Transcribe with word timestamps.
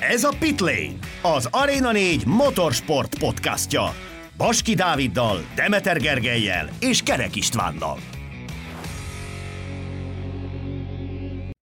Ez 0.00 0.24
a 0.24 0.32
Pitlane, 0.38 0.92
az 1.22 1.48
Arena 1.50 1.92
4 1.92 2.26
motorsport 2.26 3.18
podcastja. 3.18 3.94
Baski 4.36 4.74
Dáviddal, 4.74 5.38
Demeter 5.54 6.00
Gergelyel 6.00 6.68
és 6.80 7.02
Kerek 7.02 7.36
Istvánnal. 7.36 7.98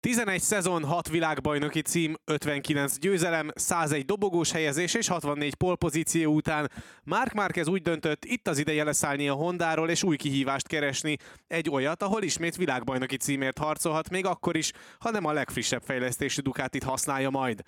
11 0.00 0.40
szezon, 0.40 0.84
6 0.84 1.08
világbajnoki 1.08 1.80
cím, 1.80 2.14
59 2.24 2.98
győzelem, 2.98 3.50
101 3.54 4.04
dobogós 4.04 4.52
helyezés 4.52 4.94
és 4.94 5.08
64 5.08 5.54
polpozíció 5.54 6.32
után 6.32 6.70
Mark 7.02 7.32
Márquez 7.32 7.68
úgy 7.68 7.82
döntött, 7.82 8.24
itt 8.24 8.48
az 8.48 8.58
ideje 8.58 8.84
leszállni 8.84 9.28
a 9.28 9.34
Hondáról 9.34 9.90
és 9.90 10.02
új 10.02 10.16
kihívást 10.16 10.66
keresni. 10.66 11.16
Egy 11.46 11.70
olyat, 11.70 12.02
ahol 12.02 12.22
ismét 12.22 12.56
világbajnoki 12.56 13.16
címért 13.16 13.58
harcolhat 13.58 14.10
még 14.10 14.26
akkor 14.26 14.56
is, 14.56 14.72
ha 14.98 15.10
nem 15.10 15.24
a 15.24 15.32
legfrissebb 15.32 15.82
fejlesztésű 15.82 16.40
Ducatit 16.40 16.84
használja 16.84 17.30
majd. 17.30 17.62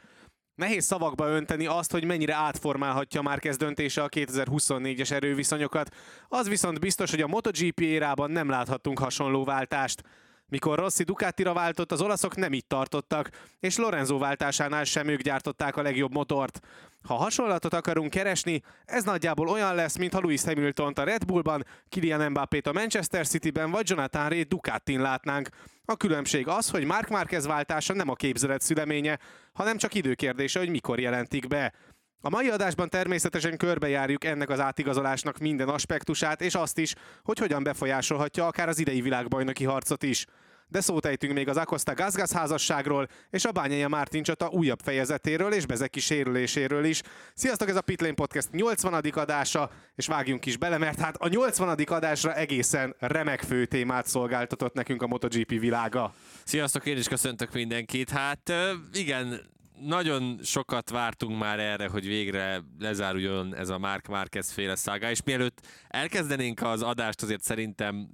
Nehéz 0.57 0.85
szavakba 0.85 1.29
önteni 1.29 1.67
azt, 1.67 1.93
hogy 1.93 2.05
mennyire 2.05 2.35
átformálhatja 2.35 3.23
Márquez 3.23 3.57
döntése 3.57 4.03
a 4.03 4.09
2024-es 4.09 5.11
erőviszonyokat. 5.11 5.95
Az 6.29 6.49
viszont 6.49 6.81
biztos, 6.81 7.11
hogy 7.11 7.21
a 7.21 7.27
MotoGP 7.27 7.81
érában 7.81 8.31
nem 8.31 8.49
láthattunk 8.49 8.99
hasonló 8.99 9.45
váltást. 9.45 10.03
Mikor 10.49 10.79
Rossi 10.79 11.03
Ducatira 11.03 11.53
váltott, 11.53 11.93
az 11.93 12.01
olaszok 12.01 12.37
nem 12.37 12.53
így 12.53 12.67
tartottak, 12.67 13.31
és 13.61 13.77
Lorenzo 13.77 14.19
váltásánál 14.19 14.85
sem 14.85 15.09
ők 15.09 15.21
gyártották 15.21 15.77
a 15.77 15.83
legjobb 15.83 16.13
motort. 16.13 16.61
Ha 17.03 17.15
hasonlatot 17.15 17.75
akarunk 17.75 18.11
keresni, 18.11 18.63
ez 18.85 19.05
nagyjából 19.05 19.49
olyan 19.49 19.75
lesz, 19.75 19.97
mintha 19.97 20.21
Lewis 20.21 20.45
hamilton 20.45 20.93
a 20.93 21.03
Red 21.03 21.25
Bullban, 21.25 21.67
Kylian 21.89 22.31
Mbappé-t 22.31 22.67
a 22.67 22.73
Manchester 22.73 23.27
City-ben 23.27 23.71
vagy 23.71 23.89
Jonathan 23.89 24.29
Ray 24.29 24.43
Ducatin 24.43 25.01
látnánk. 25.01 25.49
A 25.85 25.97
különbség 25.97 26.49
az, 26.49 26.71
hogy 26.71 26.85
Mark 26.85 27.09
Marquez 27.09 27.47
váltása 27.47 27.95
nem 27.95 28.09
a 28.09 28.15
képzelet 28.15 28.61
szüleménye, 28.61 29.19
hanem 29.53 29.77
csak 29.77 29.95
időkérdése, 29.95 30.59
hogy 30.59 30.71
mikor 30.71 31.01
jelentik 31.01 31.47
be. 31.47 31.73
A 32.21 32.29
mai 32.29 32.49
adásban 32.49 32.89
természetesen 32.89 33.57
körbejárjuk 33.57 34.25
ennek 34.25 34.51
az 34.51 34.61
átigazolásnak 34.61 35.39
minden 35.39 35.69
aspektusát, 35.69 36.41
és 36.41 36.55
azt 36.55 36.79
is, 36.79 36.95
hogy 37.23 37.39
hogyan 37.39 37.63
befolyásolhatja 37.63 38.47
akár 38.47 38.69
az 38.69 38.79
idei 38.79 39.01
világbajnoki 39.01 39.65
harcot 39.65 40.03
is. 40.03 40.27
De 40.69 40.81
szót 40.81 41.07
ejtünk 41.07 41.33
még 41.33 41.49
az 41.49 41.57
Acosta 41.57 41.95
Gazgaz 41.95 42.33
házasságról, 42.33 43.09
és 43.31 43.45
a 43.45 43.53
Bányája 43.53 43.89
Mártin 43.89 44.23
csata 44.23 44.49
újabb 44.49 44.81
fejezetéről 44.85 45.53
és 45.53 45.67
Bezeki 45.67 46.01
sérüléséről 46.01 46.85
is. 46.85 47.01
Sziasztok, 47.35 47.69
ez 47.69 47.77
a 47.77 47.81
Pitlane 47.81 48.15
Podcast 48.15 48.51
80. 48.51 48.95
adása, 48.95 49.71
és 49.95 50.07
vágjunk 50.07 50.47
is 50.47 50.57
bele, 50.57 50.79
mert 50.79 51.01
hát 51.01 51.17
a 51.17 51.29
80. 51.29 51.69
adásra 51.87 52.35
egészen 52.35 52.95
remek 52.99 53.43
fő 53.43 53.67
témát 53.67 54.07
szolgáltatott 54.07 54.75
nekünk 54.75 55.03
a 55.03 55.07
MotoGP 55.07 55.49
világa. 55.49 56.15
Sziasztok, 56.45 56.87
én 56.87 56.97
is 56.97 57.09
köszöntök 57.09 57.53
mindenkit. 57.53 58.11
Hát 58.11 58.53
igen, 58.93 59.41
nagyon 59.81 60.39
sokat 60.43 60.91
vártunk 60.91 61.39
már 61.39 61.61
erre, 61.61 61.89
hogy 61.89 62.07
végre 62.07 62.63
lezáruljon 62.79 63.55
ez 63.55 63.69
a 63.69 63.79
Mark 63.79 64.07
Marquez 64.07 64.51
féle 64.51 64.75
szága, 64.77 65.11
és 65.11 65.23
mielőtt 65.23 65.67
elkezdenénk 65.89 66.63
az 66.63 66.83
adást, 66.83 67.23
azért 67.23 67.43
szerintem 67.43 68.09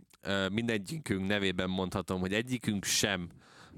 mindegyikünk 0.52 1.26
nevében 1.26 1.70
mondhatom, 1.70 2.20
hogy 2.20 2.32
egyikünk 2.32 2.84
sem 2.84 3.28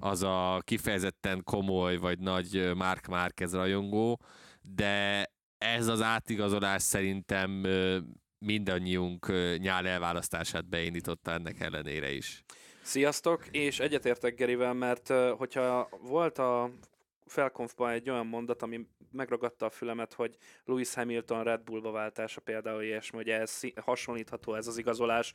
az 0.00 0.22
a 0.22 0.62
kifejezetten 0.64 1.42
komoly 1.44 1.96
vagy 1.96 2.18
nagy 2.18 2.70
Mark 2.74 3.06
Marquez 3.06 3.54
rajongó, 3.54 4.20
de 4.62 5.26
ez 5.58 5.86
az 5.86 6.02
átigazolás 6.02 6.82
szerintem 6.82 7.66
mindannyiunk 8.38 9.32
nyál 9.58 9.86
elválasztását 9.86 10.68
beindította 10.68 11.30
ennek 11.30 11.60
ellenére 11.60 12.12
is. 12.12 12.42
Sziasztok, 12.82 13.46
és 13.50 13.80
egyetértek 13.80 14.34
Gerivel, 14.34 14.72
mert 14.72 15.12
hogyha 15.36 15.88
volt 16.02 16.38
a 16.38 16.70
felkonfban 17.26 17.90
egy 17.90 18.10
olyan 18.10 18.26
mondat, 18.26 18.62
ami 18.62 18.86
megragadta 19.10 19.66
a 19.66 19.70
fülemet, 19.70 20.12
hogy 20.12 20.36
Lewis 20.64 20.94
Hamilton 20.94 21.44
Red 21.44 21.62
Bullba 21.62 21.90
váltása 21.90 22.40
például 22.40 22.82
ilyesmi, 22.82 23.16
hogy 23.16 23.28
ez 23.28 23.60
hasonlítható 23.80 24.54
ez 24.54 24.66
az 24.66 24.78
igazolás, 24.78 25.34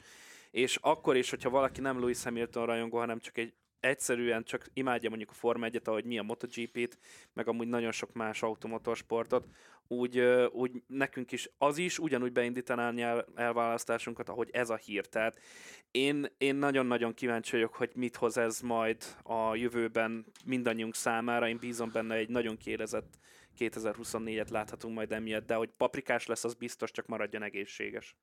és 0.51 0.77
akkor 0.81 1.15
is, 1.15 1.29
hogyha 1.29 1.49
valaki 1.49 1.81
nem 1.81 1.99
Lewis 1.99 2.23
Hamilton 2.23 2.65
rajongó, 2.65 2.97
hanem 2.97 3.19
csak 3.19 3.37
egy 3.37 3.53
egyszerűen 3.79 4.43
csak 4.43 4.69
imádja 4.73 5.09
mondjuk 5.09 5.29
a 5.29 5.33
Forma 5.33 5.65
1 5.65 5.81
ahogy 5.83 6.05
mi 6.05 6.19
a 6.19 6.23
MotoGP-t, 6.23 6.97
meg 7.33 7.47
amúgy 7.47 7.67
nagyon 7.67 7.91
sok 7.91 8.13
más 8.13 8.43
automotorsportot, 8.43 9.47
úgy, 9.91 10.19
úgy 10.51 10.83
nekünk 10.87 11.31
is 11.31 11.49
az 11.57 11.77
is 11.77 11.99
ugyanúgy 11.99 12.31
beindítaná 12.31 12.91
el, 12.97 13.25
elválasztásunkat, 13.35 14.29
ahogy 14.29 14.49
ez 14.51 14.69
a 14.69 14.75
hír. 14.75 15.05
Tehát 15.05 15.39
én, 15.91 16.25
én 16.37 16.55
nagyon-nagyon 16.55 17.13
kíváncsi 17.13 17.51
vagyok, 17.51 17.75
hogy 17.75 17.91
mit 17.95 18.15
hoz 18.15 18.37
ez 18.37 18.59
majd 18.59 19.03
a 19.23 19.55
jövőben 19.55 20.25
mindannyiunk 20.45 20.95
számára. 20.95 21.47
Én 21.47 21.57
bízom 21.57 21.89
benne, 21.91 22.15
egy 22.15 22.29
nagyon 22.29 22.57
kérezett 22.57 23.17
2024-et 23.57 24.49
láthatunk 24.49 24.95
majd 24.95 25.11
emiatt, 25.11 25.45
de 25.45 25.55
hogy 25.55 25.69
paprikás 25.77 26.25
lesz, 26.25 26.43
az 26.43 26.53
biztos, 26.53 26.91
csak 26.91 27.07
maradjon 27.07 27.43
egészséges. 27.43 28.15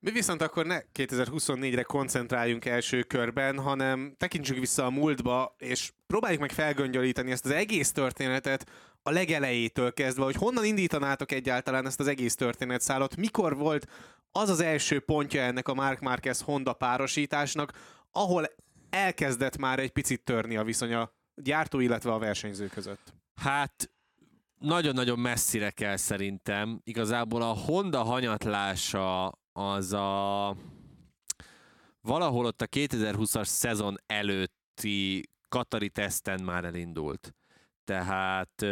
Mi 0.00 0.10
viszont 0.10 0.42
akkor 0.42 0.66
ne 0.66 0.80
2024-re 0.94 1.82
koncentráljunk 1.82 2.64
első 2.64 3.02
körben, 3.02 3.58
hanem 3.58 4.14
tekintsük 4.16 4.58
vissza 4.58 4.84
a 4.84 4.90
múltba, 4.90 5.54
és 5.58 5.92
próbáljuk 6.06 6.40
meg 6.40 6.50
felgöngyölíteni 6.50 7.30
ezt 7.30 7.44
az 7.44 7.50
egész 7.50 7.92
történetet 7.92 8.70
a 9.02 9.10
legelejétől 9.10 9.92
kezdve, 9.92 10.24
hogy 10.24 10.34
honnan 10.34 10.64
indítanátok 10.64 11.32
egyáltalán 11.32 11.86
ezt 11.86 12.00
az 12.00 12.06
egész 12.06 12.34
történetszállat, 12.34 13.16
mikor 13.16 13.56
volt 13.56 13.86
az 14.32 14.48
az 14.48 14.60
első 14.60 15.00
pontja 15.00 15.42
ennek 15.42 15.68
a 15.68 15.74
Mark 15.74 16.00
Marquez 16.00 16.40
Honda 16.40 16.72
párosításnak, 16.72 17.72
ahol 18.12 18.46
elkezdett 18.90 19.56
már 19.56 19.78
egy 19.78 19.90
picit 19.90 20.24
törni 20.24 20.56
a 20.56 20.64
viszony 20.64 20.94
a 20.94 21.12
gyártó, 21.34 21.80
illetve 21.80 22.12
a 22.12 22.18
versenyző 22.18 22.66
között. 22.66 23.12
Hát 23.34 23.90
nagyon-nagyon 24.58 25.18
messzire 25.18 25.70
kell 25.70 25.96
szerintem. 25.96 26.80
Igazából 26.84 27.42
a 27.42 27.56
Honda 27.56 28.02
hanyatlása 28.02 29.37
az 29.58 29.92
a 29.92 30.56
valahol 32.00 32.44
ott 32.44 32.62
a 32.62 32.66
2020-as 32.66 33.44
szezon 33.44 33.96
előtti 34.06 35.28
Katari 35.48 35.88
teszten 35.88 36.42
már 36.42 36.64
elindult. 36.64 37.34
Tehát 37.84 38.62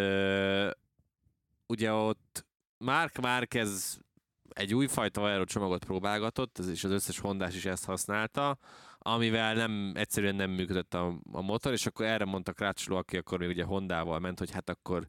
ugye 1.66 1.92
ott 1.92 2.46
Mark 2.78 3.18
Marquez 3.18 3.98
egy 4.48 4.74
újfajta 4.74 5.22
aerocsomagot 5.22 5.84
próbálgatott, 5.84 6.58
és 6.58 6.84
az 6.84 6.90
összes 6.90 7.18
Hondás 7.18 7.54
is 7.54 7.64
ezt 7.64 7.84
használta, 7.84 8.58
amivel 8.98 9.54
nem, 9.54 9.92
egyszerűen 9.94 10.34
nem 10.34 10.50
működött 10.50 10.94
a, 10.94 11.18
a 11.32 11.40
motor, 11.40 11.72
és 11.72 11.86
akkor 11.86 12.06
erre 12.06 12.24
mondta 12.24 12.52
Krácsoló, 12.52 12.96
aki 12.96 13.16
akkor 13.16 13.38
még 13.38 13.48
ugye 13.48 13.64
Hondával 13.64 14.18
ment, 14.18 14.38
hogy 14.38 14.50
hát 14.50 14.68
akkor 14.68 15.08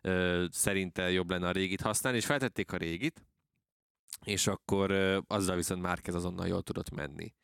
ö, 0.00 0.44
szerinte 0.50 1.10
jobb 1.10 1.30
lenne 1.30 1.48
a 1.48 1.52
régit 1.52 1.80
használni, 1.80 2.18
és 2.18 2.26
feltették 2.26 2.72
a 2.72 2.76
régit, 2.76 3.24
és 4.24 4.46
akkor 4.46 4.90
azzal 5.26 5.56
viszont 5.56 5.82
Márquez 5.82 6.14
azonnal 6.14 6.46
jól 6.46 6.62
tudott 6.62 6.90
menni. 6.90 7.34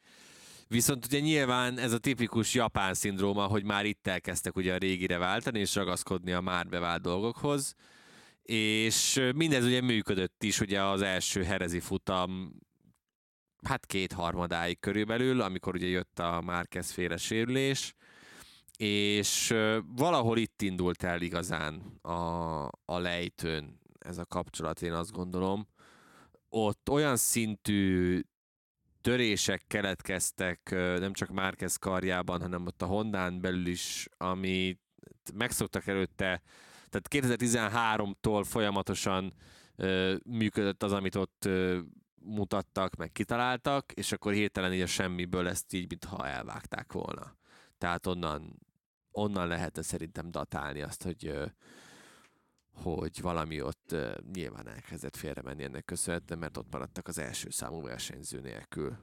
Viszont 0.68 1.04
ugye 1.04 1.20
nyilván 1.20 1.78
ez 1.78 1.92
a 1.92 1.98
tipikus 1.98 2.54
japán 2.54 2.94
szindróma, 2.94 3.46
hogy 3.46 3.64
már 3.64 3.84
itt 3.84 4.06
elkezdtek 4.06 4.56
ugye 4.56 4.74
a 4.74 4.76
régire 4.76 5.18
váltani, 5.18 5.58
és 5.58 5.74
ragaszkodni 5.74 6.32
a 6.32 6.40
már 6.40 6.68
bevált 6.68 7.02
dolgokhoz, 7.02 7.74
és 8.42 9.30
mindez 9.34 9.64
ugye 9.64 9.80
működött 9.80 10.42
is, 10.42 10.60
ugye 10.60 10.82
az 10.82 11.02
első 11.02 11.42
herezi 11.42 11.80
futam 11.80 12.54
hát 13.62 13.86
kétharmadáig 13.86 14.80
körülbelül, 14.80 15.40
amikor 15.40 15.74
ugye 15.74 15.86
jött 15.86 16.18
a 16.18 16.40
Márquez 16.40 16.90
féle 16.90 17.16
sérülés, 17.16 17.94
és 18.76 19.54
valahol 19.86 20.38
itt 20.38 20.62
indult 20.62 21.02
el 21.02 21.20
igazán 21.20 21.98
a, 22.02 22.64
a 22.84 22.98
lejtőn 22.98 23.80
ez 23.98 24.18
a 24.18 24.24
kapcsolat, 24.24 24.82
én 24.82 24.92
azt 24.92 25.12
gondolom. 25.12 25.66
Ott 26.54 26.90
olyan 26.90 27.16
szintű 27.16 28.20
törések 29.00 29.64
keletkeztek 29.66 30.70
nem 30.70 31.12
csak 31.12 31.28
Márquez 31.30 31.76
karjában, 31.76 32.40
hanem 32.40 32.66
ott 32.66 32.82
a 32.82 32.86
Hondán 32.86 33.40
belül 33.40 33.66
is, 33.66 34.08
ami 34.16 34.78
megszoktak 35.34 35.86
előtte, 35.86 36.42
tehát 36.88 37.08
2013-tól 37.10 38.44
folyamatosan 38.48 39.34
működött 40.24 40.82
az, 40.82 40.92
amit 40.92 41.14
ott 41.14 41.48
mutattak, 42.14 42.96
meg 42.96 43.12
kitaláltak, 43.12 43.92
és 43.92 44.12
akkor 44.12 44.32
hirtelen 44.32 44.72
így 44.72 44.80
a 44.80 44.86
semmiből 44.86 45.48
ezt 45.48 45.72
így, 45.72 45.88
mintha 45.88 46.26
elvágták 46.26 46.92
volna. 46.92 47.36
Tehát 47.78 48.06
onnan, 48.06 48.58
onnan 49.10 49.48
lehet 49.48 49.82
szerintem 49.82 50.30
datálni 50.30 50.82
azt, 50.82 51.02
hogy 51.02 51.52
hogy 52.74 53.20
valami 53.20 53.60
ott 53.60 53.94
nyilván 54.32 54.68
elkezdett 54.68 55.16
félre 55.16 55.42
menni 55.42 55.62
ennek 55.62 55.84
köszönhetően, 55.84 56.40
mert 56.40 56.56
ott 56.56 56.72
maradtak 56.72 57.08
az 57.08 57.18
első 57.18 57.50
számú 57.50 57.82
versenyző 57.82 58.40
nélkül. 58.40 58.96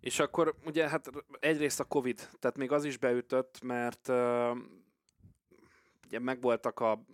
És 0.00 0.18
akkor 0.18 0.54
ugye 0.64 0.88
hát 0.88 1.10
egyrészt 1.40 1.80
a 1.80 1.84
Covid, 1.84 2.28
tehát 2.38 2.58
még 2.58 2.72
az 2.72 2.84
is 2.84 2.96
beütött, 2.96 3.62
mert 3.62 4.08
uh, 4.08 4.56
ugye 6.06 6.18
megvoltak 6.18 6.80
a, 6.80 7.04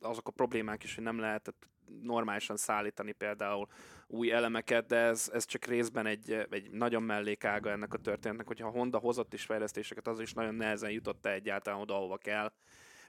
azok 0.00 0.28
a 0.28 0.32
problémák 0.32 0.82
is, 0.82 0.94
hogy 0.94 1.04
nem 1.04 1.18
lehetett 1.18 1.68
normálisan 2.02 2.56
szállítani 2.56 3.12
például 3.12 3.68
új 4.06 4.32
elemeket, 4.32 4.86
de 4.86 4.96
ez, 4.96 5.30
ez 5.32 5.44
csak 5.44 5.64
részben 5.64 6.06
egy, 6.06 6.46
egy 6.50 6.70
nagyon 6.70 7.02
mellékága 7.02 7.70
ennek 7.70 7.94
a 7.94 7.98
történetnek, 7.98 8.46
hogyha 8.46 8.66
a 8.66 8.70
Honda 8.70 8.98
hozott 8.98 9.32
is 9.34 9.44
fejlesztéseket, 9.44 10.06
az 10.06 10.20
is 10.20 10.32
nagyon 10.32 10.54
nehezen 10.54 10.90
jutott 10.90 11.26
egyáltalán 11.26 11.80
oda, 11.80 11.94
ahova 11.94 12.16
kell 12.16 12.52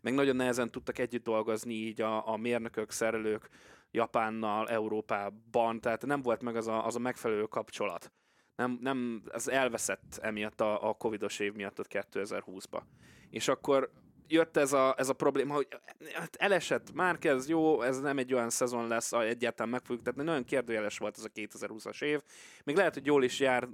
meg 0.05 0.13
nagyon 0.13 0.35
nehezen 0.35 0.71
tudtak 0.71 0.99
együtt 0.99 1.23
dolgozni 1.23 1.73
így 1.73 2.01
a, 2.01 2.27
a 2.27 2.37
mérnökök, 2.37 2.91
szerelők 2.91 3.49
Japánnal, 3.91 4.69
Európában, 4.69 5.81
tehát 5.81 6.05
nem 6.05 6.21
volt 6.21 6.41
meg 6.41 6.55
az 6.55 6.67
a, 6.67 6.85
az 6.85 6.95
a 6.95 6.99
megfelelő 6.99 7.43
kapcsolat. 7.43 8.11
Nem, 8.55 8.77
nem, 8.81 9.23
ez 9.33 9.47
elveszett 9.47 10.19
emiatt 10.21 10.61
a, 10.61 10.89
a 10.89 10.93
covidos 10.93 11.39
év 11.39 11.53
miatt 11.53 11.79
ott 11.79 11.87
2020-ba. 11.89 12.81
És 13.29 13.47
akkor 13.47 13.91
jött 14.27 14.57
ez 14.57 14.73
a, 14.73 14.95
ez 14.97 15.09
a 15.09 15.13
probléma, 15.13 15.53
hogy 15.53 15.67
hát 16.13 16.35
elesett 16.35 16.93
már 16.93 17.17
ez 17.21 17.49
jó, 17.49 17.81
ez 17.81 17.99
nem 17.99 18.17
egy 18.17 18.33
olyan 18.33 18.49
szezon 18.49 18.87
lesz, 18.87 19.11
egyáltalán 19.11 19.71
meg 19.71 19.81
fogjuk 19.83 20.03
tehát 20.03 20.23
nagyon 20.23 20.43
kérdőjeles 20.43 20.97
volt 20.97 21.17
ez 21.17 21.23
a 21.23 21.29
2020-as 21.35 22.03
év. 22.03 22.21
Még 22.63 22.75
lehet, 22.75 22.93
hogy 22.93 23.05
jól 23.05 23.23
is 23.23 23.39
jár, 23.39 23.67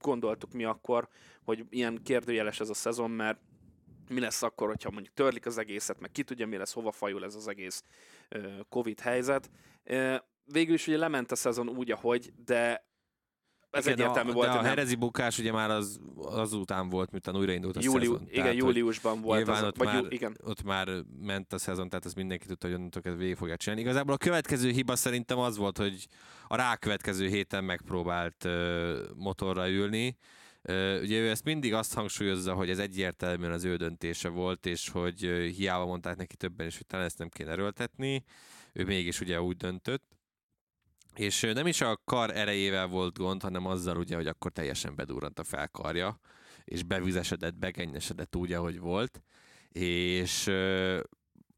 gondoltuk 0.00 0.52
mi 0.52 0.64
akkor, 0.64 1.08
hogy 1.44 1.64
ilyen 1.70 2.00
kérdőjeles 2.02 2.60
ez 2.60 2.68
a 2.68 2.74
szezon, 2.74 3.10
mert 3.10 3.38
mi 4.08 4.20
lesz 4.20 4.42
akkor, 4.42 4.68
hogyha 4.68 4.90
mondjuk 4.90 5.14
törlik 5.14 5.46
az 5.46 5.58
egészet, 5.58 6.00
meg 6.00 6.10
ki 6.10 6.22
tudja, 6.22 6.46
mi 6.46 6.56
lesz, 6.56 6.72
hova 6.72 6.92
fajul 6.92 7.24
ez 7.24 7.34
az 7.34 7.48
egész 7.48 7.82
Covid 8.68 9.00
helyzet. 9.00 9.50
Végül 10.44 10.74
is 10.74 10.86
ugye 10.86 10.96
lement 10.96 11.32
a 11.32 11.36
szezon 11.36 11.68
úgy, 11.68 11.90
ahogy, 11.90 12.32
de 12.44 12.86
ez 13.70 13.86
igen, 13.86 13.98
egyértelmű 13.98 14.30
a, 14.30 14.32
volt. 14.32 14.48
De 14.48 14.58
a 14.58 14.62
herezi 14.62 14.94
bukás 14.94 15.38
ugye 15.38 15.52
már 15.52 15.70
az, 15.70 16.00
azután 16.16 16.88
volt, 16.88 17.10
miután 17.10 17.36
újraindult 17.36 17.76
a 17.76 17.80
Júliu, 17.82 18.12
szezon. 18.12 18.28
Igen, 18.28 18.42
tehát, 18.42 18.58
júliusban 18.58 19.20
volt. 19.20 19.48
Az, 19.48 19.62
ott, 19.62 19.76
vagy 19.76 19.86
már, 19.86 20.04
igen. 20.08 20.36
ott 20.44 20.62
már 20.62 20.88
ment 21.20 21.52
a 21.52 21.58
szezon, 21.58 21.88
tehát 21.88 22.04
ez 22.04 22.14
mindenki 22.14 22.46
tudta, 22.46 22.66
hogy 22.66 22.76
onnantól 22.76 23.02
kezdve 23.02 23.22
végig 23.22 23.36
fogják 23.36 23.58
csinálni. 23.58 23.82
Igazából 23.82 24.14
a 24.14 24.16
következő 24.16 24.70
hiba 24.70 24.96
szerintem 24.96 25.38
az 25.38 25.56
volt, 25.56 25.78
hogy 25.78 26.06
a 26.48 26.56
rákövetkező 26.56 27.28
héten 27.28 27.64
megpróbált 27.64 28.44
uh, 28.44 28.98
motorra 29.14 29.68
ülni. 29.68 30.16
Ugye 31.02 31.18
ő 31.18 31.30
ezt 31.30 31.44
mindig 31.44 31.74
azt 31.74 31.94
hangsúlyozza, 31.94 32.54
hogy 32.54 32.70
ez 32.70 32.78
egyértelműen 32.78 33.52
az 33.52 33.64
ő 33.64 33.76
döntése 33.76 34.28
volt, 34.28 34.66
és 34.66 34.88
hogy 34.88 35.20
hiába 35.56 35.86
mondták 35.86 36.16
neki 36.16 36.36
többen 36.36 36.66
is, 36.66 36.76
hogy 36.76 36.86
talán 36.86 37.06
ezt 37.06 37.18
nem 37.18 37.28
kéne 37.28 37.50
erőltetni. 37.50 38.24
Ő 38.72 38.84
mégis 38.84 39.20
ugye 39.20 39.42
úgy 39.42 39.56
döntött. 39.56 40.04
És 41.14 41.40
nem 41.40 41.66
is 41.66 41.80
a 41.80 42.00
kar 42.04 42.36
erejével 42.36 42.86
volt 42.86 43.18
gond, 43.18 43.42
hanem 43.42 43.66
azzal 43.66 43.96
ugye, 43.96 44.16
hogy 44.16 44.26
akkor 44.26 44.52
teljesen 44.52 44.94
bedurrant 44.94 45.38
a 45.38 45.44
felkarja, 45.44 46.20
és 46.64 46.82
bevizesedett, 46.82 47.54
begennyesedett 47.54 48.36
úgy, 48.36 48.52
ahogy 48.52 48.78
volt, 48.78 49.22
és 49.72 50.50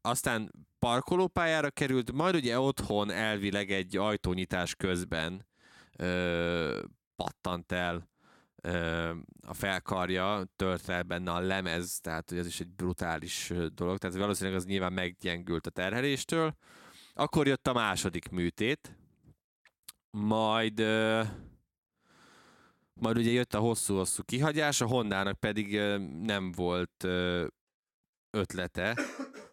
aztán 0.01 0.51
parkolópályára 0.79 1.69
került, 1.69 2.11
majd 2.11 2.35
ugye 2.35 2.59
otthon 2.59 3.11
elvileg 3.11 3.71
egy 3.71 3.97
ajtónyitás 3.97 4.75
közben 4.75 5.45
ö, 5.97 6.83
pattant 7.15 7.71
el 7.71 8.09
a 9.47 9.53
felkarja, 9.53 10.43
tört 10.55 10.89
el 10.89 11.03
benne 11.03 11.31
a 11.31 11.39
lemez, 11.39 11.99
tehát 11.99 12.29
hogy 12.29 12.37
ez 12.37 12.47
is 12.47 12.59
egy 12.59 12.69
brutális 12.69 13.53
dolog, 13.73 13.97
tehát 13.97 14.17
valószínűleg 14.17 14.59
az 14.59 14.65
nyilván 14.65 14.93
meggyengült 14.93 15.67
a 15.67 15.69
terheléstől. 15.69 16.55
Akkor 17.13 17.47
jött 17.47 17.67
a 17.67 17.73
második 17.73 18.29
műtét, 18.29 18.97
majd 20.11 20.79
majd 22.93 23.17
ugye 23.17 23.31
jött 23.31 23.53
a 23.53 23.59
hosszú-hosszú 23.59 24.23
kihagyás, 24.23 24.81
a 24.81 24.87
Hondának 24.87 25.39
pedig 25.39 25.79
nem 26.21 26.51
volt 26.51 27.03
ötlete, 28.29 28.97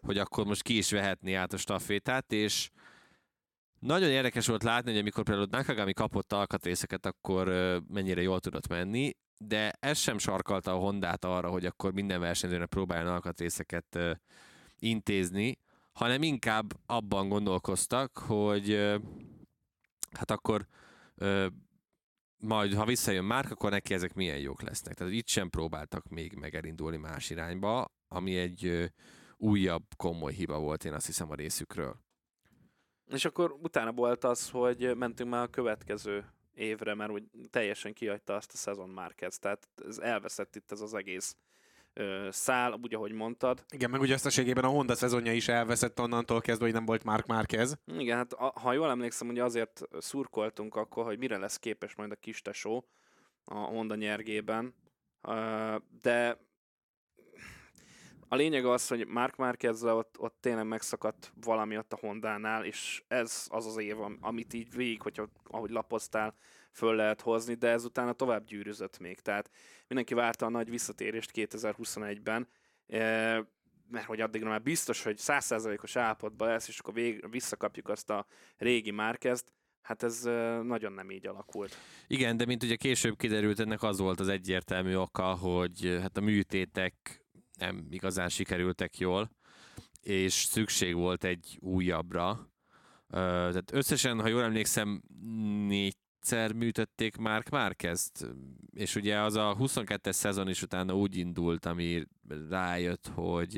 hogy 0.01 0.17
akkor 0.17 0.45
most 0.45 0.61
ki 0.61 0.77
is 0.77 0.91
vehetni 0.91 1.33
át 1.33 1.53
a 1.53 1.57
stafétát, 1.57 2.31
és 2.31 2.69
nagyon 3.87 4.09
érdekes 4.09 4.47
volt 4.47 4.63
látni, 4.63 4.91
hogy 4.91 4.99
amikor 4.99 5.23
például 5.23 5.47
Nakagami 5.51 5.93
kapott 5.93 6.33
alkatrészeket, 6.33 7.05
akkor 7.05 7.47
mennyire 7.87 8.21
jól 8.21 8.39
tudott 8.39 8.67
menni, 8.67 9.15
de 9.37 9.73
ez 9.79 9.97
sem 9.97 10.17
sarkalta 10.17 10.71
a 10.71 10.79
Hondát 10.79 11.25
arra, 11.25 11.49
hogy 11.49 11.65
akkor 11.65 11.93
minden 11.93 12.19
versenyzőnek 12.19 12.69
próbáljon 12.69 13.07
alkatrészeket 13.07 13.99
intézni, 14.79 15.59
hanem 15.91 16.21
inkább 16.23 16.73
abban 16.85 17.29
gondolkoztak, 17.29 18.17
hogy 18.17 18.97
hát 20.11 20.31
akkor 20.31 20.67
majd 22.37 22.73
ha 22.73 22.85
visszajön 22.85 23.23
már, 23.23 23.45
akkor 23.49 23.71
neki 23.71 23.93
ezek 23.93 24.13
milyen 24.13 24.39
jók 24.39 24.61
lesznek. 24.61 24.93
Tehát 24.93 25.13
itt 25.13 25.27
sem 25.27 25.49
próbáltak 25.49 26.07
még 26.07 26.33
megelindulni 26.33 26.97
más 26.97 27.29
irányba, 27.29 27.91
ami 28.07 28.37
egy 28.37 28.91
újabb 29.37 29.83
komoly 29.95 30.33
hiba 30.33 30.59
volt, 30.59 30.85
én 30.85 30.93
azt 30.93 31.05
hiszem 31.05 31.31
a 31.31 31.35
részükről. 31.35 32.05
És 33.09 33.25
akkor 33.25 33.55
utána 33.61 33.91
volt 33.91 34.23
az, 34.23 34.49
hogy 34.49 34.95
mentünk 34.97 35.29
már 35.29 35.43
a 35.43 35.47
következő 35.47 36.25
évre, 36.53 36.93
mert 36.93 37.11
úgy 37.11 37.23
teljesen 37.49 37.93
kihagyta 37.93 38.35
azt 38.35 38.51
a 38.53 38.57
szezon 38.57 38.89
már 38.89 39.15
kezd. 39.15 39.41
Tehát 39.41 39.67
ez 39.87 39.97
elveszett 39.97 40.55
itt 40.55 40.71
ez 40.71 40.81
az 40.81 40.93
egész 40.93 41.35
szál, 42.29 42.79
úgy 42.81 42.93
ahogy 42.93 43.11
mondtad. 43.11 43.65
Igen, 43.69 43.89
meg 43.89 44.01
ugye 44.01 44.13
összességében 44.13 44.63
a 44.63 44.67
Honda 44.67 44.95
szezonja 44.95 45.33
is 45.33 45.47
elveszett 45.47 45.99
onnantól 45.99 46.41
kezdve, 46.41 46.65
hogy 46.65 46.73
nem 46.73 46.85
volt 46.85 47.03
Mark 47.03 47.25
Márquez. 47.25 47.77
Igen, 47.85 48.17
hát 48.17 48.33
a, 48.33 48.53
ha 48.59 48.73
jól 48.73 48.89
emlékszem, 48.89 49.27
hogy 49.27 49.39
azért 49.39 49.81
szurkoltunk 49.99 50.75
akkor, 50.75 51.05
hogy 51.05 51.17
mire 51.17 51.37
lesz 51.37 51.57
képes 51.57 51.95
majd 51.95 52.11
a 52.11 52.15
kis 52.15 52.41
tesó 52.41 52.85
a 53.43 53.55
Honda 53.55 53.95
nyergében, 53.95 54.73
de 56.01 56.37
a 58.27 58.35
lényeg 58.35 58.65
az, 58.65 58.87
hogy 58.87 59.07
Mark 59.07 59.35
Márquez 59.35 59.83
ott, 59.83 60.15
ott 60.19 60.37
tényleg 60.39 60.67
megszakadt 60.67 61.31
valami 61.41 61.77
ott 61.77 61.93
a 61.93 61.97
Hondánál, 61.97 62.65
és 62.65 63.03
ez 63.07 63.45
az 63.49 63.65
az 63.65 63.77
év, 63.77 63.95
amit 64.19 64.53
így 64.53 64.75
végig, 64.75 65.01
hogyha, 65.01 65.29
ahogy 65.43 65.69
lapoztál, 65.69 66.35
föl 66.71 66.95
lehet 66.95 67.21
hozni, 67.21 67.53
de 67.53 67.67
ezután 67.67 68.07
a 68.07 68.13
tovább 68.13 68.45
gyűrűzött 68.45 68.99
még. 68.99 69.19
Tehát 69.19 69.49
mindenki 69.87 70.13
várta 70.13 70.45
a 70.45 70.49
nagy 70.49 70.69
visszatérést 70.69 71.31
2021-ben, 71.33 72.47
eh, 72.87 73.39
mert 73.89 74.05
hogy 74.05 74.21
addigra 74.21 74.49
már 74.49 74.61
biztos, 74.61 75.03
hogy 75.03 75.17
százszerzalékos 75.17 75.95
állapotban 75.95 76.47
lesz, 76.47 76.67
és 76.67 76.79
akkor 76.79 76.93
vég, 76.93 77.29
visszakapjuk 77.29 77.89
azt 77.89 78.09
a 78.09 78.25
régi 78.57 78.91
márkezt, 78.91 79.55
Hát 79.81 80.03
ez 80.03 80.25
eh, 80.25 80.61
nagyon 80.63 80.93
nem 80.93 81.11
így 81.11 81.27
alakult. 81.27 81.77
Igen, 82.07 82.37
de 82.37 82.45
mint 82.45 82.63
ugye 82.63 82.75
később 82.75 83.17
kiderült, 83.17 83.59
ennek 83.59 83.83
az 83.83 83.99
volt 83.99 84.19
az 84.19 84.27
egyértelmű 84.27 84.95
oka, 84.95 85.33
hogy 85.35 85.85
eh, 85.85 86.01
hát 86.01 86.17
a 86.17 86.21
műtétek 86.21 87.26
nem 87.57 87.87
igazán 87.89 88.29
sikerültek 88.29 88.97
jól, 88.97 89.31
és 90.01 90.33
szükség 90.33 90.95
volt 90.95 91.23
egy 91.23 91.57
újabbra. 91.61 92.49
Tehát 93.09 93.71
összesen, 93.71 94.21
ha 94.21 94.27
jól 94.27 94.43
emlékszem, 94.43 95.01
négy 95.67 95.95
egyszer 96.31 96.53
műtötték 96.53 97.15
Mark 97.15 97.49
Márkezt, 97.49 98.27
és 98.73 98.95
ugye 98.95 99.19
az 99.19 99.35
a 99.35 99.55
22-es 99.59 100.11
szezon 100.11 100.49
is 100.49 100.61
utána 100.61 100.95
úgy 100.95 101.17
indult, 101.17 101.65
ami 101.65 102.03
rájött, 102.49 103.11
hogy 103.13 103.57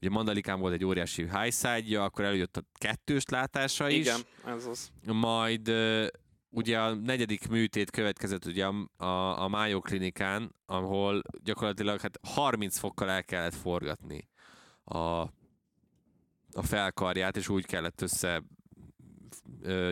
ugye 0.00 0.10
Mandalikán 0.10 0.60
volt 0.60 0.74
egy 0.74 0.84
óriási 0.84 1.22
high 1.22 1.52
side 1.52 2.00
akkor 2.00 2.24
előjött 2.24 2.56
a 2.56 2.62
kettős 2.74 3.22
látása 3.26 3.88
is. 3.88 4.06
Igen, 4.06 4.20
ez 4.44 4.66
az. 4.66 4.90
Majd 5.04 5.72
ugye 6.56 6.80
a 6.80 6.94
negyedik 6.94 7.48
műtét 7.48 7.90
következett 7.90 8.44
ugye 8.44 8.66
a, 8.66 9.04
a, 9.04 9.42
a 9.42 9.48
Mayo 9.48 9.80
klinikán, 9.80 10.54
ahol 10.66 11.22
gyakorlatilag 11.42 12.00
hát 12.00 12.18
30 12.22 12.78
fokkal 12.78 13.10
el 13.10 13.24
kellett 13.24 13.54
forgatni 13.54 14.28
a, 14.84 14.98
a 16.52 16.62
felkarját, 16.62 17.36
és 17.36 17.48
úgy 17.48 17.66
kellett 17.66 18.00
össze 18.00 18.42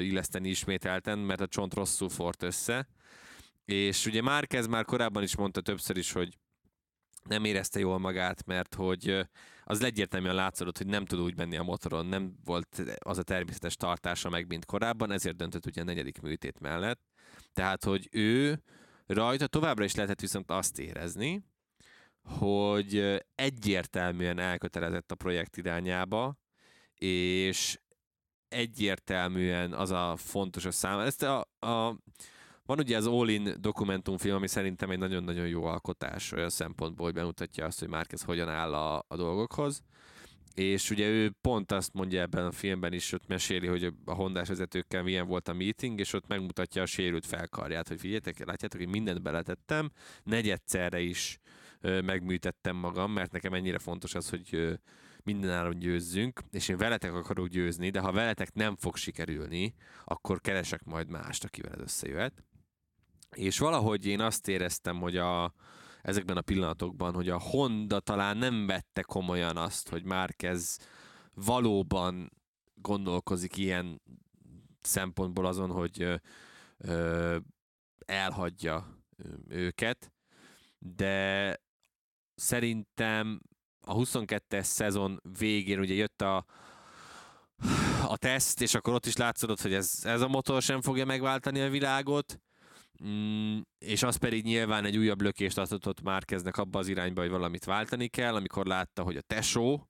illeszteni 0.00 0.48
ismételten, 0.48 1.18
mert 1.18 1.40
a 1.40 1.46
csont 1.46 1.74
rosszul 1.74 2.08
fort 2.08 2.42
össze. 2.42 2.88
És 3.64 4.06
ugye 4.06 4.22
Márkez 4.22 4.66
már 4.66 4.84
korábban 4.84 5.22
is 5.22 5.36
mondta 5.36 5.60
többször 5.60 5.96
is, 5.96 6.12
hogy 6.12 6.38
nem 7.24 7.44
érezte 7.44 7.78
jól 7.78 7.98
magát, 7.98 8.46
mert 8.46 8.74
hogy 8.74 9.26
az 9.64 9.82
egyértelműen 9.82 10.34
látszott, 10.34 10.78
hogy 10.78 10.86
nem 10.86 11.04
tud 11.04 11.20
úgy 11.20 11.36
menni 11.36 11.56
a 11.56 11.62
motoron, 11.62 12.06
nem 12.06 12.34
volt 12.44 12.82
az 12.98 13.18
a 13.18 13.22
természetes 13.22 13.76
tartása 13.76 14.28
meg, 14.28 14.46
mint 14.46 14.64
korábban, 14.64 15.10
ezért 15.10 15.36
döntött 15.36 15.66
ugye 15.66 15.80
a 15.80 15.84
negyedik 15.84 16.20
műtét 16.20 16.60
mellett. 16.60 17.00
Tehát, 17.52 17.84
hogy 17.84 18.08
ő 18.12 18.62
rajta 19.06 19.46
továbbra 19.46 19.84
is 19.84 19.94
lehetett 19.94 20.20
viszont 20.20 20.50
azt 20.50 20.78
érezni, 20.78 21.44
hogy 22.22 23.22
egyértelműen 23.34 24.38
elkötelezett 24.38 25.10
a 25.10 25.14
projekt 25.14 25.56
irányába, 25.56 26.36
és 26.94 27.78
egyértelműen 28.48 29.72
az 29.72 29.90
a 29.90 30.16
fontos 30.16 30.64
a 30.64 30.70
szám. 30.70 30.98
Ezt 30.98 31.22
a, 31.22 31.48
a, 31.58 31.98
van 32.66 32.78
ugye 32.78 32.96
az 32.96 33.06
All 33.06 33.28
In 33.28 33.54
dokumentumfilm, 33.60 34.34
ami 34.34 34.48
szerintem 34.48 34.90
egy 34.90 34.98
nagyon-nagyon 34.98 35.46
jó 35.46 35.64
alkotás 35.64 36.32
olyan 36.32 36.50
szempontból, 36.50 37.04
hogy 37.04 37.14
bemutatja 37.14 37.64
azt, 37.64 37.78
hogy 37.78 37.88
Márquez 37.88 38.22
hogyan 38.22 38.48
áll 38.48 38.74
a, 38.74 39.04
a 39.08 39.16
dolgokhoz. 39.16 39.82
És 40.54 40.90
ugye 40.90 41.08
ő 41.08 41.30
pont 41.40 41.72
azt 41.72 41.92
mondja 41.92 42.20
ebben 42.20 42.46
a 42.46 42.52
filmben 42.52 42.92
is, 42.92 43.12
ott 43.12 43.26
meséli, 43.26 43.66
hogy 43.66 43.94
a 44.04 44.14
Hondás 44.14 44.48
vezetőkkel 44.48 45.02
milyen 45.02 45.26
volt 45.26 45.48
a 45.48 45.52
meeting, 45.52 45.98
és 45.98 46.12
ott 46.12 46.26
megmutatja 46.26 46.82
a 46.82 46.86
sérült 46.86 47.26
felkarját, 47.26 47.88
hogy 47.88 47.98
figyeljetek, 47.98 48.44
látjátok, 48.44 48.80
hogy 48.80 48.88
mindent 48.88 49.22
beletettem, 49.22 49.90
negyedszerre 50.22 51.00
is 51.00 51.38
ö, 51.80 52.00
megműtettem 52.00 52.76
magam, 52.76 53.12
mert 53.12 53.32
nekem 53.32 53.54
ennyire 53.54 53.78
fontos 53.78 54.14
az, 54.14 54.30
hogy 54.30 54.48
ö, 54.50 54.72
mindenáron 55.22 55.78
győzzünk, 55.78 56.40
és 56.50 56.68
én 56.68 56.76
veletek 56.76 57.14
akarok 57.14 57.48
győzni, 57.48 57.90
de 57.90 58.00
ha 58.00 58.12
veletek 58.12 58.52
nem 58.52 58.76
fog 58.76 58.96
sikerülni, 58.96 59.74
akkor 60.04 60.40
keresek 60.40 60.84
majd 60.84 61.08
mást, 61.08 61.44
akivel 61.44 61.72
ez 61.72 61.80
összejöhet. 61.80 62.44
És 63.34 63.58
valahogy 63.58 64.06
én 64.06 64.20
azt 64.20 64.48
éreztem, 64.48 65.00
hogy 65.00 65.16
a, 65.16 65.54
ezekben 66.02 66.36
a 66.36 66.40
pillanatokban, 66.40 67.14
hogy 67.14 67.28
a 67.28 67.40
Honda 67.40 68.00
talán 68.00 68.36
nem 68.36 68.66
vette 68.66 69.02
komolyan 69.02 69.56
azt, 69.56 69.88
hogy 69.88 70.04
Márquez 70.04 70.78
valóban 71.34 72.32
gondolkozik 72.74 73.56
ilyen 73.56 74.02
szempontból 74.80 75.46
azon, 75.46 75.70
hogy 75.70 76.02
ö, 76.02 76.14
ö, 76.78 77.36
elhagyja 78.06 79.02
őket, 79.48 80.12
de 80.78 81.56
szerintem 82.34 83.40
a 83.80 83.94
22-es 83.94 84.62
szezon 84.62 85.20
végén 85.38 85.78
ugye 85.78 85.94
jött 85.94 86.22
a, 86.22 86.44
a 88.08 88.16
teszt, 88.16 88.60
és 88.60 88.74
akkor 88.74 88.94
ott 88.94 89.06
is 89.06 89.16
látszódott, 89.16 89.60
hogy 89.60 89.74
ez, 89.74 90.00
ez 90.02 90.20
a 90.20 90.28
motor 90.28 90.62
sem 90.62 90.80
fogja 90.80 91.04
megváltani 91.04 91.60
a 91.60 91.70
világot, 91.70 92.40
mm, 93.06 93.58
és 93.78 94.02
az 94.02 94.16
pedig 94.16 94.44
nyilván 94.44 94.84
egy 94.84 94.96
újabb 94.96 95.20
lökést 95.20 95.58
adott 95.58 96.02
Márkeznek 96.02 96.56
abba 96.56 96.78
az 96.78 96.88
irányba, 96.88 97.20
hogy 97.20 97.30
valamit 97.30 97.64
váltani 97.64 98.08
kell, 98.08 98.34
amikor 98.34 98.66
látta, 98.66 99.02
hogy 99.02 99.16
a 99.16 99.20
tesó 99.20 99.88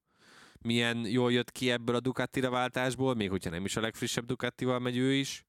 milyen 0.60 1.06
jól 1.06 1.32
jött 1.32 1.52
ki 1.52 1.70
ebből 1.70 1.94
a 1.94 2.00
Ducati-ra 2.00 2.50
váltásból, 2.50 3.14
még 3.14 3.30
hogyha 3.30 3.50
nem 3.50 3.64
is 3.64 3.76
a 3.76 3.80
legfrissebb 3.80 4.24
Ducatival 4.24 4.78
megy 4.78 4.96
ő 4.96 5.12
is, 5.12 5.44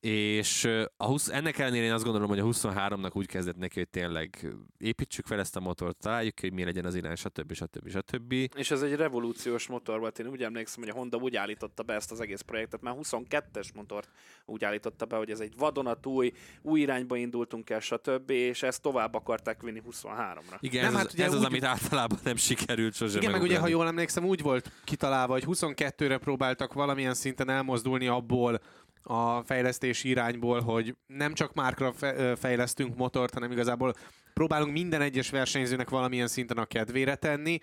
és 0.00 0.68
a 0.96 1.06
20, 1.06 1.28
ennek 1.28 1.58
ellenére 1.58 1.84
én 1.84 1.92
azt 1.92 2.04
gondolom, 2.04 2.28
hogy 2.28 2.38
a 2.38 2.44
23-nak 2.44 3.12
úgy 3.12 3.26
kezdett 3.26 3.56
neki, 3.56 3.78
hogy 3.78 3.88
tényleg 3.88 4.54
építsük 4.78 5.26
fel 5.26 5.38
ezt 5.38 5.56
a 5.56 5.60
motort, 5.60 5.96
találjuk 5.96 6.34
ki, 6.34 6.46
hogy 6.46 6.56
mi 6.56 6.64
legyen 6.64 6.84
az 6.84 6.94
irány, 6.94 7.14
stb. 7.14 7.52
stb. 7.52 7.88
stb. 7.88 8.32
És 8.32 8.70
ez 8.70 8.82
egy 8.82 8.94
revolúciós 8.94 9.66
motor 9.66 9.98
volt. 9.98 10.18
Én 10.18 10.26
úgy 10.26 10.42
emlékszem, 10.42 10.82
hogy 10.82 10.92
a 10.92 10.94
Honda 10.94 11.16
úgy 11.16 11.36
állította 11.36 11.82
be 11.82 11.94
ezt 11.94 12.10
az 12.10 12.20
egész 12.20 12.40
projektet, 12.40 12.80
már 12.80 12.94
22-es 13.02 13.74
motort 13.74 14.08
úgy 14.44 14.64
állította 14.64 15.04
be, 15.04 15.16
hogy 15.16 15.30
ez 15.30 15.40
egy 15.40 15.52
vadonatúj, 15.56 16.32
új 16.62 16.80
irányba 16.80 17.16
indultunk 17.16 17.70
el, 17.70 17.80
stb. 17.80 18.30
És 18.30 18.62
ezt 18.62 18.82
tovább 18.82 19.14
akarták 19.14 19.62
vinni 19.62 19.82
23-ra. 19.90 20.56
Igen, 20.60 20.84
nem, 20.84 20.92
ez, 20.92 20.98
hát 20.98 21.06
az, 21.06 21.14
ugye 21.14 21.24
ez 21.24 21.30
úgy... 21.30 21.36
az, 21.36 21.44
amit 21.44 21.64
általában 21.64 22.18
nem 22.24 22.36
sikerült 22.36 22.94
sosem 22.94 23.20
Igen, 23.20 23.32
meg 23.32 23.42
ugye, 23.42 23.58
ha 23.58 23.68
jól 23.68 23.86
emlékszem, 23.86 24.24
úgy 24.24 24.42
volt 24.42 24.72
kitalálva, 24.84 25.32
hogy 25.32 25.44
22-re 25.46 26.18
próbáltak 26.18 26.72
valamilyen 26.72 27.14
szinten 27.14 27.48
elmozdulni 27.48 28.06
abból, 28.06 28.60
a 29.02 29.42
fejlesztési 29.42 30.08
irányból, 30.08 30.60
hogy 30.60 30.96
nem 31.06 31.34
csak 31.34 31.54
márkra 31.54 31.92
fejlesztünk 32.36 32.96
motort, 32.96 33.34
hanem 33.34 33.50
igazából 33.50 33.94
próbálunk 34.34 34.72
minden 34.72 35.00
egyes 35.00 35.30
versenyzőnek 35.30 35.90
valamilyen 35.90 36.28
szinten 36.28 36.56
a 36.56 36.64
kedvére 36.64 37.14
tenni, 37.14 37.58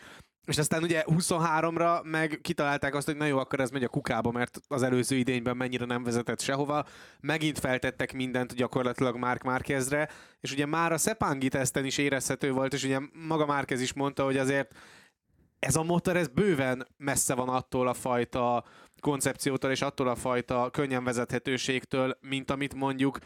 és 0.47 0.57
aztán 0.57 0.83
ugye 0.83 1.03
23-ra 1.05 2.03
meg 2.03 2.39
kitalálták 2.41 2.95
azt, 2.95 3.05
hogy 3.05 3.17
na 3.17 3.25
jó, 3.25 3.37
akkor 3.37 3.59
ez 3.59 3.69
megy 3.69 3.83
a 3.83 3.87
kukába, 3.87 4.31
mert 4.31 4.59
az 4.67 4.83
előző 4.83 5.15
idényben 5.15 5.57
mennyire 5.57 5.85
nem 5.85 6.03
vezetett 6.03 6.41
sehova. 6.41 6.85
Megint 7.19 7.59
feltettek 7.59 8.13
mindent 8.13 8.53
gyakorlatilag 8.53 9.15
Mark 9.17 9.43
Márkezre, 9.43 10.09
és 10.39 10.51
ugye 10.51 10.65
már 10.65 10.91
a 10.91 10.97
Sepangi 10.97 11.47
teszten 11.47 11.85
is 11.85 11.97
érezhető 11.97 12.51
volt, 12.51 12.73
és 12.73 12.83
ugye 12.83 12.99
maga 13.27 13.45
Márkez 13.45 13.81
is 13.81 13.93
mondta, 13.93 14.23
hogy 14.23 14.37
azért 14.37 14.75
ez 15.59 15.75
a 15.75 15.83
motor, 15.83 16.15
ez 16.17 16.27
bőven 16.27 16.87
messze 16.97 17.33
van 17.33 17.49
attól 17.49 17.87
a 17.87 17.93
fajta 17.93 18.63
koncepciótól 18.99 19.71
és 19.71 19.81
attól 19.81 20.07
a 20.07 20.15
fajta 20.15 20.69
könnyen 20.71 21.03
vezethetőségtől, 21.03 22.17
mint 22.21 22.51
amit 22.51 22.73
mondjuk 22.73 23.19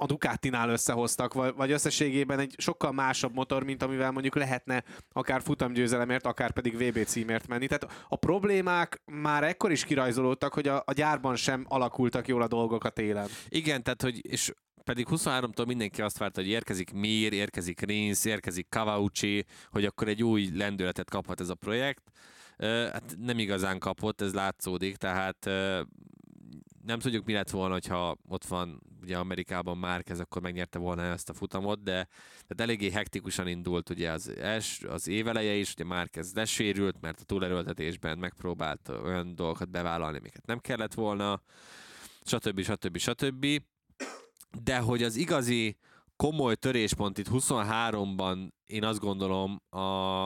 a 0.00 0.06
Ducatinál 0.06 0.70
összehoztak, 0.70 1.32
vagy 1.56 1.70
összességében 1.70 2.38
egy 2.38 2.54
sokkal 2.56 2.92
másabb 2.92 3.34
motor, 3.34 3.64
mint 3.64 3.82
amivel 3.82 4.10
mondjuk 4.10 4.34
lehetne 4.34 4.84
akár 5.12 5.42
futamgyőzelemért, 5.42 6.26
akár 6.26 6.50
pedig 6.50 6.76
VB 6.76 7.04
címért 7.04 7.46
menni. 7.46 7.66
Tehát 7.66 8.06
a 8.08 8.16
problémák 8.16 9.02
már 9.04 9.44
ekkor 9.44 9.70
is 9.70 9.84
kirajzolódtak, 9.84 10.54
hogy 10.54 10.68
a, 10.68 10.82
a 10.86 10.92
gyárban 10.92 11.36
sem 11.36 11.64
alakultak 11.68 12.28
jól 12.28 12.42
a 12.42 12.48
dolgok 12.48 12.84
a 12.84 12.90
télen. 12.90 13.28
Igen, 13.48 13.82
tehát 13.82 14.02
hogy 14.02 14.26
és 14.32 14.52
pedig 14.84 15.06
23-tól 15.10 15.66
mindenki 15.66 16.02
azt 16.02 16.18
várta, 16.18 16.40
hogy 16.40 16.50
érkezik 16.50 16.92
Mir, 16.92 17.32
érkezik 17.32 17.80
Rins, 17.80 18.24
érkezik 18.24 18.68
Kavaucsi, 18.68 19.44
hogy 19.70 19.84
akkor 19.84 20.08
egy 20.08 20.22
új 20.22 20.48
lendületet 20.54 21.10
kaphat 21.10 21.40
ez 21.40 21.48
a 21.48 21.54
projekt 21.54 22.02
hát 22.66 23.16
nem 23.18 23.38
igazán 23.38 23.78
kapott, 23.78 24.20
ez 24.20 24.34
látszódik, 24.34 24.96
tehát 24.96 25.50
nem 26.88 26.98
tudjuk, 26.98 27.24
mi 27.24 27.32
lett 27.32 27.50
volna, 27.50 27.78
ha 27.88 28.16
ott 28.28 28.44
van 28.44 28.82
ugye 29.02 29.16
Amerikában 29.18 29.78
Márkez, 29.78 30.20
akkor 30.20 30.42
megnyerte 30.42 30.78
volna 30.78 31.02
ezt 31.02 31.28
a 31.28 31.32
futamot, 31.32 31.82
de 31.82 31.92
tehát 32.32 32.60
eléggé 32.60 32.90
hektikusan 32.90 33.48
indult 33.48 33.90
ugye 33.90 34.10
az, 34.10 34.28
els, 34.28 34.82
az 34.82 35.08
éveleje 35.08 35.54
is, 35.54 35.72
ugye 35.72 35.84
Márkez 35.84 36.34
lesérült, 36.34 37.00
mert 37.00 37.20
a 37.20 37.24
túlerőltetésben 37.24 38.18
megpróbált 38.18 38.88
olyan 38.88 39.34
dolgokat 39.34 39.70
bevállalni, 39.70 40.18
amiket 40.18 40.46
nem 40.46 40.58
kellett 40.58 40.94
volna, 40.94 41.42
stb. 42.24 42.60
stb. 42.60 42.96
stb. 42.96 43.46
De 44.62 44.78
hogy 44.78 45.02
az 45.02 45.16
igazi 45.16 45.76
komoly 46.16 46.54
töréspont 46.54 47.18
itt 47.18 47.28
23-ban 47.30 48.48
én 48.66 48.84
azt 48.84 49.00
gondolom, 49.00 49.62
a, 49.70 49.80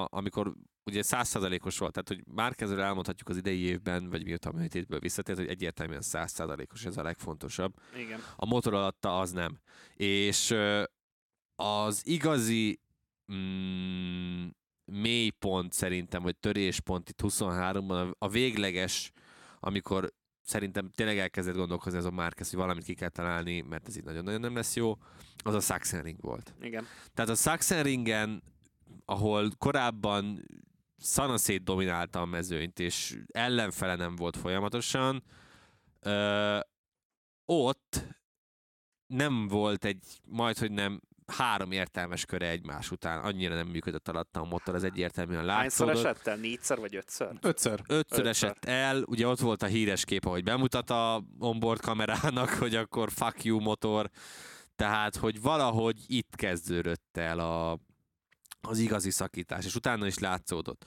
amikor 0.05 0.55
ugye 0.85 1.03
százszázalékos 1.03 1.79
volt, 1.79 1.93
tehát 1.93 2.09
hogy 2.09 2.35
már 2.35 2.55
kezdve 2.55 2.83
elmondhatjuk 2.83 3.29
az 3.29 3.37
idei 3.37 3.61
évben, 3.61 4.11
vagy 4.11 4.25
mióta 4.25 4.51
a 4.51 4.53
műtétből 4.53 4.99
visszatért, 4.99 5.39
hogy 5.39 5.49
egyértelműen 5.49 6.01
százszázalékos, 6.01 6.85
ez 6.85 6.97
a 6.97 7.03
legfontosabb. 7.03 7.75
Igen. 7.97 8.21
A 8.37 8.47
motor 8.47 8.75
alatta 8.75 9.19
az 9.19 9.33
nem. 9.33 9.59
És 9.97 10.55
az 11.57 12.03
igazi 12.05 12.81
mm, 13.33 14.47
mélypont 14.85 15.73
szerintem, 15.73 16.23
vagy 16.23 16.37
töréspont 16.37 17.09
itt 17.09 17.21
23-ban, 17.23 18.13
a 18.19 18.29
végleges, 18.29 19.13
amikor 19.61 20.13
szerintem 20.43 20.91
tényleg 20.95 21.19
elkezdett 21.19 21.55
gondolkozni 21.55 21.99
ez 21.99 22.05
a 22.05 22.11
Márkez, 22.11 22.51
hogy 22.51 22.59
valamit 22.59 22.85
ki 22.85 22.95
kell 22.95 23.09
találni, 23.09 23.61
mert 23.61 23.89
ez 23.89 23.97
így 23.97 24.05
nagyon-nagyon 24.05 24.41
nem 24.41 24.55
lesz 24.55 24.77
jó, 24.77 24.99
az 25.45 25.55
a 25.55 25.61
Sachsenring 25.61 26.21
volt. 26.21 26.55
Igen. 26.61 26.87
Tehát 27.15 27.31
a 27.31 27.35
Sachsenringen, 27.35 28.43
ahol 29.05 29.51
korábban 29.59 30.47
szanaszét 31.03 31.63
dominálta 31.65 32.21
a 32.21 32.25
mezőnyt, 32.25 32.79
és 32.79 33.19
ellenfele 33.33 33.95
nem 33.95 34.17
volt 34.17 34.37
folyamatosan, 34.37 35.23
ö, 36.01 36.59
ott 37.45 38.05
nem 39.07 39.49
volt 39.49 39.85
egy, 39.85 40.05
majd 40.25 40.59
hogy 40.59 40.71
nem, 40.71 41.01
három 41.27 41.73
értelmes 41.73 42.25
köre 42.25 42.49
egymás 42.49 42.91
után, 42.91 43.23
annyira 43.23 43.55
nem 43.55 43.69
működött 43.69 44.09
alatta 44.09 44.41
a 44.41 44.45
motor, 44.45 44.75
az 44.75 44.85
egyértelműen 44.85 45.45
látszódott. 45.45 45.95
Hányszor 45.95 46.11
esett 46.11 46.27
el? 46.27 46.37
Négyszer 46.37 46.79
vagy 46.79 46.97
ötször? 46.97 47.39
Ötször. 47.41 47.73
Ötször, 47.73 47.97
ötször 47.97 48.27
esett 48.27 48.65
el, 48.65 49.03
ugye 49.03 49.27
ott 49.27 49.41
volt 49.41 49.63
a 49.63 49.67
híres 49.67 50.05
kép, 50.05 50.25
ahogy 50.25 50.45
bemutat 50.45 50.91
a 50.91 51.25
onboard 51.39 51.81
kamerának, 51.81 52.49
hogy 52.63 52.75
akkor 52.75 53.13
fuck 53.13 53.45
you 53.45 53.61
motor, 53.61 54.11
tehát, 54.77 55.17
hogy 55.17 55.41
valahogy 55.41 55.97
itt 56.07 56.35
kezdődött 56.37 57.17
el 57.17 57.39
a, 57.39 57.79
az 58.69 58.79
igazi 58.79 59.11
szakítás, 59.11 59.65
és 59.65 59.75
utána 59.75 60.07
is 60.07 60.19
látszódott. 60.19 60.85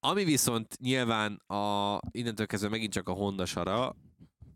Ami 0.00 0.24
viszont 0.24 0.78
nyilván 0.80 1.34
a, 1.34 1.98
innentől 2.10 2.46
kezdve 2.46 2.68
megint 2.68 2.92
csak 2.92 3.08
a 3.08 3.12
Honda 3.12 3.44
sara, 3.44 3.96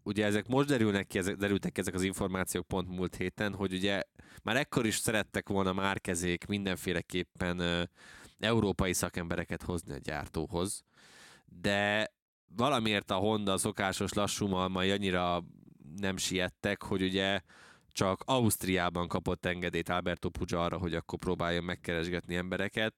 ugye 0.03 0.25
ezek 0.25 0.49
most 0.49 0.69
derülnek 0.69 1.07
ki, 1.07 1.19
ezek, 1.19 1.37
derültek 1.37 1.73
ki 1.73 1.81
ezek 1.81 1.95
az 1.95 2.03
információk 2.03 2.67
pont 2.67 2.89
múlt 2.89 3.17
héten, 3.17 3.55
hogy 3.55 3.73
ugye 3.73 4.03
már 4.43 4.57
ekkor 4.57 4.87
is 4.87 4.97
szerettek 4.97 5.49
volna 5.49 5.73
márkezék 5.73 6.47
mindenféleképpen 6.47 7.59
ö, 7.59 7.83
európai 8.39 8.93
szakembereket 8.93 9.63
hozni 9.63 9.93
a 9.93 9.99
gyártóhoz, 9.99 10.85
de 11.45 12.13
valamiért 12.57 13.11
a 13.11 13.15
Honda 13.15 13.59
szokásos 13.59 14.13
lassú 14.13 14.47
malmai 14.47 14.91
annyira 14.91 15.45
nem 15.97 16.17
siettek, 16.17 16.83
hogy 16.83 17.03
ugye 17.03 17.41
csak 17.97 18.23
Ausztriában 18.27 19.09
kapott 19.09 19.47
engedélyt 19.47 19.89
Alberto 19.89 20.29
Puccia 20.29 20.65
arra, 20.65 20.79
hogy 20.79 20.95
akkor 20.95 21.19
próbáljon 21.19 21.65
megkeresgetni 21.65 22.37
embereket, 22.37 22.95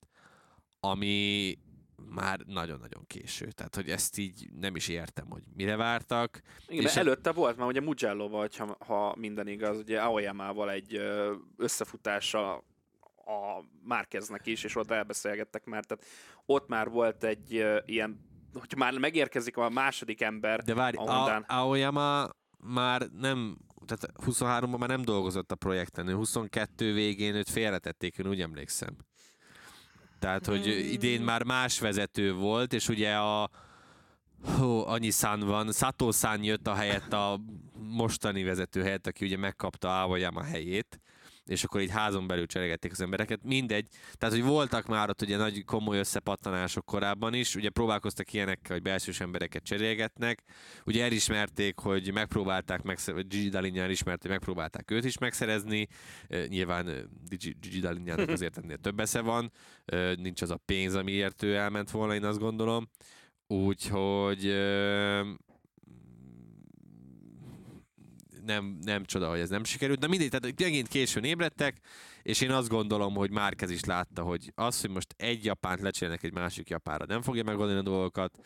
ami 0.81 1.59
már 2.11 2.39
nagyon-nagyon 2.47 3.05
késő. 3.07 3.51
Tehát, 3.51 3.75
hogy 3.75 3.89
ezt 3.91 4.19
így 4.19 4.49
nem 4.61 4.77
is 4.77 4.89
értem, 4.89 5.27
hogy 5.31 5.43
mire 5.55 5.77
vártak. 5.77 6.43
Igen, 6.69 6.85
és 6.85 6.97
előtte 6.97 7.33
volt 7.33 7.57
már 7.57 7.67
ugye 7.67 7.81
mugello 7.81 8.47
ha, 8.57 8.77
ha 8.79 9.15
minden 9.17 9.49
igaz, 9.49 9.79
ugye 9.79 10.01
Aoyamával 10.01 10.71
egy 10.71 11.01
összefutása 11.57 12.55
a 13.15 13.65
Márkeznek 13.83 14.47
is, 14.47 14.65
és 14.65 14.77
ott 14.77 14.91
elbeszélgettek 14.91 15.65
már, 15.65 15.85
tehát 15.85 16.05
ott 16.47 16.69
már 16.69 16.89
volt 16.89 17.25
egy 17.25 17.67
ilyen, 17.85 18.21
hogy 18.53 18.75
már 18.77 18.99
megérkezik 18.99 19.57
a 19.57 19.69
második 19.69 20.21
ember 20.21 20.63
De 20.63 20.75
várj, 20.75 20.97
a 20.97 21.45
Aoyama 21.47 22.29
már 22.59 23.03
nem 23.03 23.59
tehát 23.89 24.13
23-ban 24.27 24.79
már 24.79 24.89
nem 24.89 25.03
dolgozott 25.03 25.53
a 25.53 25.55
projekten, 25.55 26.09
ő 26.09 26.15
22 26.15 26.93
végén 26.95 27.35
őt 27.35 27.51
félretették, 27.51 28.19
én 28.19 28.27
úgy 28.27 28.41
emlékszem. 28.41 28.97
Tehát, 30.19 30.47
hogy 30.47 30.65
hmm. 30.65 30.93
idén 30.93 31.21
már 31.21 31.43
más 31.43 31.81
vezető 31.81 32.33
volt, 32.33 32.73
és 32.73 32.89
ugye 32.89 33.17
a 33.17 33.51
Hó, 34.43 34.87
annyi 34.87 35.11
szán 35.11 35.41
van. 35.41 35.73
Sato 35.73 36.13
szán 36.13 36.43
jött 36.43 36.67
a 36.67 36.75
helyett 36.75 37.13
a 37.13 37.41
mostani 37.73 38.43
vezető 38.43 38.83
helyett, 38.83 39.07
aki 39.07 39.25
ugye 39.25 39.37
megkapta 39.37 40.03
a 40.03 40.43
helyét. 40.43 41.01
És 41.49 41.65
akkor 41.65 41.81
így 41.81 41.91
házon 41.91 42.27
belül 42.27 42.47
cserégették 42.47 42.93
az 42.93 43.01
embereket. 43.01 43.41
Mindegy. 43.43 43.89
Tehát, 44.13 44.35
hogy 44.35 44.45
voltak 44.45 44.87
már 44.87 45.09
ott 45.09 45.23
ugye 45.23 45.37
nagy 45.37 45.65
komoly 45.65 45.99
összepattanások 45.99 46.85
korábban 46.85 47.35
is, 47.35 47.55
ugye 47.55 47.71
próbálkoztak 47.71 48.33
ilyenekkel, 48.33 48.73
hogy 48.73 48.83
belsős 48.83 49.21
embereket 49.21 49.63
cserélgetnek. 49.63 50.43
Ugye 50.85 51.05
elismerték, 51.05 51.79
hogy 51.79 52.13
megpróbálták, 52.13 52.83
megszerezni, 52.83 53.29
Gigi 53.29 53.49
Dalinyán 53.49 53.85
elismert, 53.85 54.23
hogy 54.23 54.31
megpróbálták 54.31 54.91
őt 54.91 55.05
is 55.05 55.19
megszerezni. 55.19 55.89
Nyilván 56.49 57.11
Gigi, 57.29 57.57
Gigi 57.61 57.87
azért 58.29 58.59
ennél 58.59 58.77
több 58.77 59.01
esze 59.01 59.21
van. 59.21 59.53
Nincs 60.17 60.43
az 60.43 60.51
a 60.51 60.61
pénz, 60.65 60.95
amiért 60.95 61.43
ő 61.43 61.55
elment 61.57 61.91
volna, 61.91 62.15
én 62.15 62.25
azt 62.25 62.39
gondolom. 62.39 62.89
Úgyhogy 63.47 64.45
nem, 68.49 68.79
nem 68.85 69.05
csoda, 69.05 69.29
hogy 69.29 69.41
ez 69.41 69.49
nem 69.49 69.65
sikerült. 69.65 69.99
De 69.99 70.07
mindegy, 70.07 70.29
tehát 70.29 70.61
megint 70.61 70.89
későn 70.89 71.25
ébredtek, 71.25 71.77
és 72.23 72.41
én 72.41 72.51
azt 72.51 72.69
gondolom, 72.69 73.15
hogy 73.15 73.31
Márkez 73.31 73.71
is 73.71 73.85
látta, 73.85 74.23
hogy 74.23 74.53
az, 74.55 74.81
hogy 74.81 74.91
most 74.91 75.15
egy 75.17 75.45
japánt 75.45 75.81
lecserélnek 75.81 76.23
egy 76.23 76.33
másik 76.33 76.69
japára, 76.69 77.05
nem 77.07 77.23
fogja 77.23 77.45
megoldani 77.45 77.79
a 77.79 77.83
dolgokat. 77.83 78.39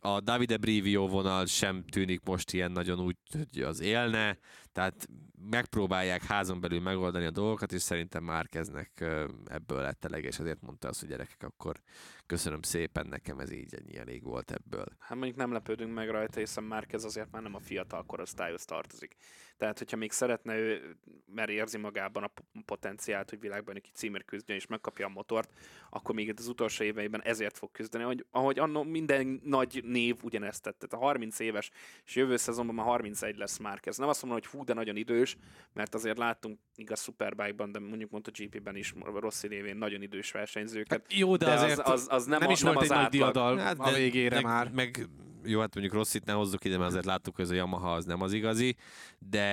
A 0.00 0.20
Davide 0.20 0.56
Brivio 0.56 1.08
vonal 1.08 1.46
sem 1.46 1.84
tűnik 1.84 2.20
most 2.24 2.52
ilyen 2.52 2.72
nagyon 2.72 3.00
úgy, 3.00 3.16
hogy 3.32 3.62
az 3.62 3.80
élne, 3.80 4.38
tehát 4.72 5.08
megpróbálják 5.50 6.24
házon 6.24 6.60
belül 6.60 6.80
megoldani 6.80 7.24
a 7.24 7.30
dolgokat, 7.30 7.72
és 7.72 7.82
szerintem 7.82 8.24
Márkeznek 8.24 9.04
ebből 9.44 9.80
lett 9.80 10.04
elég, 10.04 10.24
és 10.24 10.38
azért 10.38 10.60
mondta 10.60 10.88
azt, 10.88 11.00
hogy 11.00 11.08
gyerekek, 11.08 11.42
akkor 11.42 11.80
köszönöm 12.26 12.62
szépen, 12.62 13.06
nekem 13.06 13.38
ez 13.38 13.50
így 13.50 13.74
ennyi 13.74 13.96
elég 13.96 14.22
volt 14.22 14.50
ebből. 14.50 14.86
Hát 14.98 15.18
mondjuk 15.18 15.36
nem 15.36 15.52
lepődünk 15.52 15.94
meg 15.94 16.10
rajta, 16.10 16.38
hiszen 16.38 16.64
Márkez 16.64 17.04
azért 17.04 17.30
már 17.30 17.42
nem 17.42 17.54
a 17.54 17.60
fiatal 17.60 18.04
korosztályhoz 18.04 18.64
tartozik. 18.64 19.16
Tehát, 19.56 19.78
hogyha 19.78 19.96
még 19.96 20.12
szeretne 20.12 20.58
ő, 20.58 20.96
mert 21.34 21.50
érzi 21.50 21.78
magában 21.78 22.22
a 22.22 22.30
potenciált, 22.64 23.30
hogy 23.30 23.40
világbajnoki 23.40 23.90
címért 23.92 24.24
küzdjön 24.24 24.56
és 24.56 24.66
megkapja 24.66 25.06
a 25.06 25.08
motort, 25.08 25.52
akkor 25.90 26.14
még 26.14 26.34
az 26.36 26.48
utolsó 26.48 26.84
éveiben 26.84 27.22
ezért 27.22 27.58
fog 27.58 27.70
küzdeni, 27.70 28.04
hogy, 28.04 28.26
ahogy 28.30 28.58
annó 28.58 28.82
minden 28.82 29.40
nagy 29.44 29.82
név 29.84 30.16
ugyanezt 30.22 30.62
tette. 30.62 30.86
Tehát 30.86 31.04
a 31.04 31.06
30 31.06 31.38
éves, 31.38 31.70
és 32.04 32.16
jövő 32.16 32.36
szezonban 32.36 32.74
már 32.74 32.86
31 32.86 33.36
lesz 33.36 33.58
Márkez. 33.58 33.96
Nem 33.96 34.08
azt 34.08 34.22
mondom, 34.22 34.40
hogy 34.40 34.50
fú, 34.50 34.64
de 34.64 34.74
nagyon 34.74 34.96
idős, 34.96 35.36
mert 35.72 35.94
azért 35.94 36.18
láttunk 36.18 36.58
igaz 36.74 37.02
Superbike-ban, 37.02 37.72
de 37.72 37.78
mondjuk 37.78 38.10
MotoGP-ben 38.10 38.76
is 38.76 38.94
Rossi 39.14 39.46
révén 39.46 39.76
nagyon 39.76 40.02
idős 40.02 40.30
versenyzőket. 40.30 41.00
Hát 41.00 41.12
jó, 41.12 41.36
de, 41.36 41.44
de 41.44 41.52
azért 41.52 41.78
az, 41.78 41.90
az, 41.90 42.06
az 42.10 42.24
nem, 42.24 42.38
nem 42.38 42.48
a, 42.48 42.52
is 42.52 42.60
nem 42.60 42.72
volt 42.72 42.84
az 42.84 42.90
egy 42.90 42.98
nagy 42.98 43.10
diadal 43.10 43.56
hát, 43.56 43.78
a 43.78 43.92
végére 43.92 44.34
meg, 44.34 44.44
már. 44.44 44.70
Meg 44.70 45.08
jó, 45.46 45.60
hát 45.60 45.74
mondjuk 45.74 45.94
rossz 45.94 46.14
itt 46.14 46.24
ne 46.24 46.32
hozzuk 46.32 46.64
ide, 46.64 46.76
mert 46.76 46.90
azért 46.90 47.04
láttuk, 47.04 47.34
hogy 47.34 47.44
ez 47.44 47.50
a 47.50 47.54
Yamaha 47.54 47.92
az 47.92 48.04
nem 48.04 48.22
az 48.22 48.32
igazi, 48.32 48.76
de 49.18 49.45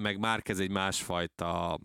meg 0.00 0.18
már 0.18 0.42
ez 0.44 0.58
egy 0.58 0.70
másfajta 0.70 1.80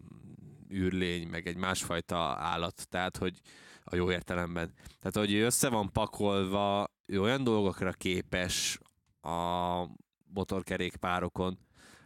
űrlény, 0.71 1.27
meg 1.27 1.47
egy 1.47 1.57
másfajta 1.57 2.17
állat, 2.37 2.87
tehát 2.89 3.17
hogy 3.17 3.39
a 3.83 3.95
jó 3.95 4.11
értelemben. 4.11 4.73
Tehát, 4.99 5.27
hogy 5.27 5.33
össze 5.33 5.69
van 5.69 5.91
pakolva, 5.91 6.93
ő 7.05 7.21
olyan 7.21 7.43
dolgokra 7.43 7.91
képes 7.91 8.79
a 9.21 9.87
motorkerékpárokon, 10.33 11.59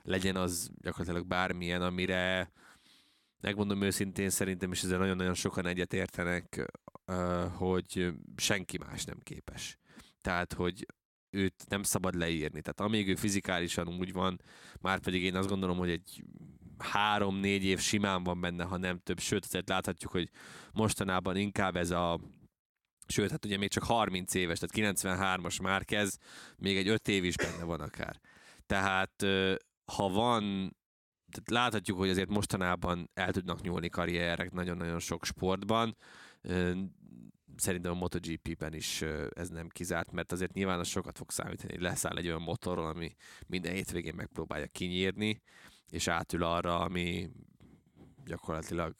legyen 0.03 0.35
az 0.35 0.69
gyakorlatilag 0.81 1.27
bármilyen, 1.27 1.81
amire 1.81 2.51
megmondom 3.39 3.81
őszintén, 3.81 4.29
szerintem 4.29 4.71
is 4.71 4.83
ezzel 4.83 4.97
nagyon-nagyon 4.97 5.33
sokan 5.33 5.65
egyetértenek, 5.65 6.71
hogy 7.55 8.13
senki 8.35 8.77
más 8.77 9.03
nem 9.03 9.19
képes. 9.23 9.77
Tehát, 10.21 10.53
hogy 10.53 10.85
őt 11.37 11.65
nem 11.67 11.83
szabad 11.83 12.15
leírni. 12.15 12.61
Tehát 12.61 12.79
amíg 12.79 13.07
ő 13.07 13.15
fizikálisan 13.15 13.87
úgy 13.87 14.13
van, 14.13 14.41
már 14.81 14.99
pedig 14.99 15.23
én 15.23 15.35
azt 15.35 15.49
gondolom, 15.49 15.77
hogy 15.77 15.89
egy 15.89 16.23
három-négy 16.77 17.63
év 17.63 17.79
simán 17.79 18.23
van 18.23 18.41
benne, 18.41 18.63
ha 18.63 18.77
nem 18.77 18.99
több. 18.99 19.19
Sőt, 19.19 19.45
azért 19.45 19.69
láthatjuk, 19.69 20.11
hogy 20.11 20.29
mostanában 20.73 21.35
inkább 21.35 21.75
ez 21.75 21.91
a 21.91 22.19
Sőt, 23.09 23.31
hát 23.31 23.45
ugye 23.45 23.57
még 23.57 23.69
csak 23.69 23.83
30 23.83 24.33
éves, 24.33 24.59
tehát 24.59 24.95
93-as 24.97 25.61
már 25.61 25.85
kezd, 25.85 26.21
még 26.57 26.77
egy 26.77 26.87
5 26.87 27.07
év 27.07 27.23
is 27.23 27.35
benne 27.35 27.63
van 27.63 27.81
akár. 27.81 28.19
Tehát 28.65 29.25
ha 29.91 30.09
van, 30.09 30.75
tehát 31.31 31.49
láthatjuk, 31.49 31.97
hogy 31.97 32.09
azért 32.09 32.29
mostanában 32.29 33.09
el 33.13 33.31
tudnak 33.31 33.61
nyúlni 33.61 33.89
karrierek 33.89 34.51
nagyon-nagyon 34.51 34.99
sok 34.99 35.25
sportban, 35.25 35.97
szerintem 37.59 37.91
a 37.91 37.95
MotoGP-ben 37.95 38.73
is 38.73 39.01
ez 39.29 39.49
nem 39.49 39.67
kizárt, 39.67 40.11
mert 40.11 40.31
azért 40.31 40.53
nyilván 40.53 40.79
az 40.79 40.87
sokat 40.87 41.17
fog 41.17 41.31
számítani, 41.31 41.73
hogy 41.73 41.81
leszáll 41.81 42.17
egy 42.17 42.27
olyan 42.27 42.41
motorról, 42.41 42.87
ami 42.87 43.15
minden 43.47 43.73
hétvégén 43.73 44.15
megpróbálja 44.15 44.67
kinyírni, 44.67 45.41
és 45.89 46.07
átül 46.07 46.43
arra, 46.43 46.79
ami 46.79 47.29
gyakorlatilag 48.25 48.95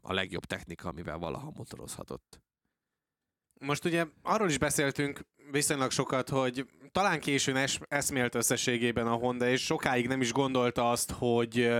a 0.00 0.12
legjobb 0.12 0.44
technika, 0.44 0.88
amivel 0.88 1.18
valaha 1.18 1.52
motorozhatott. 1.54 2.40
Most 3.60 3.84
ugye 3.84 4.06
arról 4.22 4.48
is 4.48 4.58
beszéltünk 4.58 5.20
viszonylag 5.50 5.90
sokat, 5.90 6.28
hogy 6.28 6.66
talán 6.92 7.20
későn 7.20 7.56
es- 7.56 7.80
eszmélt 7.88 8.34
összességében 8.34 9.06
a 9.06 9.14
Honda, 9.14 9.48
és 9.48 9.64
sokáig 9.64 10.06
nem 10.06 10.20
is 10.20 10.32
gondolta 10.32 10.90
azt, 10.90 11.10
hogy 11.10 11.70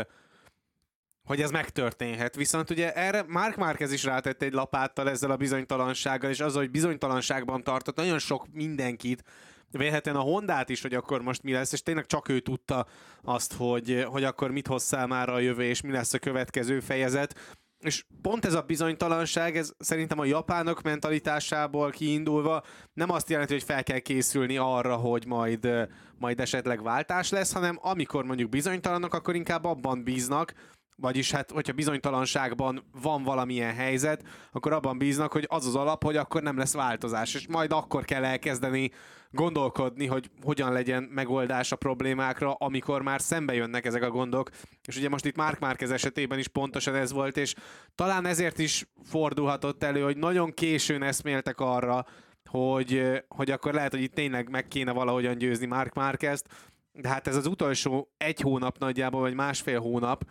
hogy 1.27 1.41
ez 1.41 1.51
megtörténhet. 1.51 2.35
Viszont 2.35 2.71
ugye 2.71 2.93
erre 2.93 3.25
Mark 3.29 3.57
Marquez 3.57 3.93
is 3.93 4.05
rátett 4.05 4.43
egy 4.43 4.53
lapáttal 4.53 5.11
ezzel 5.11 5.31
a 5.31 5.37
bizonytalansággal, 5.37 6.31
és 6.31 6.41
az, 6.41 6.55
hogy 6.55 6.71
bizonytalanságban 6.71 7.63
tartott 7.63 7.97
nagyon 7.97 8.19
sok 8.19 8.47
mindenkit, 8.53 9.25
vélhetően 9.71 10.17
a 10.17 10.21
Hondát 10.21 10.69
is, 10.69 10.83
hogy 10.83 10.95
akkor 10.95 11.23
most 11.23 11.43
mi 11.43 11.53
lesz, 11.53 11.73
és 11.73 11.83
tényleg 11.83 12.07
csak 12.07 12.29
ő 12.29 12.41
tudta 12.41 12.87
azt, 13.23 13.53
hogy, 13.53 14.05
hogy 14.09 14.25
akkor 14.25 14.51
mit 14.51 14.67
hozzá 14.67 15.07
már 15.07 15.29
a 15.29 15.39
jövő, 15.39 15.63
és 15.63 15.81
mi 15.81 15.93
lesz 15.93 16.13
a 16.13 16.19
következő 16.19 16.81
fejezet. 16.81 17.59
És 17.79 18.05
pont 18.23 18.45
ez 18.45 18.55
a 18.55 18.63
bizonytalanság, 18.63 19.57
ez 19.57 19.73
szerintem 19.79 20.19
a 20.19 20.25
japánok 20.25 20.83
mentalitásából 20.83 21.91
kiindulva 21.91 22.63
nem 22.93 23.11
azt 23.11 23.31
jelenti, 23.31 23.53
hogy 23.53 23.63
fel 23.63 23.83
kell 23.83 23.99
készülni 23.99 24.57
arra, 24.57 24.97
hogy 24.97 25.27
majd, 25.27 25.89
majd 26.19 26.41
esetleg 26.41 26.83
váltás 26.83 27.31
lesz, 27.31 27.53
hanem 27.53 27.79
amikor 27.83 28.25
mondjuk 28.25 28.49
bizonytalanok, 28.49 29.15
akkor 29.15 29.35
inkább 29.35 29.65
abban 29.65 30.05
bíznak, 30.05 30.55
vagyis 30.97 31.31
hát, 31.31 31.51
hogyha 31.51 31.73
bizonytalanságban 31.73 32.85
van 33.01 33.23
valamilyen 33.23 33.75
helyzet, 33.75 34.23
akkor 34.53 34.73
abban 34.73 34.99
bíznak, 34.99 35.33
hogy 35.33 35.45
az 35.49 35.67
az 35.67 35.75
alap, 35.75 36.05
hogy 36.05 36.17
akkor 36.17 36.43
nem 36.43 36.59
lesz 36.59 36.75
változás, 36.75 37.35
és 37.35 37.47
majd 37.47 37.73
akkor 37.73 38.05
kell 38.05 38.25
elkezdeni 38.25 38.91
gondolkodni, 39.31 40.07
hogy 40.07 40.31
hogyan 40.43 40.73
legyen 40.73 41.03
megoldás 41.03 41.73
a 41.73 41.77
problémákra, 41.77 42.53
amikor 42.53 43.03
már 43.03 43.21
szembe 43.21 43.55
jönnek 43.55 43.85
ezek 43.85 44.03
a 44.03 44.11
gondok. 44.11 44.51
És 44.85 44.97
ugye 44.97 45.09
most 45.09 45.25
itt 45.25 45.37
Mark 45.37 45.59
Márquez 45.59 45.91
esetében 45.91 46.39
is 46.39 46.49
pontosan 46.49 46.95
ez 46.95 47.13
volt, 47.13 47.37
és 47.37 47.55
talán 47.95 48.27
ezért 48.27 48.59
is 48.59 48.87
fordulhatott 49.05 49.83
elő, 49.83 50.03
hogy 50.03 50.17
nagyon 50.17 50.55
későn 50.55 51.03
eszméltek 51.03 51.61
arra, 51.61 52.07
hogy, 52.51 53.23
hogy 53.29 53.51
akkor 53.51 53.75
lehet, 53.75 53.93
hogy 53.93 54.03
itt 54.03 54.15
tényleg 54.15 54.51
meg 54.51 54.69
kéne 54.69 54.93
valahogyan 54.93 55.39
győzni 55.39 55.67
Mark 55.67 55.95
Márquezt, 55.95 56.49
de 56.93 57.09
hát 57.09 57.27
ez 57.27 57.37
az 57.37 57.47
utolsó 57.47 58.09
egy 58.17 58.41
hónap 58.41 58.79
nagyjából, 58.79 59.21
vagy 59.21 59.35
másfél 59.35 59.81
hónap, 59.81 60.25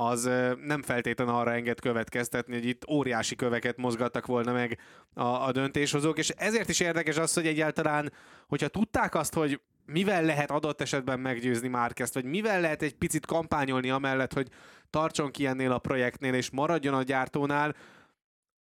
az 0.00 0.30
nem 0.64 0.82
feltétlenül 0.82 1.34
arra 1.34 1.52
enged 1.52 1.80
következtetni, 1.80 2.54
hogy 2.54 2.66
itt 2.66 2.90
óriási 2.90 3.36
köveket 3.36 3.76
mozgattak 3.76 4.26
volna 4.26 4.52
meg 4.52 4.78
a, 5.14 5.22
a 5.22 5.52
döntéshozók, 5.52 6.18
és 6.18 6.28
ezért 6.28 6.68
is 6.68 6.80
érdekes 6.80 7.16
az, 7.16 7.34
hogy 7.34 7.46
egyáltalán, 7.46 8.12
hogyha 8.48 8.68
tudták 8.68 9.14
azt, 9.14 9.34
hogy 9.34 9.60
mivel 9.86 10.24
lehet 10.24 10.50
adott 10.50 10.80
esetben 10.80 11.20
meggyőzni 11.20 11.68
Márkezt, 11.68 12.14
vagy 12.14 12.24
mivel 12.24 12.60
lehet 12.60 12.82
egy 12.82 12.94
picit 12.94 13.26
kampányolni 13.26 13.90
amellett, 13.90 14.32
hogy 14.32 14.48
tartson 14.90 15.30
ki 15.30 15.46
ennél 15.46 15.72
a 15.72 15.78
projektnél, 15.78 16.34
és 16.34 16.50
maradjon 16.50 16.94
a 16.94 17.02
gyártónál, 17.02 17.74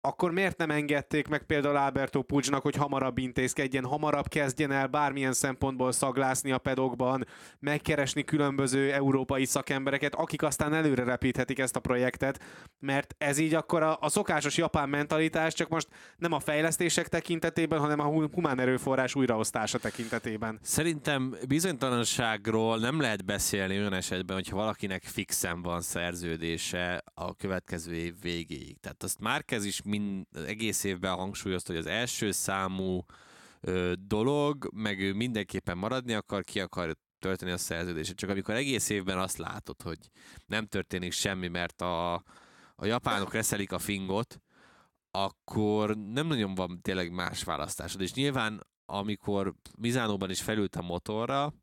akkor 0.02 0.32
miért 0.32 0.58
nem 0.58 0.72
engedték 0.72 1.28
meg 1.28 1.44
például 1.44 1.76
Alberto 1.76 2.22
Pucsnak, 2.22 2.62
hogy 2.62 2.76
hamarabb 2.76 3.18
intézkedjen, 3.18 3.86
hamarabb 3.86 4.28
kezdjen 4.28 4.72
el 4.72 4.88
bármilyen 4.88 5.34
szempontból 5.34 5.92
szaglászni 5.92 6.52
a 6.52 6.58
pedokban, 6.58 7.26
megkeresni 7.60 8.24
különböző 8.24 8.92
európai 8.92 9.46
szakembereket, 9.46 10.16
akik 10.16 10.44
aztán 10.44 10.74
előre 10.74 11.04
repíthetik 11.04 11.60
ezt 11.60 11.76
a 11.76 11.80
projektet, 11.80 12.44
mert 12.80 13.16
ez 13.18 13.38
így 13.38 13.54
akkor 13.54 13.84
a, 13.84 13.98
a 14.02 14.10
szokásos 14.10 14.58
japán 14.58 14.90
mentalitás, 14.90 15.54
csak 15.54 15.70
most 15.70 15.88
nem 16.18 16.32
a 16.32 16.40
fejlesztések 16.40 17.08
tekintetében, 17.08 17.80
hanem 17.80 18.00
a 18.00 18.28
humán 18.32 18.60
erőforrás 18.60 19.16
újraosztása 19.16 19.78
tekintetében. 19.78 20.60
Szerintem 20.62 21.36
bizonytalanságról 21.48 22.78
nem 22.78 23.02
lehet 23.02 23.26
beszélni 23.26 23.78
olyan 23.78 23.94
esetben, 23.94 24.36
hogyha 24.36 24.56
valakinek 24.56 25.04
fixen 25.04 25.62
van 25.62 25.82
szerződése 25.82 27.04
a 27.14 27.36
következő 27.36 27.94
év 27.94 28.14
végéig. 28.22 28.80
Tehát 28.80 29.04
azt 29.04 29.20
Márkez 29.20 29.66
is 29.66 29.82
mind, 29.88 30.26
egész 30.46 30.84
évben 30.84 31.16
hangsúlyozta, 31.16 31.72
hogy 31.72 31.82
az 31.82 31.88
első 31.88 32.32
számú 32.32 33.06
ö, 33.62 33.94
dolog, 34.08 34.70
meg 34.74 35.00
ő 35.00 35.14
mindenképpen 35.14 35.78
maradni 35.78 36.14
akar, 36.14 36.44
ki 36.44 36.60
akar 36.60 36.98
tölteni 37.20 37.52
a 37.52 37.58
szerződését. 37.58 38.16
Csak 38.16 38.30
amikor 38.30 38.56
egész 38.56 38.90
évben 38.90 39.18
azt 39.18 39.38
látod, 39.38 39.82
hogy 39.82 39.98
nem 40.46 40.66
történik 40.66 41.12
semmi, 41.12 41.48
mert 41.48 41.82
a, 41.82 42.14
a 42.76 42.86
japánok 42.86 43.34
reszelik 43.34 43.72
a 43.72 43.80
fingot, 43.80 44.42
akkor 45.12 45.98
nem 45.98 46.28
nagyon 46.28 46.56
van 46.56 46.82
tényleg 46.82 47.12
más 47.12 47.44
választásod. 47.44 48.02
És 48.02 48.14
nyilván, 48.14 48.68
amikor 48.86 49.54
Mizánóban 49.78 50.30
is 50.30 50.42
felült 50.42 50.76
a 50.76 50.82
motorra, 50.82 51.54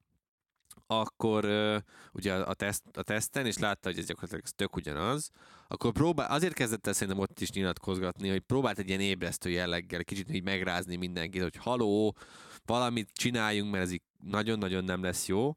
akkor 1.00 1.44
uh, 1.44 1.76
ugye 2.12 2.34
a, 2.34 2.54
teszt, 2.54 2.82
a 2.92 3.02
teszten, 3.02 3.46
és 3.46 3.58
látta, 3.58 3.88
hogy 3.88 3.98
ez 3.98 4.06
gyakorlatilag 4.06 4.44
ez 4.44 4.52
tök 4.52 4.76
ugyanaz, 4.76 5.30
akkor 5.68 5.92
próbál, 5.92 6.30
azért 6.30 6.54
kezdett 6.54 6.86
el 6.86 6.92
szerintem 6.92 7.22
ott 7.22 7.40
is 7.40 7.50
nyilatkozgatni, 7.50 8.28
hogy 8.28 8.40
próbált 8.40 8.78
egy 8.78 8.88
ilyen 8.88 9.00
ébresztő 9.00 9.50
jelleggel, 9.50 10.04
kicsit 10.04 10.32
így 10.32 10.42
megrázni 10.42 10.96
mindenkit, 10.96 11.42
hogy 11.42 11.56
haló, 11.56 12.16
valamit 12.64 13.10
csináljunk, 13.12 13.70
mert 13.70 13.84
ez 13.84 13.92
így 13.92 14.02
nagyon-nagyon 14.22 14.84
nem 14.84 15.02
lesz 15.02 15.26
jó. 15.28 15.56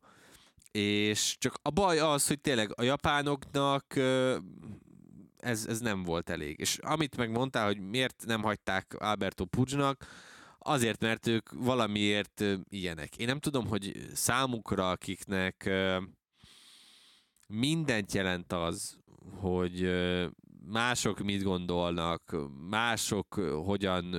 És 0.72 1.36
csak 1.40 1.54
a 1.62 1.70
baj 1.70 2.00
az, 2.00 2.28
hogy 2.28 2.42
tényleg 2.42 2.80
a 2.80 2.84
japánoknak 2.84 3.96
ez, 5.38 5.66
ez 5.66 5.80
nem 5.80 6.04
volt 6.04 6.30
elég. 6.30 6.60
És 6.60 6.78
amit 6.78 7.18
megmondtál, 7.18 7.66
hogy 7.66 7.80
miért 7.80 8.24
nem 8.26 8.42
hagyták 8.42 8.96
Alberto 9.00 9.46
Pucsnak, 9.46 10.06
azért, 10.68 11.02
mert 11.02 11.28
ők 11.28 11.52
valamiért 11.52 12.44
ilyenek. 12.70 13.18
Én 13.18 13.28
nem 13.28 13.40
tudom, 13.40 13.68
hogy 13.68 14.10
számukra, 14.14 14.90
akiknek 14.90 15.70
mindent 17.48 18.14
jelent 18.14 18.54
az, 18.54 19.00
hogy 19.40 19.90
mások 20.66 21.20
mit 21.20 21.44
gondolnak, 21.44 22.36
mások 22.70 23.34
hogyan 23.66 24.16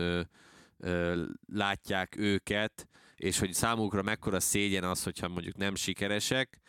látják 1.52 2.16
őket, 2.16 2.88
és 3.16 3.38
hogy 3.38 3.52
számukra 3.52 4.02
mekkora 4.02 4.40
szégyen 4.40 4.84
az, 4.84 5.02
hogyha 5.02 5.28
mondjuk 5.28 5.56
nem 5.56 5.74
sikeresek, 5.74 6.60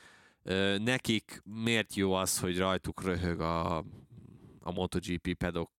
nekik 0.77 1.41
miért 1.43 1.95
jó 1.95 2.13
az, 2.13 2.39
hogy 2.39 2.57
rajtuk 2.57 3.03
röhög 3.03 3.39
a, 3.39 3.77
a 4.59 4.71
MotoGP 4.71 5.33
pedok 5.33 5.71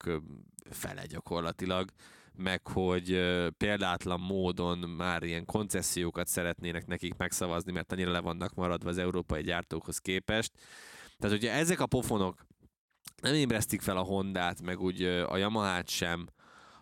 fele 0.71 1.07
gyakorlatilag, 1.07 1.91
meg 2.41 2.67
hogy 2.67 3.21
példátlan 3.57 4.21
módon 4.21 4.79
már 4.79 5.23
ilyen 5.23 5.45
koncesziókat 5.45 6.27
szeretnének 6.27 6.87
nekik 6.87 7.17
megszavazni, 7.17 7.73
mert 7.73 7.93
annyira 7.93 8.11
le 8.11 8.21
vannak 8.21 8.55
maradva 8.55 8.89
az 8.89 8.99
európai 8.99 9.43
gyártókhoz 9.43 9.99
képest. 9.99 10.53
Tehát 11.19 11.37
ugye 11.37 11.53
ezek 11.53 11.81
a 11.81 11.87
pofonok 11.87 12.47
nem 13.23 13.35
ébresztik 13.35 13.81
fel 13.81 13.97
a 13.97 14.03
Hondát, 14.03 14.63
meg 14.63 14.81
úgy 14.81 15.03
a 15.03 15.37
Yamaha-t 15.37 15.89
sem, 15.89 16.27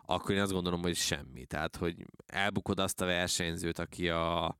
akkor 0.06 0.34
én 0.34 0.40
azt 0.40 0.52
gondolom, 0.52 0.82
hogy 0.82 0.96
semmi. 0.96 1.44
Tehát, 1.44 1.76
hogy 1.76 2.06
elbukod 2.26 2.78
azt 2.78 3.00
a 3.00 3.06
versenyzőt, 3.06 3.78
aki 3.78 4.08
a, 4.08 4.58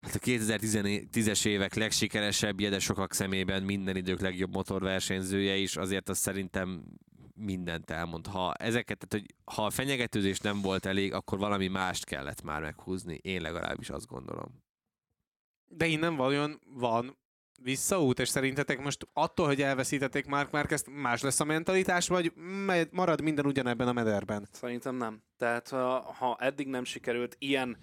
Hát 0.00 0.14
a 0.14 0.18
2010-es 0.18 1.46
évek 1.46 1.74
legsikeresebb, 1.74 2.56
de 2.56 2.78
sokak 2.78 3.12
szemében 3.12 3.62
minden 3.62 3.96
idők 3.96 4.20
legjobb 4.20 4.54
motorversenyzője 4.54 5.56
is, 5.56 5.76
azért 5.76 6.08
azt 6.08 6.20
szerintem 6.20 6.84
mindent 7.34 7.90
elmond. 7.90 8.26
Ha 8.26 8.54
ezeket, 8.54 8.98
tehát, 8.98 9.26
hogy 9.26 9.54
ha 9.54 9.64
a 9.64 9.70
fenyegetőzés 9.70 10.38
nem 10.38 10.60
volt 10.60 10.86
elég, 10.86 11.12
akkor 11.12 11.38
valami 11.38 11.68
mást 11.68 12.04
kellett 12.04 12.42
már 12.42 12.60
meghúzni. 12.60 13.18
Én 13.22 13.40
legalábbis 13.40 13.90
azt 13.90 14.06
gondolom. 14.06 14.62
De 15.64 15.86
innen 15.86 16.16
vajon 16.16 16.60
van 16.66 17.18
visszaút, 17.62 18.18
és 18.18 18.28
szerintetek 18.28 18.82
most 18.82 19.08
attól, 19.12 19.46
hogy 19.46 19.62
elveszítették 19.62 20.26
Mark 20.26 20.50
Marquez, 20.50 20.84
más 20.90 21.22
lesz 21.22 21.40
a 21.40 21.44
mentalitás, 21.44 22.08
vagy 22.08 22.32
marad 22.90 23.20
minden 23.20 23.46
ugyanebben 23.46 23.88
a 23.88 23.92
mederben? 23.92 24.48
Szerintem 24.52 24.96
nem. 24.96 25.22
Tehát 25.36 25.68
ha 26.18 26.36
eddig 26.40 26.66
nem 26.66 26.84
sikerült 26.84 27.36
ilyen 27.38 27.78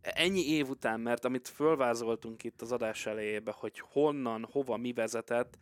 ennyi 0.00 0.48
év 0.48 0.68
után, 0.68 1.00
mert 1.00 1.24
amit 1.24 1.48
fölvázoltunk 1.48 2.44
itt 2.44 2.60
az 2.60 2.72
adás 2.72 3.06
elejébe, 3.06 3.54
hogy 3.56 3.82
honnan, 3.92 4.48
hova, 4.52 4.76
mi 4.76 4.92
vezetett, 4.92 5.58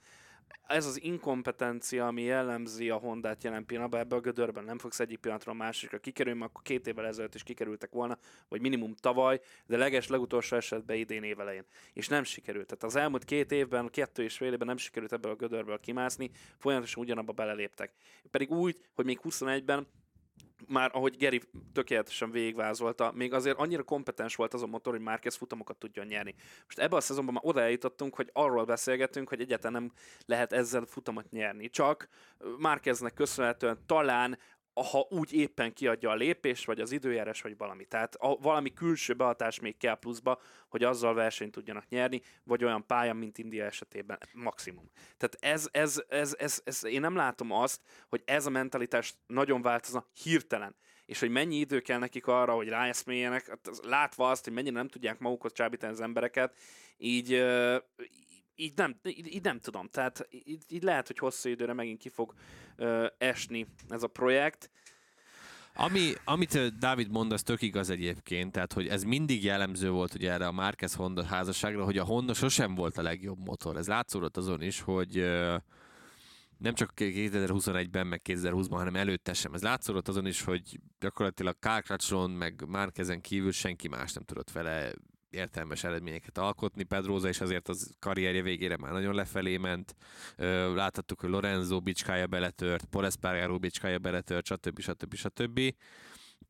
ez 0.66 0.86
az 0.86 1.02
inkompetencia, 1.02 2.06
ami 2.06 2.22
jellemzi 2.22 2.90
a 2.90 2.96
Hondát 2.96 3.44
jelen 3.44 3.66
pillanatban, 3.66 4.00
ebbe 4.00 4.16
a 4.16 4.20
gödörben 4.20 4.64
nem 4.64 4.78
fogsz 4.78 5.00
egyik 5.00 5.18
pillanatról 5.18 5.54
másikra 5.54 5.98
kikerülni, 5.98 6.42
akkor 6.42 6.62
két 6.62 6.86
évvel 6.86 7.06
ezelőtt 7.06 7.34
is 7.34 7.42
kikerültek 7.42 7.90
volna, 7.90 8.18
vagy 8.48 8.60
minimum 8.60 8.94
tavaly, 8.94 9.40
de 9.66 9.76
leges 9.76 10.08
legutolsó 10.08 10.56
esetben 10.56 10.96
idén 10.96 11.22
évelején. 11.22 11.64
És 11.92 12.08
nem 12.08 12.24
sikerült. 12.24 12.66
Tehát 12.66 12.84
az 12.84 12.96
elmúlt 12.96 13.24
két 13.24 13.52
évben, 13.52 13.90
kettő 13.90 14.22
és 14.22 14.36
fél 14.36 14.52
évben 14.52 14.66
nem 14.66 14.76
sikerült 14.76 15.12
ebből 15.12 15.32
a 15.32 15.36
gödörből 15.36 15.80
kimászni, 15.80 16.30
folyamatosan 16.58 17.02
ugyanabba 17.02 17.32
beleléptek. 17.32 17.92
Pedig 18.30 18.50
úgy, 18.50 18.80
hogy 18.94 19.04
még 19.04 19.20
21-ben 19.22 19.86
már 20.68 20.90
ahogy 20.92 21.16
Geri 21.16 21.42
tökéletesen 21.72 22.30
végigvázolta, 22.30 23.12
még 23.14 23.32
azért 23.32 23.58
annyira 23.58 23.82
kompetens 23.82 24.36
volt 24.36 24.54
az 24.54 24.62
a 24.62 24.66
motor, 24.66 24.92
hogy 24.92 25.02
Márquez 25.02 25.34
futamokat 25.34 25.76
tudjon 25.76 26.06
nyerni. 26.06 26.34
Most 26.64 26.78
ebben 26.78 26.98
a 26.98 27.00
szezonban 27.00 27.34
már 27.34 27.42
oda 27.46 27.60
eljutottunk, 27.60 28.14
hogy 28.14 28.30
arról 28.32 28.64
beszélgetünk, 28.64 29.28
hogy 29.28 29.40
egyáltalán 29.40 29.82
nem 29.82 29.92
lehet 30.26 30.52
ezzel 30.52 30.84
futamot 30.84 31.30
nyerni. 31.30 31.68
Csak 31.68 32.08
Márqueznek 32.58 33.14
köszönhetően 33.14 33.78
talán 33.86 34.38
ha 34.82 35.06
úgy 35.10 35.32
éppen 35.32 35.72
kiadja 35.72 36.10
a 36.10 36.14
lépés, 36.14 36.64
vagy 36.64 36.80
az 36.80 36.92
időjárás, 36.92 37.42
vagy 37.42 37.56
valami. 37.56 37.84
Tehát 37.84 38.14
a, 38.14 38.36
valami 38.36 38.72
külső 38.72 39.14
behatás 39.14 39.60
még 39.60 39.76
kell 39.76 39.98
pluszba, 39.98 40.40
hogy 40.68 40.84
azzal 40.84 41.14
versenyt 41.14 41.52
tudjanak 41.52 41.88
nyerni, 41.88 42.22
vagy 42.44 42.64
olyan 42.64 42.86
pálya, 42.86 43.14
mint 43.14 43.38
India 43.38 43.64
esetében 43.64 44.18
maximum. 44.32 44.90
Tehát 45.16 45.36
ez, 45.40 45.68
ez, 45.70 46.02
ez, 46.08 46.34
ez, 46.38 46.60
ez, 46.64 46.84
én 46.84 47.00
nem 47.00 47.16
látom 47.16 47.52
azt, 47.52 47.80
hogy 48.08 48.22
ez 48.24 48.46
a 48.46 48.50
mentalitás 48.50 49.14
nagyon 49.26 49.62
változna 49.62 50.06
hirtelen 50.22 50.76
és 51.08 51.20
hogy 51.20 51.30
mennyi 51.30 51.56
idő 51.56 51.80
kell 51.80 51.98
nekik 51.98 52.26
arra, 52.26 52.54
hogy 52.54 52.68
ráeszméljenek, 52.68 53.48
hát 53.48 53.70
látva 53.82 54.30
azt, 54.30 54.44
hogy 54.44 54.52
mennyire 54.52 54.74
nem 54.74 54.88
tudják 54.88 55.18
magukhoz 55.18 55.52
csábítani 55.52 55.92
az 55.92 56.00
embereket, 56.00 56.56
így, 56.96 57.44
így 58.60 58.72
nem, 58.76 58.96
így, 59.02 59.34
így 59.34 59.42
nem 59.42 59.60
tudom. 59.60 59.88
Tehát 59.88 60.28
így, 60.30 60.62
így 60.68 60.82
lehet, 60.82 61.06
hogy 61.06 61.18
hosszú 61.18 61.48
időre 61.48 61.72
megint 61.72 61.98
ki 61.98 62.08
fog 62.08 62.34
ö, 62.76 63.06
esni 63.18 63.66
ez 63.88 64.02
a 64.02 64.06
projekt. 64.06 64.70
Ami, 65.74 66.12
amit 66.24 66.78
Dávid 66.78 67.10
mond, 67.10 67.32
az 67.32 67.42
tök 67.42 67.62
igaz 67.62 67.90
egyébként, 67.90 68.52
tehát 68.52 68.72
hogy 68.72 68.88
ez 68.88 69.02
mindig 69.02 69.44
jellemző 69.44 69.90
volt 69.90 70.14
ugye 70.14 70.32
erre 70.32 70.46
a 70.46 70.52
Márquez 70.52 70.94
Honda 70.94 71.24
házasságra, 71.24 71.84
hogy 71.84 71.98
a 71.98 72.04
Honda 72.04 72.34
sosem 72.34 72.74
volt 72.74 72.98
a 72.98 73.02
legjobb 73.02 73.38
motor. 73.38 73.76
Ez 73.76 73.88
látszódott 73.88 74.36
azon 74.36 74.62
is, 74.62 74.80
hogy 74.80 75.14
nem 76.58 76.74
csak 76.74 76.92
2021-ben, 76.96 78.06
meg 78.06 78.20
2020-ban, 78.24 78.68
hanem 78.70 78.96
előtte 78.96 79.32
sem. 79.32 79.54
Ez 79.54 79.62
látszódott 79.62 80.08
azon 80.08 80.26
is, 80.26 80.42
hogy 80.42 80.80
gyakorlatilag 81.00 81.58
Kárkrácson, 81.58 82.30
meg 82.30 82.64
Márkezen 82.66 83.20
kívül 83.20 83.52
senki 83.52 83.88
más 83.88 84.12
nem 84.12 84.24
tudott 84.24 84.50
vele 84.50 84.92
értelmes 85.30 85.84
eredményeket 85.84 86.38
alkotni. 86.38 86.82
Pedroza 86.82 87.28
is 87.28 87.40
azért 87.40 87.68
az 87.68 87.90
karrierje 87.98 88.42
végére 88.42 88.76
már 88.76 88.92
nagyon 88.92 89.14
lefelé 89.14 89.56
ment. 89.56 89.94
Láthattuk, 90.74 91.20
hogy 91.20 91.30
Lorenzo 91.30 91.80
bicskája 91.80 92.26
beletört, 92.26 92.96
Espargaro 93.02 93.58
bicskája 93.58 93.98
beletört, 93.98 94.46
stb. 94.46 94.80
stb. 94.80 95.14
stb. 95.14 95.60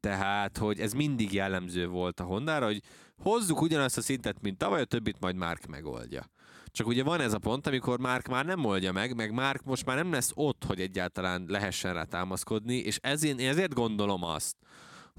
Tehát, 0.01 0.59
hogy 0.59 0.81
ez 0.81 0.93
mindig 0.93 1.33
jellemző 1.33 1.87
volt 1.87 2.21
a 2.21 2.25
Hondára, 2.25 2.67
hogy 2.67 2.83
hozzuk 3.17 3.61
ugyanazt 3.61 3.99
a 3.99 4.01
szintet, 4.01 4.41
mint 4.41 4.59
tavaly, 4.59 4.81
a 4.81 4.85
többit 4.85 5.21
majd 5.21 5.37
Mark 5.37 5.67
megoldja. 5.67 6.31
Csak 6.67 6.87
ugye 6.87 7.03
van 7.03 7.21
ez 7.21 7.33
a 7.33 7.38
pont, 7.38 7.67
amikor 7.67 7.99
Mark 7.99 8.27
már 8.27 8.45
nem 8.45 8.64
oldja 8.64 8.93
meg, 8.93 9.14
meg 9.14 9.33
Mark 9.33 9.64
most 9.64 9.85
már 9.85 9.97
nem 9.97 10.12
lesz 10.12 10.31
ott, 10.35 10.64
hogy 10.64 10.81
egyáltalán 10.81 11.45
lehessen 11.49 11.95
rá 11.95 12.05
támaszkodni, 12.05 12.77
és 12.77 12.99
ezért, 13.03 13.41
ezért 13.41 13.75
gondolom 13.75 14.25
azt, 14.25 14.57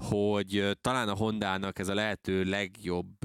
hogy 0.00 0.78
talán 0.80 1.08
a 1.08 1.16
Hondának 1.16 1.78
ez 1.78 1.88
a 1.88 1.94
lehető 1.94 2.44
legjobb, 2.44 3.24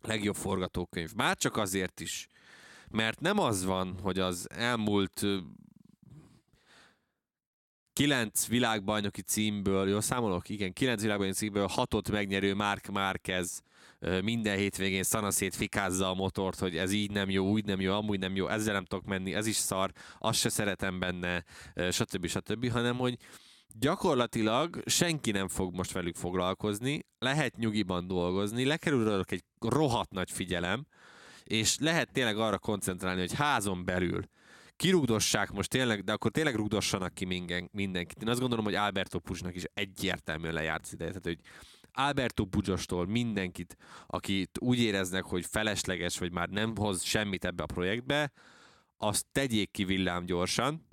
legjobb 0.00 0.34
forgatókönyv. 0.34 1.12
Már 1.12 1.36
csak 1.36 1.56
azért 1.56 2.00
is, 2.00 2.26
mert 2.90 3.20
nem 3.20 3.38
az 3.38 3.64
van, 3.64 3.98
hogy 4.02 4.18
az 4.18 4.50
elmúlt 4.50 5.26
kilenc 7.92 8.46
világbajnoki 8.46 9.22
címből, 9.22 9.88
jó 9.88 10.00
számolok? 10.00 10.48
Igen, 10.48 10.72
kilenc 10.72 11.00
világbajnoki 11.00 11.38
címből 11.38 11.66
hatot 11.66 12.10
megnyerő 12.10 12.54
Mark 12.54 12.86
Márquez 12.86 13.62
minden 14.22 14.56
hétvégén 14.56 15.02
szanaszét 15.02 15.54
fikázza 15.54 16.10
a 16.10 16.14
motort, 16.14 16.58
hogy 16.58 16.76
ez 16.76 16.92
így 16.92 17.10
nem 17.10 17.30
jó, 17.30 17.50
úgy 17.50 17.64
nem 17.64 17.80
jó, 17.80 17.92
amúgy 17.92 18.18
nem 18.18 18.36
jó, 18.36 18.48
ezzel 18.48 18.74
nem 18.74 18.84
tudok 18.84 19.04
menni, 19.04 19.34
ez 19.34 19.46
is 19.46 19.56
szar, 19.56 19.92
azt 20.18 20.38
se 20.38 20.48
szeretem 20.48 20.98
benne, 20.98 21.44
stb. 21.90 22.26
stb. 22.26 22.70
hanem 22.70 22.96
hogy 22.96 23.16
gyakorlatilag 23.78 24.82
senki 24.86 25.30
nem 25.30 25.48
fog 25.48 25.74
most 25.74 25.92
velük 25.92 26.14
foglalkozni, 26.14 27.06
lehet 27.18 27.56
nyugiban 27.56 28.06
dolgozni, 28.06 28.64
lekerül 28.64 29.24
egy 29.26 29.44
rohadt 29.60 30.10
nagy 30.10 30.30
figyelem, 30.30 30.86
és 31.44 31.76
lehet 31.78 32.12
tényleg 32.12 32.38
arra 32.38 32.58
koncentrálni, 32.58 33.20
hogy 33.20 33.34
házon 33.34 33.84
belül 33.84 34.22
kirugdossák 34.76 35.52
most 35.52 35.70
tényleg, 35.70 36.04
de 36.04 36.12
akkor 36.12 36.30
tényleg 36.30 36.54
rugdossanak 36.54 37.14
ki 37.14 37.24
minden, 37.24 37.68
mindenkit. 37.72 38.22
Én 38.22 38.28
azt 38.28 38.40
gondolom, 38.40 38.64
hogy 38.64 38.74
Alberto 38.74 39.18
Pucsnak 39.18 39.54
is 39.54 39.64
egyértelműen 39.74 40.54
lejárt 40.54 40.82
az 40.84 40.92
ideje. 40.92 41.10
Tehát, 41.10 41.24
hogy 41.24 41.38
Alberto 41.92 42.44
Pucsostól 42.44 43.06
mindenkit, 43.06 43.76
akit 44.06 44.58
úgy 44.60 44.78
éreznek, 44.78 45.24
hogy 45.24 45.46
felesleges, 45.46 46.18
vagy 46.18 46.32
már 46.32 46.48
nem 46.48 46.76
hoz 46.76 47.02
semmit 47.02 47.44
ebbe 47.44 47.62
a 47.62 47.66
projektbe, 47.66 48.32
azt 48.96 49.26
tegyék 49.32 49.70
ki 49.70 49.84
villám 49.84 50.24
gyorsan, 50.24 50.86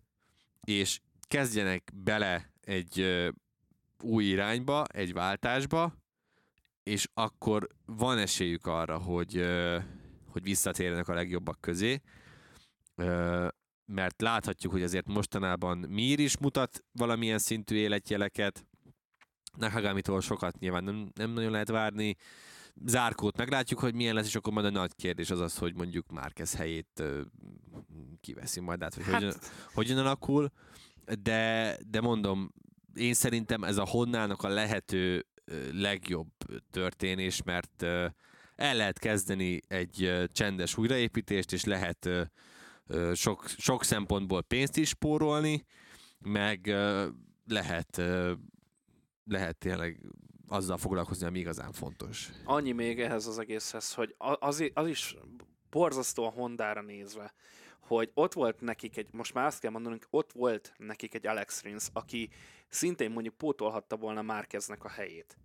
és 0.63 1.00
kezdjenek 1.28 1.91
bele 1.93 2.53
egy 2.65 3.28
új 4.02 4.23
irányba, 4.23 4.86
egy 4.86 5.13
váltásba, 5.13 5.93
és 6.84 7.08
akkor 7.13 7.67
van 7.86 8.17
esélyük 8.17 8.65
arra, 8.65 8.97
hogy, 8.97 9.45
hogy 10.28 10.43
visszatérjenek 10.43 11.08
a 11.08 11.13
legjobbak 11.13 11.62
közé, 11.62 12.02
mert 13.86 14.21
láthatjuk, 14.21 14.71
hogy 14.71 14.84
azért 14.84 15.08
mostanában 15.08 15.78
Mir 15.78 16.19
is 16.19 16.38
mutat 16.38 16.84
valamilyen 16.91 17.39
szintű 17.39 17.76
életjeleket, 17.76 18.65
Nakagamitól 19.58 20.21
sokat 20.21 20.60
nyilván 20.60 20.84
nem, 20.84 21.12
nem 21.13 21.32
nagyon 21.32 21.52
lehet 21.52 21.67
várni, 21.69 22.15
zárkót 22.86 23.38
meglátjuk, 23.38 23.80
hogy 23.80 23.95
milyen 23.95 24.15
lesz, 24.15 24.28
és 24.28 24.36
akkor 24.36 24.54
majd 24.54 24.65
a 24.65 24.69
nagy 24.69 24.95
kérdés 24.95 25.30
az 25.30 25.39
az, 25.39 25.58
hogy 25.58 25.76
mondjuk 25.76 26.12
Márquez 26.12 26.56
helyét 26.56 27.04
kiveszi 28.21 28.60
majd 28.60 28.84
át, 28.84 28.95
vagy 28.95 29.06
hát... 29.06 29.13
hogyan, 29.13 29.34
hogyan 29.73 29.97
alakul. 29.97 30.52
De, 31.22 31.78
de 31.88 32.02
mondom, 32.02 32.54
én 32.94 33.13
szerintem 33.13 33.63
ez 33.63 33.78
a 33.78 33.86
Honnának 33.86 34.44
a 34.44 34.48
lehető 34.48 35.26
legjobb 35.72 36.32
történés, 36.72 37.44
mert 37.44 37.84
el 38.56 38.76
lehet 38.76 39.00
kezdeni 39.00 39.62
egy 39.68 40.28
csendes 40.32 40.78
újraépítést, 40.78 41.54
és 41.54 41.63
lehet 41.63 42.10
sok, 43.13 43.48
sok 43.48 43.84
szempontból 43.84 44.42
pénzt 44.42 44.78
is 44.78 44.88
spórolni, 44.88 45.66
meg 46.20 46.68
lehet, 47.46 48.02
lehet 49.26 49.58
tényleg 49.58 50.02
azzal 50.48 50.78
foglalkozni, 50.78 51.26
ami 51.26 51.39
igazán 51.39 51.72
fontos. 51.72 52.30
Annyi 52.44 52.72
még 52.72 53.00
ehhez 53.02 53.28
az 53.28 53.39
egészhez, 53.39 53.94
hogy 53.94 54.16
az, 54.18 54.72
az 54.74 54.88
is 54.88 55.16
borzasztó 55.70 56.26
a 56.26 56.30
Hondára 56.30 56.82
nézve, 56.82 57.34
hogy 57.88 58.12
ott 58.13 58.34
volt 58.34 58.62
nekik 58.62 58.98
egy, 58.98 59.08
most 59.12 59.34
már 59.34 59.46
azt 59.46 59.60
kell 59.60 59.72
mondanunk, 59.72 60.08
ott 60.10 60.32
volt 60.32 60.74
nekik 60.78 61.13
egy 61.13 61.28
Alex 61.28 61.63
Rins, 61.63 61.88
aki 61.93 62.30
szintén 62.67 63.12
mondjuk 63.12 63.36
pótolhatta 63.36 63.98
volna 63.98 64.22
Márkeznek 64.22 64.84
a 64.84 64.89
helyét. 64.89 65.38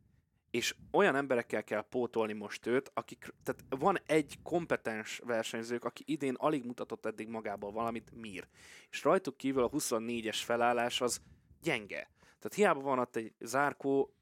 És 0.51 0.75
olyan 0.93 1.17
emberekkel 1.17 1.65
kell 1.65 1.83
pótolni 1.89 2.33
most 2.33 2.67
őt, 2.67 2.91
akik, 2.95 3.35
tehát 3.43 3.65
van 3.69 3.99
egy 4.07 4.39
kompetens 4.43 5.21
versenyzők, 5.25 5.85
aki 5.85 6.03
idén 6.07 6.35
alig 6.35 6.65
mutatott 6.65 7.07
eddig 7.07 7.29
magából 7.29 7.73
valamit, 7.73 8.11
Mir. 8.15 8.49
És 8.91 9.05
rajtuk 9.05 9.37
kívül 9.37 9.63
a 9.63 9.71
24-es 9.71 10.39
felállás 10.45 11.01
az 11.01 11.21
gyenge. 11.63 12.11
Tehát 12.21 12.55
hiába 12.55 12.81
van 12.81 12.99
ott 12.99 13.17
egy 13.17 13.33
zárkó, 13.39 14.13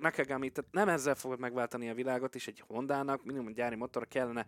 Nakagami, 0.00 0.50
tehát 0.50 0.72
nem 0.72 0.88
ezzel 0.88 1.14
fogod 1.14 1.38
megváltani 1.38 1.88
a 1.88 1.94
világot, 1.94 2.34
és 2.34 2.46
egy 2.46 2.62
Hondának 2.66 3.24
minimum 3.24 3.52
gyári 3.52 3.76
motor 3.76 4.08
kellene 4.08 4.46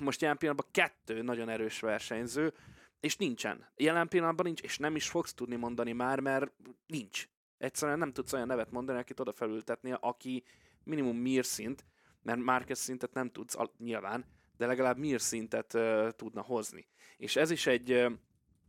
most 0.00 0.20
jelen 0.20 0.38
pillanatban 0.38 0.70
kettő 0.72 1.22
nagyon 1.22 1.48
erős 1.48 1.80
versenyző, 1.80 2.52
és 3.00 3.16
nincsen. 3.16 3.66
Jelen 3.76 4.08
pillanatban 4.08 4.46
nincs, 4.46 4.60
és 4.60 4.78
nem 4.78 4.96
is 4.96 5.08
fogsz 5.08 5.34
tudni 5.34 5.56
mondani 5.56 5.92
már, 5.92 6.20
mert 6.20 6.52
nincs. 6.86 7.28
Egyszerűen 7.58 7.98
nem 7.98 8.12
tudsz 8.12 8.32
olyan 8.32 8.46
nevet 8.46 8.70
mondani, 8.70 8.98
akit 8.98 9.20
oda 9.20 9.32
felültetni, 9.32 9.94
aki 10.00 10.44
minimum 10.84 11.16
Mir 11.16 11.44
szint, 11.44 11.84
mert 12.22 12.38
Márquez 12.38 12.78
szintet 12.78 13.12
nem 13.12 13.30
tudsz 13.30 13.56
nyilván, 13.78 14.24
de 14.56 14.66
legalább 14.66 14.98
Mir 14.98 15.20
szintet 15.20 15.74
uh, 15.74 16.10
tudna 16.10 16.42
hozni. 16.42 16.86
És 17.16 17.36
ez 17.36 17.50
is 17.50 17.66
egy 17.66 17.92
uh, 17.92 18.12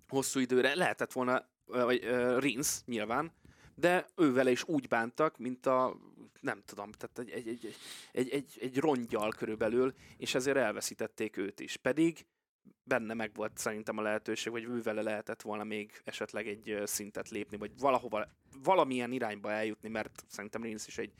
hosszú 0.08 0.40
időre 0.40 0.76
lehetett 0.76 1.12
volna, 1.12 1.48
vagy 1.66 2.06
uh, 2.06 2.40
Rins 2.40 2.82
nyilván, 2.86 3.32
de 3.76 4.06
ővele 4.16 4.52
is 4.52 4.64
úgy 4.64 4.88
bántak, 4.88 5.38
mint 5.38 5.66
a 5.66 5.98
nem 6.42 6.62
tudom, 6.66 6.92
tehát 6.92 7.20
egy, 7.20 7.30
egy, 7.30 7.48
egy, 7.48 7.76
egy, 8.12 8.30
egy, 8.30 8.58
egy 8.62 8.78
rongyal 8.78 9.32
körülbelül, 9.32 9.94
és 10.18 10.36
ezért 10.36 10.58
elveszítették 10.58 11.38
őt 11.38 11.60
is. 11.60 11.78
Pedig 11.78 12.26
benne 12.84 13.14
meg 13.14 13.34
volt 13.34 13.58
szerintem 13.58 13.98
a 13.98 14.02
lehetőség, 14.02 14.52
hogy 14.52 14.64
ő 14.64 14.82
vele 14.82 15.02
lehetett 15.02 15.42
volna 15.42 15.64
még 15.64 16.02
esetleg 16.04 16.48
egy 16.48 16.82
szintet 16.86 17.30
lépni, 17.30 17.58
vagy 17.58 17.72
valahova, 17.80 18.28
valamilyen 18.64 19.12
irányba 19.12 19.52
eljutni, 19.52 19.90
mert 19.90 20.24
szerintem 20.28 20.64
Rins 20.64 20.88
is 20.88 20.98
egy 20.98 21.14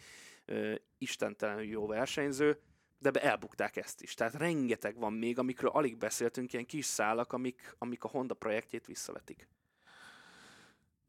ö, 0.46 0.76
istentelenül 0.98 1.64
jó 1.64 1.88
versenyző, 1.88 2.60
de 3.00 3.12
be 3.12 3.22
elbukták 3.22 3.76
ezt 3.76 4.02
is. 4.02 4.14
Tehát 4.14 4.34
rengeteg 4.34 4.96
van 4.96 5.14
még, 5.14 5.40
amikről 5.40 5.72
alig 5.72 5.98
beszéltünk, 5.98 6.54
ilyen 6.54 6.66
kis 6.66 6.86
szálak, 6.86 7.34
amik, 7.34 7.76
amik 7.78 8.04
a 8.04 8.08
Honda 8.08 8.34
projektjét 8.34 8.86
visszavetik. 8.86 9.48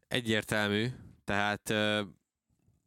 Egyértelmű, 0.08 0.86
tehát 1.24 1.72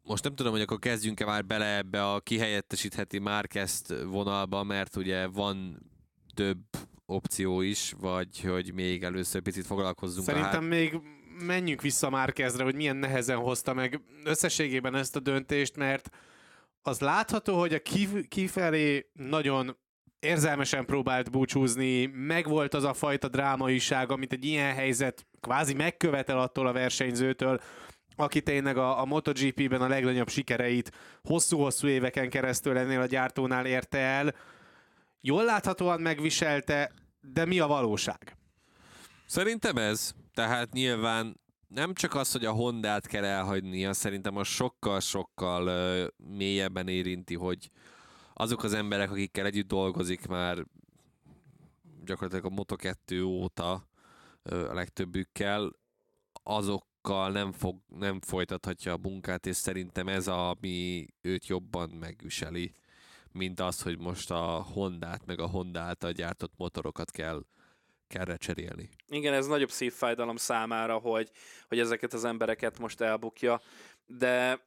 most 0.05 0.23
nem 0.23 0.35
tudom, 0.35 0.51
hogy 0.51 0.61
akkor 0.61 0.79
kezdjünk-e 0.79 1.25
már 1.25 1.45
bele 1.45 1.77
ebbe 1.77 2.11
a 2.11 2.19
kihelyettesítheti 2.19 3.19
Márkezt 3.19 3.93
vonalba, 4.05 4.63
mert 4.63 4.95
ugye 4.95 5.27
van 5.27 5.79
több 6.33 6.59
opció 7.05 7.61
is, 7.61 7.93
vagy 7.99 8.41
hogy 8.41 8.73
még 8.73 9.03
először 9.03 9.41
picit 9.41 9.65
foglalkozzunk 9.65 10.25
Szerintem 10.25 10.63
a 10.63 10.67
még 10.67 10.99
menjünk 11.45 11.81
vissza 11.81 12.09
Márkezre, 12.09 12.63
hogy 12.63 12.75
milyen 12.75 12.95
nehezen 12.95 13.37
hozta 13.37 13.73
meg 13.73 14.01
összességében 14.23 14.95
ezt 14.95 15.15
a 15.15 15.19
döntést, 15.19 15.75
mert 15.75 16.09
az 16.81 16.99
látható, 16.99 17.59
hogy 17.59 17.73
a 17.73 17.79
kif- 17.79 18.27
kifelé 18.27 19.09
nagyon 19.13 19.77
érzelmesen 20.19 20.85
próbált 20.85 21.31
búcsúzni, 21.31 22.05
megvolt 22.05 22.73
az 22.73 22.83
a 22.83 22.93
fajta 22.93 23.27
drámaiság, 23.27 24.11
amit 24.11 24.33
egy 24.33 24.45
ilyen 24.45 24.73
helyzet 24.73 25.25
kvázi 25.39 25.73
megkövetel 25.73 26.39
attól 26.39 26.67
a 26.67 26.71
versenyzőtől, 26.71 27.61
aki 28.15 28.41
tényleg 28.41 28.78
a, 28.78 29.01
a 29.01 29.06
MotoGP-ben 29.06 29.82
a 29.82 29.88
legnagyobb 29.88 30.30
sikereit 30.30 30.91
hosszú-hosszú 31.23 31.88
éveken 31.88 32.30
keresztül 32.30 32.78
ennél 32.78 33.01
a 33.01 33.06
gyártónál 33.06 33.65
érte 33.65 33.97
el. 33.97 34.36
Jól 35.21 35.43
láthatóan 35.43 36.01
megviselte, 36.01 36.91
de 37.21 37.45
mi 37.45 37.60
a 37.60 37.67
valóság? 37.67 38.38
Szerintem 39.25 39.78
ez. 39.78 40.13
Tehát 40.34 40.71
nyilván 40.73 41.39
nem 41.67 41.93
csak 41.93 42.15
az, 42.15 42.32
hogy 42.32 42.45
a 42.45 42.51
Hondát 42.51 43.08
kell 43.08 43.23
elhagynia, 43.23 43.93
szerintem 43.93 44.38
a 44.38 44.43
sokkal-sokkal 44.43 46.12
mélyebben 46.17 46.88
érinti, 46.88 47.36
hogy 47.36 47.69
azok 48.34 48.63
az 48.63 48.73
emberek, 48.73 49.12
akikkel 49.12 49.45
együtt 49.45 49.67
dolgozik 49.67 50.28
már 50.28 50.65
gyakorlatilag 52.06 52.45
a 52.45 52.63
Moto2 52.63 53.25
óta 53.25 53.88
a 54.43 54.73
legtöbbükkel, 54.73 55.71
azok 56.43 56.86
sokkal 57.05 57.31
nem, 57.31 57.51
fog, 57.51 57.75
nem 57.87 58.21
folytathatja 58.21 58.93
a 58.93 58.99
munkát, 59.01 59.45
és 59.45 59.55
szerintem 59.55 60.07
ez, 60.07 60.27
a, 60.27 60.49
ami 60.49 61.07
őt 61.21 61.47
jobban 61.47 61.89
megviseli, 61.89 62.73
mint 63.31 63.59
az, 63.59 63.81
hogy 63.81 63.99
most 63.99 64.31
a 64.31 64.65
Hondát, 64.73 65.25
meg 65.25 65.39
a 65.39 65.47
Honda 65.47 65.79
által 65.79 66.11
gyártott 66.11 66.53
motorokat 66.57 67.11
kell 67.11 67.43
kell 68.07 68.37
cserélni. 68.37 68.89
Igen, 69.07 69.33
ez 69.33 69.47
nagyobb 69.47 69.69
szívfájdalom 69.69 70.35
számára, 70.35 70.97
hogy, 70.97 71.31
hogy 71.67 71.79
ezeket 71.79 72.13
az 72.13 72.25
embereket 72.25 72.79
most 72.79 73.01
elbukja, 73.01 73.61
de 74.05 74.59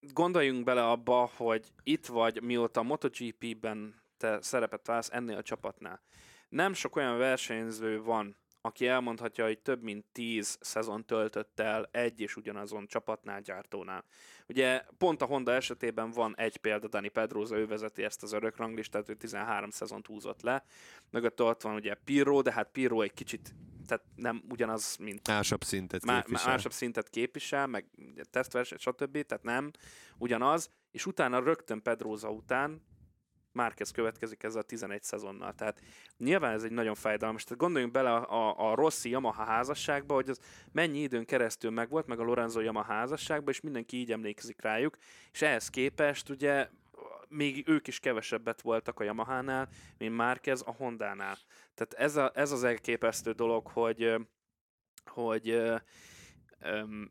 gondoljunk 0.00 0.64
bele 0.64 0.86
abba, 0.86 1.30
hogy 1.36 1.66
itt 1.82 2.06
vagy, 2.06 2.42
mióta 2.42 2.82
MotoGP-ben 2.82 4.02
te 4.16 4.38
szerepet 4.42 4.86
válsz 4.86 5.08
ennél 5.12 5.36
a 5.36 5.42
csapatnál. 5.42 6.02
Nem 6.48 6.72
sok 6.72 6.96
olyan 6.96 7.18
versenyző 7.18 8.02
van, 8.02 8.36
aki 8.60 8.86
elmondhatja, 8.86 9.44
hogy 9.44 9.58
több 9.58 9.82
mint 9.82 10.04
tíz 10.12 10.58
szezon 10.60 11.06
töltött 11.06 11.60
el 11.60 11.88
egy 11.90 12.20
és 12.20 12.36
ugyanazon 12.36 12.86
csapatnál, 12.86 13.40
gyártónál. 13.40 14.04
Ugye 14.46 14.84
pont 14.98 15.22
a 15.22 15.24
Honda 15.24 15.52
esetében 15.52 16.10
van 16.10 16.34
egy 16.36 16.56
példa, 16.56 16.88
Dani 16.88 17.08
Pedroza, 17.08 17.56
ő 17.56 17.66
vezeti 17.66 18.04
ezt 18.04 18.22
az 18.22 18.32
örök 18.32 18.56
ranglistát, 18.56 19.08
ő 19.08 19.14
13 19.14 19.70
szezont 19.70 20.06
húzott 20.06 20.42
le. 20.42 20.64
Mögött 21.10 21.42
ott 21.42 21.62
van 21.62 21.74
ugye 21.74 21.94
Pirro, 21.94 22.42
de 22.42 22.52
hát 22.52 22.70
Pirro 22.72 23.00
egy 23.00 23.14
kicsit 23.14 23.54
tehát 23.86 24.04
nem 24.14 24.42
ugyanaz, 24.48 24.96
mint... 24.96 25.26
Másabb 25.28 25.64
szintet 25.64 26.04
képvisel. 26.04 26.50
Másabb 26.50 26.72
szintet 26.72 27.10
képvisel, 27.10 27.66
meg 27.66 27.86
tesztverseny, 28.30 28.78
stb. 28.78 29.22
Tehát 29.26 29.44
nem 29.44 29.70
ugyanaz. 30.18 30.70
És 30.90 31.06
utána 31.06 31.38
rögtön 31.38 31.82
Pedroza 31.82 32.30
után 32.30 32.82
Márquez 33.52 33.90
következik 33.90 34.42
ezzel 34.42 34.60
a 34.60 34.64
11 34.64 35.02
szezonnal. 35.02 35.52
Tehát 35.52 35.80
nyilván 36.16 36.52
ez 36.52 36.62
egy 36.62 36.72
nagyon 36.72 36.94
fájdalmas. 36.94 37.44
Tehát 37.44 37.58
gondoljunk 37.58 37.92
bele 37.92 38.14
a, 38.14 38.48
a, 38.48 38.70
a 38.70 38.74
Rossi 38.74 39.10
Yamaha 39.10 39.44
házasságba, 39.44 40.14
hogy 40.14 40.28
az 40.28 40.40
mennyi 40.72 40.98
időn 40.98 41.24
keresztül 41.24 41.70
megvolt, 41.70 42.06
meg 42.06 42.20
a 42.20 42.24
Lorenzo 42.24 42.60
Yamaha 42.60 42.92
házasságba, 42.92 43.50
és 43.50 43.60
mindenki 43.60 43.96
így 43.96 44.12
emlékezik 44.12 44.62
rájuk, 44.62 44.96
és 45.32 45.42
ehhez 45.42 45.70
képest 45.70 46.28
ugye 46.28 46.68
még 47.28 47.68
ők 47.68 47.86
is 47.86 48.00
kevesebbet 48.00 48.60
voltak 48.60 49.00
a 49.00 49.04
Yamaha-nál, 49.04 49.68
mint 49.98 50.16
Márquez 50.16 50.62
a 50.66 50.72
Honda-nál. 50.72 51.36
Tehát 51.74 51.94
ez, 51.94 52.16
a, 52.16 52.30
ez 52.34 52.52
az 52.52 52.64
elképesztő 52.64 53.32
dolog, 53.32 53.66
hogy, 53.66 54.14
hogy 55.04 55.62
um, 56.60 57.10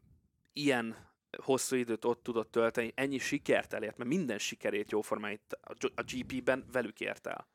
ilyen 0.53 1.06
hosszú 1.41 1.75
időt 1.75 2.05
ott 2.05 2.23
tudott 2.23 2.51
tölteni, 2.51 2.91
ennyi 2.95 3.17
sikert 3.17 3.73
elért, 3.73 3.97
mert 3.97 4.09
minden 4.09 4.37
sikerét 4.37 4.91
jóformán 4.91 5.31
itt 5.31 5.59
a 5.95 6.03
GP-ben 6.03 6.65
velük 6.71 6.99
ért 6.99 7.27
el. 7.27 7.47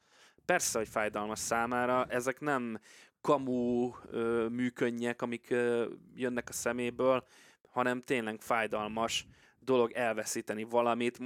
Persze, 0.44 0.78
hogy 0.78 0.88
fájdalmas 0.88 1.38
számára, 1.38 2.06
ezek 2.08 2.40
nem 2.40 2.80
kamu 3.20 3.90
ö, 4.11 4.46
műkönnyek, 4.48 5.22
amik 5.22 5.50
ö, 5.50 5.87
jönnek 6.14 6.48
a 6.48 6.52
szeméből, 6.52 7.26
hanem 7.68 8.00
tényleg 8.00 8.40
fájdalmas 8.40 9.26
dolog 9.64 9.92
elveszíteni 9.92 10.64
valamit. 10.64 11.18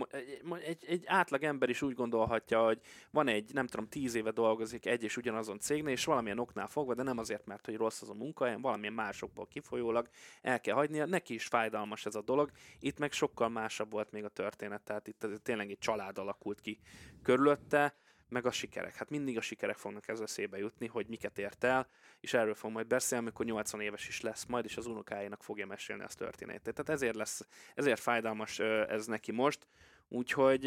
Egy, 0.65 0.85
egy, 0.87 1.03
átlag 1.07 1.43
ember 1.43 1.69
is 1.69 1.83
úgy 1.83 1.95
gondolhatja, 1.95 2.65
hogy 2.65 2.81
van 3.11 3.29
egy, 3.29 3.51
nem 3.53 3.67
tudom, 3.67 3.89
tíz 3.89 4.15
éve 4.15 4.31
dolgozik 4.31 4.87
egy 4.87 5.03
és 5.03 5.17
ugyanazon 5.17 5.59
cégnél, 5.59 5.93
és 5.93 6.05
valamilyen 6.05 6.39
oknál 6.39 6.67
fogva, 6.67 6.95
de 6.95 7.03
nem 7.03 7.19
azért, 7.19 7.47
mert 7.47 7.67
hogy 7.67 7.77
rossz 7.77 8.03
az 8.03 8.11
a 8.11 8.15
munkahely, 8.15 8.57
valamilyen 8.61 8.93
másokból 8.93 9.47
kifolyólag 9.47 10.09
el 10.43 10.61
kell 10.61 10.75
hagynia. 10.75 11.07
Neki 11.07 11.35
is 11.35 11.47
fájdalmas 11.47 12.07
ez 12.07 12.15
a 12.15 12.23
dolog. 12.23 12.51
Itt 12.79 12.99
meg 12.99 13.13
sokkal 13.13 13.49
másabb 13.49 13.91
volt 13.91 14.11
még 14.11 14.25
a 14.25 14.29
történet, 14.29 14.83
tehát 14.83 15.09
itt 15.09 15.27
tényleg 15.43 15.71
egy 15.71 15.79
család 15.79 16.19
alakult 16.19 16.61
ki 16.61 16.79
körülötte 17.23 17.95
meg 18.29 18.47
a 18.47 18.51
sikerek. 18.51 18.95
Hát 18.95 19.11
mindig 19.11 19.37
a 19.37 19.41
sikerek 19.41 19.77
fognak 19.77 20.09
ez 20.09 20.21
eszébe 20.21 20.59
jutni, 20.59 20.87
hogy 20.87 21.07
miket 21.07 21.39
ért 21.39 21.65
el, 21.65 21.89
és 22.21 22.35
erről 22.35 22.55
fog 22.55 22.71
majd 22.71 22.87
beszélni, 22.87 23.25
amikor 23.25 23.47
80 23.47 23.81
éves 23.81 24.09
is 24.09 24.21
lesz 24.21 24.45
majd, 24.45 24.65
és 24.65 24.77
az 24.77 24.87
unokáinak 24.87 25.43
fogja 25.43 25.67
mesélni 25.67 26.03
ezt 26.03 26.19
történetét. 26.19 26.75
Tehát 26.75 26.89
ezért 26.89 27.15
lesz, 27.15 27.47
ezért 27.75 28.01
fájdalmas 28.01 28.59
ez 28.59 29.07
neki 29.07 29.33
most, 29.33 29.67
úgyhogy 30.09 30.65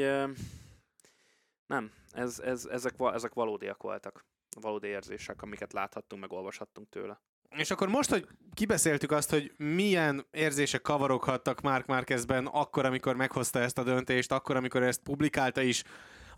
Nem, 1.67 1.91
ez, 2.11 2.39
ez, 2.39 2.65
ezek, 2.65 2.93
ezek 3.13 3.33
valódiak 3.33 3.81
voltak. 3.81 4.25
Valódi 4.61 4.87
érzések, 4.87 5.41
amiket 5.41 5.73
láthattunk, 5.73 6.21
meg 6.21 6.31
olvashattunk 6.31 6.89
tőle. 6.89 7.21
És 7.57 7.71
akkor 7.71 7.87
most, 7.87 8.09
hogy 8.09 8.27
kibeszéltük 8.53 9.11
azt, 9.11 9.29
hogy 9.29 9.53
milyen 9.57 10.25
érzések 10.31 10.81
kavaroghattak 10.81 11.61
Mark 11.61 11.85
Marquezben 11.85 12.45
akkor, 12.45 12.85
amikor 12.85 13.15
meghozta 13.15 13.59
ezt 13.59 13.77
a 13.77 13.83
döntést, 13.83 14.31
akkor, 14.31 14.55
amikor 14.55 14.83
ezt 14.83 15.01
publikálta 15.01 15.61
is 15.61 15.83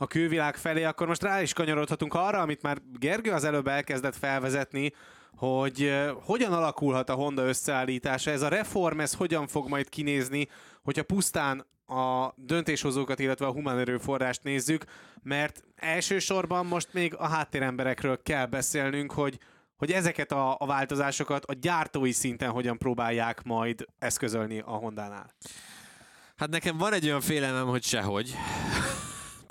a 0.02 0.08
külvilág 0.08 0.56
felé, 0.56 0.84
akkor 0.84 1.08
most 1.08 1.24
rá 1.24 1.42
is 1.42 1.54
kanyarodhatunk 1.54 2.14
arra, 2.14 2.40
amit 2.40 2.62
már 2.62 2.78
Gergő 3.00 3.32
az 3.32 3.44
előbb 3.44 3.68
elkezdett 3.68 4.16
felvezetni, 4.16 4.94
hogy 5.36 5.94
hogyan 6.24 6.54
alakulhat 6.54 7.10
a 7.10 7.14
Honda 7.14 7.48
összeállítása, 7.48 8.32
ez 8.32 8.42
a 8.42 8.48
reform, 8.48 9.00
ez 9.00 9.14
hogyan 9.14 9.48
fog 9.48 9.68
majd 9.70 9.90
kinézni, 9.90 10.48
hogyha 10.84 11.04
pusztán 11.04 11.66
a 11.86 12.34
döntéshozókat, 12.36 13.20
illetve 13.20 13.46
a 13.46 13.52
humán 13.52 13.80
erőforrást 13.80 14.44
nézzük, 14.44 14.84
mert 15.24 15.64
elsősorban 15.76 16.66
most 16.66 16.94
még 16.94 17.16
a 17.16 17.28
háttéremberekről 17.28 18.22
kell 18.24 18.46
beszélnünk, 18.46 19.12
hogy 19.12 19.38
hogy 19.76 19.92
ezeket 19.92 20.32
a, 20.32 20.56
a 20.60 20.66
változásokat 20.66 21.46
a 21.46 21.54
gyártói 21.54 22.12
szinten 22.12 22.50
hogyan 22.50 22.78
próbálják 22.78 23.44
majd 23.44 23.86
eszközölni 24.00 24.60
a 24.60 24.72
Hondánál. 24.72 25.34
Hát 26.36 26.50
nekem 26.50 26.78
van 26.78 26.94
egy 26.94 27.06
olyan 27.06 27.22
félelmem, 27.22 27.68
hogy 27.68 27.84
sehogy. 27.84 28.36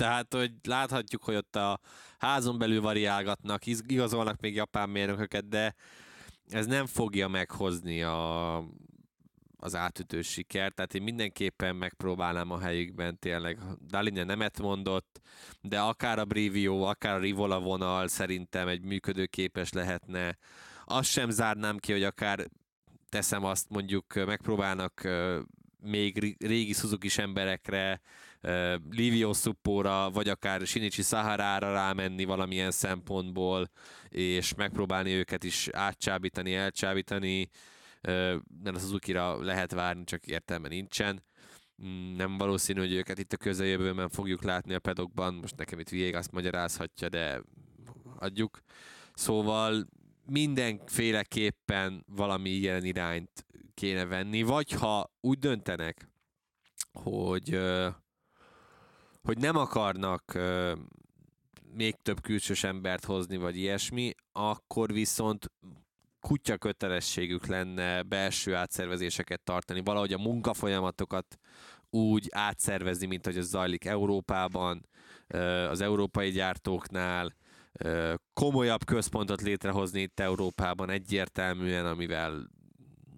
Tehát, 0.00 0.34
hogy 0.34 0.52
láthatjuk, 0.62 1.24
hogy 1.24 1.34
ott 1.34 1.56
a 1.56 1.80
házon 2.18 2.58
belül 2.58 2.80
variálgatnak, 2.80 3.66
igazolnak 3.66 4.40
még 4.40 4.54
japán 4.54 4.88
mérnököket, 4.88 5.48
de 5.48 5.74
ez 6.48 6.66
nem 6.66 6.86
fogja 6.86 7.28
meghozni 7.28 8.02
a, 8.02 8.56
az 9.56 9.74
átütő 9.74 10.22
sikert, 10.22 10.74
tehát 10.74 10.94
én 10.94 11.02
mindenképpen 11.02 11.76
megpróbálnám 11.76 12.50
a 12.50 12.58
helyükben 12.58 13.18
tényleg. 13.18 13.58
Dalinja 13.86 14.24
nemet 14.24 14.60
mondott, 14.60 15.20
de 15.60 15.80
akár 15.80 16.18
a 16.18 16.24
Brivio, 16.24 16.80
akár 16.80 17.14
a 17.14 17.20
Rivola 17.20 17.60
vonal 17.60 18.08
szerintem 18.08 18.68
egy 18.68 18.82
működőképes 18.82 19.72
lehetne. 19.72 20.38
Azt 20.84 21.10
sem 21.10 21.30
zárnám 21.30 21.78
ki, 21.78 21.92
hogy 21.92 22.04
akár 22.04 22.48
teszem 23.08 23.44
azt, 23.44 23.68
mondjuk 23.68 24.14
megpróbálnak 24.14 25.08
még 25.82 26.36
régi 26.38 26.72
suzuki 26.72 27.08
emberekre, 27.16 28.00
Livio 28.90 29.32
Suppóra, 29.32 30.10
vagy 30.10 30.28
akár 30.28 30.66
Shinichi 30.66 31.02
Saharára 31.02 31.72
rámenni 31.72 32.24
valamilyen 32.24 32.70
szempontból, 32.70 33.70
és 34.08 34.54
megpróbálni 34.54 35.12
őket 35.12 35.44
is 35.44 35.68
átcsábítani, 35.68 36.54
elcsábítani, 36.54 37.48
mert 38.62 38.76
a 38.76 38.78
Suzuki-ra 38.78 39.42
lehet 39.42 39.72
várni, 39.72 40.04
csak 40.04 40.26
értelme 40.26 40.68
nincsen. 40.68 41.22
Mm, 41.84 42.16
Nem 42.16 42.38
valószínű, 42.38 42.80
hogy 42.80 42.92
őket 42.92 43.18
itt 43.18 43.32
a 43.32 43.36
közeljövőben 43.36 44.08
fogjuk 44.08 44.42
látni 44.42 44.74
a 44.74 44.78
pedokban, 44.78 45.34
most 45.34 45.56
nekem 45.56 45.78
itt 45.78 45.88
Viegas 45.88 46.26
magyarázhatja, 46.30 47.08
de 47.08 47.42
adjuk. 48.18 48.60
Szóval 49.14 49.86
mindenféleképpen 50.26 52.04
valami 52.06 52.50
ilyen 52.50 52.84
irányt 52.84 53.46
kéne 53.74 54.04
venni, 54.04 54.42
vagy 54.42 54.70
ha 54.72 55.12
úgy 55.20 55.38
döntenek, 55.38 56.08
hogy, 56.92 57.60
hogy 59.30 59.38
nem 59.38 59.56
akarnak 59.56 60.38
még 61.74 61.94
több 62.02 62.20
külsős 62.20 62.64
embert 62.64 63.04
hozni, 63.04 63.36
vagy 63.36 63.56
ilyesmi, 63.56 64.14
akkor 64.32 64.92
viszont 64.92 65.50
kutya 66.20 66.56
kötelességük 66.56 67.46
lenne 67.46 68.02
belső 68.02 68.54
átszervezéseket 68.54 69.40
tartani, 69.40 69.80
valahogy 69.80 70.12
a 70.12 70.18
munkafolyamatokat 70.18 71.38
úgy 71.90 72.28
átszervezni, 72.30 73.06
mint 73.06 73.24
hogy 73.24 73.36
ez 73.36 73.46
zajlik 73.46 73.84
Európában, 73.84 74.88
az 75.68 75.80
európai 75.80 76.30
gyártóknál, 76.30 77.34
komolyabb 78.32 78.84
központot 78.84 79.40
létrehozni 79.40 80.00
itt 80.00 80.20
Európában 80.20 80.90
egyértelműen, 80.90 81.86
amivel 81.86 82.50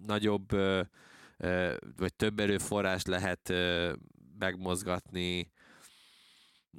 nagyobb 0.05 0.49
vagy 1.97 2.13
több 2.15 2.39
erőforrás 2.39 3.03
lehet 3.03 3.53
megmozgatni. 4.39 5.51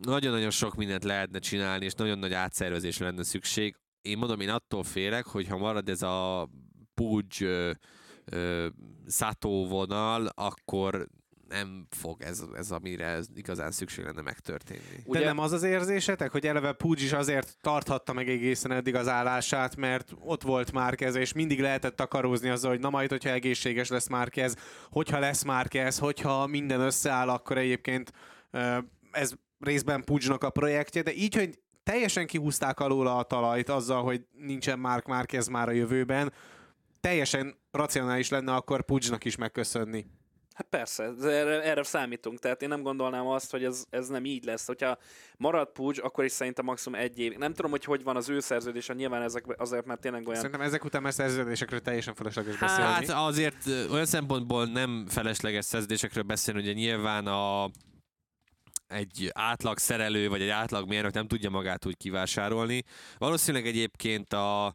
Nagyon-nagyon 0.03 0.51
sok 0.51 0.75
mindent 0.75 1.05
lehetne 1.05 1.39
csinálni, 1.39 1.85
és 1.85 1.95
nagyon 1.95 2.19
nagy 2.19 2.33
átszervezésre 2.33 3.05
lenne 3.05 3.23
szükség. 3.23 3.77
Én 4.03 4.19
mondom, 4.19 4.41
én 4.41 4.49
attól 4.51 4.83
félek, 4.83 5.27
hogy 5.27 5.49
ha 5.49 5.57
marad 5.57 5.89
ez 5.89 6.03
a 6.03 6.49
ö, 7.41 8.67
Sato 9.09 9.67
vonal, 9.67 10.27
akkor 10.27 11.09
nem 11.49 11.87
fog 11.91 12.23
ez, 12.23 12.43
ez 12.55 12.71
amire 12.71 13.07
ez 13.07 13.27
igazán 13.35 13.71
szükség 13.71 14.05
lenne 14.05 14.23
megtörténni. 14.23 14.97
De 14.97 15.03
Ugye- 15.05 15.25
nem 15.25 15.39
az 15.39 15.53
az 15.53 15.63
érzésetek, 15.63 16.31
hogy 16.31 16.47
eleve 16.47 16.73
Pugy 16.73 17.03
is 17.03 17.13
azért 17.13 17.57
tarthatta 17.61 18.13
meg 18.13 18.29
egészen 18.29 18.71
eddig 18.71 18.95
az 18.95 19.09
állását, 19.09 19.77
mert 19.77 20.13
ott 20.21 20.43
volt 20.43 20.73
Márkez, 20.73 21.15
és 21.15 21.33
mindig 21.33 21.61
lehetett 21.61 21.97
takarózni 21.97 22.49
azzal, 22.49 22.71
hogy 22.71 22.81
na 22.81 22.91
majd, 22.91 23.11
hogyha 23.11 23.31
egészséges 23.31 23.89
lesz 23.89 24.09
Márkez, 24.09 24.57
hogyha 24.91 25.19
lesz 25.19 25.43
Márkez, 25.43 25.99
hogyha 25.99 26.47
minden 26.47 26.81
összeáll, 26.81 27.29
akkor 27.29 27.59
egyébként 27.59 28.13
ez 29.11 29.33
részben 29.65 30.05
Pugynak 30.05 30.45
a 30.45 30.51
projektje, 30.51 31.03
de 31.03 31.15
így, 31.15 31.35
hogy 31.35 31.59
teljesen 31.83 32.27
kihúzták 32.27 32.81
alóla 32.81 33.17
a 33.17 33.23
talajt 33.23 33.69
azzal, 33.69 34.03
hogy 34.03 34.27
nincsen 34.33 34.79
Mark 34.79 35.07
Márkez 35.07 35.47
már 35.47 35.69
a 35.69 35.73
jövőben, 35.73 36.33
teljesen 37.01 37.57
racionális 37.71 38.29
lenne 38.29 38.55
akkor 38.55 38.83
Pugynak 38.83 39.25
is 39.25 39.37
megköszönni. 39.37 40.07
Hát 40.55 40.67
persze, 40.71 41.13
erre, 41.23 41.63
erre 41.63 41.83
számítunk, 41.83 42.39
tehát 42.39 42.63
én 42.63 42.69
nem 42.69 42.83
gondolnám 42.83 43.27
azt, 43.27 43.51
hogy 43.51 43.65
ez, 43.65 43.85
ez 43.91 44.09
nem 44.09 44.25
így 44.25 44.45
lesz. 44.45 44.67
Hogyha 44.67 44.99
marad 45.37 45.73
Pugy, 45.73 46.01
akkor 46.03 46.25
is 46.25 46.33
szerintem 46.33 46.65
maximum 46.65 47.01
egy 47.01 47.19
év. 47.19 47.37
Nem 47.37 47.53
tudom, 47.55 47.71
hogy 47.71 47.85
hogy 47.85 48.03
van 48.03 48.17
az 48.17 48.29
ő 48.29 48.41
szerződése, 48.41 48.95
nyilván 48.95 49.23
ezek 49.23 49.45
azért, 49.57 49.87
mert 49.87 50.01
tényleg 50.01 50.27
olyan... 50.27 50.41
Szerintem 50.41 50.67
ezek 50.67 50.85
után 50.85 51.03
már 51.03 51.13
szerződésekről 51.13 51.81
teljesen 51.81 52.15
felesleges 52.15 52.55
Hát, 52.55 52.69
beszélni. 52.69 53.07
Hát 53.07 53.27
azért 53.27 53.67
olyan 53.91 54.07
szempontból 54.07 54.67
nem 54.67 55.07
felesleges 55.09 55.65
szerződésekről 55.65 56.23
beszélni, 56.23 56.61
ugye 56.61 56.73
nyilván 56.73 57.27
a 57.27 57.71
egy 58.89 59.31
átlag 59.33 59.79
szerelő, 59.79 60.29
vagy 60.29 60.43
egy 60.43 60.49
átlag 60.49 60.89
mérnök 60.89 61.13
nem 61.13 61.27
tudja 61.27 61.51
magát 61.51 61.87
úgy 61.87 61.97
kivásárolni. 61.97 62.83
Valószínűleg 63.19 63.67
egyébként 63.67 64.33
a 64.33 64.75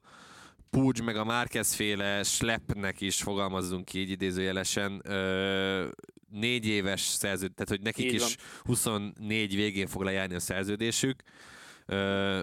Pugy 0.69 1.01
meg 1.01 1.17
a 1.17 1.23
Márquez 1.23 1.73
féle 1.73 2.23
slepnek 2.23 3.01
is 3.01 3.21
fogalmazzunk 3.21 3.93
így 3.93 4.09
idézőjelesen 4.09 5.01
ö, 5.03 5.87
négy 6.31 6.65
éves 6.65 7.01
szerződ, 7.01 7.53
tehát 7.53 7.69
hogy 7.69 7.81
nekik 7.81 8.11
is 8.11 8.35
24 8.63 9.55
végén 9.55 9.87
fog 9.87 10.01
lejárni 10.01 10.35
a 10.35 10.39
szerződésük, 10.39 11.21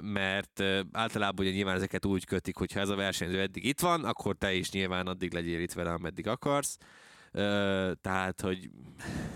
mert 0.00 0.62
általában 0.92 1.46
ugye 1.46 1.54
nyilván 1.54 1.76
ezeket 1.76 2.04
úgy 2.04 2.24
kötik, 2.24 2.56
hogy 2.56 2.72
ha 2.72 2.80
ez 2.80 2.88
a 2.88 2.94
versenyző 2.94 3.40
eddig 3.40 3.64
itt 3.64 3.80
van, 3.80 4.04
akkor 4.04 4.36
te 4.36 4.54
is 4.54 4.70
nyilván 4.70 5.06
addig 5.06 5.32
legyél 5.32 5.60
itt 5.60 5.72
vele, 5.72 5.92
ameddig 5.92 6.26
akarsz. 6.26 6.76
Tehát, 8.00 8.40
hogy 8.40 8.70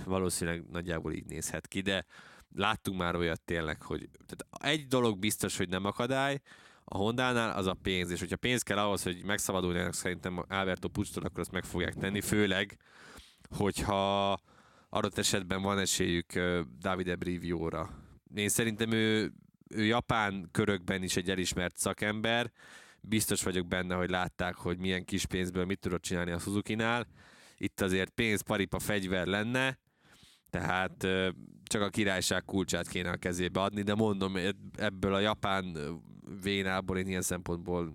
valószínűleg 0.05 0.65
nagyjából 0.71 1.13
így 1.13 1.27
nézhet 1.27 1.69
ki, 1.69 1.81
de 1.81 2.07
láttunk 2.55 2.99
már 2.99 3.17
olyat 3.17 3.41
tényleg, 3.41 3.83
hogy 3.83 4.09
tehát 4.27 4.65
egy 4.65 4.87
dolog 4.87 5.19
biztos, 5.19 5.57
hogy 5.57 5.69
nem 5.69 5.85
akadály, 5.85 6.41
a 6.85 6.97
Hondánál 6.97 7.57
az 7.57 7.67
a 7.67 7.77
pénz, 7.83 8.11
és 8.11 8.21
hogyha 8.21 8.37
pénz 8.37 8.63
kell 8.63 8.79
ahhoz, 8.79 9.03
hogy 9.03 9.25
megszabaduljanak 9.25 9.95
szerintem 9.95 10.45
Alberto 10.49 10.89
Pucstól, 10.89 11.25
akkor 11.25 11.41
azt 11.41 11.53
meg 11.53 11.65
fogják 11.65 11.95
tenni, 11.95 12.21
főleg, 12.21 12.77
hogyha 13.51 14.39
adott 14.89 15.19
esetben 15.19 15.63
van 15.63 15.79
esélyük 15.79 16.33
Davide 16.81 17.17
Brivióra. 17.17 17.91
Én 18.35 18.49
szerintem 18.49 18.93
ő, 18.93 19.33
ő 19.69 19.85
japán 19.85 20.49
körökben 20.53 21.03
is 21.03 21.17
egy 21.17 21.31
elismert 21.31 21.77
szakember, 21.77 22.53
biztos 23.01 23.43
vagyok 23.43 23.67
benne, 23.67 23.95
hogy 23.95 24.11
látták, 24.11 24.55
hogy 24.55 24.79
milyen 24.79 25.05
kis 25.05 25.27
pénzből 25.27 25.65
mit 25.65 25.81
tudott 25.81 26.03
csinálni 26.03 26.31
a 26.31 26.39
Suzuki-nál. 26.39 27.07
Itt 27.63 27.81
azért 27.81 28.11
pénz, 28.11 28.41
paripa, 28.41 28.79
fegyver 28.79 29.27
lenne, 29.27 29.79
tehát 30.51 31.07
csak 31.65 31.83
a 31.83 31.89
királyság 31.89 32.45
kulcsát 32.45 32.89
kéne 32.89 33.11
a 33.11 33.17
kezébe 33.17 33.61
adni, 33.61 33.83
de 33.83 33.95
mondom, 33.95 34.37
eb- 34.37 34.81
ebből 34.81 35.15
a 35.15 35.19
japán 35.19 35.79
vénából 36.43 36.99
én 36.99 37.07
ilyen 37.07 37.23
szempontból 37.23 37.95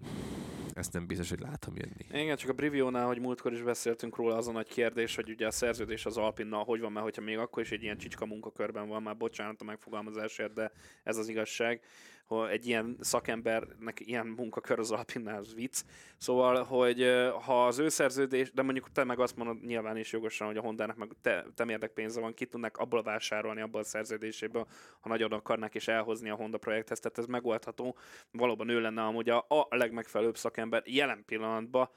ezt 0.73 0.93
nem 0.93 1.07
biztos, 1.07 1.29
hogy 1.29 1.39
látom 1.39 1.75
jönni. 1.75 2.23
Igen, 2.23 2.37
csak 2.37 2.49
a 2.49 2.53
Brivionál, 2.53 3.05
hogy 3.05 3.19
múltkor 3.19 3.53
is 3.53 3.61
beszéltünk 3.61 4.15
róla, 4.15 4.35
az 4.35 4.47
a 4.47 4.51
nagy 4.51 4.67
kérdés, 4.67 5.15
hogy 5.15 5.29
ugye 5.29 5.47
a 5.47 5.51
szerződés 5.51 6.05
az 6.05 6.17
Alpinnal 6.17 6.63
hogy 6.63 6.79
van, 6.79 6.91
mert 6.91 7.05
hogyha 7.05 7.21
még 7.21 7.37
akkor 7.37 7.63
is 7.63 7.71
egy 7.71 7.83
ilyen 7.83 7.97
csicska 7.97 8.25
munkakörben 8.25 8.87
van, 8.87 9.01
már 9.01 9.17
bocsánat 9.17 9.61
a 9.61 9.63
megfogalmazásért, 9.63 10.53
de 10.53 10.71
ez 11.03 11.17
az 11.17 11.27
igazság, 11.27 11.81
hogy 12.27 12.49
egy 12.49 12.67
ilyen 12.67 12.97
szakembernek 12.99 13.99
ilyen 13.99 14.27
munkakör 14.27 14.79
az 14.79 14.91
Alpinnál, 14.91 15.39
az 15.39 15.53
vicc. 15.53 15.81
Szóval, 16.17 16.63
hogy 16.63 17.05
ha 17.41 17.65
az 17.65 17.79
ő 17.79 17.89
szerződés, 17.89 18.51
de 18.51 18.61
mondjuk 18.61 18.91
te 18.91 19.03
meg 19.03 19.19
azt 19.19 19.35
mondod 19.35 19.65
nyilván 19.65 19.97
is 19.97 20.11
jogosan, 20.11 20.47
hogy 20.47 20.57
a 20.57 20.61
Hondának 20.61 20.97
meg 20.97 21.11
te, 21.21 21.45
temérdek 21.55 21.91
pénze 21.91 22.19
van, 22.21 22.33
ki 22.33 22.45
tudnak 22.45 22.77
abból 22.77 23.03
vásárolni, 23.03 23.61
abból 23.61 23.81
a 23.81 23.83
szerződéséből, 23.83 24.67
ha 24.99 25.09
nagyon 25.09 25.31
akarnák 25.31 25.75
és 25.75 25.87
elhozni 25.87 26.29
a 26.29 26.35
Honda 26.35 26.57
projekthez, 26.57 26.99
tehát 26.99 27.17
ez 27.17 27.25
megoldható. 27.25 27.97
Valóban 28.31 28.69
ő 28.69 28.81
lenne 28.81 29.03
amúgy 29.03 29.29
a, 29.29 29.45
a 29.47 29.67
legmegfelelőbb 29.69 30.37
szakember 30.37 30.81
jelen 30.85 31.23
pillanatban, 31.25 31.89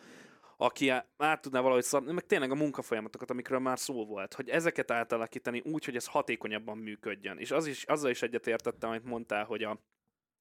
aki 0.60 0.92
át 1.16 1.40
tudná 1.40 1.60
valahogy 1.60 1.82
szabni, 1.82 2.12
meg 2.12 2.26
tényleg 2.26 2.50
a 2.50 2.54
munkafolyamatokat, 2.54 3.30
amikről 3.30 3.58
már 3.58 3.78
szó 3.78 4.06
volt, 4.06 4.34
hogy 4.34 4.48
ezeket 4.48 4.90
átalakítani 4.90 5.60
úgy, 5.60 5.84
hogy 5.84 5.96
ez 5.96 6.06
hatékonyabban 6.06 6.78
működjön. 6.78 7.38
És 7.38 7.50
az 7.50 7.66
is, 7.66 7.84
azzal 7.84 8.10
is 8.10 8.22
egyetértettem, 8.22 8.90
amit 8.90 9.04
mondtál, 9.04 9.44
hogy 9.44 9.62
a, 9.62 9.80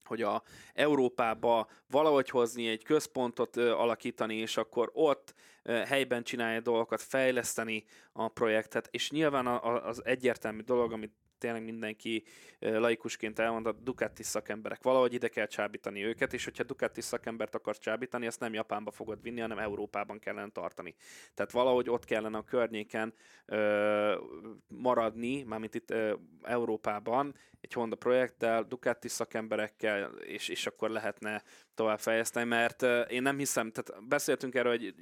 hogy 0.08 0.22
a 0.22 0.44
Európába 0.74 1.68
valahogy 1.88 2.30
hozni 2.30 2.68
egy 2.68 2.84
központot 2.84 3.58
ö, 3.58 3.72
alakítani, 3.72 4.36
és 4.36 4.58
akkor 4.58 4.90
ott 4.94 5.34
ö, 5.64 5.72
helyben 5.72 6.24
csinálja 6.24 6.60
dolgokat, 6.60 7.02
fejleszteni 7.02 7.84
a 8.12 8.28
projektet, 8.28 8.88
és 8.92 9.12
nyilván 9.12 9.48
a, 9.48 9.86
az 9.88 10.06
egyértelmű 10.06 10.62
dolog, 10.62 10.92
amit 10.92 11.14
tényleg 11.38 11.64
mindenki 11.64 12.24
laikusként 12.60 13.40
elmond, 13.40 13.66
a 13.66 13.72
Ducati 13.72 14.24
szakemberek. 14.24 14.84
Valahogy 14.84 15.14
ide 15.14 15.28
kell 15.28 15.46
csábítani 15.46 16.04
őket, 16.04 16.34
és 16.34 16.44
hogyha 16.44 16.64
Ducati 16.64 17.02
szakembert 17.02 17.56
akarsz 17.56 17.80
csábítani, 17.80 18.28
azt 18.28 18.40
nem 18.40 18.54
Japánba 18.54 18.92
fogod 18.92 19.22
vinni, 19.22 19.40
hanem 19.40 19.60
Európában 19.60 20.20
kellene 20.20 20.50
tartani. 20.52 20.96
Tehát 21.34 21.52
valahogy 21.52 21.90
ott 21.90 22.06
kellene 22.06 22.38
a 22.38 22.44
környéken 22.44 23.14
ö, 23.46 24.22
maradni, 24.68 25.44
mármint 25.44 25.76
itt 25.76 25.92
ö, 25.92 26.14
Európában, 26.42 27.36
egy 27.62 27.74
Honda 27.74 27.96
projekttel, 27.96 28.64
Ducati 28.64 29.08
szakemberekkel, 29.08 30.12
és, 30.12 30.48
és 30.48 30.68
akkor 30.68 30.90
lehetne 30.90 31.44
tovább 31.74 32.00
fejleszteni, 32.00 32.46
mert 32.46 32.82
ö, 32.82 33.02
én 33.02 33.22
nem 33.22 33.38
hiszem, 33.38 33.72
tehát 33.72 34.08
beszéltünk 34.08 34.56
erről, 34.56 34.78
hogy 34.78 34.94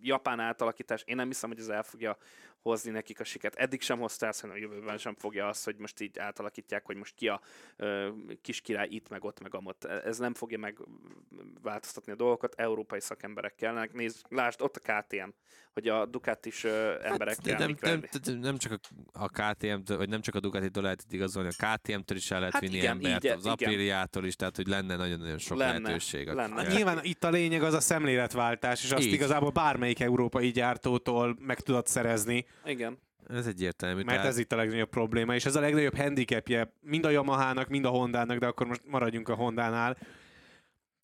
japán 0.00 0.40
átalakítás, 0.40 1.02
én 1.06 1.16
nem 1.16 1.26
hiszem, 1.26 1.50
hogy 1.50 1.58
ez 1.58 1.68
el 1.68 1.82
fogja 1.82 2.16
hozni 2.62 2.90
nekik 2.90 3.20
a 3.20 3.24
siket. 3.24 3.54
Eddig 3.54 3.80
sem 3.80 3.98
hozta 3.98 4.26
ezt, 4.26 4.40
hanem 4.40 4.56
a 4.56 4.58
jövőben 4.58 4.98
sem 4.98 5.14
fogja 5.18 5.48
azt, 5.48 5.64
hogy 5.64 5.76
most 5.76 6.00
így 6.00 6.18
átalakítják, 6.18 6.86
hogy 6.86 6.96
most 6.96 7.14
ki 7.14 7.28
a 7.28 7.40
ö, 7.76 8.08
kis 8.42 8.60
király 8.60 8.88
itt, 8.90 9.08
meg 9.08 9.24
ott, 9.24 9.40
meg 9.40 9.54
amott. 9.54 9.84
Ez 9.84 10.18
nem 10.18 10.34
fogja 10.34 10.58
megváltoztatni 10.58 12.12
a 12.12 12.16
dolgokat, 12.16 12.54
európai 12.56 13.00
szakemberek 13.00 13.54
kellene. 13.54 13.88
Nézd, 13.92 14.20
lásd, 14.28 14.62
ott 14.62 14.76
a 14.76 14.92
KTM, 14.92 15.28
hogy 15.72 15.88
a 15.88 16.06
Ducatis 16.06 16.64
ö, 16.64 16.94
emberek 17.02 17.36
Hát, 17.46 17.58
nem, 17.58 17.74
nem, 17.80 18.02
nem, 18.24 18.38
nem, 18.38 18.56
csak 18.56 18.80
a, 19.12 19.22
a 19.22 19.28
KTM-től, 19.28 19.96
vagy 19.96 20.08
nem 20.08 20.20
csak 20.20 20.34
a 20.34 20.40
Ducati-től 20.40 20.82
lehet 20.82 21.02
itt 21.02 21.12
igazolni, 21.12 21.48
a 21.58 21.66
KTM-től 21.76 22.16
is 22.16 22.30
el 22.30 22.38
lehet 22.38 22.52
Hát 22.54 22.62
vinni 22.62 22.76
igen, 22.76 22.90
embert, 22.90 23.24
így- 23.24 23.30
az. 23.30 23.46
Apriliától 23.46 24.24
is, 24.24 24.36
tehát 24.36 24.56
hogy 24.56 24.66
lenne 24.66 24.96
nagyon-nagyon 24.96 25.38
sok 25.38 25.58
Lenne, 25.58 25.78
lehetőség. 25.78 26.26
lenne. 26.28 26.54
Hát 26.62 26.72
nyilván 26.74 26.98
itt 27.02 27.24
a 27.24 27.30
lényeg 27.30 27.62
az 27.62 27.74
a 27.74 27.80
szemléletváltás, 27.80 28.84
és 28.84 28.90
azt 28.92 29.04
Így. 29.06 29.12
igazából 29.12 29.50
bármelyik 29.50 30.00
európai 30.00 30.50
gyártótól 30.50 31.36
meg 31.40 31.60
tudod 31.60 31.86
szerezni, 31.86 32.44
Igen. 32.64 32.98
Ez 33.28 33.46
egyértelmű. 33.46 34.02
mert 34.02 34.08
tehát- 34.08 34.26
ez 34.26 34.38
itt 34.38 34.52
a 34.52 34.56
legnagyobb 34.56 34.88
probléma, 34.88 35.34
és 35.34 35.44
ez 35.44 35.56
a 35.56 35.60
legnagyobb 35.60 35.96
handicapje 35.96 36.72
mind 36.80 37.04
a 37.04 37.10
Yamahának, 37.10 37.68
mind 37.68 37.84
a 37.84 37.88
Hondának, 37.88 38.38
de 38.38 38.46
akkor 38.46 38.66
most 38.66 38.82
maradjunk 38.86 39.28
a 39.28 39.34
Hondánál. 39.34 39.96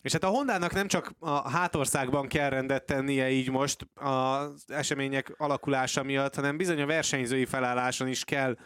És 0.02 0.12
hát 0.12 0.24
a 0.24 0.28
Hondának 0.28 0.72
nem 0.72 0.86
csak 0.86 1.12
a 1.18 1.50
hátországban 1.50 2.28
kell 2.28 2.50
rendet 2.50 2.84
tennie 2.84 3.30
így 3.30 3.50
most 3.50 3.86
az 3.94 4.64
események 4.66 5.34
alakulása 5.36 6.02
miatt, 6.02 6.34
hanem 6.34 6.56
bizony 6.56 6.80
a 6.80 6.86
versenyzői 6.86 7.44
felálláson 7.44 8.08
is 8.08 8.24
kell 8.24 8.56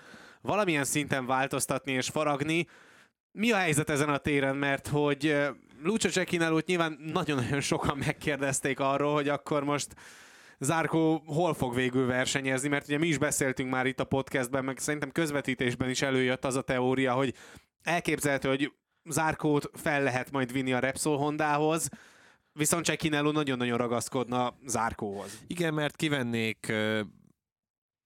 valamilyen 0.40 0.84
szinten 0.84 1.26
változtatni 1.26 1.92
és 1.92 2.08
faragni. 2.08 2.66
Mi 3.32 3.52
a 3.52 3.56
helyzet 3.56 3.90
ezen 3.90 4.08
a 4.08 4.18
téren? 4.18 4.56
Mert 4.56 4.88
hogy 4.88 5.26
eh, 5.26 5.48
Lucio 5.82 6.10
Cecchinelót 6.10 6.66
nyilván 6.66 6.98
nagyon-nagyon 7.12 7.60
sokan 7.60 7.98
megkérdezték 7.98 8.80
arról, 8.80 9.14
hogy 9.14 9.28
akkor 9.28 9.64
most 9.64 9.94
Zárkó 10.62 11.22
hol 11.26 11.54
fog 11.54 11.74
végül 11.74 12.06
versenyezni, 12.06 12.68
mert 12.68 12.86
ugye 12.86 12.98
mi 12.98 13.06
is 13.06 13.18
beszéltünk 13.18 13.70
már 13.70 13.86
itt 13.86 14.00
a 14.00 14.04
podcastben, 14.04 14.64
meg 14.64 14.78
szerintem 14.78 15.10
közvetítésben 15.10 15.90
is 15.90 16.02
előjött 16.02 16.44
az 16.44 16.56
a 16.56 16.62
teória, 16.62 17.12
hogy 17.12 17.34
elképzelhető, 17.82 18.48
hogy 18.48 18.72
Zárkót 19.04 19.70
fel 19.72 20.02
lehet 20.02 20.30
majd 20.30 20.52
vinni 20.52 20.72
a 20.72 20.78
Repsol 20.78 21.16
Hondához, 21.16 21.88
viszont 22.52 22.84
Cecchinello 22.84 23.30
nagyon-nagyon 23.30 23.78
ragaszkodna 23.78 24.54
Zárkóhoz. 24.66 25.42
Igen, 25.46 25.74
mert 25.74 25.96
kivennék 25.96 26.72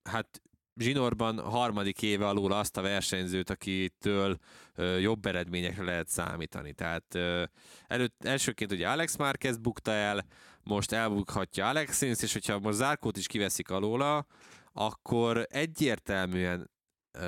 hát 0.02 0.42
zsinórban 0.76 1.40
harmadik 1.40 2.02
éve 2.02 2.26
alul 2.26 2.52
azt 2.52 2.76
a 2.76 2.82
versenyzőt, 2.82 3.50
akitől 3.50 4.38
ö, 4.74 4.98
jobb 4.98 5.26
eredményekre 5.26 5.84
lehet 5.84 6.08
számítani. 6.08 6.72
Tehát 6.72 7.14
ö, 7.14 7.44
előtt, 7.86 8.24
elsőként 8.24 8.72
ugye 8.72 8.88
Alex 8.88 9.16
Márquez 9.16 9.56
bukta 9.56 9.90
el, 9.90 10.26
most 10.66 10.92
elbukhatja 10.92 11.68
Alex 11.68 12.00
Rins, 12.00 12.22
és 12.22 12.32
hogyha 12.32 12.58
most 12.58 12.76
Zárkót 12.76 13.16
is 13.16 13.26
kiveszik 13.26 13.70
alóla, 13.70 14.26
akkor 14.72 15.46
egyértelműen 15.50 16.70
ö, 17.12 17.20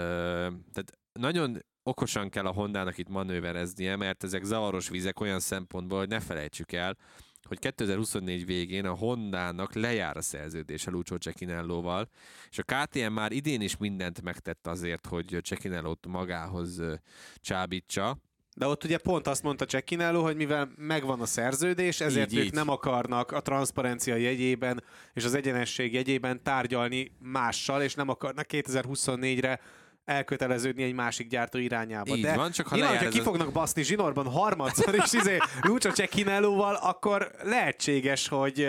tehát 0.72 0.92
nagyon 1.12 1.64
okosan 1.82 2.28
kell 2.28 2.46
a 2.46 2.52
Hondának 2.52 2.98
itt 2.98 3.08
manővereznie, 3.08 3.96
mert 3.96 4.24
ezek 4.24 4.44
zavaros 4.44 4.88
vizek 4.88 5.20
olyan 5.20 5.40
szempontból, 5.40 5.98
hogy 5.98 6.08
ne 6.08 6.20
felejtsük 6.20 6.72
el, 6.72 6.96
hogy 7.48 7.58
2024 7.58 8.46
végén 8.46 8.86
a 8.86 8.94
Hondának 8.94 9.74
lejár 9.74 10.16
a 10.16 10.20
szerződése 10.20 10.90
Lucio 10.90 11.16
Cecchinellóval, 11.16 12.08
és 12.50 12.58
a 12.58 12.62
KTM 12.62 13.12
már 13.12 13.32
idén 13.32 13.60
is 13.60 13.76
mindent 13.76 14.22
megtett 14.22 14.66
azért, 14.66 15.06
hogy 15.06 15.38
Cecchinellót 15.44 16.06
magához 16.06 16.82
csábítsa. 17.36 18.18
De 18.58 18.66
ott 18.66 18.84
ugye 18.84 18.98
pont 18.98 19.26
azt 19.26 19.42
mondta 19.42 19.64
Cecchinello, 19.64 20.22
hogy 20.22 20.36
mivel 20.36 20.70
megvan 20.76 21.20
a 21.20 21.26
szerződés, 21.26 22.00
ezért 22.00 22.32
Így, 22.32 22.38
ők 22.38 22.44
így. 22.44 22.52
nem 22.52 22.68
akarnak 22.68 23.32
a 23.32 23.40
transzparencia 23.40 24.16
jegyében 24.16 24.82
és 25.12 25.24
az 25.24 25.34
egyenesség 25.34 25.92
jegyében 25.92 26.42
tárgyalni 26.42 27.12
mással, 27.18 27.82
és 27.82 27.94
nem 27.94 28.08
akarnak 28.08 28.46
2024-re 28.48 29.60
elköteleződni 30.04 30.82
egy 30.82 30.94
másik 30.94 31.28
gyártó 31.28 31.58
irányába. 31.58 32.16
Így 32.16 32.22
De 32.22 32.34
van, 32.34 32.50
csak 32.50 32.66
ha 32.66 32.74
nyilván, 32.76 32.96
hogyha 32.96 33.10
ki 33.10 33.20
fognak 33.20 33.52
baszni 33.52 33.82
zsinórban 33.82 34.26
harmadszor, 34.26 34.94
és 34.94 35.12
izé 35.12 35.38
Lucio 35.60 35.90
Cecchinellóval, 35.90 36.74
akkor 36.74 37.30
lehetséges, 37.42 38.28
hogy 38.28 38.68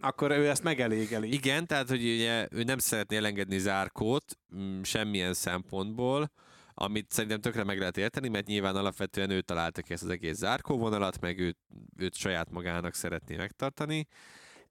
akkor 0.00 0.30
ő 0.30 0.48
ezt 0.48 0.62
megelégeli. 0.62 1.32
Igen, 1.32 1.66
tehát 1.66 1.88
hogy 1.88 2.02
ugye 2.02 2.48
ő 2.50 2.62
nem 2.62 2.78
szeretné 2.78 3.16
elengedni 3.16 3.58
Zárkót 3.58 4.38
mm, 4.56 4.82
semmilyen 4.82 5.34
szempontból, 5.34 6.30
amit 6.78 7.12
szerintem 7.12 7.40
tökre 7.40 7.64
meg 7.64 7.78
lehet 7.78 7.96
érteni, 7.96 8.28
mert 8.28 8.46
nyilván 8.46 8.76
alapvetően 8.76 9.30
ő 9.30 9.40
találta 9.40 9.82
ki 9.82 9.92
ezt 9.92 10.02
az 10.02 10.08
egész 10.08 10.36
zárkó 10.36 10.78
vonalat, 10.78 11.20
meg 11.20 11.38
őt, 11.38 11.58
őt 11.96 12.14
saját 12.14 12.50
magának 12.50 12.94
szeretné 12.94 13.36
megtartani. 13.36 14.06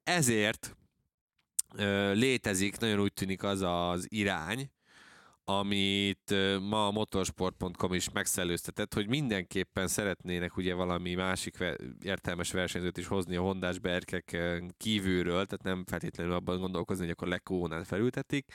Ezért 0.04 0.76
ö, 1.76 2.14
létezik, 2.14 2.78
nagyon 2.78 3.00
úgy 3.00 3.14
tűnik 3.14 3.44
az 3.44 3.62
az 3.62 4.06
irány, 4.10 4.70
amit 5.46 6.34
ma 6.62 6.88
a 6.88 6.92
motorsport.com 6.92 7.94
is 7.94 8.10
megszellőztetett, 8.10 8.94
hogy 8.94 9.08
mindenképpen 9.08 9.88
szeretnének 9.88 10.58
ugye 10.58 10.74
valami 10.74 11.14
másik 11.14 11.58
értelmes 12.02 12.52
versenyzőt 12.52 12.98
is 12.98 13.08
hozni 13.08 13.36
a 13.36 13.42
hondás 13.42 13.80
berkek 13.80 14.38
kívülről, 14.78 15.46
tehát 15.46 15.64
nem 15.64 15.84
feltétlenül 15.86 16.34
abban 16.34 16.60
gondolkozni, 16.60 17.04
hogy 17.04 17.14
akkor 17.14 17.28
Lekónál 17.28 17.84
felültetik. 17.84 18.54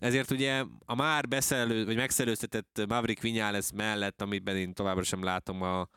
Ezért 0.00 0.30
ugye 0.30 0.64
a 0.84 0.94
már 0.94 1.28
beszellő, 1.28 1.84
vagy 1.84 1.96
megszellőztetett 1.96 2.84
Maverick 2.88 3.22
Viñales 3.22 3.74
mellett, 3.74 4.22
amiben 4.22 4.56
én 4.56 4.72
továbbra 4.72 5.02
sem 5.02 5.22
látom 5.22 5.62
a, 5.62 5.88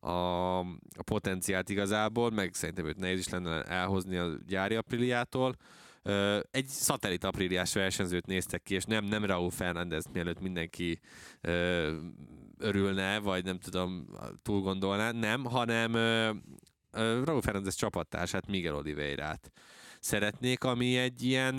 a, 0.00 0.58
a 0.58 1.02
potenciált 1.04 1.68
igazából, 1.68 2.30
meg 2.30 2.54
szerintem 2.54 2.86
őt 2.86 2.98
nehéz 2.98 3.18
is 3.18 3.28
lenne 3.28 3.62
elhozni 3.62 4.16
a 4.16 4.28
gyári 4.46 4.74
Apriliától. 4.74 5.56
Egy 6.50 6.66
szatellit 6.66 7.24
apríliás 7.24 7.74
versenyzőt 7.74 8.26
néztek 8.26 8.62
ki, 8.62 8.74
és 8.74 8.84
nem, 8.84 9.04
nem 9.04 9.24
Raúl 9.24 9.50
Fernández, 9.50 10.06
mielőtt 10.12 10.40
mindenki 10.40 11.00
örülne, 12.58 13.18
vagy 13.18 13.44
nem 13.44 13.58
tudom, 13.58 14.06
túl 14.42 14.60
gondolná, 14.60 15.10
nem, 15.10 15.44
hanem 15.44 15.92
Raúl 17.24 17.40
Fernández 17.40 17.74
csapattársát, 17.74 18.46
Miguel 18.46 18.74
Oliveirát 18.74 19.52
szeretnék, 20.00 20.64
ami 20.64 20.96
egy 20.96 21.22
ilyen 21.22 21.54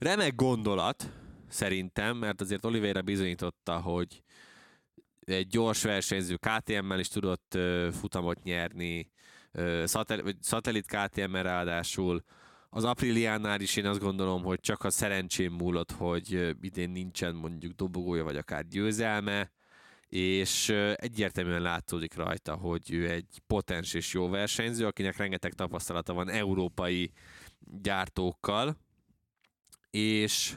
remek 0.00 0.34
gondolat, 0.34 1.12
szerintem, 1.48 2.16
mert 2.16 2.40
azért 2.40 2.64
Oliveira 2.64 3.02
bizonyította, 3.02 3.80
hogy 3.80 4.22
egy 5.20 5.46
gyors 5.46 5.82
versenyző 5.82 6.36
KTM-mel 6.36 6.98
is 6.98 7.08
tudott 7.08 7.58
futamot 7.92 8.42
nyerni, 8.42 9.10
szatel- 9.84 10.36
szatellit 10.40 10.86
KTM-mel 10.86 11.42
ráadásul. 11.42 12.24
Az 12.70 12.84
Apriliánál 12.84 13.60
is 13.60 13.76
én 13.76 13.86
azt 13.86 14.00
gondolom, 14.00 14.42
hogy 14.42 14.60
csak 14.60 14.84
a 14.84 14.90
szerencsém 14.90 15.52
múlott, 15.52 15.90
hogy 15.90 16.56
idén 16.60 16.90
nincsen 16.90 17.34
mondjuk 17.34 17.72
dobogója, 17.72 18.24
vagy 18.24 18.36
akár 18.36 18.66
győzelme, 18.66 19.52
és 20.08 20.68
egyértelműen 20.94 21.62
látszódik 21.62 22.14
rajta, 22.14 22.54
hogy 22.54 22.92
ő 22.92 23.10
egy 23.10 23.40
potens 23.46 23.94
és 23.94 24.12
jó 24.12 24.28
versenyző, 24.28 24.86
akinek 24.86 25.16
rengeteg 25.16 25.52
tapasztalata 25.52 26.12
van 26.12 26.28
európai 26.28 27.12
gyártókkal, 27.82 28.76
és 29.90 30.56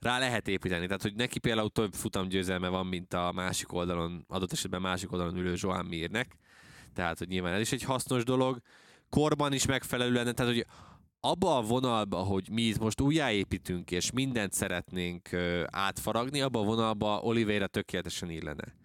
rá 0.00 0.18
lehet 0.18 0.48
építeni. 0.48 0.86
Tehát, 0.86 1.02
hogy 1.02 1.14
neki 1.14 1.38
például 1.38 1.70
több 1.70 1.92
futamgyőzelme 1.92 2.68
van, 2.68 2.86
mint 2.86 3.14
a 3.14 3.32
másik 3.32 3.72
oldalon, 3.72 4.24
adott 4.28 4.52
esetben 4.52 4.80
másik 4.80 5.12
oldalon 5.12 5.36
ülő 5.36 5.54
Joan 5.56 5.86
Mirnek. 5.86 6.36
Tehát, 6.94 7.18
hogy 7.18 7.28
nyilván 7.28 7.54
ez 7.54 7.60
is 7.60 7.72
egy 7.72 7.82
hasznos 7.82 8.24
dolog. 8.24 8.58
Korban 9.08 9.52
is 9.52 9.66
megfelelő 9.66 10.12
lenne, 10.12 10.32
tehát, 10.32 10.52
hogy 10.52 10.66
abba 11.20 11.56
a 11.56 11.62
vonalba, 11.62 12.18
hogy 12.18 12.48
mi 12.50 12.62
itt 12.62 12.78
most 12.78 13.00
újjáépítünk, 13.00 13.90
és 13.90 14.10
mindent 14.10 14.52
szeretnénk 14.52 15.28
átfaragni, 15.66 16.40
abba 16.40 16.60
a 16.60 16.64
vonalba 16.64 17.20
Oliveira 17.20 17.66
tökéletesen 17.66 18.30
illene. 18.30 18.80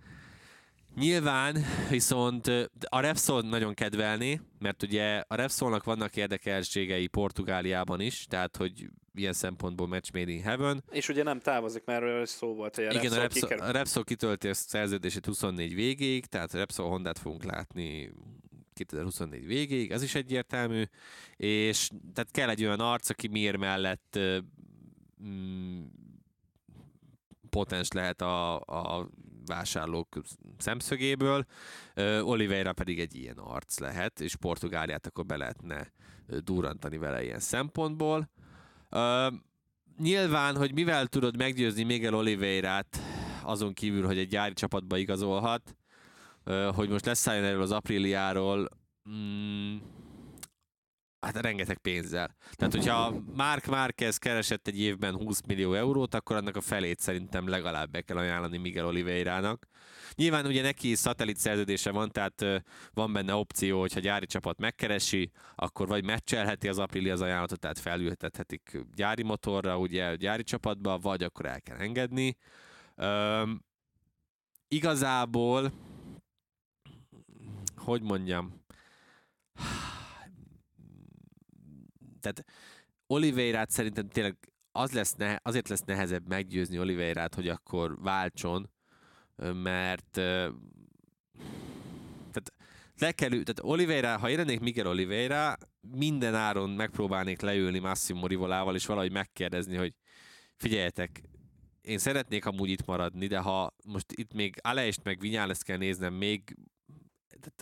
Nyilván 0.99 1.57
viszont 1.89 2.47
a 2.89 2.99
Repsol 2.99 3.41
nagyon 3.41 3.73
kedvelni, 3.73 4.41
mert 4.59 4.83
ugye 4.83 5.23
a 5.27 5.35
Repsolnak 5.35 5.83
vannak 5.83 6.15
érdekeltségei 6.15 7.07
Portugáliában 7.07 7.99
is, 7.99 8.25
tehát 8.29 8.57
hogy 8.57 8.89
ilyen 9.13 9.33
szempontból 9.33 9.87
match 9.87 10.13
made 10.13 10.31
in 10.31 10.41
heaven. 10.41 10.83
És 10.91 11.09
ugye 11.09 11.23
nem 11.23 11.39
távozik, 11.39 11.83
mert 11.85 12.27
szó 12.27 12.55
volt, 12.55 12.75
hogy 12.75 12.85
a 12.85 12.91
Igen, 12.91 13.11
a 13.11 13.15
Repsol 13.15 13.21
Repsol, 13.21 13.49
kikerül. 13.49 13.65
a 13.65 13.71
Repsol 13.71 14.03
kitölti 14.03 14.47
a 14.47 14.53
szerződését 14.53 15.25
24 15.25 15.75
végéig, 15.75 16.25
tehát 16.25 16.53
a 16.53 16.57
Repsol 16.57 16.89
Hondát 16.89 17.19
fogunk 17.19 17.43
látni 17.43 18.11
2024 18.73 19.45
végéig, 19.45 19.91
ez 19.91 20.03
is 20.03 20.15
egyértelmű, 20.15 20.83
és 21.35 21.89
tehát 22.13 22.31
kell 22.31 22.49
egy 22.49 22.63
olyan 22.63 22.79
arc, 22.79 23.09
aki 23.09 23.27
Mir 23.27 23.55
mellett 23.55 24.19
mm, 25.23 25.83
potens 27.49 27.91
lehet 27.91 28.21
a, 28.21 28.59
a 28.59 29.09
vásárlók 29.47 30.07
szemszögéből, 30.57 31.45
Oliveira 32.21 32.73
pedig 32.73 32.99
egy 32.99 33.15
ilyen 33.15 33.37
arc 33.37 33.79
lehet, 33.79 34.21
és 34.21 34.35
Portugáliát 34.35 35.07
akkor 35.07 35.25
be 35.25 35.37
lehetne 35.37 35.91
ö, 36.27 36.37
durrantani 36.39 36.97
vele 36.97 37.23
ilyen 37.23 37.39
szempontból. 37.39 38.29
Nyilván, 39.97 40.55
hogy 40.55 40.73
mivel 40.73 41.07
tudod 41.07 41.37
meggyőzni 41.37 41.83
Miguel 41.83 42.13
Oliveirát, 42.13 42.97
azon 43.43 43.73
kívül, 43.73 44.05
hogy 44.05 44.17
egy 44.17 44.27
gyári 44.27 44.53
csapatba 44.53 44.97
igazolhat, 44.97 45.75
hogy 46.73 46.89
most 46.89 47.05
leszálljon 47.05 47.45
erről 47.45 47.61
az 47.61 47.71
apríliáról, 47.71 48.69
mm, 49.09 49.77
hát 51.33 51.43
rengeteg 51.43 51.77
pénzzel. 51.77 52.35
Tehát, 52.51 52.73
hogyha 52.73 53.13
Mark 53.35 53.65
Márquez 53.65 54.17
keresett 54.17 54.67
egy 54.67 54.79
évben 54.79 55.15
20 55.15 55.41
millió 55.41 55.73
eurót, 55.73 56.13
akkor 56.13 56.35
annak 56.35 56.55
a 56.55 56.61
felét 56.61 56.99
szerintem 56.99 57.47
legalább 57.47 57.91
be 57.91 58.01
kell 58.01 58.17
ajánlani 58.17 58.57
Miguel 58.57 58.85
Oliveira-nak. 58.85 59.67
Nyilván 60.15 60.45
ugye 60.45 60.61
neki 60.61 60.95
szatellit 60.95 61.37
szerződése 61.37 61.91
van, 61.91 62.11
tehát 62.11 62.45
van 62.93 63.13
benne 63.13 63.33
opció, 63.33 63.79
hogyha 63.79 63.99
gyári 63.99 64.25
csapat 64.25 64.59
megkeresi, 64.59 65.31
akkor 65.55 65.87
vagy 65.87 66.05
meccselheti 66.05 66.67
az 66.67 66.79
aprili 66.79 67.09
az 67.09 67.21
ajánlatot, 67.21 67.59
tehát 67.59 67.79
felültethetik 67.79 68.77
gyári 68.95 69.23
motorra, 69.23 69.77
ugye 69.77 70.15
gyári 70.15 70.43
csapatba, 70.43 70.97
vagy 70.97 71.23
akkor 71.23 71.45
el 71.45 71.61
kell 71.61 71.77
engedni. 71.77 72.37
Üm, 72.95 73.63
igazából, 74.67 75.71
hogy 77.75 78.01
mondjam, 78.01 78.65
tehát 82.19 82.43
Oliveirát 83.07 83.69
szerintem 83.69 84.07
tényleg 84.07 84.35
az 84.71 84.91
lesz 84.91 85.13
nehe, 85.13 85.39
azért 85.43 85.67
lesz 85.67 85.83
nehezebb 85.85 86.27
meggyőzni 86.27 86.79
Oliveirát, 86.79 87.35
hogy 87.35 87.47
akkor 87.47 88.01
váltson, 88.01 88.69
mert 89.53 90.09
tehát 92.31 92.53
le 92.97 93.11
kell, 93.11 93.29
tehát 93.29 93.59
Oliveira, 93.61 94.17
ha 94.17 94.29
én 94.29 94.59
Miguel 94.61 94.87
Oliveira, 94.87 95.55
minden 95.81 96.35
áron 96.35 96.69
megpróbálnék 96.69 97.41
leülni 97.41 97.79
Massimo 97.79 98.27
Rivolával, 98.27 98.75
és 98.75 98.85
valahogy 98.85 99.11
megkérdezni, 99.11 99.75
hogy 99.75 99.93
figyeljetek, 100.55 101.21
én 101.81 101.97
szeretnék 101.97 102.45
amúgy 102.45 102.69
itt 102.69 102.85
maradni, 102.85 103.27
de 103.27 103.39
ha 103.39 103.73
most 103.85 104.11
itt 104.11 104.33
még 104.33 104.55
Alest 104.61 105.03
meg 105.03 105.19
Vinyáleszt 105.19 105.63
kell 105.63 105.77
néznem 105.77 106.13
még 106.13 106.57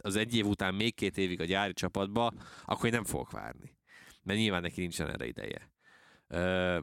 az 0.02 0.16
egy 0.16 0.36
év 0.36 0.46
után 0.46 0.76
még 0.76 0.96
két 0.96 1.18
évig 1.18 1.42
a 1.42 1.46
gyári 1.46 1.74
csapatba, 1.74 2.32
akkor 2.66 2.86
én 2.86 2.92
nem 2.92 3.04
fogok 3.04 3.32
várni. 3.32 3.76
Mert 4.26 4.40
nyilván 4.40 4.62
neki 4.62 4.82
nincsen 4.82 5.10
erre 5.10 5.26
ideje. 5.26 5.70
Ö, 6.28 6.80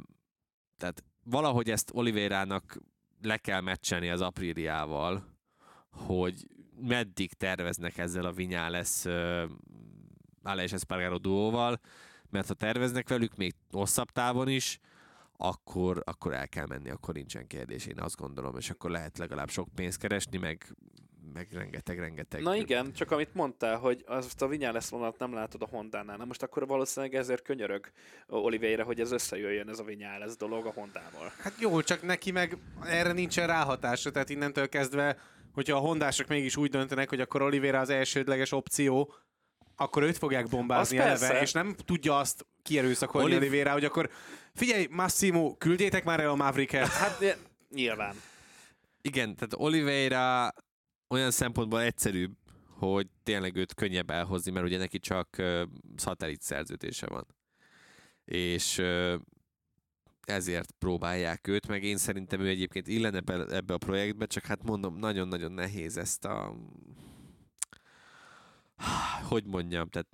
tehát 0.77 1.05
valahogy 1.25 1.71
ezt 1.71 1.91
Oliverának 1.95 2.79
le 3.23 3.37
kell 3.37 3.61
meccselni 3.61 4.11
az 4.11 4.21
Apriliával, 4.21 5.25
hogy 5.91 6.47
meddig 6.77 7.33
terveznek 7.33 7.99
ezzel 7.99 8.25
a 8.25 8.33
Vinyales 8.33 9.05
Alex 10.43 10.73
Espargaro 10.73 11.19
duóval, 11.19 11.81
mert 12.31 12.49
ha 12.49 12.55
terveznek 12.55 13.09
velük 13.09 13.37
még 13.37 13.55
hosszabb 13.71 14.11
távon 14.11 14.49
is, 14.49 14.79
akkor, 15.37 16.03
akkor 16.05 16.33
el 16.33 16.49
kell 16.49 16.67
menni, 16.67 16.91
akkor 16.91 17.15
nincsen 17.15 17.47
kérdés, 17.47 17.87
én 17.87 18.01
azt 18.01 18.17
gondolom, 18.17 18.57
és 18.57 18.71
akkor 18.71 18.91
lehet 18.91 19.19
legalább 19.19 19.51
sok 19.51 19.69
pénzt 19.75 19.99
keresni, 19.99 20.39
meg, 20.39 20.77
meg 21.35 21.49
rengeteg, 21.53 21.99
rengeteg. 21.99 22.43
Na 22.43 22.57
igen, 22.57 22.93
csak 22.93 23.11
amit 23.11 23.35
mondtál, 23.35 23.77
hogy 23.79 24.05
azt 24.07 24.43
a 24.43 24.49
Vinyales 24.49 24.89
vonalat 24.89 25.19
nem 25.19 25.35
látod 25.35 25.63
a 25.63 25.67
Hondánál. 25.67 26.17
Na 26.17 26.25
most 26.25 26.43
akkor 26.43 26.67
valószínűleg 26.67 27.15
ezért 27.15 27.43
könyörög 27.43 27.91
Oliveira, 28.27 28.85
hogy 28.85 29.01
ez 29.01 29.13
összejöjjön 29.13 29.69
ez 29.69 29.79
a 29.79 29.85
Vinyales 29.85 30.37
dolog 30.37 30.67
a 30.67 30.73
Hondával. 30.73 31.33
Hát 31.39 31.55
jó, 31.61 31.81
csak 31.83 32.03
neki 32.03 32.31
meg 32.31 32.57
erre 32.85 33.13
nincsen 33.13 33.47
ráhatása, 33.47 34.11
tehát 34.11 34.31
innentől 34.31 34.69
kezdve, 34.69 35.17
hogyha 35.55 35.77
a 35.77 35.81
hondások 35.81 36.27
mégis 36.29 36.57
úgy 36.57 36.71
döntenek, 36.71 37.09
hogy 37.09 37.21
akkor 37.21 37.43
Oliveira 37.43 37.81
az 37.81 37.91
elsődleges 37.91 38.53
opció, 38.53 39.15
akkor 39.77 40.03
őt 40.03 40.19
fogják 40.19 40.49
bombázni 40.49 40.99
Az 40.99 41.05
eleve, 41.05 41.27
persze. 41.27 41.43
és 41.43 41.53
nem 41.53 41.75
tudja 41.85 42.19
azt 42.19 42.47
kierőszakolni 42.63 43.27
Oliv- 43.27 43.41
Oliveira, 43.41 43.73
hogy 43.73 43.85
akkor 43.85 44.11
figyelj, 44.55 44.87
Massimo, 44.91 45.55
küldjétek 45.57 46.05
már 46.05 46.21
el 46.21 46.31
a 46.31 46.35
Mavericket. 46.35 46.87
Hát 46.89 47.39
nyilván. 47.71 48.15
Igen, 49.03 49.35
tehát 49.35 49.55
Oliveira 49.57 50.53
olyan 51.13 51.31
szempontból 51.31 51.81
egyszerűbb, 51.81 52.37
hogy 52.69 53.07
tényleg 53.23 53.57
őt 53.57 53.75
könnyebb 53.75 54.11
elhozni, 54.11 54.51
mert 54.51 54.67
ugye 54.67 54.79
neki 54.79 54.99
csak 54.99 55.29
uh, 55.39 55.63
szatellit 55.97 56.43
szerződése 56.43 57.07
van. 57.07 57.27
És 58.25 58.79
uh, 58.79 59.15
ezért 60.21 60.71
próbálják 60.79 61.49
őt, 61.49 61.67
meg 61.67 61.83
én 61.85 61.97
szerintem 61.97 62.41
ő 62.41 62.49
egyébként 62.49 62.89
illene 62.89 63.21
be, 63.21 63.45
ebbe 63.45 63.75
a 63.75 63.79
projektbe, 63.79 64.27
csak 64.27 64.45
hát 64.45 64.63
mondom, 64.63 64.99
nagyon-nagyon 64.99 65.53
nehéz 65.53 65.97
ezt 65.97 66.25
a... 66.25 66.55
Hogy 69.29 69.45
mondjam, 69.47 69.89
tehát 69.89 70.09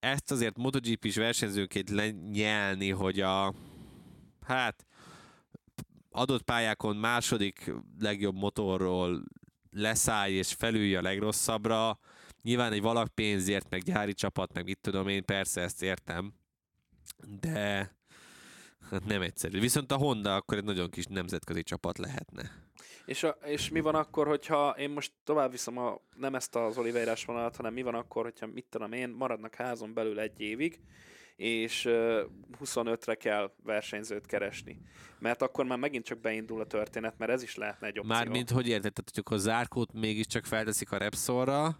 ezt 0.00 0.30
azért 0.30 0.56
MotoGP-s 0.56 1.16
versenyzőként 1.16 1.90
lenyelni, 1.90 2.90
hogy 2.90 3.20
a... 3.20 3.54
Hát 4.40 4.86
adott 6.10 6.42
pályákon 6.42 6.96
második 6.96 7.72
legjobb 7.98 8.34
motorról 8.34 9.22
leszállj 9.70 10.32
és 10.32 10.52
felülj 10.52 10.96
a 10.96 11.02
legrosszabbra. 11.02 11.98
Nyilván 12.42 12.72
egy 12.72 12.82
valak 12.82 13.08
pénzért, 13.08 13.70
meg 13.70 13.82
gyári 13.82 14.14
csapat, 14.14 14.52
meg 14.52 14.64
mit 14.64 14.78
tudom 14.80 15.08
én, 15.08 15.24
persze 15.24 15.60
ezt 15.60 15.82
értem, 15.82 16.32
de 17.40 17.96
hát 18.90 19.04
nem 19.04 19.22
egyszerű. 19.22 19.60
Viszont 19.60 19.92
a 19.92 19.96
Honda 19.96 20.34
akkor 20.34 20.56
egy 20.56 20.64
nagyon 20.64 20.90
kis 20.90 21.06
nemzetközi 21.06 21.62
csapat 21.62 21.98
lehetne. 21.98 22.66
És, 23.06 23.22
a, 23.22 23.28
és 23.44 23.68
mi 23.68 23.80
van 23.80 23.94
akkor, 23.94 24.26
hogyha 24.26 24.74
én 24.78 24.90
most 24.90 25.12
tovább 25.24 25.50
viszem 25.50 25.78
a, 25.78 26.00
nem 26.16 26.34
ezt 26.34 26.56
az 26.56 26.78
Oliveirás 26.78 27.24
vonalat, 27.24 27.56
hanem 27.56 27.72
mi 27.72 27.82
van 27.82 27.94
akkor, 27.94 28.22
hogyha 28.22 28.46
mit 28.46 28.66
tudom 28.70 28.92
én, 28.92 29.08
maradnak 29.08 29.54
házon 29.54 29.94
belül 29.94 30.20
egy 30.20 30.40
évig, 30.40 30.80
és 31.38 31.84
uh, 31.84 32.20
25-re 32.64 33.14
kell 33.14 33.52
versenyzőt 33.64 34.26
keresni. 34.26 34.80
Mert 35.18 35.42
akkor 35.42 35.64
már 35.64 35.78
megint 35.78 36.04
csak 36.04 36.20
beindul 36.20 36.60
a 36.60 36.66
történet, 36.66 37.14
mert 37.18 37.30
ez 37.30 37.42
is 37.42 37.54
lehetne 37.56 37.86
egy 37.86 37.98
opció. 37.98 38.14
Mármint, 38.14 38.50
hogy 38.50 38.68
érted, 38.68 38.92
tehát 38.92 39.10
hogy 39.14 39.18
akkor 39.18 39.36
a 39.36 39.40
zárkót 39.40 39.92
mégiscsak 39.92 40.44
felteszik 40.44 40.92
a 40.92 40.96
Repsolra, 40.96 41.76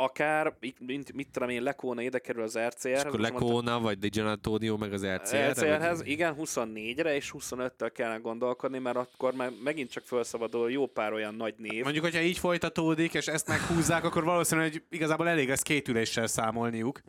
Akár, 0.00 0.56
mit, 0.78 1.12
mit, 1.12 1.30
tudom 1.30 1.48
én, 1.48 1.62
Lekóna 1.62 2.02
ide 2.02 2.18
kerül 2.18 2.42
az 2.42 2.58
RCR-hez. 2.58 2.98
és 2.98 3.02
akkor 3.02 3.20
Lekóna, 3.20 3.80
vagy 3.80 3.98
Di 3.98 4.08
Gianantonio, 4.08 4.76
meg 4.76 4.92
az 4.92 5.06
RCR-re, 5.06 5.50
RCR-hez, 5.50 5.98
vagy- 5.98 6.08
igen, 6.08 6.34
24-re 6.38 7.14
és 7.14 7.32
25-től 7.38 7.90
kellene 7.94 8.18
gondolkodni, 8.18 8.78
mert 8.78 8.96
akkor 8.96 9.34
már 9.34 9.50
megint 9.64 9.90
csak 9.90 10.04
felszabadul 10.04 10.70
jó 10.70 10.86
pár 10.86 11.12
olyan 11.12 11.34
nagy 11.34 11.54
név. 11.56 11.82
Mondjuk, 11.82 12.04
hogyha 12.04 12.20
így 12.20 12.38
folytatódik, 12.38 13.14
és 13.14 13.26
ezt 13.26 13.48
meghúzzák, 13.48 14.04
akkor 14.04 14.24
valószínűleg 14.24 14.72
hogy 14.72 14.82
igazából 14.90 15.28
elég 15.28 15.48
lesz 15.48 15.62
két 15.62 15.88
üléssel 15.88 16.26
számolniuk. 16.26 17.00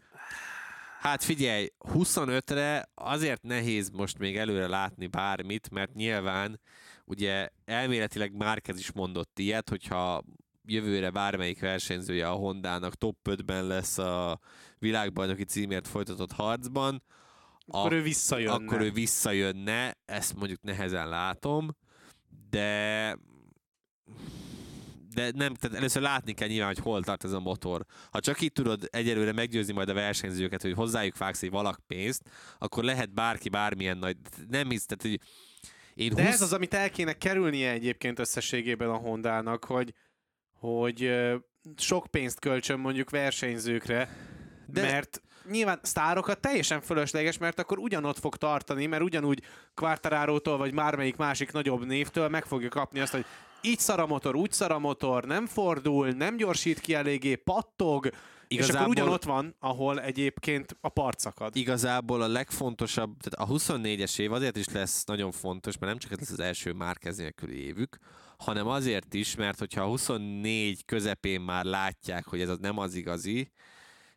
Hát 1.00 1.24
figyelj, 1.24 1.68
25-re 1.93 2.89
azért 2.93 3.41
nehéz 3.41 3.89
most 3.89 4.18
még 4.18 4.38
előre 4.38 4.68
látni 4.68 5.08
bármit, 5.08 5.70
mert 5.70 5.93
nyilván 5.93 6.60
ugye 7.06 7.50
elméletileg 7.66 8.34
Márquez 8.38 8.80
is 8.80 8.91
mondott 8.91 9.39
ilyet, 9.39 9.70
hogyha 9.70 10.24
jövőre 10.64 11.10
bármelyik 11.10 11.60
versenyzője 11.60 12.30
a 12.30 12.34
Hondának 12.34 12.95
top 12.95 13.18
5-ben 13.30 13.68
lesz 13.68 13.97
a 13.97 14.39
világbajnoki 14.78 15.43
címért 15.43 15.88
folytatott 15.88 16.32
harcban, 16.32 17.04
Akkor 17.68 17.93
a- 17.93 17.95
ő 17.95 18.02
visszajönne. 18.02 18.54
akkor 18.54 18.82
ő 18.82 18.91
visszajönne, 18.91 19.97
ezt 20.06 20.36
mondjuk 20.36 20.62
nehezen 20.62 21.10
látom, 21.10 21.76
de 22.50 23.18
de 25.20 25.32
nem, 25.36 25.53
tehát 25.53 25.78
először 25.78 26.01
látni 26.01 26.34
kell 26.34 26.47
nyilván, 26.47 26.67
hogy 26.67 26.84
hol 26.84 27.03
tart 27.03 27.24
ez 27.24 27.32
a 27.32 27.39
motor. 27.39 27.86
Ha 28.11 28.20
csak 28.20 28.41
így 28.41 28.51
tudod 28.51 28.88
egyelőre 28.91 29.32
meggyőzni 29.32 29.74
majd 29.74 29.89
a 29.89 29.93
versenyzőket, 29.93 30.61
hogy 30.61 30.74
hozzájuk 30.74 31.17
vágsz 31.17 31.43
egy 31.43 31.49
valak 31.49 31.80
pénzt, 31.88 32.22
akkor 32.57 32.84
lehet 32.84 33.13
bárki 33.13 33.49
bármilyen 33.49 33.97
nagy, 33.97 34.17
nem 34.49 34.70
hisz, 34.70 34.86
tehát 34.86 35.01
hogy 35.01 35.30
én 35.93 36.15
De 36.15 36.24
20... 36.24 36.34
ez 36.34 36.41
az, 36.41 36.53
amit 36.53 36.74
el 36.74 36.89
kéne 36.89 37.13
kerülnie 37.13 37.72
egyébként 37.72 38.20
összességében 38.20 38.89
a 38.89 38.97
Hondának, 38.97 39.65
hogy, 39.65 39.93
hogy 40.59 41.11
sok 41.78 42.07
pénzt 42.07 42.39
költsön 42.39 42.80
mondjuk 42.80 43.09
versenyzőkre, 43.09 44.09
De- 44.67 44.82
De... 44.82 44.91
mert 44.91 45.22
nyilván 45.49 45.80
sztárokat 45.82 46.39
teljesen 46.39 46.82
fölösleges, 46.82 47.38
mert 47.38 47.59
akkor 47.59 47.78
ugyanott 47.78 48.20
fog 48.20 48.36
tartani, 48.36 48.86
mert 48.86 49.03
ugyanúgy 49.03 49.41
Quartararo-tól 49.74 50.57
vagy 50.57 50.74
bármelyik 50.74 51.15
másik 51.15 51.51
nagyobb 51.51 51.86
névtől 51.86 52.30
meg 52.30 52.45
fogja 52.45 52.70
kapni 52.70 52.99
azt, 52.99 53.11
hogy 53.11 53.26
így 53.62 53.80
szar 53.80 53.99
a 53.99 54.07
motor, 54.07 54.36
úgy 54.36 54.51
szar 54.51 54.72
a 54.72 54.80
motor, 54.80 55.26
nem 55.26 55.45
fordul, 55.45 56.10
nem 56.10 56.38
gyorsít 56.38 56.80
ki 56.80 56.93
eléggé, 56.93 57.36
pattog, 57.36 58.10
Igazából... 58.51 58.76
És 58.76 58.82
akkor 58.82 59.03
ugyanott 59.03 59.24
van, 59.24 59.55
ahol 59.60 60.01
egyébként 60.01 60.78
a 60.82 60.89
part 60.89 61.20
szakad. 61.20 61.55
Igazából 61.55 62.22
a 62.22 62.28
legfontosabb, 62.28 63.18
tehát 63.18 63.49
a 63.49 63.53
24-es 63.53 64.20
év 64.20 64.32
azért 64.32 64.57
is 64.57 64.68
lesz 64.70 65.03
nagyon 65.03 65.32
fontos, 65.32 65.78
mert 65.78 65.91
nem 65.91 66.01
csak 66.01 66.12
ez 66.12 66.20
lesz 66.20 66.32
az 66.32 66.39
első 66.39 66.74
Márkez 66.74 67.18
nélküli 67.18 67.64
évük, 67.64 67.97
hanem 68.38 68.68
azért 68.68 69.14
is, 69.14 69.36
mert 69.36 69.60
hogyha 69.60 69.82
a 69.82 69.88
24 69.88 70.86
közepén 70.86 71.41
már 71.41 71.66
látják, 71.66 72.26
hogy 72.26 72.41
ez 72.41 72.49
az 72.49 72.57
nem 72.62 72.78
az 72.78 72.93
igazi, 72.93 73.51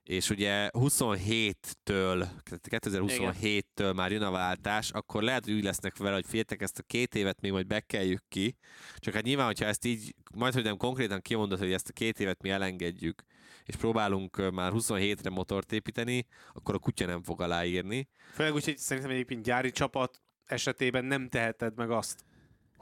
és 0.02 0.30
ugye 0.30 0.70
27-től, 0.72 2.26
2027-től 2.50 3.94
már 3.94 4.12
jön 4.12 4.22
a 4.22 4.30
váltás, 4.30 4.90
akkor 4.90 5.22
lehet, 5.22 5.44
hogy 5.44 5.54
úgy 5.54 5.64
lesznek 5.64 5.96
vele, 5.96 6.14
hogy 6.14 6.26
féltek 6.26 6.62
ezt 6.62 6.78
a 6.78 6.82
két 6.82 7.14
évet 7.14 7.40
még 7.40 7.52
majd 7.52 7.66
bekeljük 7.66 8.22
ki, 8.28 8.56
csak 8.96 9.14
hát 9.14 9.22
nyilván, 9.22 9.46
hogyha 9.46 9.64
ezt 9.64 9.84
így, 9.84 10.14
majd 10.34 10.54
hogy 10.54 10.62
nem 10.62 10.76
konkrétan 10.76 11.20
kimondod, 11.20 11.58
hogy 11.58 11.72
ezt 11.72 11.88
a 11.88 11.92
két 11.92 12.20
évet 12.20 12.42
mi 12.42 12.50
elengedjük, 12.50 13.22
és 13.64 13.76
próbálunk 13.76 14.52
már 14.52 14.72
27-re 14.74 15.30
motort 15.30 15.72
építeni, 15.72 16.26
akkor 16.52 16.74
a 16.74 16.78
kutya 16.78 17.06
nem 17.06 17.22
fog 17.22 17.40
aláírni. 17.40 18.08
Főleg 18.32 18.54
úgy, 18.54 18.64
hogy 18.64 18.78
szerintem 18.78 19.12
egyébként 19.12 19.42
gyári 19.42 19.70
csapat 19.70 20.22
esetében 20.44 21.04
nem 21.04 21.28
teheted 21.28 21.76
meg 21.76 21.90
azt, 21.90 22.24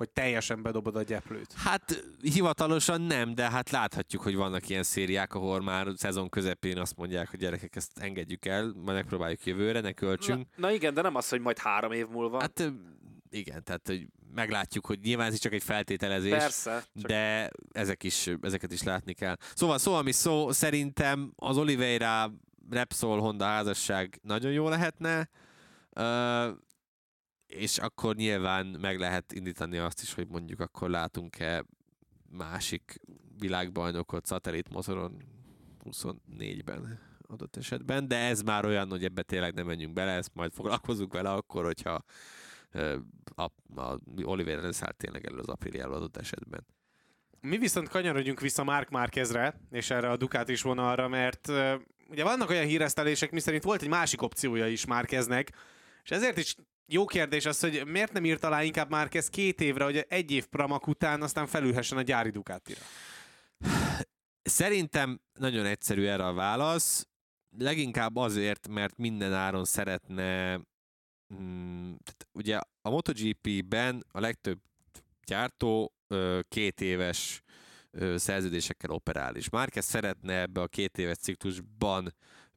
hogy 0.01 0.11
teljesen 0.11 0.63
bedobod 0.63 0.97
a 0.97 1.03
gyeplőt. 1.03 1.53
Hát 1.53 2.05
hivatalosan 2.23 3.01
nem, 3.01 3.35
de 3.35 3.51
hát 3.51 3.71
láthatjuk, 3.71 4.23
hogy 4.23 4.35
vannak 4.35 4.69
ilyen 4.69 4.83
szériák, 4.83 5.35
ahol 5.35 5.61
már 5.61 5.87
szezon 5.97 6.29
közepén 6.29 6.79
azt 6.79 6.97
mondják, 6.97 7.31
hogy 7.31 7.39
gyerekek, 7.39 7.77
ezt 7.77 7.99
engedjük 7.99 8.47
el, 8.47 8.73
majd 8.75 8.97
megpróbáljuk 8.97 9.45
jövőre, 9.45 9.81
ne 9.81 9.93
költsünk. 9.93 10.47
Na, 10.57 10.67
na 10.67 10.73
igen, 10.73 10.95
de 10.95 11.03
nem 11.03 11.15
az, 11.15 11.29
hogy 11.29 11.41
majd 11.41 11.59
három 11.59 11.93
év 11.93 12.07
múlva. 12.09 12.41
Hát 12.41 12.73
igen, 13.31 13.65
tehát 13.65 13.87
hogy 13.87 14.07
meglátjuk, 14.35 14.87
hogy 14.87 14.99
nyilván 15.03 15.33
ez 15.33 15.39
csak 15.39 15.53
egy 15.53 15.63
feltételezés, 15.63 16.31
Persze, 16.31 16.85
csak... 17.01 17.11
de 17.11 17.51
ezek 17.73 18.03
is, 18.03 18.31
ezeket 18.41 18.73
is 18.73 18.83
látni 18.83 19.13
kell. 19.13 19.37
Szóval 19.55 19.79
szó, 19.79 19.95
ami 19.95 20.13
szó, 20.13 20.51
szerintem 20.53 21.33
az 21.37 21.57
Oliveira 21.57 22.33
Repsol 22.71 23.21
Honda 23.21 23.45
házasság 23.45 24.19
nagyon 24.23 24.53
jó 24.53 24.69
lehetne, 24.69 25.29
és 27.51 27.79
akkor 27.79 28.15
nyilván 28.15 28.67
meg 28.67 28.99
lehet 28.99 29.33
indítani 29.33 29.79
azt 29.79 30.03
is, 30.03 30.15
hogy 30.15 30.29
mondjuk 30.29 30.61
akkor 30.61 30.91
látunk-e 30.91 31.65
másik 32.31 33.01
világbajnokot 33.39 34.27
szatellitmotoron 34.27 35.23
24-ben 35.85 36.99
adott 37.29 37.57
esetben, 37.57 38.09
de 38.09 38.17
ez 38.17 38.43
már 38.43 38.65
olyan, 38.65 38.91
hogy 38.91 39.05
ebbe 39.05 39.23
tényleg 39.23 39.55
nem 39.55 39.67
menjünk 39.67 39.93
bele, 39.93 40.11
ezt 40.11 40.35
majd 40.35 40.53
foglalkozunk 40.53 41.13
vele 41.13 41.33
akkor, 41.33 41.65
hogyha 41.65 42.05
a, 43.35 43.43
a 43.81 43.99
Oliver 44.23 44.59
leszáll 44.59 44.93
tényleg 44.93 45.27
elő 45.27 45.39
az 45.39 45.49
Apriliáról 45.49 45.95
adott 45.95 46.17
esetben. 46.17 46.67
Mi 47.41 47.59
viszont 47.59 47.89
kanyarodjunk 47.89 48.41
vissza 48.41 48.65
Mark 48.65 48.89
Márkezre, 48.89 49.61
és 49.71 49.91
erre 49.91 50.11
a 50.11 50.17
Ducati 50.17 50.53
is 50.53 50.63
vonalra, 50.63 51.09
mert 51.09 51.49
ugye 52.09 52.25
vannak 52.25 52.51
olyan 52.51 52.67
híresztelések, 52.67 53.31
miszerint 53.31 53.63
volt 53.63 53.83
egy 53.83 53.89
másik 53.89 54.23
opciója 54.23 54.67
is 54.67 54.87
Márkeznek, 54.87 55.53
és 56.03 56.11
ezért 56.11 56.37
is 56.37 56.55
jó 56.93 57.05
kérdés 57.05 57.47
az, 57.47 57.61
hogy 57.61 57.87
miért 57.87 58.13
nem 58.13 58.25
írt 58.25 58.45
alá 58.45 58.63
inkább 58.63 58.91
Márkez 58.91 59.29
két 59.29 59.61
évre, 59.61 59.85
hogy 59.85 60.07
egy 60.09 60.31
év 60.31 60.47
Pramak 60.47 60.87
után 60.87 61.23
aztán 61.23 61.47
felülhessen 61.47 61.99
a 61.99 62.03
gyári 62.03 62.31
Ducatira? 62.31 62.81
Szerintem 64.43 65.21
nagyon 65.39 65.67
egyszerű 65.67 66.05
erre 66.05 66.27
a 66.27 66.33
válasz. 66.33 67.09
Leginkább 67.59 68.17
azért, 68.17 68.69
mert 68.69 68.97
minden 68.97 69.35
áron 69.35 69.65
szeretne 69.65 70.61
mm, 71.35 71.93
ugye 72.33 72.59
a 72.83 72.91
MotoGP-ben 72.91 74.05
a 74.13 74.21
legtöbb 74.21 74.61
gyártó 75.27 75.95
két 76.49 76.81
éves 76.81 77.43
szerződésekkel 78.15 78.91
operál, 78.91 79.37
és 79.37 79.49
Márquez 79.49 79.85
szeretne 79.85 80.41
ebbe 80.41 80.61
a 80.61 80.67
két 80.67 80.99
éves 80.99 81.17
ciklusban 81.17 82.15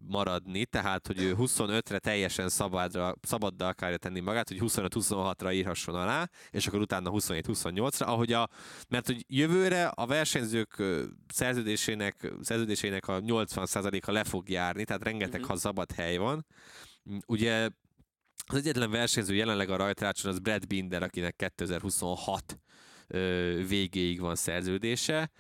maradni, 0.08 0.66
tehát 0.66 1.08
hogy 1.08 1.22
ő 1.22 1.36
25-re 1.38 1.99
teljesen 1.99 2.49
szabadra, 2.49 3.16
szabaddal 3.22 3.68
akarja 3.68 3.97
tenni 3.97 4.20
magát, 4.20 4.47
hogy 4.47 4.58
25-26-ra 4.62 5.54
írhasson 5.54 5.95
alá, 5.95 6.30
és 6.49 6.68
akkor 6.68 6.80
utána 6.80 7.12
27-28-ra, 7.14 8.06
ahogy 8.06 8.34
a, 8.34 8.49
mert 8.89 9.06
hogy 9.06 9.26
jövőre 9.28 9.88
a 9.88 10.06
versenyzők 10.06 10.84
szerződésének, 11.28 12.34
szerződésének 12.41 13.08
a 13.08 13.20
80%-a 13.20 14.12
le 14.12 14.24
fog 14.24 14.49
járni, 14.49 14.84
tehát 14.86 15.04
rengeteg, 15.04 15.41
uh-huh. 15.41 15.47
ha 15.47 15.56
szabad 15.56 15.91
hely 15.91 16.18
van. 16.18 16.45
Ugye 17.26 17.70
az 18.45 18.58
egyetlen 18.58 18.91
versenyző 18.91 19.36
jelenleg 19.36 19.70
a 19.70 19.76
rajtrácson 19.76 20.32
az 20.32 20.39
Brad 20.39 20.68
Binder, 20.68 21.04
akinek 21.04 21.36
2026 21.36 22.60
végéig 23.68 24.20
van 24.20 24.36
szerződése. 24.36 25.32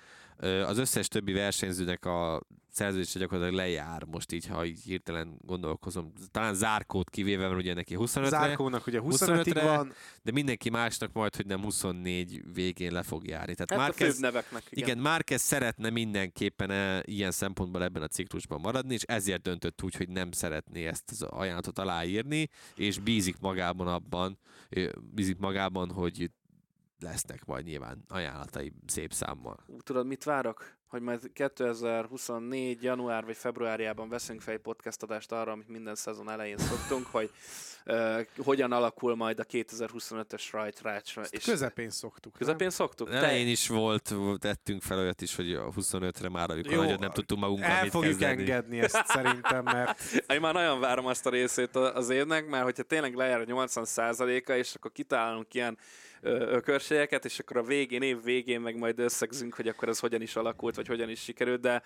Az 0.65 0.77
összes 0.77 1.07
többi 1.07 1.31
versenyzőnek 1.31 2.05
a 2.05 2.41
szerződése 2.73 3.19
gyakorlatilag 3.19 3.59
lejár 3.59 4.03
most 4.03 4.31
így, 4.31 4.47
ha 4.47 4.65
így 4.65 4.81
hirtelen 4.83 5.37
gondolkozom. 5.45 6.13
Talán 6.31 6.53
Zárkót 6.53 7.09
kivéve, 7.09 7.47
mert 7.47 7.59
ugye 7.59 7.73
neki 7.73 7.95
25 7.95 8.29
re 8.29 8.37
Zárkónak 8.37 8.87
ugye 8.87 8.99
25 8.99 9.47
re 9.47 9.63
van. 9.63 9.93
De 10.21 10.31
mindenki 10.31 10.69
másnak 10.69 11.13
majd, 11.13 11.35
hogy 11.35 11.45
nem 11.45 11.61
24 11.61 12.53
végén 12.53 12.91
le 12.91 13.03
fog 13.03 13.27
járni. 13.27 13.53
Tehát 13.53 13.69
hát 13.69 13.79
Márquez, 13.79 14.17
a 14.17 14.19
neveknek, 14.19 14.63
igen. 14.69 14.87
igen, 14.87 14.97
Márquez 14.97 15.41
szeretne 15.41 15.89
mindenképpen 15.89 16.69
e, 16.69 17.03
ilyen 17.05 17.31
szempontból 17.31 17.83
ebben 17.83 18.01
a 18.01 18.07
ciklusban 18.07 18.59
maradni, 18.61 18.93
és 18.93 19.03
ezért 19.03 19.41
döntött 19.41 19.83
úgy, 19.83 19.95
hogy 19.95 20.09
nem 20.09 20.31
szeretné 20.31 20.85
ezt 20.85 21.11
az 21.11 21.21
ajánlatot 21.21 21.79
aláírni, 21.79 22.49
és 22.75 22.99
bízik 22.99 23.39
magában 23.39 23.87
abban, 23.87 24.39
bízik 25.13 25.37
magában, 25.37 25.91
hogy 25.91 26.31
lesznek 26.99 27.45
majd 27.45 27.65
nyilván 27.65 28.03
ajánlatai 28.07 28.73
szép 28.85 29.13
számmal. 29.13 29.65
Tudod, 29.83 30.07
mit 30.07 30.23
várok? 30.23 30.81
Hogy 30.93 31.01
majd 31.01 31.31
2024. 31.33 32.83
január 32.83 33.25
vagy 33.25 33.35
februárjában 33.35 34.09
veszünk 34.09 34.41
fel 34.41 34.53
egy 34.53 34.59
podcast 34.59 35.03
adást 35.03 35.31
arra, 35.31 35.51
amit 35.51 35.67
minden 35.67 35.95
szezon 35.95 36.29
elején 36.29 36.57
szoktunk, 36.57 37.05
hogy 37.11 37.31
uh, 37.85 38.21
hogyan 38.37 38.71
alakul 38.71 39.15
majd 39.15 39.39
a 39.39 39.43
2025-ös 39.43 40.47
rajtrács. 40.51 41.13
És 41.29 41.43
közepén 41.43 41.89
szoktuk. 41.89 42.33
Közepén 42.33 42.67
nem? 42.67 42.75
szoktuk? 42.75 43.11
Elején 43.11 43.47
is 43.47 43.67
volt, 43.67 44.13
tettünk 44.37 44.81
fel 44.81 44.97
olyat 44.97 45.21
is, 45.21 45.35
hogy 45.35 45.53
a 45.53 45.69
25-re 45.69 46.29
már, 46.29 46.49
amikor 46.49 46.71
Jó, 46.73 46.81
nagyon 46.81 46.99
nem 46.99 47.11
tudtunk 47.11 47.41
magunkkal 47.41 47.69
el 47.69 47.89
fogjuk 47.89 48.17
kezdeni. 48.17 48.41
engedni 48.41 48.79
ezt 48.79 49.05
szerintem, 49.15 49.63
mert... 49.63 50.01
Én 50.27 50.39
már 50.39 50.53
nagyon 50.53 50.79
várom 50.79 51.05
azt 51.05 51.25
a 51.25 51.29
részét 51.29 51.75
az 51.75 52.09
évnek, 52.09 52.47
mert 52.47 52.63
hogyha 52.63 52.83
tényleg 52.83 53.15
lejár 53.15 53.39
a 53.39 53.45
80%-a, 53.45 54.51
és 54.51 54.75
akkor 54.75 54.91
kitálunk 54.91 55.53
ilyen 55.53 55.77
ökörségeket, 56.23 57.25
és 57.25 57.39
akkor 57.39 57.57
a 57.57 57.63
végén, 57.63 58.01
év 58.01 58.23
végén 58.23 58.61
meg 58.61 58.77
majd 58.77 58.99
összegzünk, 58.99 59.53
hogy 59.53 59.67
akkor 59.67 59.87
ez 59.87 59.99
hogyan 59.99 60.21
is 60.21 60.35
alakult, 60.35 60.75
vagy 60.75 60.87
hogyan 60.87 61.09
is 61.09 61.21
sikerült, 61.21 61.61
de 61.61 61.83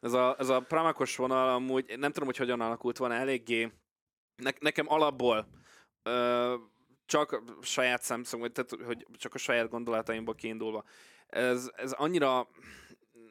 ez 0.00 0.12
a, 0.12 0.36
ez 0.38 0.48
a 0.48 0.60
pramakos 0.60 1.16
vonal 1.16 1.48
amúgy, 1.48 1.98
nem 1.98 2.12
tudom, 2.12 2.28
hogy 2.28 2.36
hogyan 2.36 2.60
alakult, 2.60 2.96
van 2.96 3.12
eléggé, 3.12 3.72
ne, 4.36 4.50
nekem 4.58 4.86
alapból 4.88 5.48
ö, 6.02 6.54
csak 7.06 7.42
saját 7.62 8.02
szemszög, 8.02 8.52
tehát 8.52 8.86
hogy 8.86 9.06
csak 9.16 9.34
a 9.34 9.38
saját 9.38 9.68
gondolataimból 9.68 10.34
kiindulva. 10.34 10.84
Ez, 11.26 11.70
ez 11.74 11.92
annyira, 11.92 12.48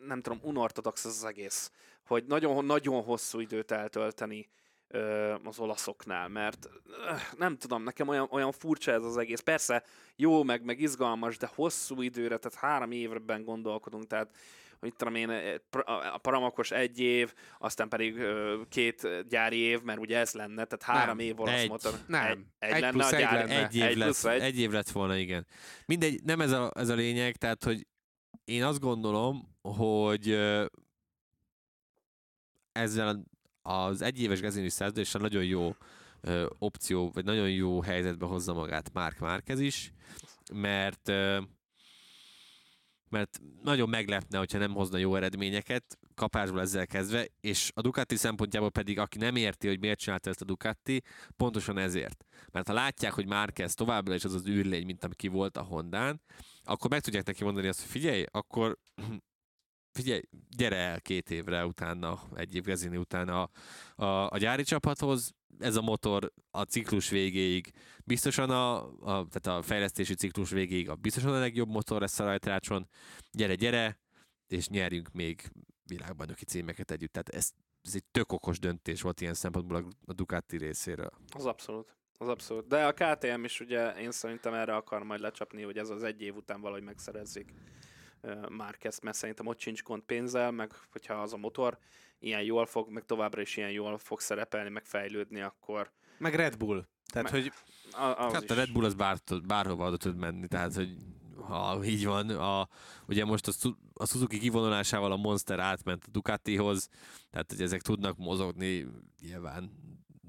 nem 0.05 0.21
tudom, 0.21 0.39
unortodox 0.41 1.05
ez 1.05 1.11
az 1.11 1.25
egész, 1.25 1.71
hogy 2.05 2.25
nagyon, 2.25 2.65
nagyon 2.65 3.03
hosszú 3.03 3.39
időt 3.39 3.71
eltölteni 3.71 4.49
az 5.43 5.59
olaszoknál, 5.59 6.27
mert 6.27 6.69
nem 7.37 7.57
tudom, 7.57 7.83
nekem 7.83 8.07
olyan, 8.07 8.27
olyan 8.31 8.51
furcsa 8.51 8.91
ez 8.91 9.03
az 9.03 9.17
egész. 9.17 9.39
Persze 9.39 9.83
jó, 10.15 10.43
meg, 10.43 10.63
meg 10.63 10.79
izgalmas, 10.79 11.37
de 11.37 11.49
hosszú 11.55 12.01
időre, 12.01 12.37
tehát 12.37 12.59
három 12.59 12.91
évben 12.91 13.43
gondolkodunk, 13.43 14.07
tehát 14.07 14.35
hogy 14.79 14.95
tudom 14.95 15.15
én, 15.15 15.29
a 16.13 16.17
paramakos 16.17 16.71
egy 16.71 16.99
év, 16.99 17.33
aztán 17.57 17.89
pedig 17.89 18.21
két 18.69 19.27
gyári 19.27 19.57
év, 19.57 19.81
mert 19.81 19.99
ugye 19.99 20.17
ez 20.17 20.33
lenne, 20.33 20.65
tehát 20.65 20.83
három 20.83 21.17
nem, 21.17 21.25
év 21.25 21.39
olasz 21.39 21.61
egy, 21.61 21.69
motor. 21.69 21.93
Nem, 22.07 22.25
egy, 22.25 22.69
egy, 22.69 22.71
egy 22.71 22.81
lenne 22.81 23.05
a 23.05 23.09
gyári. 23.11 23.41
Egy, 23.41 23.47
lenne. 23.47 23.67
egy, 23.67 23.75
év 23.75 23.83
egy, 23.83 23.97
lesz, 23.97 24.23
egy. 24.23 24.41
egy 24.41 24.59
év 24.59 24.71
lett 24.71 24.89
volna, 24.89 25.15
igen. 25.15 25.47
Mindegy, 25.85 26.23
nem 26.23 26.41
ez 26.41 26.51
a, 26.51 26.71
ez 26.75 26.89
a 26.89 26.95
lényeg, 26.95 27.35
tehát 27.35 27.63
hogy 27.63 27.87
én 28.43 28.63
azt 28.63 28.79
gondolom, 28.79 29.55
hogy 29.61 30.31
ezzel 32.71 33.23
az 33.61 34.01
egyéves 34.01 34.41
gazinis 34.41 34.73
szerződéssel 34.73 35.21
nagyon 35.21 35.43
jó 35.43 35.75
ö, 36.21 36.45
opció, 36.59 37.11
vagy 37.13 37.25
nagyon 37.25 37.49
jó 37.51 37.81
helyzetbe 37.81 38.25
hozza 38.25 38.53
magát 38.53 38.93
Mark 38.93 39.19
Márquez 39.19 39.59
is, 39.59 39.91
mert 40.53 41.07
ö, 41.07 41.39
mert 43.09 43.39
nagyon 43.63 43.89
meglepne, 43.89 44.37
hogyha 44.37 44.57
nem 44.57 44.73
hozna 44.73 44.97
jó 44.97 45.15
eredményeket, 45.15 45.99
kapásból 46.15 46.61
ezzel 46.61 46.87
kezdve, 46.87 47.27
és 47.39 47.71
a 47.73 47.81
Ducati 47.81 48.15
szempontjából 48.15 48.69
pedig, 48.69 48.99
aki 48.99 49.17
nem 49.17 49.35
érti, 49.35 49.67
hogy 49.67 49.79
miért 49.79 49.99
csinálta 49.99 50.29
ezt 50.29 50.41
a 50.41 50.45
Ducati, 50.45 51.03
pontosan 51.37 51.77
ezért. 51.77 52.25
Mert 52.51 52.67
ha 52.67 52.73
látják, 52.73 53.13
hogy 53.13 53.27
Márquez 53.27 53.73
továbbra 53.73 54.13
is 54.13 54.23
az 54.23 54.33
az 54.33 54.47
űrlény, 54.47 54.85
mint 54.85 55.03
ami 55.03 55.15
ki 55.15 55.27
volt 55.27 55.57
a 55.57 55.61
Hondán, 55.61 56.21
akkor 56.63 56.89
meg 56.89 57.01
tudják 57.01 57.25
neki 57.25 57.43
mondani 57.43 57.67
azt, 57.67 57.79
hogy 57.79 57.89
figyelj, 57.89 58.25
akkor 58.31 58.77
figyelj, 59.99 60.21
gyere 60.57 60.75
el 60.75 61.01
két 61.01 61.29
évre 61.29 61.65
utána, 61.65 62.21
egy 62.35 62.55
év 62.55 62.63
Gresini 62.63 62.97
utána 62.97 63.43
a, 63.95 64.03
a, 64.03 64.31
a 64.31 64.37
gyári 64.37 64.63
csapathoz, 64.63 65.33
ez 65.59 65.75
a 65.75 65.81
motor 65.81 66.33
a 66.51 66.61
ciklus 66.61 67.09
végéig 67.09 67.71
biztosan 68.03 68.49
a, 68.49 68.75
a, 68.85 69.27
tehát 69.29 69.59
a 69.59 69.61
fejlesztési 69.61 70.15
ciklus 70.15 70.49
végéig 70.49 70.89
a 70.89 70.95
biztosan 70.95 71.33
a 71.33 71.39
legjobb 71.39 71.69
motor 71.69 72.01
lesz 72.01 72.19
a 72.19 72.23
rajtrácson. 72.23 72.87
Gyere, 73.31 73.55
gyere, 73.55 73.99
és 74.47 74.67
nyerjünk 74.67 75.11
még 75.11 75.51
világbajnoki 75.83 76.45
címeket 76.45 76.91
együtt. 76.91 77.11
Tehát 77.11 77.29
ez, 77.29 77.51
ez 77.81 77.95
egy 77.95 78.05
tök 78.11 78.31
okos 78.31 78.59
döntés 78.59 79.01
volt 79.01 79.21
ilyen 79.21 79.33
szempontból 79.33 79.87
a 80.05 80.13
Ducati 80.13 80.57
részéről. 80.57 81.11
Az 81.35 81.45
abszolút. 81.45 81.97
Az 82.17 82.27
abszolút. 82.27 82.67
De 82.67 82.85
a 82.85 82.93
KTM 82.93 83.43
is 83.43 83.59
ugye 83.59 83.91
én 83.91 84.11
szerintem 84.11 84.53
erre 84.53 84.75
akar 84.75 85.03
majd 85.03 85.19
lecsapni, 85.19 85.61
hogy 85.61 85.77
ez 85.77 85.89
az 85.89 86.03
egy 86.03 86.21
év 86.21 86.35
után 86.35 86.61
valahogy 86.61 86.83
megszerezzék 86.83 87.53
már 88.49 88.77
kezd, 88.77 89.03
mert 89.03 89.17
szerintem 89.17 89.47
ott 89.47 89.59
sincs 89.59 89.83
gond 89.83 90.01
pénzzel, 90.01 90.51
meg 90.51 90.71
hogyha 90.91 91.13
az 91.13 91.33
a 91.33 91.37
motor 91.37 91.77
ilyen 92.19 92.41
jól 92.41 92.65
fog, 92.65 92.89
meg 92.89 93.05
továbbra 93.05 93.41
is 93.41 93.57
ilyen 93.57 93.71
jól 93.71 93.97
fog 93.97 94.19
szerepelni, 94.19 94.69
meg 94.69 94.85
fejlődni, 94.85 95.41
akkor... 95.41 95.91
Meg 96.17 96.35
Red 96.35 96.57
Bull. 96.57 96.85
Tehát, 97.11 97.31
meg, 97.31 97.41
hogy... 97.41 97.51
A, 97.91 98.31
hát 98.31 98.43
is. 98.43 98.49
a 98.49 98.53
Red 98.53 98.71
Bull 98.71 98.85
az 98.85 98.93
bár, 98.93 99.17
bárhova 99.47 99.87
oda 99.87 99.97
tud 99.97 100.15
menni, 100.15 100.47
tehát, 100.47 100.73
hogy 100.73 100.95
ha 101.41 101.79
így 101.83 102.05
van, 102.05 102.29
a, 102.29 102.67
ugye 103.07 103.25
most 103.25 103.47
a, 103.47 103.69
a 103.93 104.05
Suzuki 104.05 104.39
kivonulásával 104.39 105.11
a 105.11 105.17
Monster 105.17 105.59
átment 105.59 106.03
a 106.05 106.09
Ducatihoz, 106.11 106.89
tehát 107.29 107.49
hogy 107.49 107.61
ezek 107.61 107.81
tudnak 107.81 108.17
mozogni 108.17 108.87
nyilván 109.21 109.71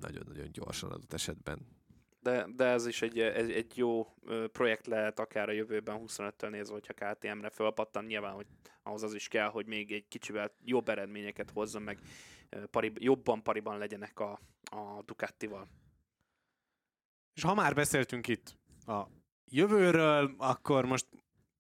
nagyon-nagyon 0.01 0.49
gyorsan 0.53 0.91
adott 0.91 1.13
esetben 1.13 1.80
de, 2.23 2.47
de 2.57 2.65
ez 2.65 2.87
is 2.87 3.03
egy, 3.03 3.19
egy, 3.19 3.51
egy 3.51 3.77
jó 3.77 4.15
projekt 4.53 4.87
lehet 4.87 5.19
akár 5.19 5.49
a 5.49 5.53
jövőben 5.53 6.03
25-től 6.07 6.49
nézve, 6.49 6.73
hogyha 6.73 6.93
KTM-re 6.93 7.51
fölpattan. 7.51 8.05
Nyilván, 8.05 8.33
hogy 8.33 8.47
ahhoz 8.83 9.03
az 9.03 9.15
is 9.15 9.29
kell, 9.29 9.49
hogy 9.49 9.67
még 9.67 9.93
egy 9.93 10.09
kicsivel 10.09 10.55
jobb 10.65 10.89
eredményeket 10.89 11.51
hozzon, 11.51 11.83
meg 11.83 11.99
parib, 12.71 12.99
jobban 13.01 13.43
pariban 13.43 13.79
legyenek 13.79 14.21
a, 14.21 14.41
a 14.71 15.03
Ducatival. 15.05 15.69
És 17.35 17.43
ha 17.43 17.55
már 17.55 17.75
beszéltünk 17.75 18.29
itt 18.29 18.57
a 18.87 19.03
jövőről, 19.45 20.35
akkor 20.39 20.85
most 20.85 21.07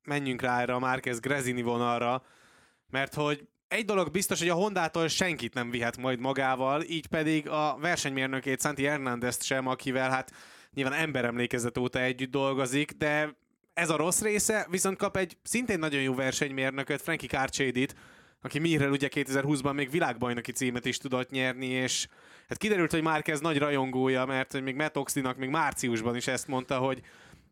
menjünk 0.02 0.40
rá 0.40 0.60
erre 0.60 0.74
a 0.74 0.78
Márquez 0.78 1.20
Grezini 1.20 1.62
vonalra, 1.62 2.24
mert 2.86 3.14
hogy 3.14 3.48
egy 3.70 3.84
dolog 3.84 4.10
biztos, 4.10 4.38
hogy 4.38 4.48
a 4.48 4.54
Hondától 4.54 5.08
senkit 5.08 5.54
nem 5.54 5.70
vihet 5.70 5.96
majd 5.96 6.20
magával, 6.20 6.82
így 6.82 7.06
pedig 7.06 7.48
a 7.48 7.76
versenymérnökét, 7.80 8.60
Santi 8.60 8.84
Hernández 8.84 9.44
sem, 9.44 9.66
akivel 9.66 10.10
hát 10.10 10.32
nyilván 10.74 10.98
emberemlékezet 10.98 11.78
óta 11.78 12.00
együtt 12.00 12.30
dolgozik, 12.30 12.92
de 12.92 13.36
ez 13.74 13.90
a 13.90 13.96
rossz 13.96 14.20
része, 14.20 14.66
viszont 14.70 14.96
kap 14.96 15.16
egy 15.16 15.36
szintén 15.42 15.78
nagyon 15.78 16.02
jó 16.02 16.14
versenymérnököt, 16.14 17.02
Frankie 17.02 17.28
Carchédit, 17.28 17.94
aki 18.42 18.58
Mirrel 18.58 18.90
ugye 18.90 19.08
2020-ban 19.12 19.74
még 19.74 19.90
világbajnoki 19.90 20.52
címet 20.52 20.84
is 20.84 20.98
tudott 20.98 21.30
nyerni, 21.30 21.66
és 21.66 22.06
hát 22.48 22.58
kiderült, 22.58 22.90
hogy 22.90 23.22
ez 23.24 23.40
nagy 23.40 23.58
rajongója, 23.58 24.24
mert 24.24 24.60
még 24.60 24.74
Metoxinak 24.74 25.36
még 25.36 25.48
márciusban 25.48 26.16
is 26.16 26.26
ezt 26.26 26.48
mondta, 26.48 26.78
hogy 26.78 27.00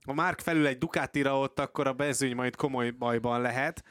ha 0.07 0.13
Márk 0.13 0.41
felül 0.41 0.67
egy 0.67 0.79
Ducatira 0.79 1.39
ott, 1.39 1.59
akkor 1.59 1.87
a 1.87 1.93
bezőny 1.93 2.35
majd 2.35 2.57
komoly 2.57 2.91
bajban 2.91 3.41
lehet. 3.41 3.85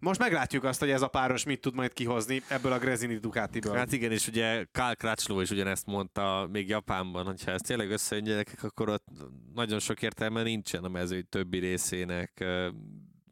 Most 0.00 0.18
meglátjuk 0.18 0.64
azt, 0.64 0.80
hogy 0.80 0.90
ez 0.90 1.02
a 1.02 1.08
páros 1.08 1.44
mit 1.44 1.60
tud 1.60 1.74
majd 1.74 1.92
kihozni 1.92 2.42
ebből 2.48 2.72
a 2.72 2.78
Grezini 2.78 3.16
Ducatiből. 3.18 3.74
Hát 3.74 3.92
igen, 3.92 4.12
és 4.12 4.26
ugye 4.26 4.64
Karl 4.72 4.92
Crutchlow 4.92 5.40
is 5.40 5.50
ugyanezt 5.50 5.86
mondta 5.86 6.48
még 6.50 6.68
Japánban, 6.68 7.24
hogyha 7.24 7.50
ez 7.50 7.60
tényleg 7.60 7.90
összejön 7.90 8.24
gyerekek, 8.24 8.62
akkor 8.62 8.88
ott 8.88 9.06
nagyon 9.54 9.78
sok 9.78 10.02
értelme 10.02 10.42
nincsen 10.42 10.84
a 10.84 10.88
mezőny 10.88 11.28
többi 11.28 11.58
részének 11.58 12.44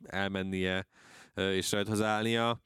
elmennie 0.05 0.87
és 1.35 1.73
rajthoz 1.73 2.03
állnia. 2.03 2.61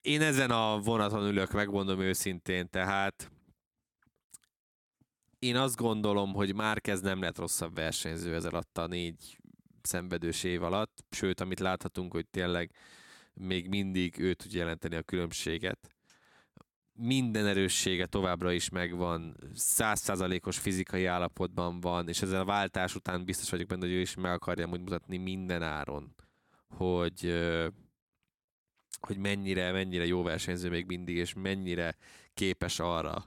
Én 0.00 0.20
ezen 0.20 0.50
a 0.50 0.78
vonaton 0.78 1.26
ülök, 1.26 1.52
megmondom 1.52 2.00
őszintén, 2.00 2.70
tehát 2.70 3.30
én 5.38 5.56
azt 5.56 5.76
gondolom, 5.76 6.32
hogy 6.32 6.54
már 6.54 6.80
kezd 6.80 7.04
nem 7.04 7.20
lett 7.20 7.38
rosszabb 7.38 7.74
versenyző 7.74 8.34
ez 8.34 8.44
alatt 8.44 8.78
a 8.78 8.86
négy 8.86 9.38
szenvedős 9.86 10.44
év 10.44 10.62
alatt, 10.62 11.04
sőt, 11.10 11.40
amit 11.40 11.60
láthatunk, 11.60 12.12
hogy 12.12 12.26
tényleg 12.26 12.70
még 13.34 13.68
mindig 13.68 14.18
ő 14.18 14.34
tudja 14.34 14.58
jelenteni 14.58 14.96
a 14.96 15.02
különbséget. 15.02 15.90
Minden 16.92 17.46
erőssége 17.46 18.06
továbbra 18.06 18.52
is 18.52 18.68
megvan, 18.68 19.36
százszázalékos 19.54 20.58
fizikai 20.58 21.04
állapotban 21.04 21.80
van, 21.80 22.08
és 22.08 22.22
ezzel 22.22 22.40
a 22.40 22.44
váltás 22.44 22.94
után 22.94 23.24
biztos 23.24 23.50
vagyok 23.50 23.66
benne, 23.66 23.86
hogy 23.86 23.94
ő 23.94 24.00
is 24.00 24.14
meg 24.14 24.32
akarja 24.32 24.68
úgy 24.68 24.80
mutatni 24.80 25.16
minden 25.16 25.62
áron, 25.62 26.14
hogy, 26.68 27.44
hogy 29.00 29.16
mennyire, 29.16 29.72
mennyire 29.72 30.06
jó 30.06 30.22
versenyző 30.22 30.68
még 30.68 30.86
mindig, 30.86 31.16
és 31.16 31.34
mennyire 31.34 31.96
képes 32.34 32.78
arra, 32.78 33.24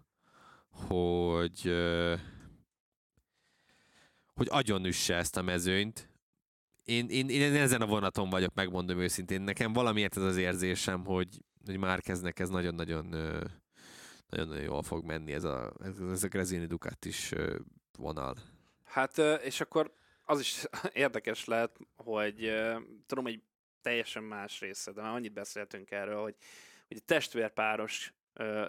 hogy 0.69 1.73
hogy 4.39 4.47
agyonüsse 4.49 5.15
ezt 5.15 5.37
a 5.37 5.41
mezőnyt, 5.41 6.08
én, 6.89 7.09
én, 7.09 7.29
én 7.29 7.55
ezen 7.55 7.81
a 7.81 7.85
vonaton 7.85 8.29
vagyok, 8.29 8.53
megmondom 8.53 8.99
őszintén. 8.99 9.41
Nekem 9.41 9.73
valamiért 9.73 10.17
ez 10.17 10.23
az 10.23 10.37
érzésem, 10.37 11.05
hogy, 11.05 11.27
hogy 11.65 11.77
már 11.77 12.01
kezdnek 12.01 12.39
ez 12.39 12.49
nagyon-nagyon 12.49 13.05
nagyon-nagyon 14.29 14.63
jól 14.63 14.83
fog 14.83 15.05
menni 15.05 15.33
ez 15.33 15.43
a, 15.43 15.73
ez 16.11 16.23
a 16.23 16.27
Grezini 16.27 16.65
Ducat 16.65 17.05
is 17.05 17.33
vonal. 17.97 18.35
Hát, 18.83 19.17
és 19.43 19.61
akkor 19.61 19.93
az 20.25 20.39
is 20.39 20.63
érdekes 20.93 21.45
lehet, 21.45 21.77
hogy 21.95 22.53
tudom, 23.05 23.23
hogy 23.23 23.41
teljesen 23.81 24.23
más 24.23 24.59
része, 24.59 24.91
de 24.91 25.01
már 25.01 25.13
annyit 25.13 25.33
beszéltünk 25.33 25.91
erről, 25.91 26.21
hogy, 26.21 26.35
hogy 26.87 27.03
testvérpáros 27.03 28.13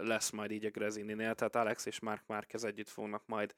lesz 0.00 0.30
majd 0.30 0.50
így 0.50 0.64
a 0.64 0.70
Grezininél, 0.70 1.34
tehát 1.34 1.56
Alex 1.56 1.86
és 1.86 2.00
Mark 2.00 2.26
Márquez 2.26 2.64
együtt 2.64 2.88
fognak 2.88 3.22
majd 3.26 3.54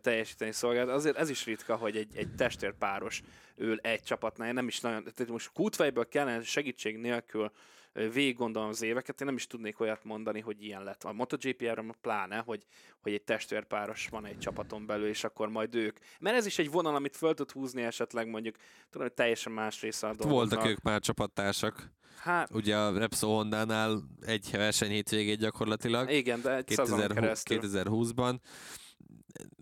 teljesíteni 0.00 0.52
szolgálat. 0.52 0.94
Azért 0.94 1.16
ez 1.16 1.30
is 1.30 1.44
ritka, 1.44 1.76
hogy 1.76 1.96
egy, 1.96 2.16
egy 2.16 2.34
testvérpáros 2.34 3.22
ül 3.56 3.78
egy 3.78 4.02
csapatnál. 4.02 4.48
Én 4.48 4.54
nem 4.54 4.68
is 4.68 4.80
nagyon, 4.80 5.02
tehát 5.02 5.32
most 5.32 5.50
kútfejből 5.52 6.08
kellene 6.08 6.42
segítség 6.42 6.96
nélkül 6.96 7.52
végig 7.92 8.36
gondolom 8.36 8.68
az 8.68 8.82
éveket, 8.82 9.20
én 9.20 9.26
nem 9.26 9.36
is 9.36 9.46
tudnék 9.46 9.80
olyat 9.80 10.04
mondani, 10.04 10.40
hogy 10.40 10.64
ilyen 10.64 10.82
lett. 10.82 11.04
A 11.04 11.12
MotoGP-re 11.12 11.84
pláne, 12.00 12.36
hogy, 12.38 12.64
hogy 13.00 13.12
egy 13.12 13.22
testvérpáros 13.22 14.08
van 14.10 14.26
egy 14.26 14.38
csapaton 14.38 14.86
belül, 14.86 15.08
és 15.08 15.24
akkor 15.24 15.48
majd 15.48 15.74
ők. 15.74 15.98
Mert 16.20 16.36
ez 16.36 16.46
is 16.46 16.58
egy 16.58 16.70
vonal, 16.70 16.94
amit 16.94 17.16
föl 17.16 17.34
tud 17.34 17.50
húzni 17.50 17.82
esetleg 17.82 18.28
mondjuk, 18.28 18.56
tudom, 18.90 19.06
hogy 19.06 19.16
teljesen 19.16 19.52
más 19.52 19.80
része 19.80 20.06
a 20.06 20.14
dolognak. 20.14 20.48
Voltak 20.48 20.70
ők 20.70 20.82
már 20.82 21.00
csapattársak. 21.00 21.90
Hát, 22.18 22.54
Ugye 22.54 22.76
a 22.76 22.98
Repsol 22.98 23.34
Honda-nál 23.34 24.02
egy 24.26 24.48
verseny 24.52 24.90
hétvégét 24.90 25.38
gyakorlatilag. 25.38 26.10
Igen, 26.10 26.40
de 26.40 26.56
egy 26.56 26.64
2020, 26.64 27.42
2020-ban 27.48 28.38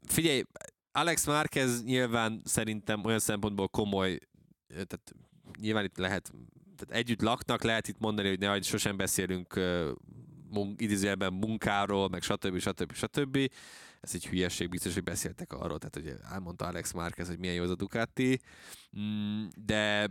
figyelj, 0.07 0.43
Alex 0.93 1.27
Márquez 1.27 1.85
nyilván 1.85 2.41
szerintem 2.45 3.05
olyan 3.05 3.19
szempontból 3.19 3.69
komoly, 3.69 4.19
tehát 4.69 5.15
nyilván 5.61 5.85
itt 5.85 5.97
lehet, 5.97 6.33
tehát 6.77 7.03
együtt 7.03 7.23
laknak, 7.23 7.63
lehet 7.63 7.89
itt 7.89 7.99
mondani, 7.99 8.29
hogy 8.29 8.39
ne, 8.39 8.63
sosem 8.63 8.97
beszélünk 8.97 9.57
uh, 9.57 9.91
mun, 10.51 10.75
idézőjelben 10.79 11.33
munkáról, 11.33 12.09
meg 12.09 12.23
stb. 12.23 12.59
stb. 12.59 12.93
stb. 12.93 13.51
Ez 14.01 14.15
egy 14.15 14.27
hülyeség, 14.27 14.69
biztos, 14.69 14.95
hogy 14.95 15.03
beszéltek 15.03 15.53
arról, 15.53 15.79
tehát 15.79 15.95
hogy 15.95 16.31
elmondta 16.33 16.67
Alex 16.67 16.93
Márquez, 16.93 17.29
hogy 17.29 17.39
milyen 17.39 17.55
jó 17.55 17.63
az 17.63 17.71
a 17.71 17.75
Ducati, 17.75 18.41
mm, 18.99 19.47
de 19.57 20.11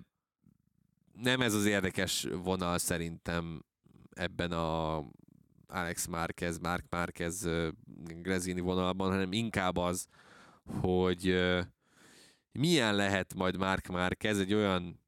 nem 1.14 1.42
ez 1.42 1.54
az 1.54 1.66
érdekes 1.66 2.28
vonal 2.32 2.78
szerintem 2.78 3.66
ebben 4.10 4.52
a 4.52 5.04
Alex 5.68 6.06
Márquez, 6.06 6.58
Mark 6.60 6.86
Márquez, 6.90 7.50
Grezini 8.22 8.60
vonalban, 8.60 9.10
hanem 9.10 9.32
inkább 9.32 9.78
az, 9.78 10.08
hogy 10.82 11.36
milyen 12.52 12.96
lehet 12.96 13.34
majd 13.34 13.58
Mark 13.58 13.88
Márquez 13.88 14.40
egy 14.40 14.54
olyan 14.54 15.00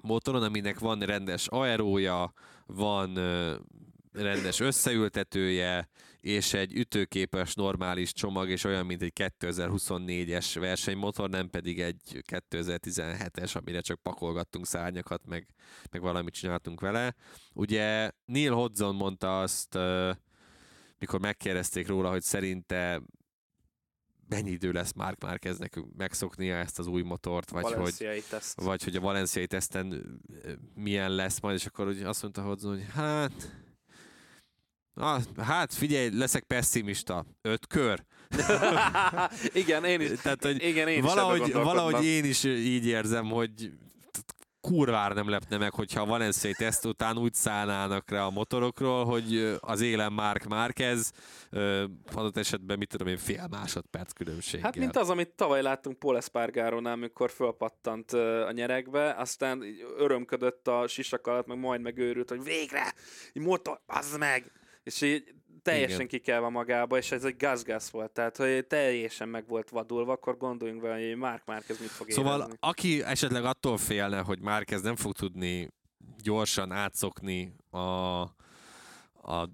motoron, 0.00 0.42
aminek 0.42 0.78
van 0.78 0.98
rendes 1.00 1.46
aerója, 1.48 2.32
van 2.66 3.14
rendes 4.12 4.60
összeültetője, 4.60 5.88
és 6.20 6.52
egy 6.52 6.74
ütőképes 6.74 7.54
normális 7.54 8.12
csomag, 8.12 8.48
és 8.48 8.64
olyan, 8.64 8.86
mint 8.86 9.02
egy 9.02 9.12
2024-es 9.40 10.56
versenymotor, 10.60 11.30
nem 11.30 11.50
pedig 11.50 11.80
egy 11.80 12.22
2017-es, 12.28 13.56
amire 13.56 13.80
csak 13.80 14.02
pakolgattunk 14.02 14.66
szárnyakat, 14.66 15.26
meg, 15.26 15.46
meg 15.90 16.00
valamit 16.00 16.34
csináltunk 16.34 16.80
vele. 16.80 17.14
Ugye 17.52 18.10
Neil 18.24 18.52
Hodgson 18.52 18.94
mondta 18.94 19.40
azt, 19.40 19.78
mikor 20.98 21.20
megkérdezték 21.20 21.86
róla, 21.86 22.10
hogy 22.10 22.22
szerinte 22.22 23.02
mennyi 24.28 24.50
idő 24.50 24.72
lesz 24.72 24.92
Mark 24.92 25.22
Márqueznek 25.22 25.80
megszoknia 25.96 26.56
ezt 26.56 26.78
az 26.78 26.86
új 26.86 27.02
motort, 27.02 27.50
vagy 27.50 27.72
hogy, 27.72 28.24
teszt. 28.30 28.60
vagy 28.60 28.84
hogy 28.84 28.96
a 28.96 29.00
valenciai 29.00 29.46
teszten 29.46 30.20
milyen 30.74 31.14
lesz 31.14 31.40
majd, 31.40 31.56
és 31.56 31.66
akkor 31.66 31.86
ugye 31.86 32.08
azt 32.08 32.22
mondta 32.22 32.42
Hodgson, 32.42 32.70
hogy 32.70 32.86
hát 32.92 33.32
Ah, 35.00 35.22
hát 35.36 35.74
figyelj, 35.74 36.10
leszek 36.12 36.42
pessimista. 36.42 37.24
Öt 37.42 37.66
kör. 37.66 38.04
igen, 39.52 39.84
én 39.84 40.00
is. 40.00 40.20
Tehát, 40.20 40.44
hogy 40.44 40.62
igen, 40.64 40.88
én 40.88 41.02
valahogy, 41.02 41.48
is 41.48 41.52
valahogy 41.52 42.04
én 42.04 42.24
is 42.24 42.44
így 42.44 42.86
érzem, 42.86 43.26
hogy 43.26 43.70
kurvára 44.60 45.14
nem 45.14 45.28
lepne 45.28 45.56
meg, 45.56 45.72
hogyha 45.72 46.00
a 46.00 46.06
Valenciai 46.06 46.52
teszt 46.52 46.84
után 46.84 47.18
úgy 47.18 47.34
szállnának 47.34 48.10
rá 48.10 48.24
a 48.24 48.30
motorokról, 48.30 49.04
hogy 49.04 49.56
az 49.60 49.80
élen 49.80 50.12
Mark 50.12 50.44
Márquez 50.44 51.12
adott 52.12 52.36
esetben, 52.36 52.78
mit 52.78 52.88
tudom 52.88 53.06
én, 53.06 53.16
fél 53.16 53.46
másodperc 53.50 54.12
különbséggel. 54.12 54.64
Hát 54.64 54.76
mint 54.76 54.96
az, 54.96 55.10
amit 55.10 55.28
tavaly 55.28 55.62
láttunk 55.62 55.98
Paul 55.98 56.16
Espargarónál, 56.16 56.92
amikor 56.92 57.30
fölpattant 57.30 58.12
a 58.46 58.52
nyerekbe, 58.52 59.14
aztán 59.14 59.64
örömködött 59.98 60.68
a 60.68 60.86
sisak 60.86 61.26
alatt, 61.26 61.46
meg 61.46 61.58
majd 61.58 61.80
megőrült, 61.80 62.28
hogy 62.28 62.42
végre, 62.42 62.94
motor, 63.34 63.80
az 63.86 64.16
meg! 64.16 64.52
És 64.90 65.00
így 65.00 65.34
teljesen 65.62 65.94
Igen. 65.96 66.08
kikelve 66.08 66.48
magába, 66.48 66.96
és 66.96 67.12
ez 67.12 67.24
egy 67.24 67.36
gazgász 67.36 67.88
volt, 67.90 68.10
tehát 68.10 68.36
hogy 68.36 68.66
teljesen 68.66 69.28
meg 69.28 69.48
volt 69.48 69.68
vadulva, 69.70 70.12
akkor 70.12 70.36
gondoljunk 70.36 70.82
vele, 70.82 71.06
hogy 71.06 71.16
Mark 71.16 71.44
Márquez 71.46 71.80
mit 71.80 71.88
fog 71.88 72.10
Szóval 72.10 72.36
érezni. 72.38 72.56
aki 72.60 73.02
esetleg 73.02 73.44
attól 73.44 73.78
félne, 73.78 74.20
hogy 74.20 74.40
Márquez 74.40 74.82
nem 74.82 74.96
fog 74.96 75.12
tudni 75.12 75.68
gyorsan 76.22 76.72
átszokni 76.72 77.54
a, 77.70 77.78
a 77.78 79.48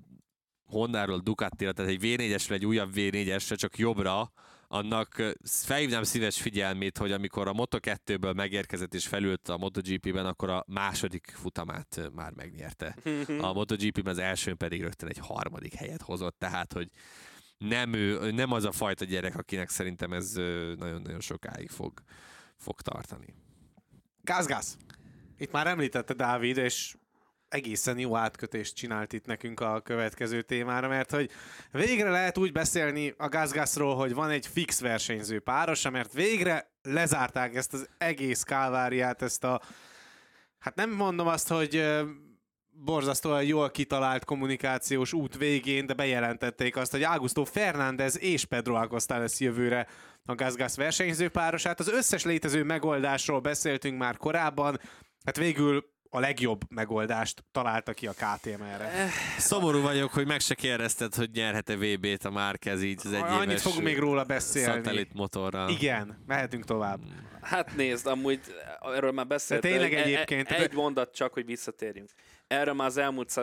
Hondáról 0.64 1.18
Ducatira, 1.18 1.72
tehát 1.72 1.90
egy 1.90 2.00
V4-esre, 2.02 2.50
egy 2.50 2.66
újabb 2.66 2.90
V4-esre, 2.94 3.56
csak 3.56 3.78
jobbra, 3.78 4.32
annak 4.68 5.22
felhívnám 5.44 6.02
szíves 6.02 6.40
figyelmét, 6.40 6.98
hogy 6.98 7.12
amikor 7.12 7.48
a 7.48 7.52
Moto2-ből 7.52 8.34
megérkezett 8.34 8.94
és 8.94 9.06
felült 9.06 9.48
a 9.48 9.56
MotoGP-ben, 9.56 10.26
akkor 10.26 10.50
a 10.50 10.64
második 10.66 11.32
futamát 11.36 12.10
már 12.14 12.32
megnyerte. 12.32 12.96
A 13.40 13.52
MotoGP-ben 13.52 14.12
az 14.12 14.18
elsőn 14.18 14.56
pedig 14.56 14.82
rögtön 14.82 15.08
egy 15.08 15.18
harmadik 15.18 15.74
helyet 15.74 16.02
hozott, 16.02 16.38
tehát 16.38 16.72
hogy 16.72 16.90
nem, 17.58 17.92
ő, 17.92 18.30
nem 18.30 18.52
az 18.52 18.64
a 18.64 18.72
fajta 18.72 19.04
gyerek, 19.04 19.36
akinek 19.36 19.68
szerintem 19.68 20.12
ez 20.12 20.32
nagyon-nagyon 20.76 21.20
sokáig 21.20 21.70
fog, 21.70 22.02
fog 22.56 22.80
tartani. 22.80 23.34
Gáz-gáz! 24.22 24.76
Itt 25.38 25.52
már 25.52 25.66
említette 25.66 26.14
Dávid, 26.14 26.56
és 26.56 26.96
egészen 27.48 27.98
jó 27.98 28.16
átkötést 28.16 28.74
csinált 28.74 29.12
itt 29.12 29.26
nekünk 29.26 29.60
a 29.60 29.80
következő 29.80 30.42
témára, 30.42 30.88
mert 30.88 31.10
hogy 31.10 31.30
végre 31.70 32.10
lehet 32.10 32.38
úgy 32.38 32.52
beszélni 32.52 33.14
a 33.16 33.28
Gazgasról, 33.28 33.96
hogy 33.96 34.14
van 34.14 34.30
egy 34.30 34.46
fix 34.46 34.80
versenyző 34.80 35.40
párosa, 35.40 35.90
mert 35.90 36.12
végre 36.12 36.70
lezárták 36.82 37.54
ezt 37.54 37.72
az 37.72 37.88
egész 37.98 38.42
káváriát, 38.42 39.22
ezt 39.22 39.44
a 39.44 39.60
hát 40.58 40.74
nem 40.74 40.90
mondom 40.90 41.26
azt, 41.26 41.48
hogy 41.48 41.84
borzasztóan 42.84 43.44
jól 43.44 43.70
kitalált 43.70 44.24
kommunikációs 44.24 45.12
út 45.12 45.36
végén, 45.36 45.86
de 45.86 45.94
bejelentették 45.94 46.76
azt, 46.76 46.90
hogy 46.90 47.02
Augusto 47.02 47.44
Fernández 47.44 48.20
és 48.20 48.44
Pedro 48.44 48.74
Acosta 48.74 49.18
lesz 49.18 49.40
jövőre 49.40 49.86
a 50.24 50.34
Gazgas 50.34 50.76
versenyzőpárosát. 50.76 51.80
Az 51.80 51.88
összes 51.88 52.24
létező 52.24 52.64
megoldásról 52.64 53.40
beszéltünk 53.40 53.98
már 53.98 54.16
korábban, 54.16 54.80
hát 55.24 55.36
végül 55.36 55.94
a 56.10 56.20
legjobb 56.20 56.60
megoldást 56.68 57.44
találta 57.52 57.92
ki 57.92 58.06
a 58.06 58.12
KTM-re. 58.12 58.90
Eh, 58.90 59.10
szomorú 59.38 59.80
vagyok, 59.80 60.12
hogy 60.12 60.26
meg 60.26 60.40
se 60.40 60.54
kérdezted, 60.54 61.14
hogy 61.14 61.30
nyerhet-e 61.32 61.76
VB-t 61.76 62.24
a 62.24 62.30
Márkez 62.30 62.82
így 62.82 63.00
az 63.04 63.12
egyéves 63.12 63.30
Annyit 63.30 63.60
fogunk 63.60 63.82
még 63.82 63.98
róla 63.98 64.24
beszélni. 64.24 64.72
Szatellit 64.72 65.12
motorral. 65.12 65.70
Igen, 65.70 66.22
mehetünk 66.26 66.64
tovább. 66.64 67.00
Hát 67.40 67.76
nézd, 67.76 68.06
amúgy 68.06 68.40
erről 68.80 69.12
már 69.12 69.26
beszéltem. 69.26 69.70
tényleg 69.70 69.94
egy, 69.94 70.12
egyébként. 70.12 70.50
Egy, 70.50 70.62
egy 70.62 70.72
mondat 70.72 71.14
csak, 71.14 71.32
hogy 71.32 71.46
visszatérjünk. 71.46 72.10
Erről 72.46 72.74
már 72.74 72.86
az 72.86 72.96
elmúlt 72.96 73.36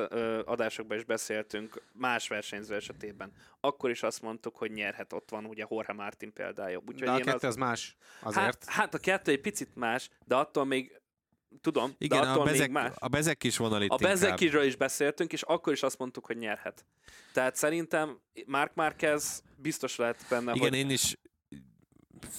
adásokban 0.46 0.98
is 0.98 1.04
beszéltünk 1.04 1.82
más 1.92 2.28
versenyző 2.28 2.76
esetében. 2.76 3.32
Akkor 3.60 3.90
is 3.90 4.04
azt 4.04 4.22
mondtuk, 4.22 4.56
hogy 4.56 4.72
nyerhet, 4.72 5.14
ott 5.14 5.30
van 5.30 5.46
ugye 5.46 5.66
Jorge 5.70 5.94
Martin 5.94 6.34
példája. 6.34 6.82
Úgyhogy 6.88 7.08
de 7.08 7.12
a 7.12 7.18
kettő 7.18 7.32
az, 7.32 7.44
az 7.44 7.56
más 7.56 7.96
azért. 8.22 8.46
Hát, 8.46 8.66
hát 8.66 8.94
a 8.94 8.98
kettő 8.98 9.32
egy 9.32 9.42
picit 9.42 9.76
más, 9.76 10.10
de 10.26 10.36
attól 10.36 10.66
még 10.66 11.02
tudom, 11.62 11.96
Igen, 11.98 12.22
de 12.22 12.28
attól 12.28 12.42
a 12.42 12.46
bezek, 12.46 12.60
még 12.60 12.72
más. 12.72 12.94
A 12.96 13.08
bezek 13.08 13.44
is 13.44 13.58
vonal 13.58 13.82
itt 13.82 13.90
A 13.90 13.96
bezekisről 13.96 14.64
is 14.64 14.76
beszéltünk, 14.76 15.34
és 15.34 15.42
akkor 15.42 15.74
is 15.74 15.84
azt 15.84 15.98
mondtuk, 15.98 16.26
hogy 16.26 16.38
nyerhet. 16.38 16.86
Tehát 17.34 17.56
szerintem 17.56 18.20
Mark 18.46 18.74
Marquez 18.76 19.44
biztos 19.58 19.96
lehet 19.96 20.26
benne, 20.30 20.54
Igen, 20.54 20.70
hogy... 20.70 20.78
én 20.78 20.90
is 20.90 21.18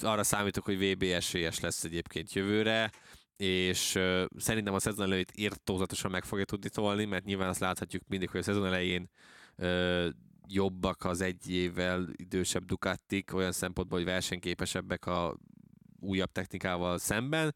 arra 0.02 0.22
számítok, 0.22 0.64
hogy 0.64 0.92
VB 0.92 1.02
esélyes 1.02 1.60
lesz 1.60 1.84
egyébként 1.84 2.32
jövőre, 2.32 2.90
és 3.36 3.94
uh, 3.94 4.24
szerintem 4.36 4.74
a 4.74 4.78
szezon 4.78 5.04
előtt 5.04 5.30
írtózatosan 5.34 6.10
meg 6.10 6.24
fogja 6.24 6.44
tudni 6.44 6.68
tolni, 6.68 7.04
mert 7.04 7.24
nyilván 7.24 7.48
azt 7.48 7.60
láthatjuk 7.60 8.02
mindig, 8.08 8.30
hogy 8.30 8.40
a 8.40 8.42
szezon 8.42 8.66
elején 8.66 9.10
uh, 9.56 10.06
jobbak 10.46 11.04
az 11.04 11.20
egy 11.20 11.50
évvel 11.50 12.08
idősebb 12.16 12.64
Ducatik, 12.64 13.34
olyan 13.34 13.52
szempontból, 13.52 13.98
hogy 13.98 14.06
versenyképesebbek 14.06 15.06
a 15.06 15.36
újabb 16.04 16.32
technikával 16.32 16.98
szemben, 16.98 17.54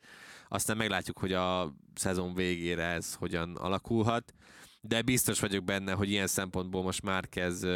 aztán 0.49 0.77
meglátjuk, 0.77 1.19
hogy 1.19 1.33
a 1.33 1.75
szezon 1.95 2.35
végére 2.35 2.85
ez 2.85 3.15
hogyan 3.15 3.57
alakulhat, 3.57 4.35
de 4.81 5.03
biztos 5.03 5.41
vagyok 5.41 5.65
benne, 5.65 5.93
hogy 5.93 6.11
ilyen 6.11 6.27
szempontból 6.27 6.83
most 6.83 7.03
már 7.03 7.29
kezd 7.29 7.67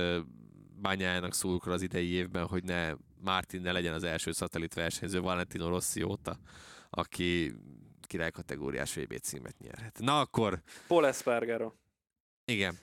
bányájának 0.81 1.35
szurkol 1.35 1.73
az 1.73 1.83
idei 1.83 2.11
évben, 2.11 2.47
hogy 2.47 2.65
ne 2.65 2.93
Martin 3.21 3.61
ne 3.61 3.73
legyen 3.73 3.95
az 3.95 4.05
első 4.05 4.33
szatellit 4.33 4.75
versenyző 4.75 5.21
Valentino 5.21 5.69
Rossi 5.69 6.03
óta, 6.03 6.37
aki 6.91 7.55
király 8.01 8.31
kategóriás 8.31 8.95
VB 8.95 9.19
címet 9.19 9.59
nyerhet. 9.59 9.99
Na 9.99 10.21
akkor... 10.21 10.63
Paul 10.87 11.07
Espargaro. 11.07 11.73
Igen. 12.45 12.79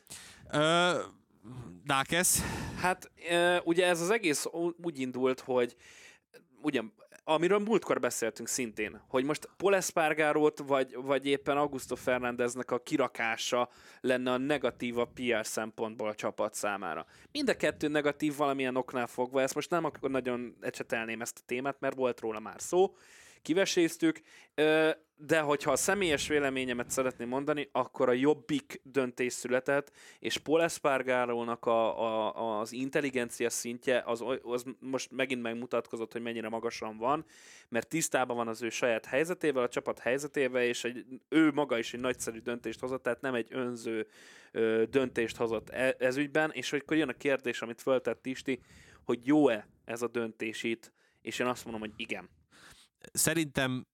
Ö, 0.52 1.00
Dákesz? 1.84 2.42
Hát 2.76 3.12
ugye 3.64 3.86
ez 3.86 4.02
az 4.02 4.10
egész 4.10 4.46
úgy 4.82 5.00
indult, 5.00 5.40
hogy 5.40 5.76
ugyan 6.62 6.94
amiről 7.30 7.60
múltkor 7.60 8.00
beszéltünk 8.00 8.48
szintén, 8.48 9.02
hogy 9.08 9.24
most 9.24 9.50
Paul 9.58 9.80
vagy, 10.66 10.96
vagy 10.96 11.26
éppen 11.26 11.58
Augusto 11.58 11.96
Fernándeznek 11.96 12.72
a 12.72 12.80
kirakása 12.80 13.70
lenne 14.02 14.32
a 14.32 14.38
negatív 14.38 14.98
a 14.98 15.06
PR 15.06 15.46
szempontból 15.46 16.08
a 16.08 16.16
csapat 16.16 16.54
számára. 16.54 17.06
Mind 17.32 17.50
a 17.50 17.56
kettő 17.56 17.88
negatív 17.88 18.36
valamilyen 18.36 18.76
oknál 18.76 19.08
fogva, 19.08 19.42
ezt 19.42 19.56
most 19.56 19.70
nem 19.70 19.86
akkor 19.86 20.10
nagyon 20.10 20.56
ecsetelném 20.62 21.22
ezt 21.22 21.38
a 21.42 21.46
témát, 21.46 21.80
mert 21.80 21.96
volt 21.96 22.20
róla 22.20 22.40
már 22.40 22.62
szó, 22.62 22.96
kiveséztük, 23.42 24.22
de 25.22 25.40
hogyha 25.40 25.72
a 25.72 25.76
személyes 25.76 26.28
véleményemet 26.28 26.90
szeretném 26.90 27.28
mondani, 27.28 27.70
akkor 27.72 28.10
a 28.10 28.12
jobbik 28.12 28.82
döntés 28.84 29.34
született, 29.34 29.92
és 30.20 30.38
Paul 30.38 30.64
Espargarónak 30.64 31.66
a, 31.66 32.04
a, 32.04 32.60
az 32.60 32.72
intelligencia 32.72 33.50
szintje 33.50 34.04
az, 34.06 34.24
az 34.44 34.66
most 34.80 35.12
megint 35.12 35.42
megmutatkozott, 35.42 36.12
hogy 36.12 36.22
mennyire 36.22 36.50
magasan 36.50 36.98
van, 36.98 37.26
mert 37.70 37.88
tisztában 37.88 38.36
van 38.36 38.48
az 38.48 38.62
ő 38.62 38.70
saját 38.70 39.06
helyzetével, 39.06 39.64
a 39.64 39.70
csapat 39.70 40.00
helyzetével, 40.00 40.64
és 40.64 40.84
egy, 40.84 41.06
ő 41.30 41.52
maga 41.52 41.78
is 41.78 41.94
egy 41.94 42.00
nagyszerű 42.00 42.40
döntést 42.40 42.80
hozott, 42.80 43.04
tehát 43.04 43.22
nem 43.22 43.34
egy 43.34 43.48
önző 43.52 44.08
ö, 44.52 44.84
döntést 44.90 45.38
hozott 45.38 45.70
e, 45.70 45.96
ez 45.98 46.18
ügyben, 46.18 46.52
és 46.54 46.74
akkor 46.74 46.98
jön 46.98 47.10
a 47.10 47.14
kérdés, 47.14 47.62
amit 47.62 47.82
föltett 47.82 48.26
Isti, 48.26 48.62
hogy 49.04 49.20
jó-e 49.24 49.68
ez 49.86 50.02
a 50.02 50.08
döntés 50.08 50.64
itt, 50.64 50.92
és 51.22 51.40
én 51.40 51.48
azt 51.48 51.64
mondom, 51.64 51.82
hogy 51.82 51.94
igen 51.96 52.30
Szerintem 53.12 53.88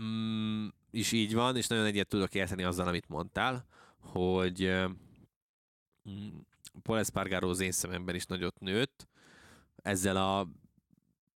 mm, 0.00 0.66
is 0.90 1.12
így 1.12 1.34
van, 1.34 1.56
és 1.56 1.66
nagyon 1.66 1.84
egyet 1.84 2.08
tudok 2.08 2.34
érteni 2.34 2.62
azzal, 2.62 2.86
amit 2.86 3.08
mondtál, 3.08 3.66
hogy 3.98 4.70
mm, 6.10 6.28
Paul 6.82 6.98
Espargaro 6.98 7.48
az 7.48 7.60
én 7.60 7.72
szememben 7.72 8.14
is 8.14 8.24
nagyot 8.24 8.60
nőtt, 8.60 9.08
ezzel 9.76 10.16
a 10.16 10.48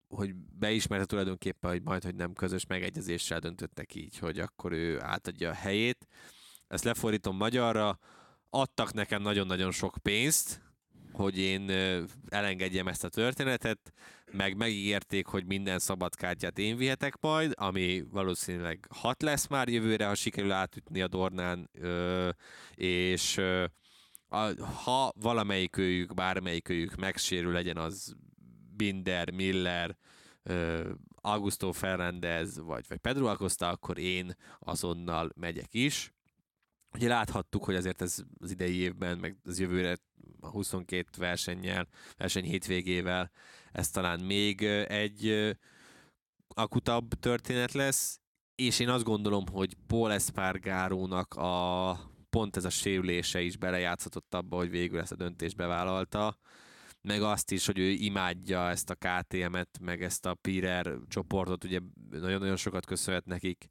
hogy 0.08 0.34
beismerte 0.34 1.04
tulajdonképpen, 1.04 1.70
hogy 1.70 1.82
majd, 1.82 2.04
hogy 2.04 2.14
nem 2.14 2.32
közös 2.32 2.66
megegyezéssel 2.66 3.38
döntöttek 3.38 3.94
így, 3.94 4.18
hogy 4.18 4.38
akkor 4.38 4.72
ő 4.72 5.00
átadja 5.00 5.50
a 5.50 5.54
helyét. 5.54 6.06
Ezt 6.68 6.84
lefordítom 6.84 7.36
magyarra, 7.36 7.98
adtak 8.50 8.92
nekem 8.92 9.22
nagyon-nagyon 9.22 9.70
sok 9.70 9.96
pénzt, 10.02 10.60
hogy 11.12 11.38
én 11.38 11.70
elengedjem 12.28 12.88
ezt 12.88 13.04
a 13.04 13.08
történetet, 13.08 13.92
meg 14.36 14.56
megígérték, 14.56 15.26
hogy 15.26 15.46
minden 15.46 15.78
szabadkártyát 15.78 16.58
én 16.58 16.76
vihetek 16.76 17.20
majd, 17.20 17.52
ami 17.54 18.04
valószínűleg 18.10 18.86
hat 18.90 19.22
lesz 19.22 19.46
már 19.46 19.68
jövőre, 19.68 20.06
ha 20.06 20.14
sikerül 20.14 20.52
átütni 20.52 21.00
a 21.00 21.08
Dornán, 21.08 21.70
és 22.74 23.40
ha 24.84 25.12
valamelyik 25.20 25.76
őjük, 25.76 26.14
bármelyik 26.14 26.68
őjük 26.68 26.94
megsérül, 26.94 27.52
legyen 27.52 27.76
az 27.76 28.16
Binder, 28.76 29.30
Miller, 29.30 29.96
Augusto 31.14 31.72
Fernández, 31.72 32.58
vagy, 32.58 32.84
vagy 32.88 32.98
Pedro 32.98 33.26
Acosta, 33.26 33.68
akkor 33.68 33.98
én 33.98 34.36
azonnal 34.58 35.30
megyek 35.34 35.74
is. 35.74 36.12
Ugye 36.94 37.08
láthattuk, 37.08 37.64
hogy 37.64 37.74
azért 37.74 38.02
ez 38.02 38.18
az 38.40 38.50
idei 38.50 38.76
évben, 38.76 39.18
meg 39.18 39.36
az 39.44 39.60
jövőre 39.60 39.96
a 40.46 40.50
22 40.50 41.08
versennyel, 41.18 41.88
verseny 42.16 42.44
hétvégével, 42.44 43.30
ez 43.72 43.90
talán 43.90 44.20
még 44.20 44.62
egy 44.88 45.56
akutabb 46.48 47.08
történet 47.08 47.72
lesz, 47.72 48.20
és 48.54 48.78
én 48.78 48.88
azt 48.88 49.04
gondolom, 49.04 49.46
hogy 49.46 49.76
Paul 49.86 50.12
Espargarónak 50.12 51.34
a 51.34 51.98
pont 52.30 52.56
ez 52.56 52.64
a 52.64 52.70
sérülése 52.70 53.40
is 53.40 53.56
belejátszott 53.56 54.34
abba, 54.34 54.56
hogy 54.56 54.70
végül 54.70 55.00
ezt 55.00 55.12
a 55.12 55.16
döntést 55.16 55.56
bevállalta, 55.56 56.38
meg 57.00 57.22
azt 57.22 57.50
is, 57.50 57.66
hogy 57.66 57.78
ő 57.78 57.88
imádja 57.88 58.68
ezt 58.70 58.90
a 58.90 58.94
KTM-et, 58.94 59.78
meg 59.80 60.02
ezt 60.02 60.26
a 60.26 60.34
Pirer 60.34 60.96
csoportot, 61.08 61.64
ugye 61.64 61.80
nagyon-nagyon 62.10 62.56
sokat 62.56 62.86
köszönhet 62.86 63.24
nekik, 63.24 63.68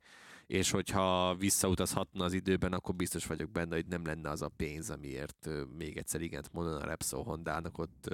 és 0.48 0.72
hogyha 0.72 1.36
visszautazhatna 1.36 2.24
az 2.24 2.34
időben, 2.34 2.74
akkor 2.74 2.96
biztos 2.96 3.26
vagyok 3.26 3.52
benne, 3.52 3.76
hogy 3.76 3.86
nem 3.86 4.06
lenne 4.06 4.30
az 4.30 4.42
a 4.42 4.50
pénz, 4.50 4.90
amiért 4.90 5.50
még 5.78 5.98
egyszer 5.98 6.22
igent 6.22 6.54
mondana 6.54 6.78
a 6.78 6.86
Repsol 6.86 7.24
Hondának 7.24 7.78
ott, 7.78 8.10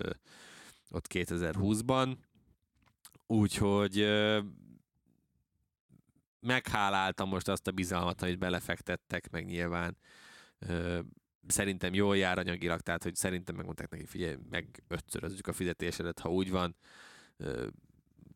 ott 0.89 1.07
2020-ban. 1.13 2.17
Úgyhogy 3.27 4.07
megháláltam 6.39 7.29
most 7.29 7.47
azt 7.47 7.67
a 7.67 7.71
bizalmat, 7.71 8.21
amit 8.21 8.39
belefektettek, 8.39 9.29
meg 9.29 9.45
nyilván 9.45 9.97
szerintem 11.47 11.93
jól 11.93 12.17
jár 12.17 12.37
anyagilag, 12.37 12.81
tehát 12.81 13.03
hogy 13.03 13.15
szerintem 13.15 13.55
megmondták 13.55 13.89
neki, 13.89 14.05
figyelj, 14.05 14.35
meg 14.49 14.83
ötszörözzük 14.87 15.47
a 15.47 15.53
fizetésedet, 15.53 16.19
ha 16.19 16.31
úgy 16.31 16.51
van, 16.51 16.75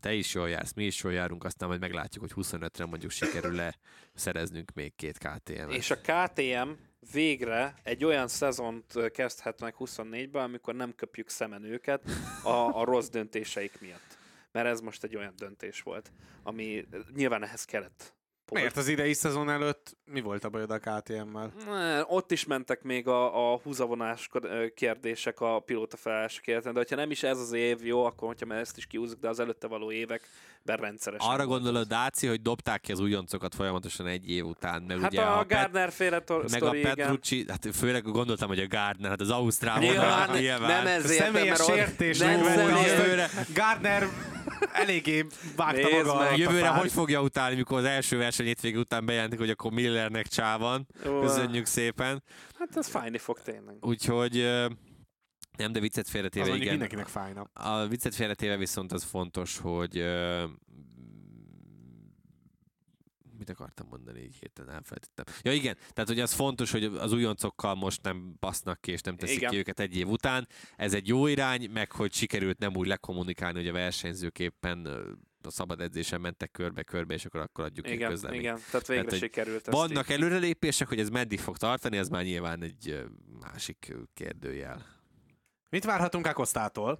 te 0.06 0.14
is 0.14 0.34
jól 0.34 0.50
jársz, 0.50 0.74
mi 0.74 0.86
is 0.86 1.04
jól 1.04 1.14
járunk, 1.14 1.44
aztán 1.44 1.68
majd 1.70 1.80
meglátjuk, 1.80 2.32
hogy 2.34 2.46
25-re 2.46 2.86
mondjuk 2.86 3.12
sikerül-e 3.12 3.78
szereznünk 4.14 4.74
még 4.74 4.96
két 4.96 5.18
KTM-et. 5.18 5.72
És 5.72 5.92
a 5.92 5.98
KTM 5.98 6.70
végre 7.12 7.76
egy 7.84 8.06
olyan 8.06 8.28
szezont 8.28 9.12
kezdhet 9.12 9.62
meg 9.62 9.76
24-ben, 9.80 10.44
amikor 10.44 10.76
nem 10.76 10.96
köpjük 10.96 11.30
szemen 11.30 11.64
őket 11.64 12.04
a, 12.44 12.80
a 12.80 12.84
rossz 12.84 13.08
döntéseik 13.08 13.82
miatt. 13.82 14.18
Mert 14.52 14.68
ez 14.68 14.80
most 14.80 15.04
egy 15.04 15.16
olyan 15.16 15.34
döntés 15.38 15.82
volt, 15.82 16.12
ami 16.44 16.88
nyilván 17.16 17.44
ehhez 17.44 17.66
kellett. 17.66 18.16
Pol- 18.46 18.62
Miért 18.62 18.78
az 18.78 18.88
idei 18.88 19.14
szezon 19.14 19.50
előtt 19.50 19.98
mi 20.06 20.22
volt 20.22 20.44
a 20.44 20.50
bajod 20.50 20.72
a 20.72 20.80
KTM-mel? 20.80 21.54
Ott 22.08 22.32
is 22.32 22.46
mentek 22.46 22.82
még 22.82 23.08
a, 23.08 23.52
a 23.54 23.60
húzavonás 23.64 24.30
kérdések 24.76 25.40
a 25.42 25.60
pilóta 25.60 25.98
felállásokért, 25.98 26.64
de 26.64 26.72
hogyha 26.74 26.96
nem 26.96 27.12
is 27.12 27.24
ez 27.24 27.40
az 27.40 27.52
év 27.54 27.86
jó, 27.86 28.04
akkor 28.06 28.28
hogyha 28.28 28.46
már 28.46 28.60
ezt 28.60 28.78
is 28.78 28.86
kiúzzuk, 28.86 29.20
de 29.20 29.30
az 29.30 29.40
előtte 29.40 29.68
való 29.68 29.92
években 29.92 30.78
rendszeresen. 30.78 31.30
Arra 31.32 31.46
gondolod. 31.46 31.88
Dáci, 31.88 32.28
hogy 32.28 32.42
dobták 32.42 32.82
ki 32.82 32.92
az 32.92 33.00
újoncokat 33.00 33.56
folyamatosan 33.56 34.08
egy 34.08 34.30
év 34.30 34.46
után, 34.46 34.82
meg 34.82 35.00
Hát 35.00 35.12
ugye 35.12 35.22
a, 35.22 35.38
Pet- 35.38 35.48
Gardner 35.48 35.92
féle 35.92 36.20
tor- 36.20 36.52
meg 36.52 36.64
a 36.64 36.76
igen. 36.76 36.96
Petrucci, 36.96 37.46
hát 37.48 37.68
főleg 37.76 38.04
gondoltam, 38.04 38.48
hogy 38.48 38.60
a 38.60 38.68
Gardner, 38.68 39.10
hát 39.10 39.22
az 39.22 39.30
Ausztrál 39.30 39.80
Nyilván, 39.80 40.30
nyilván. 40.38 40.84
nem 40.84 40.88
ezért, 40.88 41.24
Személyes 41.24 41.48
mert 41.58 41.70
ott- 41.70 41.76
sértés 41.76 42.18
nem 42.18 42.44
személyes- 42.44 43.54
eléggé 44.74 45.26
vágta 45.56 45.88
Nézd 45.88 46.06
maga 46.06 46.20
meg, 46.20 46.38
Jövőre 46.38 46.68
hogy 46.68 46.92
fogja 46.92 47.22
utálni, 47.22 47.56
mikor 47.56 47.78
az 47.78 47.84
első 47.86 48.18
verseny 48.18 48.46
hétvége 48.46 48.78
után 48.78 49.06
bejelentik, 49.06 49.40
hogy 49.40 49.50
akkor 49.50 49.72
Millernek 49.72 50.28
csá 50.28 50.58
van. 50.58 50.88
Ó, 51.08 51.20
Köszönjük 51.20 51.66
szépen. 51.66 52.24
Hát 52.60 52.78
ez 52.78 52.88
fájni 52.88 53.18
fog 53.18 53.40
tényleg. 53.42 53.76
Úgyhogy 53.82 54.34
nem, 55.58 55.72
de 55.72 55.80
viccet 55.80 56.06
Az 56.06 56.12
félretéve, 56.12 56.46
mondjuk 56.46 56.66
igen. 56.66 56.78
mindenkinek 56.78 57.08
fájna. 57.08 57.50
A 57.54 57.88
viccet 57.88 58.16
félretéve 58.16 58.58
viszont 58.58 58.92
az 58.92 59.04
fontos, 59.04 59.58
hogy 59.58 60.06
mit 63.48 63.56
akartam 63.56 63.88
mondani, 63.90 64.20
így 64.20 64.38
héten 64.40 64.70
elfelejtettem. 64.70 65.26
Ja 65.42 65.54
igen, 65.54 65.76
tehát 65.94 66.10
hogy 66.10 66.20
az 66.20 66.34
fontos, 66.34 66.72
hogy 66.72 66.84
az 66.84 67.12
újoncokkal 67.12 67.76
most 67.76 68.02
nem 68.02 68.36
basznak 68.40 68.82
ki, 68.82 68.92
és 68.92 69.02
nem 69.02 69.18
teszik 69.18 69.38
Igen. 69.38 69.50
ki 69.50 69.58
őket 69.58 69.80
egy 69.80 69.98
év 69.98 70.08
után. 70.08 70.48
Ez 70.76 70.94
egy 70.94 71.08
jó 71.08 71.28
irány, 71.28 71.70
meg 71.70 71.92
hogy 71.92 72.14
sikerült 72.14 72.60
nem 72.60 72.76
úgy 72.76 72.88
lekommunikálni, 72.88 73.58
hogy 73.58 73.68
a 73.68 73.74
versenyzők 73.74 74.40
éppen 74.40 74.86
a 75.42 75.50
szabad 75.50 75.82
edzésen 75.82 76.22
mentek 76.22 76.52
körbe-körbe, 76.52 77.14
és 77.14 77.26
akkor, 77.26 77.40
akkor 77.40 77.64
adjuk 77.64 77.86
ki 77.86 77.92
Igen, 77.92 78.10
közleményt. 78.10 78.42
igen, 78.42 78.60
tehát 78.72 78.88
végre 78.88 79.10
hogy 79.10 79.20
sikerült 79.20 79.66
Vannak 79.66 80.10
így. 80.10 80.16
előrelépések, 80.16 80.88
hogy 80.88 81.00
ez 81.00 81.10
meddig 81.10 81.40
fog 81.40 81.58
tartani, 81.58 81.98
ez 81.98 82.10
már 82.10 82.24
nyilván 82.24 82.64
egy 82.64 83.06
másik 83.40 83.94
kérdőjel. 84.14 84.86
Mit 85.70 85.86
várhatunk 85.86 86.28
Akosztától? 86.28 87.00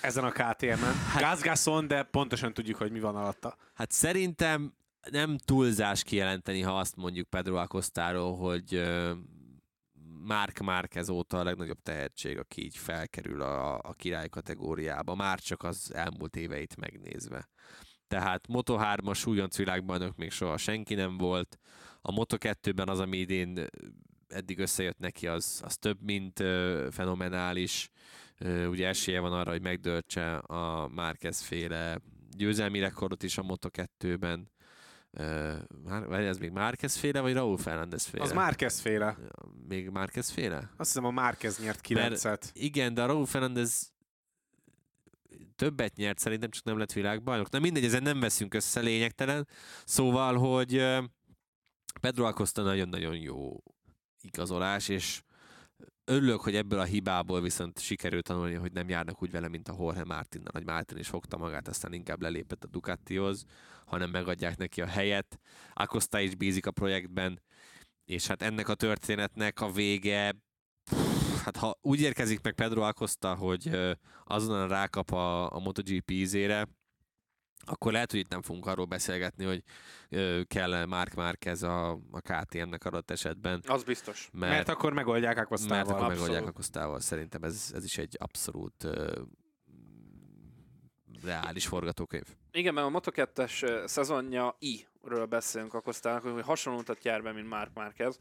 Ezen 0.00 0.24
a 0.24 0.30
KTM-en. 0.30 0.94
Hát... 0.94 1.20
Gázgászon, 1.20 1.86
de 1.86 2.02
pontosan 2.02 2.54
tudjuk, 2.54 2.76
hogy 2.76 2.92
mi 2.92 3.00
van 3.00 3.16
alatta. 3.16 3.56
Hát 3.74 3.90
szerintem 3.92 4.74
nem 5.10 5.38
túlzás 5.38 6.02
kijelenteni, 6.02 6.60
ha 6.60 6.78
azt 6.78 6.96
mondjuk 6.96 7.28
Pedro 7.28 7.56
Acostáról, 7.56 8.36
hogy 8.36 8.74
ö, 8.74 9.12
Mark 10.24 10.58
Márquez 10.58 11.08
óta 11.08 11.38
a 11.38 11.44
legnagyobb 11.44 11.82
tehetség, 11.82 12.38
aki 12.38 12.64
így 12.64 12.76
felkerül 12.76 13.42
a, 13.42 13.78
a 13.78 13.92
király 13.92 14.28
kategóriába, 14.28 15.14
már 15.14 15.40
csak 15.40 15.62
az 15.62 15.94
elmúlt 15.94 16.36
éveit 16.36 16.76
megnézve. 16.76 17.48
Tehát 18.08 18.44
Moto3-as 18.48 19.28
újonc 19.28 19.56
világbajnok 19.56 20.16
még 20.16 20.30
soha 20.30 20.56
senki 20.56 20.94
nem 20.94 21.16
volt. 21.16 21.58
A 22.00 22.12
Moto2-ben 22.12 22.88
az, 22.88 23.00
ami 23.00 23.18
idén 23.18 23.66
eddig 24.28 24.58
összejött 24.58 24.98
neki, 24.98 25.26
az, 25.26 25.60
az 25.64 25.76
több, 25.76 26.02
mint 26.02 26.40
ö, 26.40 26.88
fenomenális. 26.90 27.90
Ö, 28.38 28.66
ugye 28.66 28.88
esélye 28.88 29.20
van 29.20 29.32
arra, 29.32 29.50
hogy 29.50 29.62
megdöltse 29.62 30.36
a 30.36 30.88
Márquez 30.88 31.40
féle 31.40 31.98
győzelmi 32.36 32.78
rekordot 32.78 33.22
is 33.22 33.38
a 33.38 33.42
Moto2-ben. 33.42 34.50
Már, 35.84 36.06
vagy 36.06 36.24
ez 36.24 36.38
még 36.38 36.50
Márquez 36.50 36.96
féle, 36.96 37.20
vagy 37.20 37.32
Raúl 37.32 37.58
Fernández 37.58 38.04
féle? 38.04 38.24
Az 38.24 38.32
Márquez 38.32 38.80
féle. 38.80 39.16
Még 39.68 39.88
Márquez 39.88 40.30
féle? 40.30 40.56
Azt 40.56 40.92
hiszem 40.92 41.04
a 41.04 41.10
Márquez 41.10 41.58
nyert 41.58 41.80
9-et. 41.88 42.42
Igen, 42.52 42.94
de 42.94 43.02
a 43.02 43.06
Raúl 43.06 43.26
Fernández 43.26 43.92
többet 45.56 45.96
nyert, 45.96 46.18
szerintem 46.18 46.50
csak 46.50 46.64
nem 46.64 46.78
lett 46.78 46.92
világbajnok. 46.92 47.50
Na 47.50 47.58
mindegy, 47.58 47.84
ezen 47.84 48.02
nem 48.02 48.20
veszünk 48.20 48.54
össze, 48.54 48.80
lényegtelen. 48.80 49.48
Szóval, 49.84 50.36
hogy 50.36 50.84
Pedro 52.00 52.24
Acosta 52.24 52.62
nagyon-nagyon 52.62 53.16
jó 53.16 53.62
igazolás, 54.20 54.88
és 54.88 55.22
örülök, 56.08 56.40
hogy 56.40 56.56
ebből 56.56 56.78
a 56.78 56.84
hibából 56.84 57.40
viszont 57.40 57.78
sikerült 57.78 58.24
tanulni, 58.24 58.54
hogy 58.54 58.72
nem 58.72 58.88
járnak 58.88 59.22
úgy 59.22 59.30
vele, 59.30 59.48
mint 59.48 59.68
a 59.68 59.76
Jorge 59.78 60.04
Martinnal, 60.04 60.52
hogy 60.52 60.64
Martin 60.64 60.98
is 60.98 61.08
fogta 61.08 61.36
magát, 61.36 61.68
aztán 61.68 61.92
inkább 61.92 62.22
lelépett 62.22 62.64
a 62.64 62.68
Ducatihoz, 62.68 63.44
hanem 63.86 64.10
megadják 64.10 64.56
neki 64.56 64.80
a 64.80 64.86
helyet. 64.86 65.38
Acosta 65.72 66.20
is 66.20 66.34
bízik 66.34 66.66
a 66.66 66.70
projektben, 66.70 67.42
és 68.04 68.26
hát 68.26 68.42
ennek 68.42 68.68
a 68.68 68.74
történetnek 68.74 69.60
a 69.60 69.70
vége 69.70 70.32
pff, 70.90 71.44
hát 71.44 71.56
ha 71.56 71.78
úgy 71.80 72.00
érkezik 72.00 72.40
meg 72.42 72.54
Pedro 72.54 72.82
Acosta, 72.82 73.34
hogy 73.34 73.70
azonnal 74.24 74.68
rákap 74.68 75.12
a, 75.12 75.52
a 75.52 75.58
MotoGP 75.58 76.10
ízére, 76.10 76.68
akkor 77.70 77.92
lehet, 77.92 78.10
hogy 78.10 78.20
itt 78.20 78.28
nem 78.28 78.42
fogunk 78.42 78.66
arról 78.66 78.84
beszélgetni, 78.86 79.44
hogy 79.44 79.62
kell 80.46 80.84
Mark 80.84 81.14
Márquez 81.14 81.62
a, 81.62 81.90
a 81.90 82.20
KTM-nek 82.20 82.84
adott 82.84 83.10
esetben, 83.10 83.62
Az 83.66 83.82
biztos. 83.84 84.28
mert, 84.32 84.52
Mert 84.52 84.68
akkor 84.68 84.92
megoldják 84.92 85.34
mert 85.34 85.46
Akosztával. 85.46 85.80
akkor 85.80 85.94
abszolút. 85.94 86.18
megoldják 86.18 86.46
Acosztával. 86.46 87.00
Szerintem 87.00 87.42
ez, 87.42 87.70
ez 87.74 87.84
is 87.84 87.98
egy 87.98 88.16
abszolút 88.18 88.84
ö, 88.84 89.20
reális 91.24 91.66
forgatókönyv. 91.66 92.24
Igen, 92.52 92.74
mert 92.74 92.86
a 92.86 93.00
Moto2-es 93.00 93.86
szezonja 93.86 94.56
I-ről 94.58 95.26
beszélünk 95.26 95.74
a 95.74 95.80
Kosztának, 95.80 96.22
hogy 96.22 96.42
hasonlótat 96.42 97.04
jár 97.04 97.22
be, 97.22 97.32
mint 97.32 97.48
Mark 97.48 97.74
Márquez, 97.74 98.20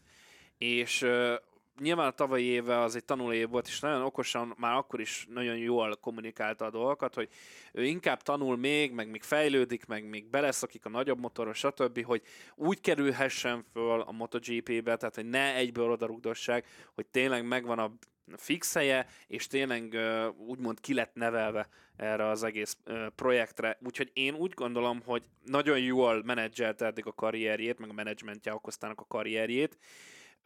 és 0.57 1.01
uh, 1.01 1.33
nyilván 1.79 2.07
a 2.07 2.11
tavalyi 2.11 2.45
éve 2.45 2.79
az 2.79 2.95
egy 2.95 3.05
tanuló 3.05 3.33
év 3.33 3.49
volt, 3.49 3.67
és 3.67 3.79
nagyon 3.79 4.01
okosan, 4.01 4.53
már 4.57 4.75
akkor 4.75 4.99
is 4.99 5.27
nagyon 5.29 5.57
jól 5.57 5.95
kommunikálta 5.95 6.65
a 6.65 6.69
dolgokat, 6.69 7.13
hogy 7.13 7.29
ő 7.73 7.83
inkább 7.83 8.21
tanul 8.21 8.57
még, 8.57 8.91
meg 8.91 9.09
még 9.09 9.23
fejlődik, 9.23 9.85
meg 9.85 10.09
még 10.09 10.29
beleszakik 10.29 10.85
a 10.85 10.89
nagyobb 10.89 11.19
motoros, 11.19 11.57
stb., 11.57 12.03
hogy 12.03 12.21
úgy 12.55 12.81
kerülhessen 12.81 13.65
föl 13.73 14.01
a 14.01 14.11
MotoGP-be, 14.11 14.95
tehát 14.95 15.15
hogy 15.15 15.29
ne 15.29 15.55
egyből 15.55 15.91
odarugdossák, 15.91 16.67
hogy 16.95 17.05
tényleg 17.05 17.47
megvan 17.47 17.79
a 17.79 17.91
fix 18.35 18.73
helye, 18.73 19.07
és 19.27 19.47
tényleg 19.47 19.97
úgymond 20.37 20.79
ki 20.79 20.93
lett 20.93 21.13
nevelve 21.13 21.67
erre 21.95 22.27
az 22.27 22.43
egész 22.43 22.77
projektre. 23.15 23.77
Úgyhogy 23.85 24.11
én 24.13 24.33
úgy 24.33 24.53
gondolom, 24.53 25.01
hogy 25.05 25.23
nagyon 25.43 25.79
jól 25.79 26.23
menedzselte 26.23 26.85
eddig 26.85 27.05
a 27.05 27.13
karrierjét, 27.13 27.79
meg 27.79 27.89
a 27.89 27.93
menedzsmentje 27.93 28.51
Akosztának 28.51 28.99
a 28.99 29.05
karrierjét. 29.07 29.77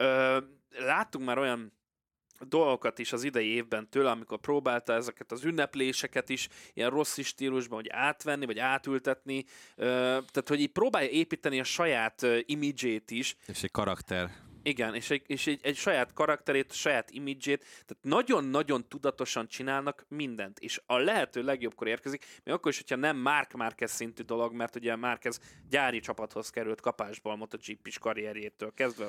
Ö, 0.02 0.38
láttunk 0.78 1.24
már 1.24 1.38
olyan 1.38 1.72
dolgokat 2.40 2.98
is 2.98 3.12
az 3.12 3.24
idei 3.24 3.48
évben 3.48 3.90
tőle, 3.90 4.10
amikor 4.10 4.38
próbálta 4.38 4.92
ezeket 4.92 5.32
az 5.32 5.44
ünnepléseket 5.44 6.28
is 6.28 6.48
ilyen 6.74 6.90
rossz 6.90 7.20
stílusban, 7.20 7.78
hogy 7.78 7.88
átvenni, 7.90 8.46
vagy 8.46 8.58
átültetni. 8.58 9.44
Ö, 9.76 9.84
tehát, 10.06 10.48
hogy 10.48 10.60
így 10.60 10.72
próbálja 10.72 11.08
építeni 11.08 11.60
a 11.60 11.64
saját 11.64 12.26
imidzsét 12.44 13.10
is, 13.10 13.36
És 13.46 13.62
egy 13.62 13.70
karakter. 13.70 14.30
Igen, 14.62 14.94
és 14.94 15.10
egy, 15.10 15.22
és 15.26 15.46
egy, 15.46 15.60
egy 15.62 15.76
saját 15.76 16.12
karakterét, 16.12 16.72
saját 16.72 17.10
imidzsét, 17.10 17.60
tehát 17.60 18.02
nagyon-nagyon 18.02 18.88
tudatosan 18.88 19.48
csinálnak 19.48 20.04
mindent, 20.08 20.58
és 20.58 20.80
a 20.86 20.98
lehető 20.98 21.42
legjobbkor 21.42 21.86
érkezik, 21.86 22.24
még 22.44 22.54
akkor 22.54 22.70
is, 22.70 22.76
hogyha 22.76 22.96
nem 22.96 23.16
Mark 23.16 23.52
Márquez 23.52 23.90
szintű 23.90 24.22
dolog, 24.22 24.52
mert 24.52 24.76
ugye 24.76 24.96
Márquez 24.96 25.40
gyári 25.68 26.00
csapathoz 26.00 26.50
került 26.50 26.80
kapásba 26.80 27.32
a 27.32 27.36
MotoGP-s 27.36 27.98
karrierjétől 27.98 28.72
kezdve, 28.74 29.06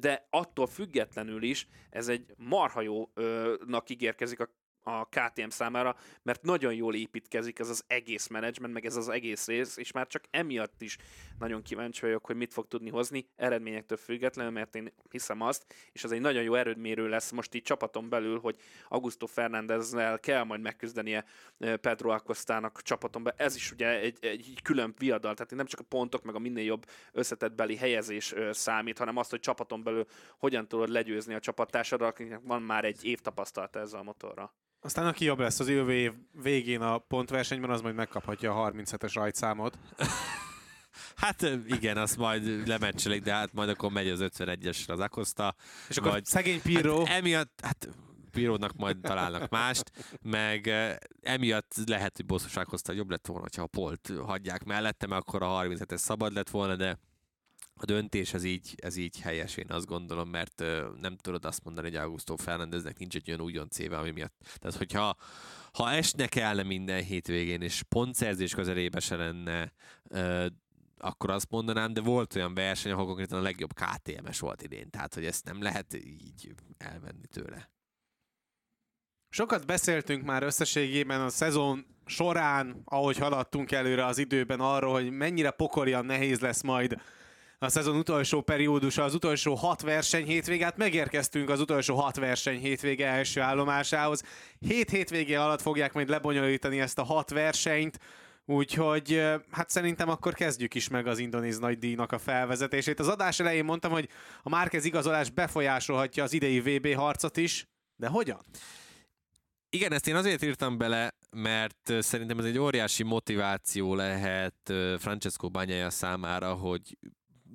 de 0.00 0.26
attól 0.30 0.66
függetlenül 0.66 1.42
is 1.42 1.68
ez 1.90 2.08
egy 2.08 2.34
marha 2.36 2.80
jónak 2.80 3.90
ígérkezik 3.90 4.40
a 4.40 4.48
a 4.88 5.08
KTM 5.10 5.48
számára, 5.48 5.96
mert 6.22 6.42
nagyon 6.42 6.74
jól 6.74 6.94
építkezik 6.94 7.58
ez 7.58 7.68
az 7.68 7.84
egész 7.86 8.26
menedzsment, 8.26 8.72
meg 8.72 8.86
ez 8.86 8.96
az 8.96 9.08
egész 9.08 9.46
rész, 9.46 9.76
és 9.76 9.92
már 9.92 10.06
csak 10.06 10.24
emiatt 10.30 10.82
is 10.82 10.96
nagyon 11.38 11.62
kíváncsi 11.62 12.00
vagyok, 12.00 12.26
hogy 12.26 12.36
mit 12.36 12.52
fog 12.52 12.68
tudni 12.68 12.90
hozni, 12.90 13.28
eredményektől 13.36 13.98
függetlenül, 13.98 14.52
mert 14.52 14.74
én 14.74 14.92
hiszem 15.10 15.40
azt, 15.40 15.74
és 15.92 16.04
az 16.04 16.12
egy 16.12 16.20
nagyon 16.20 16.42
jó 16.42 16.54
erődmérő 16.54 17.08
lesz 17.08 17.30
most 17.30 17.54
így 17.54 17.62
csapaton 17.62 18.08
belül, 18.08 18.40
hogy 18.40 18.56
Augusto 18.88 19.26
Fernándezzel 19.26 20.20
kell 20.20 20.44
majd 20.44 20.60
megküzdenie 20.60 21.24
Pedro 21.58 22.10
Acostának 22.10 22.82
csapaton 22.82 23.22
belül. 23.22 23.38
Ez 23.38 23.56
is 23.56 23.72
ugye 23.72 24.00
egy, 24.00 24.18
egy 24.20 24.58
külön 24.62 24.94
viadal, 24.98 25.34
tehát 25.34 25.54
nem 25.54 25.66
csak 25.66 25.80
a 25.80 25.84
pontok, 25.88 26.22
meg 26.22 26.34
a 26.34 26.38
minél 26.38 26.64
jobb 26.64 26.86
összetett 27.12 27.52
beli 27.52 27.76
helyezés 27.76 28.34
számít, 28.50 28.98
hanem 28.98 29.16
azt, 29.16 29.30
hogy 29.30 29.40
csapaton 29.40 29.82
belül 29.82 30.06
hogyan 30.38 30.68
tudod 30.68 30.88
legyőzni 30.88 31.34
a 31.34 31.40
csapattársadat, 31.40 32.08
akinek 32.08 32.40
van 32.42 32.62
már 32.62 32.84
egy 32.84 33.04
év 33.04 33.20
tapasztalata 33.20 33.80
ezzel 33.80 34.00
a 34.00 34.02
motorra. 34.02 34.54
Aztán 34.80 35.06
aki 35.06 35.24
jobb 35.24 35.38
lesz 35.38 35.60
az 35.60 35.68
jövő 35.68 35.92
év 35.92 36.12
végén 36.42 36.80
a 36.80 36.98
pontversenyben, 36.98 37.70
az 37.70 37.80
majd 37.80 37.94
megkaphatja 37.94 38.64
a 38.64 38.70
37-es 38.70 39.10
rajtszámot. 39.14 39.78
Hát 41.16 41.42
igen, 41.66 41.96
azt 41.96 42.16
majd 42.16 42.68
lemecselik, 42.68 43.22
de 43.22 43.32
hát 43.32 43.52
majd 43.52 43.68
akkor 43.68 43.90
megy 43.90 44.08
az 44.08 44.20
51-esre 44.22 44.88
az 44.88 45.00
Akosta. 45.00 45.54
És 45.88 45.96
akkor 45.96 46.10
vagy, 46.10 46.24
szegény 46.24 46.62
Piró... 46.62 47.04
Hát 47.04 47.16
emiatt, 47.16 47.60
hát 47.62 47.88
Pirónak 48.30 48.72
majd 48.76 48.98
találnak 49.00 49.48
mást, 49.48 49.90
meg 50.22 50.70
emiatt 51.20 51.74
lehet, 51.86 52.20
hogy 52.26 52.40
Akosta 52.54 52.92
jobb 52.92 53.10
lett 53.10 53.26
volna, 53.26 53.46
ha 53.56 53.62
a 53.62 53.66
Polt 53.66 54.12
hagyják 54.26 54.64
mellette, 54.64 55.06
mert 55.06 55.20
akkor 55.20 55.42
a 55.42 55.46
37-es 55.46 55.96
szabad 55.96 56.32
lett 56.32 56.50
volna, 56.50 56.76
de 56.76 56.98
a 57.82 57.86
döntés 57.86 58.34
ez 58.34 58.44
így, 58.44 58.74
ez 58.76 58.96
így 58.96 59.20
helyes, 59.20 59.56
én 59.56 59.66
azt 59.68 59.86
gondolom, 59.86 60.28
mert 60.28 60.62
nem 61.00 61.16
tudod 61.16 61.44
azt 61.44 61.64
mondani, 61.64 61.88
hogy 61.88 61.96
Augusto 61.96 62.36
Fernándeznek 62.36 62.98
nincs 62.98 63.14
egy 63.14 63.28
olyan 63.28 63.40
újon 63.40 63.68
céve, 63.68 63.98
ami 63.98 64.10
miatt. 64.10 64.56
Tehát, 64.56 64.76
hogyha 64.76 65.16
ha 65.72 65.90
esne 65.90 66.26
kellene 66.26 66.62
minden 66.62 67.02
hétvégén, 67.02 67.62
és 67.62 67.82
pontszerzés 67.82 68.54
közelébe 68.54 69.00
se 69.00 69.16
lenne, 69.16 69.72
akkor 70.98 71.30
azt 71.30 71.50
mondanám, 71.50 71.92
de 71.92 72.00
volt 72.00 72.34
olyan 72.34 72.54
verseny, 72.54 72.92
ahol 72.92 73.06
konkrétan 73.06 73.38
a 73.38 73.42
legjobb 73.42 73.72
KTMS 73.74 74.38
volt 74.38 74.62
idén, 74.62 74.90
tehát 74.90 75.14
hogy 75.14 75.24
ezt 75.24 75.44
nem 75.44 75.62
lehet 75.62 75.94
így 75.94 76.54
elvenni 76.78 77.26
tőle. 77.26 77.70
Sokat 79.30 79.66
beszéltünk 79.66 80.24
már 80.24 80.42
összességében 80.42 81.20
a 81.20 81.28
szezon 81.28 81.86
során, 82.04 82.82
ahogy 82.84 83.18
haladtunk 83.18 83.72
előre 83.72 84.04
az 84.04 84.18
időben 84.18 84.60
arról, 84.60 84.92
hogy 84.92 85.10
mennyire 85.10 85.50
pokolian 85.50 86.04
nehéz 86.04 86.40
lesz 86.40 86.62
majd 86.62 87.00
a 87.58 87.68
szezon 87.68 87.96
utolsó 87.96 88.40
periódusa, 88.40 89.04
az 89.04 89.14
utolsó 89.14 89.54
hat 89.54 89.80
verseny 89.80 90.24
hétvégát. 90.24 90.76
Megérkeztünk 90.76 91.48
az 91.48 91.60
utolsó 91.60 91.96
hat 91.96 92.16
verseny 92.16 92.58
hétvége 92.58 93.06
első 93.06 93.40
állomásához. 93.40 94.22
Hét 94.58 94.90
hétvége 94.90 95.42
alatt 95.42 95.62
fogják 95.62 95.92
majd 95.92 96.08
lebonyolítani 96.08 96.80
ezt 96.80 96.98
a 96.98 97.02
hat 97.02 97.30
versenyt. 97.30 97.98
Úgyhogy 98.44 99.22
hát 99.50 99.70
szerintem 99.70 100.08
akkor 100.08 100.34
kezdjük 100.34 100.74
is 100.74 100.88
meg 100.88 101.06
az 101.06 101.18
indonéz 101.18 101.60
díjnak 101.78 102.12
a 102.12 102.18
felvezetését. 102.18 103.00
Az 103.00 103.08
adás 103.08 103.40
elején 103.40 103.64
mondtam, 103.64 103.90
hogy 103.90 104.08
a 104.42 104.48
Márkez 104.48 104.84
igazolás 104.84 105.30
befolyásolhatja 105.30 106.22
az 106.22 106.32
idei 106.32 106.60
VB 106.60 106.94
harcot 106.94 107.36
is, 107.36 107.66
de 107.96 108.06
hogyan? 108.06 108.40
Igen, 109.70 109.92
ezt 109.92 110.08
én 110.08 110.14
azért 110.14 110.42
írtam 110.42 110.78
bele, 110.78 111.14
mert 111.30 111.92
szerintem 111.98 112.38
ez 112.38 112.44
egy 112.44 112.58
óriási 112.58 113.02
motiváció 113.02 113.94
lehet 113.94 114.72
Francesco 114.98 115.48
Bagnaia 115.48 115.90
számára, 115.90 116.54
hogy 116.54 116.98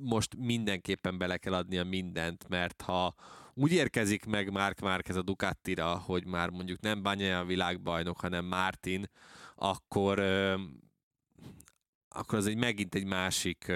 most 0.04 0.36
mindenképpen 0.38 1.18
bele 1.18 1.38
kell 1.38 1.54
adnia 1.54 1.84
mindent, 1.84 2.47
mert 2.47 2.82
ha 2.82 3.16
úgy 3.54 3.72
érkezik 3.72 4.26
meg 4.26 4.51
Mark 4.51 4.80
Márquez 4.80 5.16
a 5.16 5.22
Ducatira, 5.22 5.97
hogy 5.97 6.26
már 6.26 6.49
mondjuk 6.49 6.80
nem 6.80 7.01
Bagnaia 7.01 7.39
a 7.39 7.45
világbajnok, 7.45 8.20
hanem 8.20 8.45
Martin, 8.45 9.10
akkor 9.56 10.20
akkor 12.16 12.38
az 12.38 12.47
egy 12.47 12.58
megint 12.58 12.95
egy 12.95 13.06
másik 13.06 13.72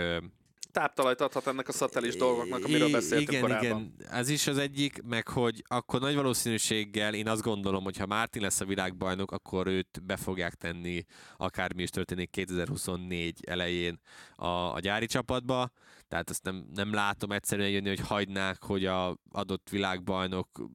táptalajt 0.78 1.21
adhat 1.21 1.47
ennek 1.47 1.67
a 1.67 1.71
szatellis 1.71 2.15
dolgoknak, 2.15 2.63
amiről 2.63 2.91
beszéltünk 2.91 3.30
igen, 3.30 3.41
korábban. 3.41 3.93
Igen, 3.97 4.11
ez 4.11 4.30
is 4.30 4.47
az 4.47 4.57
egyik, 4.57 5.01
meg 5.03 5.28
hogy 5.28 5.63
akkor 5.67 5.99
nagy 5.99 6.15
valószínűséggel 6.15 7.13
én 7.13 7.28
azt 7.28 7.41
gondolom, 7.41 7.84
hogy 7.84 7.97
ha 7.97 8.05
Mártin 8.05 8.41
lesz 8.41 8.59
a 8.59 8.65
világbajnok, 8.65 9.32
akkor 9.32 9.67
őt 9.67 10.01
be 10.03 10.17
fogják 10.17 10.53
tenni, 10.53 11.05
akármi 11.38 11.82
is 11.82 11.89
történik 11.89 12.30
2024 12.30 13.39
elején 13.47 13.99
a, 14.36 14.47
a 14.47 14.80
gyári 14.80 15.05
csapatba, 15.05 15.71
tehát 16.07 16.30
ezt 16.30 16.43
nem, 16.43 16.67
nem 16.73 16.93
látom 16.93 17.32
egyszerűen 17.32 17.69
jönni, 17.69 17.88
hogy 17.88 17.99
hagynák, 17.99 18.63
hogy 18.63 18.86
a 18.86 19.17
adott 19.32 19.69
világbajnok 19.69 20.69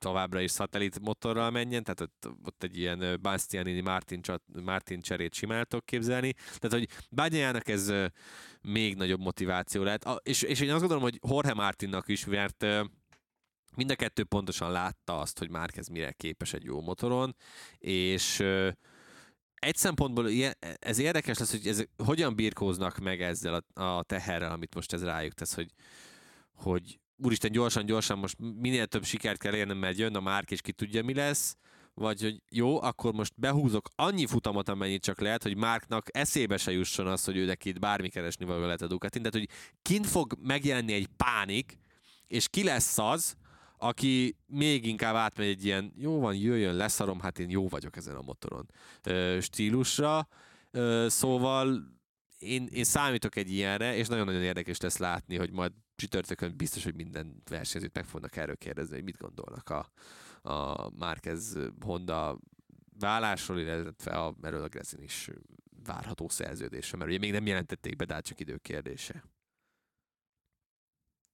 továbbra 0.00 0.40
is 0.40 0.50
szatellit 0.50 1.00
motorral 1.00 1.50
menjen, 1.50 1.82
tehát 1.82 2.00
ott, 2.00 2.28
ott 2.44 2.62
egy 2.62 2.78
ilyen 2.78 3.18
Bastianini 3.22 3.80
Martin, 3.80 4.20
Martin 4.62 5.00
cserét 5.00 5.34
simán 5.34 5.66
képzelni. 5.84 6.32
Tehát, 6.58 6.78
hogy 6.78 6.88
Bányájának 7.10 7.68
ez 7.68 7.92
még 8.60 8.96
nagyobb 8.96 9.20
motiváció 9.20 9.82
lehet. 9.82 10.06
És, 10.22 10.42
és 10.42 10.60
én 10.60 10.70
azt 10.70 10.80
gondolom, 10.80 11.02
hogy 11.02 11.18
Jorge 11.28 11.54
Martinnak 11.54 12.08
is, 12.08 12.24
mert 12.24 12.66
mind 13.76 13.90
a 13.90 13.94
kettő 13.94 14.24
pontosan 14.24 14.70
látta 14.70 15.18
azt, 15.18 15.38
hogy 15.38 15.50
Márquez 15.50 15.88
mire 15.88 16.12
képes 16.12 16.52
egy 16.52 16.64
jó 16.64 16.80
motoron, 16.80 17.36
és 17.78 18.40
egy 19.54 19.76
szempontból 19.76 20.30
ez 20.78 20.98
érdekes 20.98 21.38
lesz, 21.38 21.50
hogy 21.50 21.66
ez, 21.66 21.84
hogyan 22.04 22.34
birkóznak 22.34 22.98
meg 22.98 23.22
ezzel 23.22 23.62
a, 23.74 23.82
a 23.82 24.02
teherrel, 24.02 24.52
amit 24.52 24.74
most 24.74 24.92
ez 24.92 25.04
rájuk 25.04 25.32
tesz, 25.32 25.54
hogy, 25.54 25.72
hogy 26.52 27.00
úristen, 27.22 27.52
gyorsan, 27.52 27.86
gyorsan, 27.86 28.18
most 28.18 28.36
minél 28.38 28.86
több 28.86 29.04
sikert 29.04 29.38
kell 29.38 29.54
érnem, 29.54 29.76
mert 29.76 29.98
jön 29.98 30.16
a 30.16 30.20
márk, 30.20 30.50
és 30.50 30.60
ki 30.60 30.72
tudja, 30.72 31.04
mi 31.04 31.14
lesz, 31.14 31.56
vagy 31.94 32.22
hogy 32.22 32.42
jó, 32.50 32.82
akkor 32.82 33.12
most 33.12 33.32
behúzok 33.36 33.88
annyi 33.94 34.26
futamot, 34.26 34.68
amennyit 34.68 35.02
csak 35.02 35.20
lehet, 35.20 35.42
hogy 35.42 35.56
Márknak 35.56 36.06
eszébe 36.16 36.56
se 36.56 36.72
jusson 36.72 37.06
az, 37.06 37.24
hogy 37.24 37.36
ő 37.36 37.44
neki 37.44 37.68
itt 37.68 37.78
bármi 37.78 38.08
keresni 38.08 38.44
való 38.44 38.64
lehet 38.64 38.82
a 38.82 38.86
Ducatin. 38.86 39.22
Tehát, 39.22 39.38
hogy 39.38 39.48
kint 39.82 40.06
fog 40.06 40.34
megjelenni 40.42 40.92
egy 40.92 41.08
pánik, 41.16 41.78
és 42.26 42.48
ki 42.48 42.64
lesz 42.64 42.98
az, 42.98 43.34
aki 43.78 44.36
még 44.46 44.86
inkább 44.86 45.14
átmegy 45.14 45.48
egy 45.48 45.64
ilyen, 45.64 45.92
jó 45.96 46.20
van, 46.20 46.34
jöjjön, 46.34 46.74
leszarom, 46.74 47.20
hát 47.20 47.38
én 47.38 47.50
jó 47.50 47.68
vagyok 47.68 47.96
ezen 47.96 48.16
a 48.16 48.22
motoron 48.22 48.66
stílusra. 49.40 50.28
Szóval 51.06 51.82
én, 52.38 52.68
én 52.72 52.84
számítok 52.84 53.36
egy 53.36 53.52
ilyenre, 53.52 53.96
és 53.96 54.06
nagyon-nagyon 54.06 54.42
érdekes 54.42 54.80
lesz 54.80 54.96
látni, 54.96 55.36
hogy 55.36 55.50
majd 55.50 55.72
csütörtökön 56.00 56.56
biztos, 56.56 56.84
hogy 56.84 56.94
minden 56.94 57.42
versenyzőt 57.50 57.94
meg 57.94 58.04
fognak 58.04 58.36
erről 58.36 58.56
kérdezni, 58.56 58.94
hogy 58.94 59.04
mit 59.04 59.18
gondolnak 59.18 59.68
a, 59.68 59.90
a 60.50 60.90
Márquez 60.98 61.58
Honda 61.80 62.38
vállásról, 62.98 63.58
illetve 63.58 64.10
a, 64.10 64.34
Grezin 64.68 65.02
is 65.02 65.30
várható 65.84 66.28
szerződése, 66.28 66.96
mert 66.96 67.10
ugye 67.10 67.18
még 67.18 67.32
nem 67.32 67.46
jelentették 67.46 67.96
be, 67.96 68.04
de 68.04 68.14
hát 68.14 68.24
csak 68.24 68.40
időkérdése. 68.40 69.24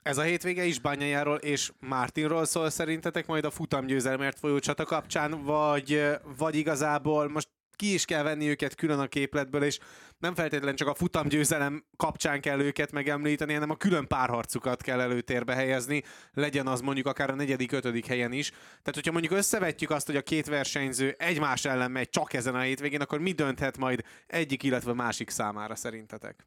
Ez 0.03 0.19
a 0.19 0.23
hétvége 0.23 0.65
is 0.65 0.81
Banyajáról 0.81 1.37
és 1.37 1.73
Martinról 1.79 2.45
szól 2.45 2.71
szerintetek 2.71 3.27
majd 3.27 3.45
a 3.45 3.51
futamgyőzelmért 3.51 4.39
folyó 4.39 4.59
csata 4.59 4.85
kapcsán, 4.85 5.45
vagy, 5.45 6.05
vagy 6.37 6.55
igazából 6.55 7.29
most 7.29 7.49
ki 7.77 7.95
is 7.95 8.05
kell 8.05 8.23
venni 8.23 8.49
őket 8.49 8.75
külön 8.75 8.99
a 8.99 9.07
képletből, 9.07 9.63
és 9.63 9.79
nem 10.19 10.35
feltétlenül 10.35 10.77
csak 10.77 10.89
a 10.89 10.95
futamgyőzelem 10.95 11.85
kapcsán 11.97 12.41
kell 12.41 12.61
őket 12.61 12.93
megemlíteni, 12.93 13.53
hanem 13.53 13.71
a 13.71 13.77
külön 13.77 14.07
párharcukat 14.07 14.83
kell 14.83 15.01
előtérbe 15.01 15.55
helyezni, 15.55 16.03
legyen 16.35 16.67
az 16.67 16.81
mondjuk 16.81 17.07
akár 17.07 17.31
a 17.31 17.35
negyedik, 17.35 17.73
ötödik 17.73 18.07
helyen 18.07 18.33
is. 18.33 18.51
Tehát, 18.51 18.95
hogyha 18.95 19.13
mondjuk 19.13 19.33
összevetjük 19.33 19.91
azt, 19.91 20.07
hogy 20.07 20.17
a 20.17 20.23
két 20.23 20.47
versenyző 20.47 21.15
egymás 21.19 21.65
ellen 21.65 21.91
megy 21.91 22.11
csak 22.11 22.33
ezen 22.33 22.55
a 22.55 22.61
hétvégén, 22.61 23.01
akkor 23.01 23.19
mi 23.19 23.33
dönthet 23.33 23.79
majd 23.79 24.03
egyik, 24.27 24.63
illetve 24.63 24.93
másik 24.93 25.31
számára 25.31 25.75
szerintetek? 25.75 26.47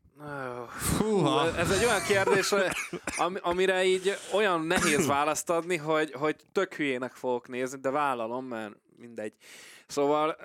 Húha. 0.98 1.58
Ez 1.58 1.72
egy 1.72 1.84
olyan 1.84 2.02
kérdés, 2.08 2.54
amire 3.42 3.84
így 3.84 4.18
olyan 4.34 4.66
nehéz 4.66 5.06
választ 5.06 5.50
adni, 5.50 5.78
hogy, 5.78 6.12
hogy 6.12 6.36
tök 6.52 6.74
hülyének 6.74 7.14
fogok 7.14 7.48
nézni, 7.48 7.80
de 7.80 7.90
vállalom, 7.90 8.46
mert 8.46 8.76
mindegy. 8.98 9.34
Szóval 9.92 10.36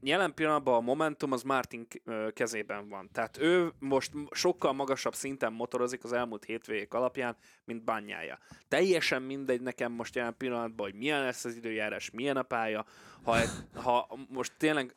jelen 0.00 0.34
pillanatban 0.34 0.74
a 0.74 0.80
Momentum 0.80 1.32
az 1.32 1.42
Martin 1.42 1.86
kezében 2.32 2.88
van. 2.88 3.08
Tehát 3.12 3.38
ő 3.38 3.72
most 3.78 4.12
sokkal 4.30 4.72
magasabb 4.72 5.14
szinten 5.14 5.52
motorozik 5.52 6.04
az 6.04 6.12
elmúlt 6.12 6.44
hétvégék 6.44 6.94
alapján, 6.94 7.36
mint 7.64 7.84
bányája. 7.84 8.38
Teljesen 8.68 9.22
mindegy 9.22 9.60
nekem 9.60 9.92
most 9.92 10.14
jelen 10.14 10.36
pillanatban, 10.36 10.86
hogy 10.90 10.98
milyen 10.98 11.22
lesz 11.22 11.44
az 11.44 11.56
időjárás, 11.56 12.10
milyen 12.10 12.36
a 12.36 12.42
pálya. 12.42 12.84
Ha, 13.24 13.38
ha 13.74 14.18
most 14.28 14.52
tényleg 14.56 14.94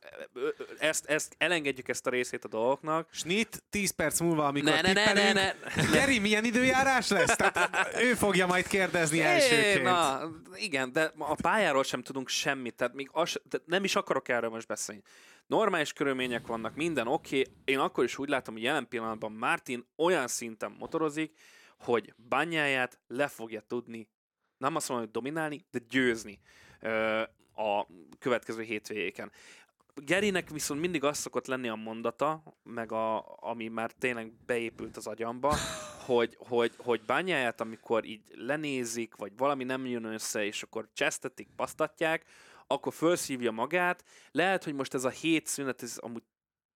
ezt, 0.79 1.05
ezt 1.05 1.35
elengedjük 1.37 1.87
ezt 1.87 2.07
a 2.07 2.09
részét 2.09 2.45
a 2.45 2.47
dolgoknak. 2.47 3.07
Snit 3.11 3.63
10 3.69 3.91
perc 3.91 4.19
múlva, 4.19 4.47
amikor 4.47 4.71
ne, 4.71 4.81
ne, 4.81 4.93
ne, 4.93 5.13
ne, 5.13 5.33
ne, 5.33 5.53
Geri, 5.91 6.19
milyen 6.19 6.45
időjárás 6.45 7.09
lesz? 7.09 7.35
Tehát 7.35 7.89
ő 8.01 8.13
fogja 8.13 8.47
majd 8.47 8.67
kérdezni 8.67 9.21
elsőként. 9.21 9.83
Na, 9.83 10.31
igen, 10.55 10.91
de 10.91 11.11
a 11.17 11.35
pályáról 11.35 11.83
sem 11.83 12.01
tudunk 12.01 12.29
semmit, 12.29 12.75
tehát 12.75 12.93
még 12.93 13.09
az, 13.11 13.41
tehát 13.49 13.67
nem 13.67 13.83
is 13.83 13.95
akarok 13.95 14.29
erről 14.29 14.49
most 14.49 14.67
beszélni. 14.67 15.01
Normális 15.47 15.93
körülmények 15.93 16.47
vannak, 16.47 16.75
minden 16.75 17.07
oké. 17.07 17.39
Okay. 17.39 17.53
Én 17.65 17.79
akkor 17.79 18.03
is 18.03 18.17
úgy 18.17 18.29
látom, 18.29 18.53
hogy 18.53 18.63
jelen 18.63 18.87
pillanatban 18.87 19.31
Martin 19.31 19.87
olyan 19.95 20.27
szinten 20.27 20.75
motorozik, 20.79 21.37
hogy 21.79 22.13
bányáját 22.17 22.99
le 23.07 23.27
fogja 23.27 23.61
tudni, 23.61 24.09
nem 24.57 24.75
azt 24.75 24.89
mondom, 24.89 25.05
hogy 25.05 25.21
dominálni, 25.21 25.65
de 25.71 25.79
győzni. 25.89 26.39
ö, 26.79 27.21
a 27.55 27.87
következő 28.19 28.61
hétvégéken. 28.61 29.31
Gerinek 29.95 30.49
viszont 30.49 30.79
mindig 30.79 31.03
az 31.03 31.17
szokott 31.17 31.47
lenni 31.47 31.67
a 31.67 31.75
mondata, 31.75 32.43
meg 32.63 32.91
a, 32.91 33.37
ami 33.39 33.67
már 33.67 33.91
tényleg 33.91 34.31
beépült 34.45 34.97
az 34.97 35.07
agyamba, 35.07 35.55
hogy, 36.07 36.37
hogy, 36.39 36.73
hogy 36.77 37.01
bányáját, 37.05 37.61
amikor 37.61 38.05
így 38.05 38.21
lenézik, 38.33 39.15
vagy 39.15 39.31
valami 39.37 39.63
nem 39.63 39.85
jön 39.85 40.03
össze, 40.03 40.45
és 40.45 40.63
akkor 40.63 40.89
csesztetik, 40.93 41.49
pasztatják, 41.55 42.25
akkor 42.67 42.93
felszívja 42.93 43.51
magát. 43.51 44.03
Lehet, 44.31 44.63
hogy 44.63 44.73
most 44.73 44.93
ez 44.93 45.03
a 45.03 45.09
hét 45.09 45.47
szünet, 45.47 45.83
ez 45.83 45.97
amúgy 45.97 46.23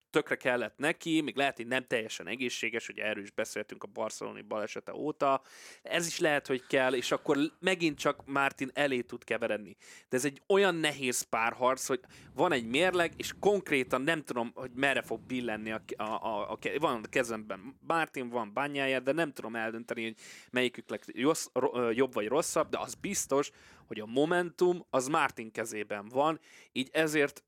tökre 0.09 0.35
kellett 0.35 0.77
neki, 0.77 1.21
még 1.21 1.35
lehet, 1.35 1.55
hogy 1.55 1.67
nem 1.67 1.85
teljesen 1.87 2.27
egészséges, 2.27 2.89
ugye 2.89 3.03
erről 3.03 3.23
is 3.23 3.31
beszéltünk 3.31 3.83
a 3.83 3.87
barceloni 3.87 4.41
balesete 4.41 4.93
óta, 4.93 5.41
ez 5.81 6.07
is 6.07 6.19
lehet, 6.19 6.47
hogy 6.47 6.67
kell, 6.67 6.93
és 6.93 7.11
akkor 7.11 7.37
megint 7.59 7.97
csak 7.97 8.25
Martin 8.25 8.69
elé 8.73 9.01
tud 9.01 9.23
keveredni. 9.23 9.75
De 10.09 10.17
ez 10.17 10.25
egy 10.25 10.41
olyan 10.47 10.75
nehéz 10.75 11.21
párharc, 11.21 11.87
hogy 11.87 11.99
van 12.33 12.51
egy 12.51 12.65
mérleg, 12.65 13.13
és 13.17 13.33
konkrétan 13.39 14.01
nem 14.01 14.23
tudom, 14.23 14.51
hogy 14.55 14.71
merre 14.73 15.01
fog 15.01 15.21
billenni 15.21 15.71
a, 15.71 15.81
a, 15.95 16.03
a, 16.03 16.51
a 16.51 16.57
van 16.79 17.03
a 17.03 17.07
kezemben 17.07 17.77
Martin, 17.87 18.29
van 18.29 18.53
bányája, 18.53 18.99
de 18.99 19.11
nem 19.11 19.33
tudom 19.33 19.55
eldönteni, 19.55 20.03
hogy 20.03 20.15
melyikük 20.51 20.85
rossz, 21.15 21.47
jobb 21.91 22.13
vagy 22.13 22.27
rosszabb, 22.27 22.69
de 22.69 22.79
az 22.79 22.93
biztos, 22.93 23.51
hogy 23.87 23.99
a 23.99 24.05
momentum 24.05 24.85
az 24.89 25.07
Martin 25.07 25.51
kezében 25.51 26.07
van, 26.07 26.39
így 26.71 26.89
ezért 26.91 27.43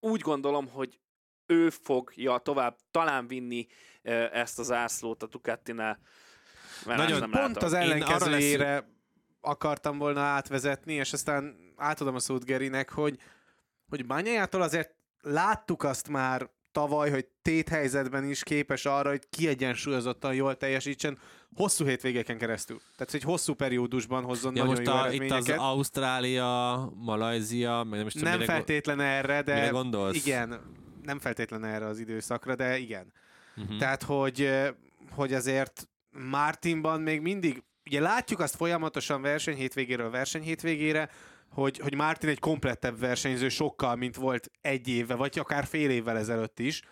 úgy 0.00 0.20
gondolom, 0.20 0.68
hogy 0.68 0.98
ő 1.50 1.70
fogja 1.70 2.38
tovább 2.38 2.76
talán 2.90 3.26
vinni 3.26 3.66
ezt 4.32 4.58
az 4.58 4.72
ászlót 4.72 5.22
a 5.22 5.26
Ducatinál. 5.26 5.98
Nagyon 6.84 7.18
nem 7.18 7.30
pont 7.30 7.54
látom. 7.54 7.64
az 7.64 7.72
ellenkezőjére 7.72 8.72
lesz... 8.72 8.82
akartam 9.40 9.98
volna 9.98 10.20
átvezetni, 10.20 10.92
és 10.92 11.12
aztán 11.12 11.56
átadom 11.76 12.14
a 12.14 12.18
szót 12.18 12.44
Gerinek, 12.44 12.90
hogy, 12.90 13.18
hogy 13.88 14.06
Bányájától 14.06 14.62
azért 14.62 14.94
láttuk 15.20 15.82
azt 15.82 16.08
már 16.08 16.50
tavaly, 16.72 17.10
hogy 17.10 17.26
téthelyzetben 17.42 18.24
is 18.24 18.42
képes 18.42 18.84
arra, 18.84 19.08
hogy 19.08 19.28
kiegyensúlyozottan 19.30 20.34
jól 20.34 20.56
teljesítsen 20.56 21.18
hosszú 21.54 21.84
hétvégeken 21.84 22.38
keresztül. 22.38 22.78
Tehát, 22.96 23.10
hogy 23.10 23.22
hosszú 23.22 23.54
periódusban 23.54 24.24
hozzon 24.24 24.56
ja, 24.56 24.64
nagyon 24.64 24.82
most 24.82 24.88
jó 24.88 25.20
a, 25.20 25.24
Itt 25.24 25.30
az 25.30 25.48
Ausztrália, 25.48 26.92
Malajzia, 26.94 27.82
meg 27.82 27.98
nem 27.98 28.06
is 28.06 28.12
tudom, 28.12 28.28
Nem 28.28 28.40
feltétlen 28.40 29.00
erre, 29.00 29.42
de 29.42 29.68
gondolsz? 29.68 30.26
igen, 30.26 30.60
nem 31.10 31.18
feltétlen 31.18 31.64
erre 31.64 31.86
az 31.86 31.98
időszakra, 31.98 32.54
de 32.54 32.78
igen. 32.78 33.12
Uh-huh. 33.56 33.78
Tehát, 33.78 34.02
hogy, 34.02 34.50
hogy 35.10 35.32
azért 35.32 35.88
Martinban 36.10 37.00
még 37.00 37.20
mindig, 37.20 37.62
ugye 37.84 38.00
látjuk 38.00 38.40
azt 38.40 38.56
folyamatosan 38.56 39.22
verseny 39.22 39.56
hétvégéről 39.56 40.10
verseny 40.10 40.42
hétvégére, 40.42 41.10
hogy, 41.50 41.78
hogy 41.78 41.94
Martin 41.94 42.28
egy 42.28 42.38
komplettebb 42.38 42.98
versenyző 42.98 43.48
sokkal, 43.48 43.96
mint 43.96 44.16
volt 44.16 44.50
egy 44.60 44.88
éve, 44.88 45.14
vagy 45.14 45.38
akár 45.38 45.64
fél 45.64 45.90
évvel 45.90 46.18
ezelőtt 46.18 46.58
is, 46.58 46.82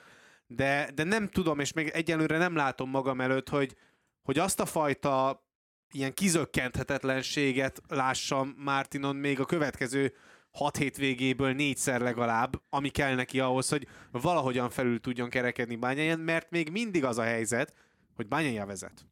de, 0.46 0.90
de 0.94 1.04
nem 1.04 1.28
tudom, 1.28 1.58
és 1.58 1.72
még 1.72 1.88
egyelőre 1.88 2.38
nem 2.38 2.56
látom 2.56 2.90
magam 2.90 3.20
előtt, 3.20 3.48
hogy, 3.48 3.76
hogy 4.22 4.38
azt 4.38 4.60
a 4.60 4.66
fajta 4.66 5.46
ilyen 5.92 6.14
kizökkenthetetlenséget 6.14 7.80
lássam 7.88 8.54
Martinon 8.58 9.16
még 9.16 9.40
a 9.40 9.44
következő 9.44 10.14
hat 10.50 10.76
hétvégéből 10.76 11.52
négyszer 11.52 12.00
legalább, 12.00 12.62
ami 12.68 12.88
kell 12.88 13.14
neki 13.14 13.40
ahhoz, 13.40 13.68
hogy 13.68 13.88
valahogyan 14.10 14.70
felül 14.70 15.00
tudjon 15.00 15.28
kerekedni 15.28 15.76
Bányáján, 15.76 16.20
mert 16.20 16.50
még 16.50 16.70
mindig 16.70 17.04
az 17.04 17.18
a 17.18 17.22
helyzet, 17.22 17.74
hogy 18.14 18.28
Bányája 18.28 18.66
vezet. 18.66 19.06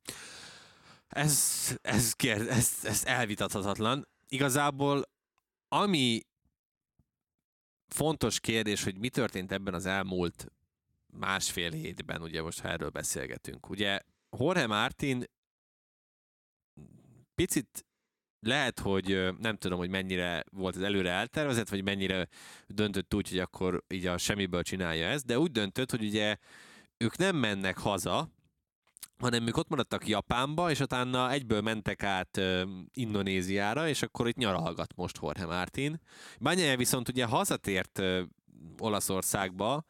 Ez, 1.08 1.76
ez, 1.82 2.12
kér, 2.12 2.48
ez, 2.48 2.72
ez 2.82 3.04
elvitathatatlan. 3.04 4.08
Igazából 4.28 5.02
ami 5.68 6.20
fontos 7.88 8.40
kérdés, 8.40 8.84
hogy 8.84 8.98
mi 8.98 9.08
történt 9.08 9.52
ebben 9.52 9.74
az 9.74 9.86
elmúlt 9.86 10.46
másfél 11.06 11.70
hétben, 11.70 12.22
ugye 12.22 12.42
most 12.42 12.60
ha 12.60 12.68
erről 12.68 12.90
beszélgetünk. 12.90 13.68
Ugye 13.68 14.00
Jorge 14.38 14.66
Martin 14.66 15.24
picit 17.34 17.85
lehet, 18.46 18.80
hogy 18.80 19.28
nem 19.38 19.56
tudom, 19.56 19.78
hogy 19.78 19.90
mennyire 19.90 20.44
volt 20.50 20.76
az 20.76 20.82
előre 20.82 21.10
eltervezett, 21.10 21.68
vagy 21.68 21.84
mennyire 21.84 22.28
döntött 22.66 23.14
úgy, 23.14 23.28
hogy 23.28 23.38
akkor 23.38 23.82
így 23.88 24.06
a 24.06 24.18
semmiből 24.18 24.62
csinálja 24.62 25.06
ezt, 25.06 25.26
de 25.26 25.38
úgy 25.38 25.50
döntött, 25.50 25.90
hogy 25.90 26.04
ugye 26.04 26.36
ők 26.96 27.16
nem 27.16 27.36
mennek 27.36 27.78
haza, 27.78 28.30
hanem 29.18 29.46
ők 29.46 29.56
ott 29.56 29.68
maradtak 29.68 30.08
Japánba, 30.08 30.70
és 30.70 30.80
utána 30.80 31.30
egyből 31.30 31.60
mentek 31.60 32.02
át 32.02 32.36
uh, 32.36 32.62
Indonéziára, 32.92 33.88
és 33.88 34.02
akkor 34.02 34.28
itt 34.28 34.36
nyaralgat 34.36 34.94
most 34.96 35.18
Jorge 35.22 35.46
Martin. 35.46 36.00
Banyaja 36.40 36.76
viszont 36.76 37.08
ugye 37.08 37.24
hazatért 37.24 37.98
uh, 37.98 38.20
Olaszországba, 38.78 39.84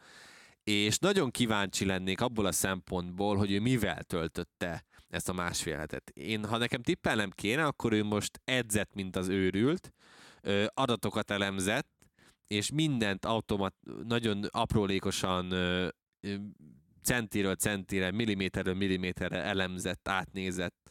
és 0.65 0.99
nagyon 0.99 1.31
kíváncsi 1.31 1.85
lennék 1.85 2.21
abból 2.21 2.47
a 2.47 2.53
szempontból, 2.53 3.37
hogy 3.37 3.53
ő 3.53 3.61
mivel 3.61 4.03
töltötte 4.03 4.85
ezt 5.17 5.29
a 5.29 5.33
másfél 5.33 5.77
hetet. 5.77 6.11
Én, 6.11 6.45
ha 6.45 6.57
nekem 6.57 6.83
tippelnem 6.83 7.31
kéne, 7.31 7.65
akkor 7.65 7.93
ő 7.93 8.03
most 8.03 8.41
edzett, 8.45 8.95
mint 8.95 9.17
az 9.17 9.29
őrült, 9.29 9.93
adatokat 10.67 11.31
elemzett, 11.31 11.89
és 12.47 12.71
mindent 12.71 13.25
automat, 13.25 13.75
nagyon 14.05 14.45
aprólékosan 14.51 15.55
centiről 17.03 17.55
centire, 17.55 18.11
milliméterről 18.11 18.75
milliméterre 18.75 19.43
elemzett, 19.43 20.09
átnézett, 20.09 20.91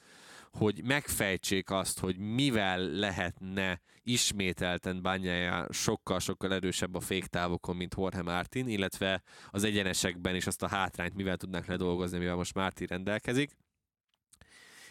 hogy 0.51 0.83
megfejtsék 0.83 1.69
azt, 1.69 1.99
hogy 1.99 2.17
mivel 2.17 2.79
lehetne 2.79 3.81
ismételten 4.03 5.01
bányája 5.01 5.67
sokkal-sokkal 5.71 6.53
erősebb 6.53 6.95
a 6.95 6.99
féktávokon, 6.99 7.75
mint 7.75 7.95
Jorge 7.97 8.21
Martin, 8.21 8.67
illetve 8.67 9.21
az 9.49 9.63
egyenesekben 9.63 10.35
is 10.35 10.47
azt 10.47 10.63
a 10.63 10.67
hátrányt 10.67 11.15
mivel 11.15 11.37
tudnánk 11.37 11.65
ledolgozni, 11.65 12.17
mivel 12.17 12.35
most 12.35 12.53
Martin 12.53 12.87
rendelkezik. 12.87 13.57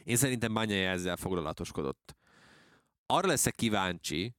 Én 0.05 0.17
szerintem 0.17 0.55
Bányai 0.55 0.79
ezzel 0.79 1.17
foglalatoskodott. 1.17 2.17
Arra 3.07 3.27
leszek 3.27 3.55
kíváncsi, 3.55 4.35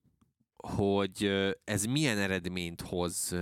hogy 0.55 1.31
ez 1.63 1.85
milyen 1.85 2.17
eredményt 2.17 2.81
hoz 2.81 3.35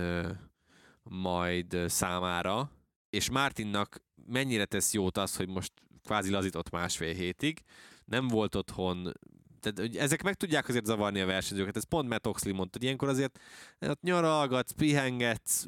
majd 1.02 1.76
számára, 1.86 2.70
és 3.10 3.30
Mártinnak 3.30 4.02
mennyire 4.26 4.64
tesz 4.64 4.92
jót 4.92 5.18
az, 5.18 5.36
hogy 5.36 5.48
most 5.48 5.72
kvázi 6.02 6.30
lazított 6.30 6.70
másfél 6.70 7.14
hétig, 7.14 7.62
nem 8.04 8.28
volt 8.28 8.54
otthon, 8.54 9.12
tehát 9.60 9.96
ezek 9.96 10.22
meg 10.22 10.34
tudják 10.34 10.68
azért 10.68 10.84
zavarni 10.84 11.20
a 11.20 11.26
versenyzőket, 11.26 11.76
ez 11.76 11.84
pont 11.84 12.08
Matt 12.08 12.26
Oxley 12.26 12.54
mondta, 12.54 12.78
hogy 12.78 12.86
ilyenkor 12.86 13.08
azért 13.08 13.38
ott 13.80 14.02
nyaralgatsz, 14.02 14.72
pihengetsz, 14.72 15.66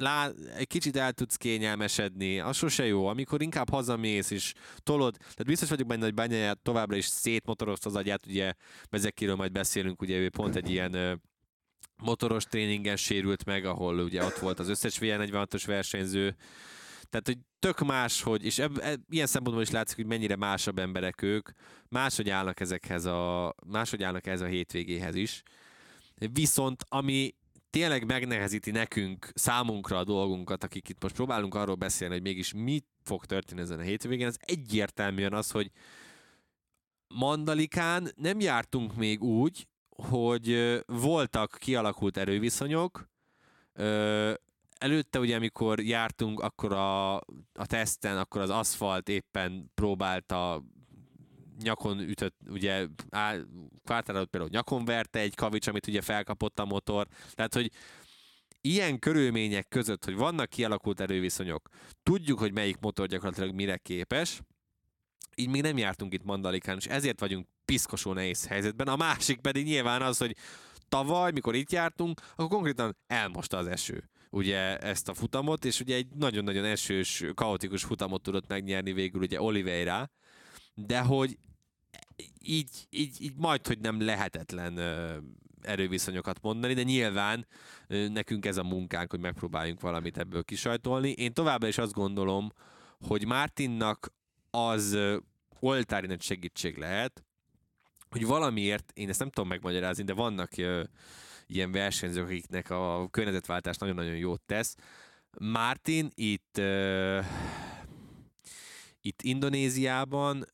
lá, 0.00 0.30
egy 0.56 0.66
kicsit 0.66 0.96
el 0.96 1.12
tudsz 1.12 1.36
kényelmesedni, 1.36 2.40
az 2.40 2.56
sose 2.56 2.86
jó, 2.86 3.06
amikor 3.06 3.42
inkább 3.42 3.68
hazamész 3.68 4.30
és 4.30 4.52
tolod, 4.76 5.16
tehát 5.16 5.44
biztos 5.44 5.68
vagyok 5.68 5.86
benne, 5.86 6.04
hogy 6.04 6.14
Bányáját 6.14 6.58
továbbra 6.58 6.96
is 6.96 7.06
szétmotorozta 7.06 7.88
az 7.88 7.96
agyát, 7.96 8.26
ugye 8.26 8.52
Bezekiről 8.90 9.36
majd 9.36 9.52
beszélünk, 9.52 10.02
ugye 10.02 10.16
ő 10.16 10.30
pont 10.30 10.56
egy 10.56 10.70
ilyen 10.70 11.22
motoros 11.96 12.44
tréningen 12.44 12.96
sérült 12.96 13.44
meg, 13.44 13.64
ahol 13.64 13.98
ugye 13.98 14.24
ott 14.24 14.38
volt 14.38 14.58
az 14.58 14.68
összes 14.68 14.98
VN46-os 15.00 15.62
versenyző, 15.66 16.36
tehát, 17.10 17.26
hogy 17.26 17.38
tök 17.58 17.78
más, 17.78 18.22
hogy, 18.22 18.44
és 18.44 18.58
eb, 18.58 18.78
eb, 18.82 19.00
ilyen 19.08 19.26
szempontból 19.26 19.64
is 19.64 19.70
látszik, 19.70 19.96
hogy 19.96 20.06
mennyire 20.06 20.36
másabb 20.36 20.78
emberek 20.78 21.22
ők, 21.22 21.48
máshogy 21.88 22.30
állnak 22.30 22.60
ezekhez 22.60 23.04
a, 23.04 23.54
máshogy 23.66 24.02
állnak 24.02 24.26
ez 24.26 24.40
a 24.40 24.46
hétvégéhez 24.46 25.14
is. 25.14 25.42
Viszont 26.32 26.84
ami 26.88 27.34
tényleg 27.70 28.04
megnehezíti 28.04 28.70
nekünk, 28.70 29.30
számunkra 29.34 29.98
a 29.98 30.04
dolgunkat, 30.04 30.64
akik 30.64 30.88
itt 30.88 31.02
most 31.02 31.14
próbálunk 31.14 31.54
arról 31.54 31.74
beszélni, 31.74 32.14
hogy 32.14 32.22
mégis 32.22 32.52
mit 32.52 32.86
fog 33.02 33.24
történni 33.24 33.60
ezen 33.60 33.78
a 33.78 33.82
hétvégén, 33.82 34.26
az 34.26 34.38
egyértelműen 34.40 35.32
az, 35.32 35.50
hogy 35.50 35.70
Mandalikán 37.14 38.12
nem 38.16 38.40
jártunk 38.40 38.96
még 38.96 39.22
úgy, 39.22 39.68
hogy 39.88 40.80
voltak 40.86 41.56
kialakult 41.58 42.16
erőviszonyok, 42.16 43.08
előtte 44.78 45.18
ugye, 45.18 45.36
amikor 45.36 45.80
jártunk, 45.80 46.40
akkor 46.40 46.72
a, 46.72 47.14
a 47.54 47.66
teszten, 47.66 48.18
akkor 48.18 48.40
az 48.40 48.50
aszfalt 48.50 49.08
éppen 49.08 49.70
próbálta 49.74 50.62
nyakon 51.62 52.00
ütött, 52.00 52.36
ugye 52.48 52.86
Quartararo 53.84 54.24
például 54.24 54.52
nyakon 54.52 54.84
verte 54.84 55.18
egy 55.18 55.34
kavics, 55.34 55.66
amit 55.66 55.86
ugye 55.86 56.00
felkapott 56.00 56.58
a 56.58 56.64
motor, 56.64 57.06
tehát 57.32 57.54
hogy 57.54 57.70
ilyen 58.60 58.98
körülmények 58.98 59.68
között, 59.68 60.04
hogy 60.04 60.16
vannak 60.16 60.48
kialakult 60.48 61.00
erőviszonyok, 61.00 61.68
tudjuk, 62.02 62.38
hogy 62.38 62.52
melyik 62.52 62.78
motor 62.80 63.06
gyakorlatilag 63.06 63.54
mire 63.54 63.76
képes, 63.76 64.40
így 65.34 65.48
még 65.48 65.62
nem 65.62 65.78
jártunk 65.78 66.12
itt 66.12 66.24
Mandalikán, 66.24 66.76
és 66.76 66.86
ezért 66.86 67.20
vagyunk 67.20 67.46
piszkosó 67.64 68.12
nehéz 68.12 68.46
helyzetben. 68.46 68.88
A 68.88 68.96
másik 68.96 69.40
pedig 69.40 69.64
nyilván 69.64 70.02
az, 70.02 70.18
hogy 70.18 70.36
tavaly, 70.88 71.30
mikor 71.32 71.54
itt 71.54 71.72
jártunk, 71.72 72.20
akkor 72.32 72.48
konkrétan 72.48 72.96
elmosta 73.06 73.56
az 73.56 73.66
eső 73.66 74.10
ugye 74.30 74.78
ezt 74.78 75.08
a 75.08 75.14
futamot, 75.14 75.64
és 75.64 75.80
ugye 75.80 75.94
egy 75.94 76.06
nagyon-nagyon 76.14 76.64
esős, 76.64 77.24
kaotikus 77.34 77.84
futamot 77.84 78.22
tudott 78.22 78.48
megnyerni 78.48 78.92
végül 78.92 79.20
ugye 79.20 79.42
Oliveira, 79.42 80.10
de 80.74 81.00
hogy 81.00 81.38
így, 82.42 82.86
így, 82.90 83.16
így 83.20 83.34
majd, 83.36 83.66
hogy 83.66 83.78
nem 83.78 84.00
lehetetlen 84.00 84.78
erőviszonyokat 85.62 86.40
mondani, 86.42 86.74
de 86.74 86.82
nyilván 86.82 87.46
nekünk 87.88 88.46
ez 88.46 88.56
a 88.56 88.62
munkánk, 88.62 89.10
hogy 89.10 89.20
megpróbáljunk 89.20 89.80
valamit 89.80 90.18
ebből 90.18 90.42
kisajtolni. 90.42 91.10
Én 91.10 91.32
továbbra 91.32 91.68
is 91.68 91.78
azt 91.78 91.92
gondolom, 91.92 92.52
hogy 93.00 93.26
Martinnak 93.26 94.12
az 94.50 94.98
oltári 95.60 96.06
nagy 96.06 96.22
segítség 96.22 96.76
lehet, 96.76 97.24
hogy 98.10 98.26
valamiért, 98.26 98.92
én 98.94 99.08
ezt 99.08 99.18
nem 99.18 99.30
tudom 99.30 99.48
megmagyarázni, 99.48 100.04
de 100.04 100.12
vannak 100.12 100.50
ilyen 101.46 101.72
versenyzők, 101.72 102.24
akiknek 102.24 102.70
a 102.70 103.08
környezetváltás 103.10 103.76
nagyon-nagyon 103.76 104.16
jót 104.16 104.42
tesz. 104.46 104.76
Martin 105.38 106.10
itt 106.14 106.58
ö, 106.58 107.20
itt 109.00 109.22
Indonéziában 109.22 110.44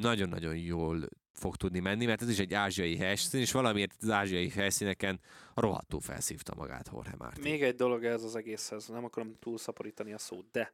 nagyon-nagyon 0.00 0.56
jól 0.56 1.08
fog 1.32 1.56
tudni 1.56 1.80
menni, 1.80 2.06
mert 2.06 2.22
ez 2.22 2.28
is 2.28 2.38
egy 2.38 2.54
ázsiai 2.54 2.96
helyszín, 2.96 3.40
és 3.40 3.52
valamiért 3.52 3.96
az 4.00 4.10
ázsiai 4.10 4.48
helyszíneken 4.48 5.20
rohadtul 5.54 6.00
felszívta 6.00 6.54
magát 6.54 6.90
Jorge 6.92 7.14
Martin. 7.18 7.42
Még 7.42 7.62
egy 7.62 7.74
dolog 7.74 8.04
ez 8.04 8.22
az 8.22 8.36
egészhez, 8.36 8.88
nem 8.88 9.04
akarom 9.04 9.36
túl 9.38 9.58
szaporítani 9.58 10.12
a 10.12 10.18
szót, 10.18 10.50
de 10.50 10.72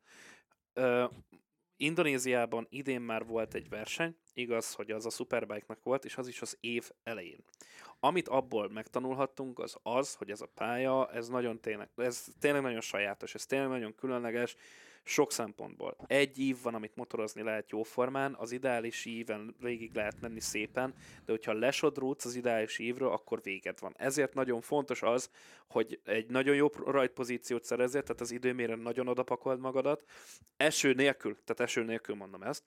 ö, 0.72 1.04
Indonéziában 1.76 2.66
idén 2.70 3.00
már 3.00 3.24
volt 3.24 3.54
egy 3.54 3.68
verseny, 3.68 4.16
igaz, 4.32 4.72
hogy 4.72 4.90
az 4.90 5.06
a 5.06 5.10
Superbike-nak 5.10 5.82
volt, 5.82 6.04
és 6.04 6.16
az 6.16 6.28
is 6.28 6.40
az 6.40 6.56
év 6.60 6.90
elején. 7.02 7.44
Amit 8.00 8.28
abból 8.28 8.68
megtanulhattunk, 8.68 9.58
az 9.58 9.76
az, 9.82 10.14
hogy 10.14 10.30
ez 10.30 10.40
a 10.40 10.50
pálya, 10.54 11.10
ez 11.12 11.28
nagyon 11.28 11.60
tényleg, 11.60 11.88
ez 11.96 12.24
tényleg 12.38 12.62
nagyon 12.62 12.80
sajátos, 12.80 13.34
ez 13.34 13.46
tényleg 13.46 13.68
nagyon 13.68 13.94
különleges, 13.94 14.56
sok 15.08 15.32
szempontból. 15.32 15.96
Egy 16.06 16.38
ív 16.38 16.56
van, 16.62 16.74
amit 16.74 16.96
motorozni 16.96 17.42
lehet 17.42 17.70
jóformán, 17.70 18.34
az 18.38 18.52
ideális 18.52 19.04
íven 19.04 19.54
végig 19.60 19.94
lehet 19.94 20.20
menni 20.20 20.40
szépen, 20.40 20.94
de 21.24 21.32
hogyha 21.32 21.52
lesodródsz 21.52 22.24
az 22.24 22.34
ideális 22.34 22.78
ívről, 22.78 23.10
akkor 23.10 23.42
véged 23.42 23.80
van. 23.80 23.94
Ezért 23.98 24.34
nagyon 24.34 24.60
fontos 24.60 25.02
az, 25.02 25.30
hogy 25.68 26.00
egy 26.04 26.30
nagyon 26.30 26.54
jó 26.54 26.68
rajtpozíciót 26.84 27.64
szerezzél, 27.64 28.02
tehát 28.02 28.20
az 28.20 28.30
időmére 28.30 28.74
nagyon 28.74 29.08
odapakold 29.08 29.60
magadat, 29.60 30.04
eső 30.56 30.92
nélkül, 30.92 31.36
tehát 31.44 31.60
eső 31.70 31.84
nélkül 31.84 32.14
mondom 32.14 32.42
ezt, 32.42 32.64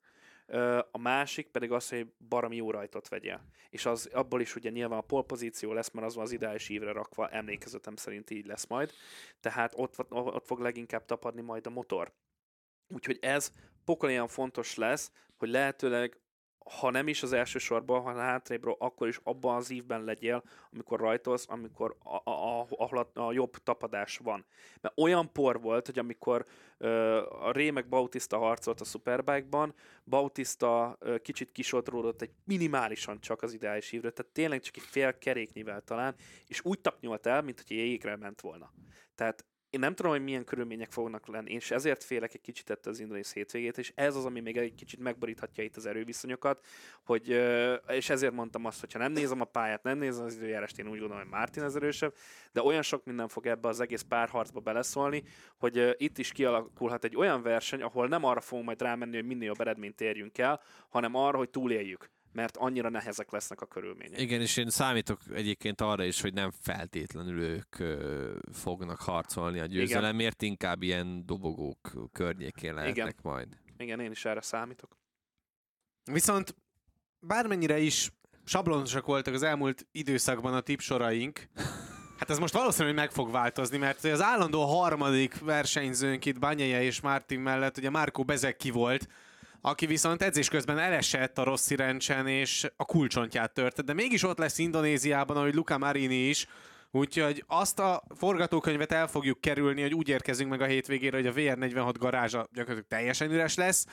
a 0.91 0.97
másik 0.97 1.47
pedig 1.47 1.71
az, 1.71 1.89
hogy 1.89 2.07
baromi 2.29 2.55
jó 2.55 2.71
rajtot 2.71 3.07
vegyél. 3.07 3.41
És 3.69 3.85
az, 3.85 4.09
abból 4.13 4.41
is 4.41 4.55
ugye 4.55 4.69
nyilván 4.69 4.99
a 4.99 5.01
polpozíció 5.01 5.73
lesz, 5.73 5.91
mert 5.91 6.07
az 6.07 6.15
van 6.15 6.23
az 6.23 6.31
ideális 6.31 6.69
ívre 6.69 6.91
rakva, 6.91 7.29
emlékezetem 7.29 7.95
szerint 7.95 8.29
így 8.29 8.45
lesz 8.45 8.65
majd. 8.67 8.91
Tehát 9.39 9.73
ott, 9.75 10.05
ott 10.09 10.45
fog 10.45 10.59
leginkább 10.59 11.05
tapadni 11.05 11.41
majd 11.41 11.67
a 11.67 11.69
motor. 11.69 12.11
Úgyhogy 12.93 13.17
ez 13.21 13.51
pokolian 13.85 14.27
fontos 14.27 14.75
lesz, 14.75 15.11
hogy 15.37 15.49
lehetőleg 15.49 16.19
ha 16.69 16.89
nem 16.89 17.07
is 17.07 17.23
az 17.23 17.33
első 17.33 17.59
sorban, 17.59 18.01
hanem 18.01 18.21
hátrébről, 18.21 18.75
akkor 18.79 19.07
is 19.07 19.19
abban 19.23 19.55
az 19.55 19.69
ívben 19.69 20.03
legyél, 20.03 20.43
amikor 20.71 20.99
rajtolsz, 20.99 21.45
amikor 21.47 21.95
a, 22.03 22.29
a, 22.29 22.67
a, 22.77 23.09
a 23.13 23.31
jobb 23.31 23.57
tapadás 23.57 24.17
van. 24.17 24.45
Mert 24.81 24.99
olyan 24.99 25.31
por 25.31 25.61
volt, 25.61 25.85
hogy 25.85 25.99
amikor 25.99 26.45
ö, 26.77 27.17
a 27.25 27.51
Rémek 27.51 27.89
Bautista 27.89 28.37
harcolt 28.37 28.81
a 28.81 28.85
Superbike-ban, 28.85 29.73
Bautista 30.05 30.97
ö, 30.99 31.17
kicsit 31.17 31.51
kisodródott 31.51 32.21
egy 32.21 32.31
minimálisan 32.43 33.19
csak 33.19 33.41
az 33.41 33.53
ideális 33.53 33.91
ívre, 33.91 34.09
tehát 34.09 34.31
tényleg 34.31 34.61
csak 34.61 34.75
egy 34.77 34.83
fél 34.83 35.17
keréknyivel 35.17 35.81
talán, 35.81 36.15
és 36.47 36.61
úgy 36.63 36.79
tapnyolt 36.79 37.25
el, 37.25 37.41
mint 37.41 37.63
hogy 37.67 37.77
jégre 37.77 38.15
ment 38.15 38.41
volna. 38.41 38.71
Tehát 39.15 39.45
én 39.69 39.79
nem 39.79 39.95
tudom, 39.95 40.11
hogy 40.11 40.23
milyen 40.23 40.43
körülmények 40.43 40.91
fognak 40.91 41.27
lenni, 41.27 41.53
és 41.53 41.71
ezért 41.71 42.03
félek 42.03 42.33
egy 42.33 42.41
kicsit 42.41 42.69
ettől 42.69 42.93
az 42.93 42.99
indonész 42.99 43.33
hétvégét, 43.33 43.77
és 43.77 43.91
ez 43.95 44.15
az, 44.15 44.25
ami 44.25 44.39
még 44.39 44.57
egy 44.57 44.75
kicsit 44.75 44.99
megboríthatja 44.99 45.63
itt 45.63 45.75
az 45.75 45.85
erőviszonyokat, 45.85 46.65
hogy, 47.03 47.41
és 47.87 48.09
ezért 48.09 48.33
mondtam 48.33 48.65
azt, 48.65 48.79
hogy 48.79 49.01
nem 49.01 49.11
nézem 49.11 49.41
a 49.41 49.45
pályát, 49.45 49.83
nem 49.83 49.97
nézem 49.97 50.25
az 50.25 50.35
időjárást, 50.35 50.79
én 50.79 50.85
úgy 50.85 50.99
gondolom, 50.99 51.23
hogy 51.23 51.31
Martin 51.31 51.63
az 51.63 51.75
erősebb, 51.75 52.13
de 52.51 52.61
olyan 52.61 52.81
sok 52.81 53.05
minden 53.05 53.27
fog 53.27 53.45
ebbe 53.45 53.67
az 53.67 53.79
egész 53.79 54.01
párharcba 54.01 54.59
beleszólni, 54.59 55.23
hogy 55.57 55.95
itt 55.97 56.17
is 56.17 56.31
kialakulhat 56.31 57.03
egy 57.03 57.15
olyan 57.15 57.41
verseny, 57.41 57.81
ahol 57.81 58.07
nem 58.07 58.23
arra 58.23 58.41
fogunk 58.41 58.65
majd 58.65 58.81
rámenni, 58.81 59.15
hogy 59.15 59.25
minél 59.25 59.47
jobb 59.47 59.61
eredményt 59.61 60.01
érjünk 60.01 60.37
el, 60.37 60.61
hanem 60.89 61.15
arra, 61.15 61.37
hogy 61.37 61.49
túléljük 61.49 62.09
mert 62.31 62.57
annyira 62.57 62.89
nehezek 62.89 63.31
lesznek 63.31 63.61
a 63.61 63.65
körülmények. 63.65 64.21
Igen, 64.21 64.41
és 64.41 64.57
én 64.57 64.69
számítok 64.69 65.19
egyébként 65.33 65.81
arra 65.81 66.03
is, 66.03 66.21
hogy 66.21 66.33
nem 66.33 66.51
feltétlenül 66.61 67.41
ők 67.41 67.79
ö, 67.79 68.35
fognak 68.53 69.01
harcolni 69.01 69.59
a 69.59 69.65
győzelemért, 69.65 70.41
Igen. 70.41 70.49
inkább 70.49 70.81
ilyen 70.81 71.25
dobogók 71.25 72.09
környékén 72.11 72.73
lehetnek 72.73 72.95
Igen. 72.95 73.15
majd. 73.21 73.47
Igen, 73.77 73.99
én 73.99 74.11
is 74.11 74.25
erre 74.25 74.41
számítok. 74.41 74.97
Viszont 76.03 76.55
bármennyire 77.19 77.77
is 77.79 78.11
sablonosak 78.45 79.05
voltak 79.05 79.33
az 79.33 79.43
elmúlt 79.43 79.87
időszakban 79.91 80.53
a 80.53 80.61
tipsoraink, 80.61 81.49
Hát 82.19 82.29
ez 82.29 82.39
most 82.39 82.53
valószínűleg 82.53 82.95
meg 82.95 83.11
fog 83.11 83.31
változni, 83.31 83.77
mert 83.77 84.03
az 84.03 84.21
állandó 84.21 84.65
harmadik 84.65 85.39
versenyzőnk 85.39 86.25
itt 86.25 86.39
Banyaja 86.39 86.81
és 86.81 87.01
Martin 87.01 87.39
mellett, 87.39 87.77
ugye 87.77 87.89
Márkó 87.89 88.23
Bezekki 88.23 88.71
volt, 88.71 89.07
aki 89.61 89.85
viszont 89.85 90.21
edzés 90.21 90.49
közben 90.49 90.77
elesett 90.77 91.37
a 91.37 91.43
rossz 91.43 91.69
irencsen, 91.69 92.27
és 92.27 92.67
a 92.75 92.85
kulcsontját 92.85 93.53
törte, 93.53 93.81
de 93.81 93.93
mégis 93.93 94.23
ott 94.23 94.37
lesz 94.37 94.57
Indonéziában, 94.57 95.37
ahogy 95.37 95.53
Luca 95.53 95.77
Marini 95.77 96.27
is, 96.27 96.47
Úgyhogy 96.91 97.43
azt 97.47 97.79
a 97.79 98.03
forgatókönyvet 98.15 98.91
el 98.91 99.07
fogjuk 99.07 99.41
kerülni, 99.41 99.81
hogy 99.81 99.93
úgy 99.93 100.09
érkezünk 100.09 100.49
meg 100.49 100.61
a 100.61 100.65
hétvégére, 100.65 101.17
hogy 101.17 101.27
a 101.27 101.33
VR46 101.33 101.93
garázsa 101.99 102.37
gyakorlatilag 102.37 102.87
teljesen 102.87 103.31
üres 103.31 103.55
lesz. 103.55 103.85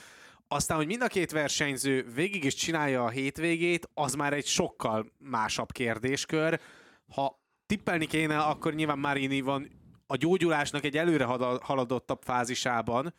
Aztán, 0.49 0.77
hogy 0.77 0.87
mind 0.87 1.03
a 1.03 1.07
két 1.07 1.31
versenyző 1.31 2.07
végig 2.15 2.45
is 2.45 2.55
csinálja 2.55 3.05
a 3.05 3.09
hétvégét, 3.09 3.89
az 3.95 4.15
már 4.15 4.33
egy 4.33 4.47
sokkal 4.47 5.13
másabb 5.19 5.73
kérdéskör. 5.73 6.61
Ha 7.15 7.43
tippelni 7.67 8.07
kéne, 8.07 8.39
akkor 8.39 8.75
nyilván 8.75 8.99
Marini 8.99 9.41
van 9.41 9.71
a 10.07 10.17
gyógyulásnak 10.17 10.85
egy 10.85 10.97
előre 10.97 11.25
haladottabb 11.61 12.23
fázisában, 12.23 13.15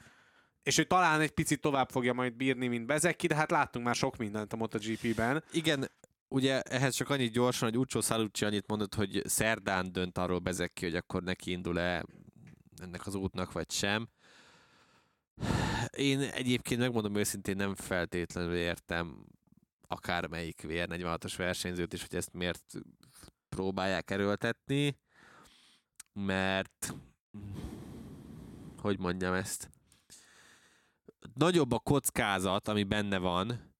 és 0.67 0.77
ő 0.77 0.83
talán 0.83 1.21
egy 1.21 1.31
picit 1.31 1.61
tovább 1.61 1.89
fogja 1.89 2.13
majd 2.13 2.33
bírni, 2.33 2.67
mint 2.67 2.85
Bezeki, 2.85 3.27
de 3.27 3.35
hát 3.35 3.51
láttunk 3.51 3.85
már 3.85 3.95
sok 3.95 4.17
mindent 4.17 4.53
a 4.53 4.55
MotoGP-ben. 4.55 5.43
Igen, 5.51 5.91
ugye 6.27 6.61
ehhez 6.61 6.95
csak 6.95 7.09
annyit 7.09 7.31
gyorsan, 7.31 7.69
hogy 7.69 7.77
Ucsó 7.77 8.01
Szalucci 8.01 8.45
annyit 8.45 8.67
mondott, 8.67 8.95
hogy 8.95 9.21
szerdán 9.25 9.91
dönt 9.91 10.17
arról 10.17 10.39
Bezeki, 10.39 10.85
hogy 10.85 10.95
akkor 10.95 11.23
neki 11.23 11.51
indul-e 11.51 12.05
ennek 12.81 13.07
az 13.07 13.15
útnak, 13.15 13.51
vagy 13.51 13.71
sem. 13.71 14.09
Én 15.89 16.19
egyébként 16.19 16.79
megmondom 16.79 17.15
őszintén 17.15 17.55
nem 17.55 17.75
feltétlenül 17.75 18.55
értem 18.55 19.25
akármelyik 19.87 20.61
VR46-os 20.67 21.33
versenyzőt 21.37 21.93
is, 21.93 22.01
hogy 22.01 22.15
ezt 22.15 22.33
miért 22.33 22.73
próbálják 23.49 24.11
erőltetni, 24.11 24.97
mert 26.13 26.93
hogy 28.81 28.99
mondjam 28.99 29.33
ezt, 29.33 29.69
nagyobb 31.37 31.71
a 31.71 31.79
kockázat, 31.79 32.67
ami 32.67 32.83
benne 32.83 33.17
van, 33.17 33.75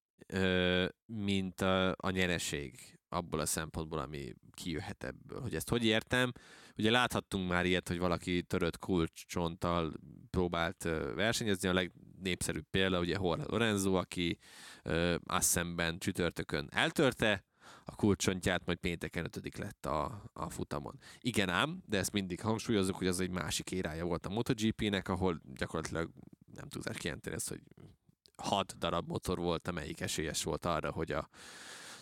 mint 1.05 1.61
a, 1.61 2.09
nyereség 2.09 2.99
abból 3.09 3.39
a 3.39 3.45
szempontból, 3.45 3.99
ami 3.99 4.33
kijöhet 4.51 5.03
ebből. 5.03 5.41
Hogy 5.41 5.55
ezt 5.55 5.69
hogy 5.69 5.85
értem? 5.85 6.31
Ugye 6.77 6.91
láthattunk 6.91 7.49
már 7.49 7.65
ilyet, 7.65 7.87
hogy 7.87 7.99
valaki 7.99 8.43
törött 8.43 8.79
kulcsonttal 8.79 9.93
próbált 10.29 10.83
versenyezni, 11.15 11.69
a 11.69 11.73
legnépszerűbb 11.73 12.65
példa 12.69 12.99
ugye 12.99 13.17
Jorge 13.21 13.43
Lorenzo, 13.47 13.93
aki 13.93 14.37
Assemben 15.23 15.97
csütörtökön 15.97 16.67
eltörte, 16.71 17.45
a 17.85 17.95
kulcsontját, 17.95 18.65
majd 18.65 18.77
pénteken 18.77 19.25
ötödik 19.25 19.57
lett 19.57 19.85
a, 19.85 20.23
a 20.33 20.49
futamon. 20.49 20.99
Igen 21.19 21.49
ám, 21.49 21.83
de 21.85 21.97
ezt 21.97 22.11
mindig 22.11 22.41
hangsúlyozok, 22.41 22.95
hogy 22.95 23.07
az 23.07 23.19
egy 23.19 23.29
másik 23.29 23.71
érája 23.71 24.05
volt 24.05 24.25
a 24.25 24.29
MotoGP-nek, 24.29 25.07
ahol 25.07 25.41
gyakorlatilag 25.55 26.09
nem 26.57 26.69
tudás 26.69 26.97
kijelenteni 26.97 27.35
ezt, 27.35 27.49
hogy 27.49 27.61
hat 28.35 28.77
darab 28.77 29.07
motor 29.07 29.37
volt, 29.37 29.67
amelyik 29.67 30.01
esélyes 30.01 30.43
volt 30.43 30.65
arra, 30.65 30.91
hogy 30.91 31.11
a 31.11 31.29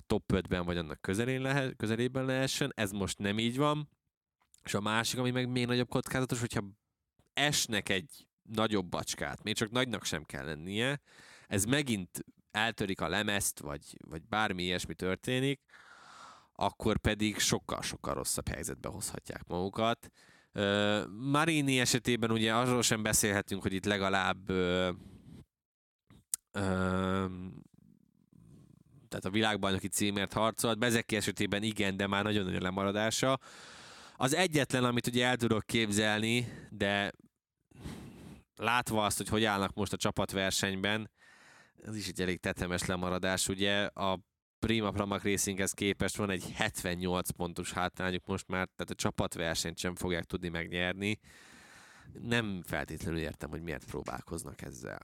top 0.05 0.31
5-ben 0.33 0.65
vagy 0.65 0.77
annak 0.77 1.01
közelén 1.01 1.41
lehet, 1.41 1.75
közelében 1.75 2.25
lehessen. 2.25 2.71
Ez 2.75 2.91
most 2.91 3.17
nem 3.19 3.39
így 3.39 3.57
van. 3.57 3.89
És 4.63 4.73
a 4.73 4.81
másik, 4.81 5.19
ami 5.19 5.31
meg 5.31 5.49
még 5.49 5.65
nagyobb 5.65 5.89
kockázatos, 5.89 6.39
hogyha 6.39 6.63
esnek 7.33 7.89
egy 7.89 8.27
nagyobb 8.41 8.89
bacskát, 8.89 9.43
még 9.43 9.55
csak 9.55 9.71
nagynak 9.71 10.05
sem 10.05 10.23
kell 10.23 10.45
lennie, 10.45 11.01
ez 11.47 11.65
megint 11.65 12.25
eltörik 12.51 13.01
a 13.01 13.07
lemezt, 13.07 13.59
vagy, 13.59 13.97
vagy 14.07 14.23
bármi 14.23 14.63
ilyesmi 14.63 14.93
történik, 14.93 15.61
akkor 16.53 16.97
pedig 16.97 17.39
sokkal-sokkal 17.39 18.13
rosszabb 18.13 18.47
helyzetbe 18.47 18.89
hozhatják 18.89 19.47
magukat. 19.47 20.11
Marini 21.19 21.79
esetében 21.79 22.31
ugye 22.31 22.53
arról 22.53 22.81
sem 22.81 23.03
beszélhetünk, 23.03 23.61
hogy 23.61 23.73
itt 23.73 23.85
legalább 23.85 24.49
uh, 24.49 24.87
uh, 26.53 27.31
tehát 29.07 29.25
a 29.25 29.29
világbajnoki 29.29 29.87
címért 29.87 30.33
harcolt. 30.33 30.77
Bezeki 30.77 31.15
esetében 31.15 31.63
igen, 31.63 31.97
de 31.97 32.07
már 32.07 32.23
nagyon 32.23 32.45
nagy 32.45 32.61
lemaradása. 32.61 33.39
Az 34.17 34.35
egyetlen, 34.35 34.83
amit 34.83 35.07
ugye 35.07 35.25
el 35.25 35.37
tudok 35.37 35.65
képzelni, 35.65 36.47
de 36.69 37.11
látva 38.55 39.05
azt, 39.05 39.17
hogy 39.17 39.29
hogy 39.29 39.43
állnak 39.43 39.73
most 39.73 39.93
a 39.93 39.97
csapatversenyben, 39.97 41.11
ez 41.83 41.95
is 41.95 42.07
egy 42.07 42.21
elég 42.21 42.39
tetemes 42.39 42.85
lemaradás. 42.85 43.47
Ugye 43.47 43.85
a 43.85 44.19
Prima 44.65 44.91
Pramac 44.91 45.23
Racinghez 45.23 45.71
képest 45.71 46.15
van 46.15 46.29
egy 46.29 46.51
78 46.55 47.29
pontos 47.29 47.71
hátrányuk 47.71 48.25
most 48.25 48.47
már, 48.47 48.69
tehát 48.75 48.91
a 48.91 48.95
csapatversenyt 48.95 49.77
sem 49.77 49.95
fogják 49.95 50.23
tudni 50.23 50.49
megnyerni. 50.49 51.19
Nem 52.21 52.61
feltétlenül 52.63 53.19
értem, 53.19 53.49
hogy 53.49 53.61
miért 53.61 53.85
próbálkoznak 53.85 54.61
ezzel. 54.61 54.99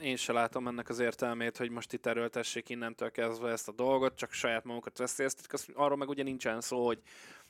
Én 0.00 0.16
se 0.16 0.32
látom 0.32 0.66
ennek 0.68 0.88
az 0.88 0.98
értelmét, 0.98 1.56
hogy 1.56 1.70
most 1.70 1.92
itt 1.92 2.06
erőltessék 2.06 2.68
innentől 2.68 3.10
kezdve 3.10 3.50
ezt 3.50 3.68
a 3.68 3.72
dolgot, 3.72 4.16
csak 4.16 4.32
saját 4.32 4.64
magukat 4.64 4.98
veszélyeztetik. 4.98 5.74
Arról 5.74 5.96
meg 5.96 6.08
ugye 6.08 6.22
nincsen 6.22 6.60
szó, 6.60 6.86
hogy 6.86 7.02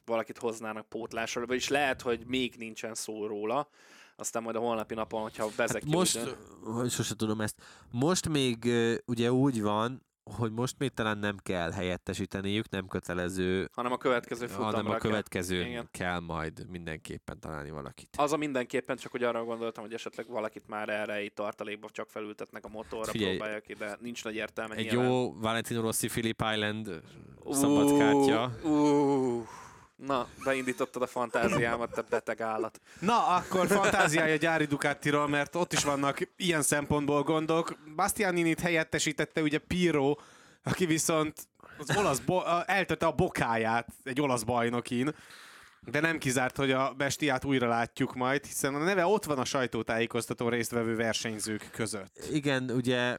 valakit 0.05 0.39
hoznának 0.39 0.89
pótlásra, 0.89 1.47
vagyis 1.47 1.69
lehet, 1.69 2.03
hogy 2.03 2.25
még 2.27 2.55
nincsen 2.59 2.95
szó 2.95 3.27
róla, 3.27 3.69
aztán 4.17 4.43
majd 4.43 4.57
a 4.57 4.61
holnapi 4.61 4.95
napon, 4.95 5.23
hogyha 5.23 5.49
bezek 5.57 5.83
Hát 5.83 5.93
most, 5.93 6.37
hogy 6.63 6.91
sose 6.91 7.15
tudom 7.17 7.41
ezt, 7.41 7.57
most 7.91 8.29
még 8.29 8.65
ugye 9.07 9.33
úgy 9.33 9.63
van, 9.63 10.03
hogy 10.25 10.53
most 10.53 10.79
még 10.79 10.91
talán 10.91 11.19
nem 11.19 11.37
kell 11.43 11.71
helyettesíteniük, 11.71 12.71
nem 12.71 12.87
kötelező, 12.87 13.69
hanem 13.73 13.93
a 13.93 13.97
következő 13.97 14.47
futamra 14.47 14.71
hanem 14.77 14.87
a 14.87 14.91
kell. 14.91 14.99
következő 15.01 15.61
Igen. 15.61 15.89
kell 15.91 16.21
majd 16.21 16.67
mindenképpen 16.71 17.41
találni 17.41 17.71
valakit. 17.71 18.09
Az 18.19 18.33
a 18.33 18.37
mindenképpen, 18.37 18.97
csak 18.97 19.11
hogy 19.13 19.23
arra 19.23 19.45
gondoltam, 19.45 19.85
hogy 19.85 19.95
esetleg 19.95 20.27
valakit 20.29 20.69
már 20.69 20.89
erre 20.89 21.15
egy 21.15 21.33
tartalékba 21.33 21.89
csak 21.91 22.09
felültetnek 22.09 22.65
a 22.65 22.69
motorra, 22.69 23.11
Figyelj, 23.11 23.37
próbálják 23.37 23.63
ki, 23.63 23.73
de 23.73 23.97
nincs 24.01 24.25
nagy 24.25 24.35
értelme 24.35 24.75
Egy 24.75 24.85
nyilván. 24.91 25.07
jó 25.11 25.33
Valentino 25.33 25.81
Rossi 25.81 26.07
Philip 26.07 26.43
Island 26.53 27.01
szabadkártya. 27.51 28.51
Ú, 28.63 28.69
ú, 28.69 29.47
Na, 29.97 30.29
beindítottad 30.45 31.03
a 31.03 31.07
fantáziámat, 31.07 31.91
te 31.91 32.03
beteg 32.03 32.41
állat. 32.41 32.81
Na, 33.01 33.27
akkor 33.27 33.67
fantáziája 33.67 34.37
gyári 34.37 34.65
Ducatiról, 34.65 35.29
mert 35.29 35.55
ott 35.55 35.73
is 35.73 35.85
vannak 35.85 36.19
ilyen 36.37 36.63
szempontból 36.63 37.23
gondok. 37.23 37.79
Bastianinit 37.97 38.61
helyettesítette 38.61 39.43
ugye 39.43 39.59
Piro, 39.59 40.15
aki 40.63 40.87
viszont 40.87 41.49
az 41.79 41.97
olasz 41.97 42.19
bo- 42.19 42.45
a- 42.47 42.65
eltötte 42.67 43.07
a 43.07 43.13
bokáját 43.13 43.89
egy 44.03 44.21
olasz 44.21 44.43
bajnokin, 44.43 45.15
de 45.81 46.01
nem 46.01 46.19
kizárt, 46.19 46.57
hogy 46.57 46.71
a 46.71 46.93
bestiát 46.93 47.45
újra 47.45 47.69
látjuk 47.69 48.15
majd, 48.15 48.45
hiszen 48.45 48.75
a 48.75 48.79
neve 48.79 49.07
ott 49.07 49.25
van 49.25 49.39
a 49.39 49.45
sajtótájékoztató 49.45 50.49
résztvevő 50.49 50.97
versenyzők 50.97 51.69
között. 51.73 52.19
Igen, 52.33 52.71
ugye 52.71 53.19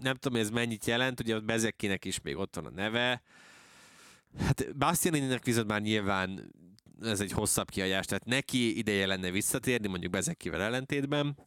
nem 0.00 0.14
tudom, 0.14 0.40
ez 0.40 0.50
mennyit 0.50 0.84
jelent, 0.86 1.20
ugye 1.20 1.40
Bezekinek 1.40 2.04
is 2.04 2.20
még 2.20 2.36
ott 2.36 2.54
van 2.54 2.66
a 2.66 2.70
neve. 2.70 3.22
Hát 4.38 4.76
Bastianininek 4.76 5.44
viszont 5.44 5.66
már 5.66 5.80
nyilván 5.80 6.52
ez 7.00 7.20
egy 7.20 7.32
hosszabb 7.32 7.70
kiadás, 7.70 8.06
tehát 8.06 8.24
neki 8.24 8.78
ideje 8.78 9.06
lenne 9.06 9.30
visszatérni, 9.30 9.88
mondjuk 9.88 10.12
Bezekivel 10.12 10.60
ellentétben, 10.62 11.38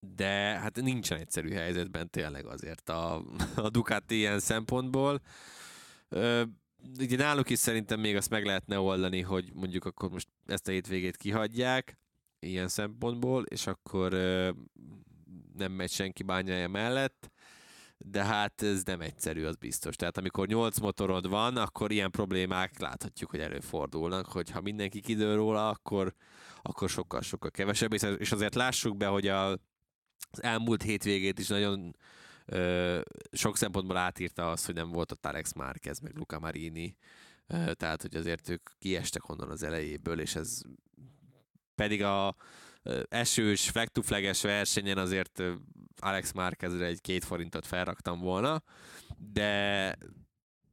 de 0.00 0.58
hát 0.58 0.80
nincsen 0.80 1.18
egyszerű 1.18 1.50
helyzetben 1.50 2.10
tényleg 2.10 2.46
azért 2.46 2.88
a, 2.88 3.24
a 3.56 3.68
Ducati 3.70 4.14
ilyen 4.14 4.38
szempontból. 4.38 5.20
Ö, 6.08 6.42
ugye 6.98 7.16
náluk 7.16 7.50
is 7.50 7.58
szerintem 7.58 8.00
még 8.00 8.16
azt 8.16 8.30
meg 8.30 8.44
lehetne 8.44 8.78
oldani, 8.78 9.20
hogy 9.20 9.50
mondjuk 9.54 9.84
akkor 9.84 10.10
most 10.10 10.28
ezt 10.46 10.68
a 10.68 10.70
hétvégét 10.70 11.16
kihagyják, 11.16 11.98
ilyen 12.38 12.68
szempontból, 12.68 13.44
és 13.44 13.66
akkor 13.66 14.12
ö, 14.12 14.50
nem 15.56 15.72
megy 15.72 15.90
senki 15.90 16.22
bányája 16.22 16.68
mellett, 16.68 17.30
de 18.06 18.24
hát 18.24 18.62
ez 18.62 18.82
nem 18.82 19.00
egyszerű, 19.00 19.44
az 19.44 19.56
biztos. 19.56 19.96
Tehát 19.96 20.18
amikor 20.18 20.46
8 20.46 20.78
motorod 20.78 21.28
van, 21.28 21.56
akkor 21.56 21.90
ilyen 21.92 22.10
problémák 22.10 22.78
láthatjuk, 22.78 23.30
hogy 23.30 23.40
előfordulnak, 23.40 24.26
hogy 24.26 24.50
ha 24.50 24.60
mindenki 24.60 25.00
kidől 25.00 25.36
róla, 25.36 25.68
akkor, 25.68 26.14
akkor 26.62 26.88
sokkal-sokkal 26.88 27.50
kevesebb, 27.50 27.92
és- 27.92 28.32
azért 28.32 28.54
lássuk 28.54 28.96
be, 28.96 29.06
hogy 29.06 29.28
a, 29.28 29.50
az 29.50 30.42
elmúlt 30.42 30.82
hétvégét 30.82 31.38
is 31.38 31.48
nagyon 31.48 31.96
ö, 32.46 33.00
sok 33.32 33.56
szempontból 33.56 33.96
átírta 33.96 34.50
az, 34.50 34.66
hogy 34.66 34.74
nem 34.74 34.90
volt 34.90 35.12
ott 35.12 35.26
Alex 35.26 35.52
Márquez, 35.52 36.00
meg 36.00 36.16
Luca 36.16 36.38
Marini, 36.38 36.96
ö, 37.46 37.74
tehát 37.74 38.02
hogy 38.02 38.16
azért 38.16 38.48
ők 38.48 38.70
kiestek 38.78 39.28
onnan 39.28 39.50
az 39.50 39.62
elejéből, 39.62 40.20
és 40.20 40.34
ez 40.34 40.60
pedig 41.74 42.02
a 42.02 42.36
esős, 43.08 43.70
flag 43.70 43.88
to 43.88 44.02
versenyen 44.42 44.98
azért 44.98 45.42
Alex 46.00 46.32
Márquezre 46.32 46.84
egy 46.84 47.00
két 47.00 47.24
forintot 47.24 47.66
felraktam 47.66 48.20
volna, 48.20 48.62
de 49.18 49.96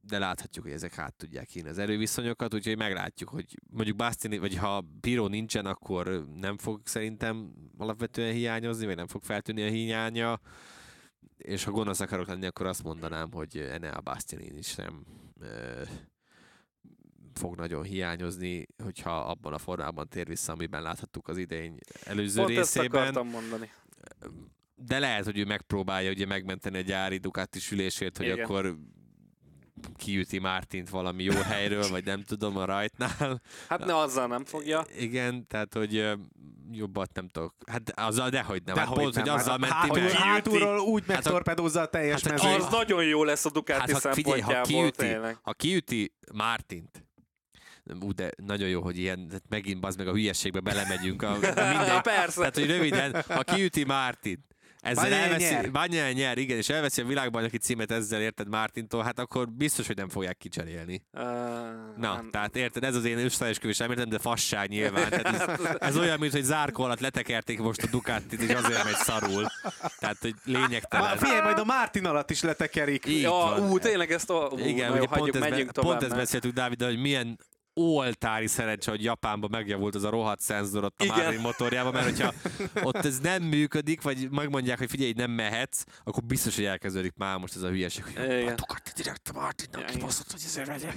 de 0.04 0.18
láthatjuk, 0.18 0.64
hogy 0.64 0.74
ezek 0.74 0.98
át 0.98 1.14
tudják 1.14 1.54
írni 1.54 1.68
az 1.68 1.78
erőviszonyokat, 1.78 2.54
úgyhogy 2.54 2.76
meglátjuk, 2.76 3.28
hogy 3.28 3.58
mondjuk 3.70 3.96
Bastini, 3.96 4.38
vagy 4.38 4.56
ha 4.56 4.84
Piro 5.00 5.28
nincsen, 5.28 5.66
akkor 5.66 6.26
nem 6.34 6.58
fog 6.58 6.80
szerintem 6.84 7.52
alapvetően 7.78 8.32
hiányozni, 8.32 8.86
vagy 8.86 8.96
nem 8.96 9.06
fog 9.06 9.22
feltűnni 9.22 9.62
a 9.62 9.68
hiánya, 9.68 10.40
és 11.36 11.64
ha 11.64 11.70
gonosz 11.70 12.00
akarok 12.00 12.26
lenni, 12.26 12.46
akkor 12.46 12.66
azt 12.66 12.82
mondanám, 12.82 13.32
hogy 13.32 13.56
Enea 13.56 14.00
Bastianin 14.00 14.56
is 14.56 14.74
nem 14.74 15.04
ö, 15.40 15.82
fog 17.34 17.56
nagyon 17.56 17.82
hiányozni, 17.82 18.66
hogyha 18.82 19.20
abban 19.20 19.52
a 19.52 19.58
formában 19.58 20.08
tér 20.08 20.26
vissza, 20.26 20.52
amiben 20.52 20.82
láthattuk 20.82 21.28
az 21.28 21.36
idény 21.36 21.78
előző 22.04 22.42
Pont 22.42 22.56
ezt 22.58 22.74
részében 22.74 23.00
akartam 23.00 23.28
mondani. 23.28 23.70
de 24.74 24.98
lehet, 24.98 25.24
hogy 25.24 25.38
ő 25.38 25.44
megpróbálja 25.44 26.10
ugye 26.10 26.26
megmenteni 26.26 26.78
a 26.78 26.80
gyári 26.80 27.16
Ducati 27.16 27.58
sülését, 27.60 28.16
hogy 28.16 28.26
Igen. 28.26 28.44
akkor 28.44 28.76
kiüti 29.96 30.38
Mártint 30.38 30.88
valami 30.90 31.22
jó 31.22 31.32
helyről, 31.40 31.88
vagy 31.88 32.04
nem 32.04 32.22
tudom, 32.22 32.56
a 32.56 32.64
rajtnál. 32.64 33.40
Hát 33.68 33.84
ne 33.84 33.96
azzal 33.96 34.26
nem 34.26 34.44
fogja. 34.44 34.84
Igen, 34.98 35.46
tehát, 35.46 35.74
hogy 35.74 36.10
jobbat 36.72 37.12
nem 37.14 37.28
tudok. 37.28 37.54
Hát 37.66 37.90
azzal 37.96 38.28
dehogy 38.28 38.62
nem. 38.64 38.74
De 38.74 38.80
hát 38.80 38.92
pont, 38.92 39.14
hogy 39.14 39.24
nem, 39.24 39.34
azzal 39.34 39.50
hát 39.50 39.60
menti 39.60 39.74
hátul, 39.76 40.00
meg. 40.02 40.10
hátulról 40.12 40.78
úgy 40.78 41.00
Hát 41.06 41.10
a- 41.10 41.12
megtorpedózza 41.12 41.80
a 41.80 41.86
teljes 41.86 42.22
hát 42.22 42.32
mezőnyt. 42.32 42.62
Az 42.62 42.70
nagyon 42.70 43.04
jó 43.04 43.24
lesz 43.24 43.44
a 43.44 43.50
Ducati 43.50 43.92
Hát 43.92 44.02
ha, 44.02 44.12
figyelj, 44.12 44.40
ha 44.40 44.60
kiüti, 44.60 44.96
tényleg. 44.96 45.38
ha 45.42 45.52
kiüti 45.52 46.12
Mártint, 46.34 47.04
Ú, 48.00 48.12
de 48.12 48.30
nagyon 48.36 48.68
jó, 48.68 48.82
hogy 48.82 48.98
ilyen, 48.98 49.26
tehát 49.26 49.42
megint 49.48 49.80
bazd 49.80 49.98
meg 49.98 50.08
a 50.08 50.12
hülyeségbe 50.12 50.60
belemegyünk. 50.60 51.22
A, 51.22 51.30
a 51.32 51.38
minden, 51.76 52.02
Persze. 52.02 52.38
Tehát, 52.38 52.54
hogy 52.54 52.66
röviden, 52.66 53.24
ha 53.28 53.42
kiüti 53.42 53.84
Mártint, 53.84 54.40
ezzel 54.80 55.02
Bagnaia 55.02 55.22
elveszi, 55.22 55.54
nyer. 55.54 55.70
Bagnaia 55.70 56.12
nyer, 56.12 56.38
igen, 56.38 56.56
és 56.56 56.68
elveszi 56.68 57.00
a 57.00 57.04
világbajnoki 57.04 57.58
címet 57.58 57.90
ezzel, 57.90 58.20
érted 58.20 58.48
Mártintól, 58.48 59.02
hát 59.02 59.18
akkor 59.18 59.48
biztos, 59.50 59.86
hogy 59.86 59.96
nem 59.96 60.08
fogják 60.08 60.36
kicserélni. 60.36 61.02
Uh, 61.12 61.22
Na, 61.96 62.24
tehát 62.30 62.56
érted, 62.56 62.84
ez 62.84 62.94
az 62.94 63.04
én 63.04 63.18
összeesküvés 63.18 63.80
elméletem, 63.80 64.08
de 64.10 64.18
fasság 64.18 64.68
nyilván. 64.68 65.08
Tehát 65.10 65.26
ez, 65.26 65.66
ez 65.88 65.96
olyan, 65.96 66.18
mint 66.18 66.32
hogy 66.32 66.42
zárkó 66.42 66.82
alatt 66.82 67.00
letekerték 67.00 67.58
most 67.58 67.82
a 67.82 67.86
Ducatit, 67.90 68.40
és 68.40 68.54
azért 68.54 68.84
megy 68.84 68.94
szarul. 68.94 69.46
Tehát, 69.98 70.16
hogy 70.20 70.34
lényegtelen. 70.44 71.16
figyelj, 71.16 71.40
majd 71.40 71.58
a 71.58 71.64
Mártin 71.64 72.06
alatt 72.06 72.30
is 72.30 72.42
letekerik. 72.42 73.06
Így 73.06 73.20
Ja, 73.22 73.30
van. 73.30 73.70
ú, 73.70 73.78
tényleg 73.78 74.12
ezt 74.12 74.30
a... 74.30 74.48
Ú, 74.52 74.58
Igen, 74.58 74.88
na 74.88 74.94
jó, 74.96 75.00
ugye 75.00 75.06
pont, 75.08 75.20
hagyjuk, 75.20 75.34
ez, 75.34 75.40
menjünk 75.50 75.66
be, 75.66 75.72
tovább. 75.72 75.90
pont 75.90 76.02
ezt 76.10 76.16
beszéltük, 76.20 76.52
Dávid, 76.52 76.82
hogy 76.82 76.98
milyen 76.98 77.38
oltári 77.74 78.46
szerencse, 78.46 78.90
hogy 78.90 79.02
Japánban 79.04 79.50
megjavult 79.52 79.94
az 79.94 80.04
a 80.04 80.10
rohadt 80.10 80.40
szenzor 80.40 80.84
ott 80.84 81.00
a 81.00 81.04
Igen. 81.04 81.34
Motorjában, 81.40 81.92
mert 81.92 82.04
hogyha 82.04 82.32
ott 82.88 82.96
ez 83.04 83.18
nem 83.20 83.42
működik, 83.42 84.02
vagy 84.02 84.30
megmondják, 84.30 84.78
hogy 84.78 84.90
figyelj, 84.90 85.12
nem 85.16 85.30
mehetsz, 85.30 85.84
akkor 86.04 86.22
biztos, 86.22 86.54
hogy 86.54 86.64
elkezdődik 86.64 87.12
már 87.16 87.38
most 87.38 87.56
ez 87.56 87.62
a 87.62 87.68
hülyeség, 87.68 88.04
hogy 88.04 88.14
Ducati 88.54 88.90
direkt 88.96 89.28
a 89.34 89.40
Martinnak 89.40 89.86
kibaszott, 89.86 90.30
hogy 90.30 90.42
ezért 90.44 90.66
legyen. 90.66 90.94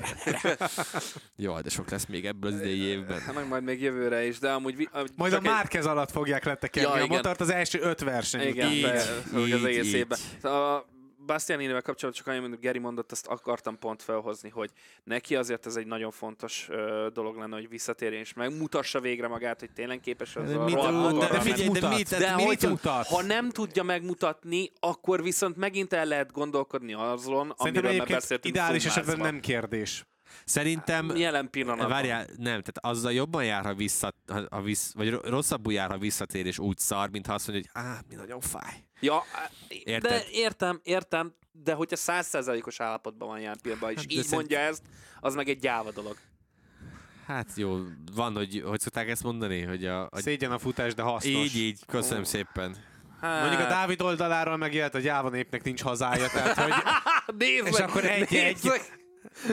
Jó, 1.36 1.60
de 1.60 1.70
sok 1.70 1.90
lesz 1.90 2.06
még 2.06 2.26
ebből 2.26 2.54
az 2.54 2.60
idei 2.60 2.80
évben. 2.80 3.20
Hát 3.22 3.36
meg 3.36 3.48
majd 3.48 3.64
még 3.64 3.82
jövőre 3.82 4.26
is, 4.26 4.40
de 4.40 4.52
amúgy... 4.52 4.90
amúgy 4.92 5.12
Majd 5.16 5.34
a 5.34 5.36
egy- 5.36 5.42
Márkez 5.44 5.86
alatt 5.86 6.12
fogják 6.12 6.44
letekerni 6.46 6.90
Ja, 6.90 6.96
a 6.96 7.04
igen. 7.04 7.16
motort 7.16 7.42
az 7.42 7.50
első 7.50 7.80
öt 7.82 8.00
verseny. 8.00 8.48
Igen, 8.48 8.72
Így, 8.72 8.78
így, 8.78 9.52
az 9.52 9.60
így, 9.60 9.66
egész 9.66 9.86
így. 9.86 9.94
évben. 9.94 10.20
A 10.54 10.86
Bastianinivel 11.26 11.82
kapcsolatban 11.82 12.24
csak 12.24 12.34
annyit, 12.34 12.46
amit 12.48 12.60
Geri 12.60 12.80
mondott, 12.80 13.12
azt 13.12 13.28
akartam 13.28 13.80
pont 13.80 14.02
felhozni, 14.04 14.50
hogy 14.50 14.70
neki 15.04 15.36
azért 15.36 15.66
ez 15.66 15.76
egy 15.76 15.86
nagyon 15.88 16.12
fontos 16.12 16.68
ö, 16.70 17.08
dolog 17.14 17.38
lenne, 17.38 17.56
hogy 17.56 17.70
visszatérjen 17.70 18.22
és 18.22 18.34
megmutassa 18.34 19.00
végre 19.00 19.28
magát, 19.28 19.60
hogy 19.60 19.72
tényleg 19.72 20.00
képes 20.00 20.36
az 20.36 20.50
De 20.50 20.56
a 20.58 20.64
mit- 20.64 20.74
rohadt 20.76 21.20
de- 21.20 21.28
de 21.28 21.40
figyelj, 21.40 21.62
de 21.64 21.68
mutat? 21.70 21.90
mit- 21.98 22.10
de 22.10 22.18
tehát 22.18 22.36
mit 22.38 22.46
hogyha, 22.46 22.70
mutat? 22.70 23.08
ha 23.08 23.22
nem 23.22 23.50
tudja 23.50 23.84
megmutatni, 23.84 24.72
akkor 24.80 25.24
viszont 25.24 25.56
megint 25.58 25.94
el 25.94 26.06
lehet 26.06 26.32
gondolkodni 26.32 26.94
azon, 26.94 27.18
Szerintem 27.18 27.56
amiről 27.58 27.82
már 27.82 27.92
egyébként 27.92 28.20
beszéltünk 28.20 28.56
ideális 28.56 28.86
esetben 28.86 29.18
nem 29.18 29.40
kérdés. 29.40 30.06
Szerintem 30.46 31.16
Jelen 31.16 31.50
pillanatban. 31.50 31.90
Várjál, 31.90 32.26
nem, 32.38 32.62
tehát 32.62 32.78
azzal 32.82 33.14
jobban 33.14 33.46
jár, 33.46 33.64
ha 33.66 33.74
vissza, 33.74 34.14
ha, 34.28 34.42
ha 34.50 34.62
vissz, 34.62 34.94
vagy 34.94 35.10
ro- 35.10 35.26
rosszabbul 35.28 35.74
jár, 35.74 35.90
ha 35.90 35.98
visszatér, 35.98 36.46
és 36.46 36.60
úgy 36.60 36.78
szar, 36.78 37.10
mint 37.10 37.26
ha 37.28 37.34
azt 37.34 37.48
mondja, 37.48 37.70
hogy 37.74 37.84
á, 37.84 38.00
mi 38.10 38.16
nagyon 38.16 38.40
fáj. 38.40 38.84
Ja, 39.06 39.24
Érted? 39.68 40.12
de 40.12 40.24
értem, 40.32 40.80
értem, 40.84 41.34
de 41.52 41.74
hogyha 41.74 41.96
százszerzalékos 41.96 42.80
állapotban 42.80 43.28
van 43.28 43.40
jelen 43.40 43.58
pillanatban, 43.62 43.92
és 43.92 43.98
Hát, 43.98 44.06
de 44.08 44.14
így 44.14 44.18
szerint- 44.24 44.36
mondja 44.36 44.60
ezt, 44.60 44.82
az 45.20 45.36
meg 45.36 45.50
egy 45.50 45.60
gyáva 45.60 45.92
dolog. 45.92 46.18
Hát 47.28 47.48
jó, 47.56 47.78
van, 48.16 48.36
hogy, 48.36 48.64
hogy 48.66 48.80
szokták 48.80 49.10
ezt 49.10 49.24
mondani, 49.24 49.62
hogy 49.62 49.86
a, 49.86 50.02
a 50.12 50.20
Szégyen 50.20 50.52
a 50.52 50.60
futás, 50.60 50.94
de 50.94 51.02
hasznos. 51.02 51.34
így, 51.34 51.56
így, 51.56 51.80
köszönöm 51.88 52.24
szépen. 52.24 52.76
Hát, 53.22 53.40
Mondjuk 53.42 53.62
a 53.62 53.68
Dávid 53.70 54.02
oldaláról 54.02 54.58
megélt, 54.58 54.92
hogy 54.92 55.04
Jáva 55.04 55.30
népnek 55.30 55.64
nincs 55.64 55.82
hazája, 55.82 56.28
tehát 56.28 56.58
hogy 56.58 56.74
Nézd 57.38 57.66
És 57.68 57.72
meg, 57.78 57.90
akkor 57.90 58.06
egy-egy. 58.06 58.32
nézd 58.32 58.66
meg, 58.68 58.82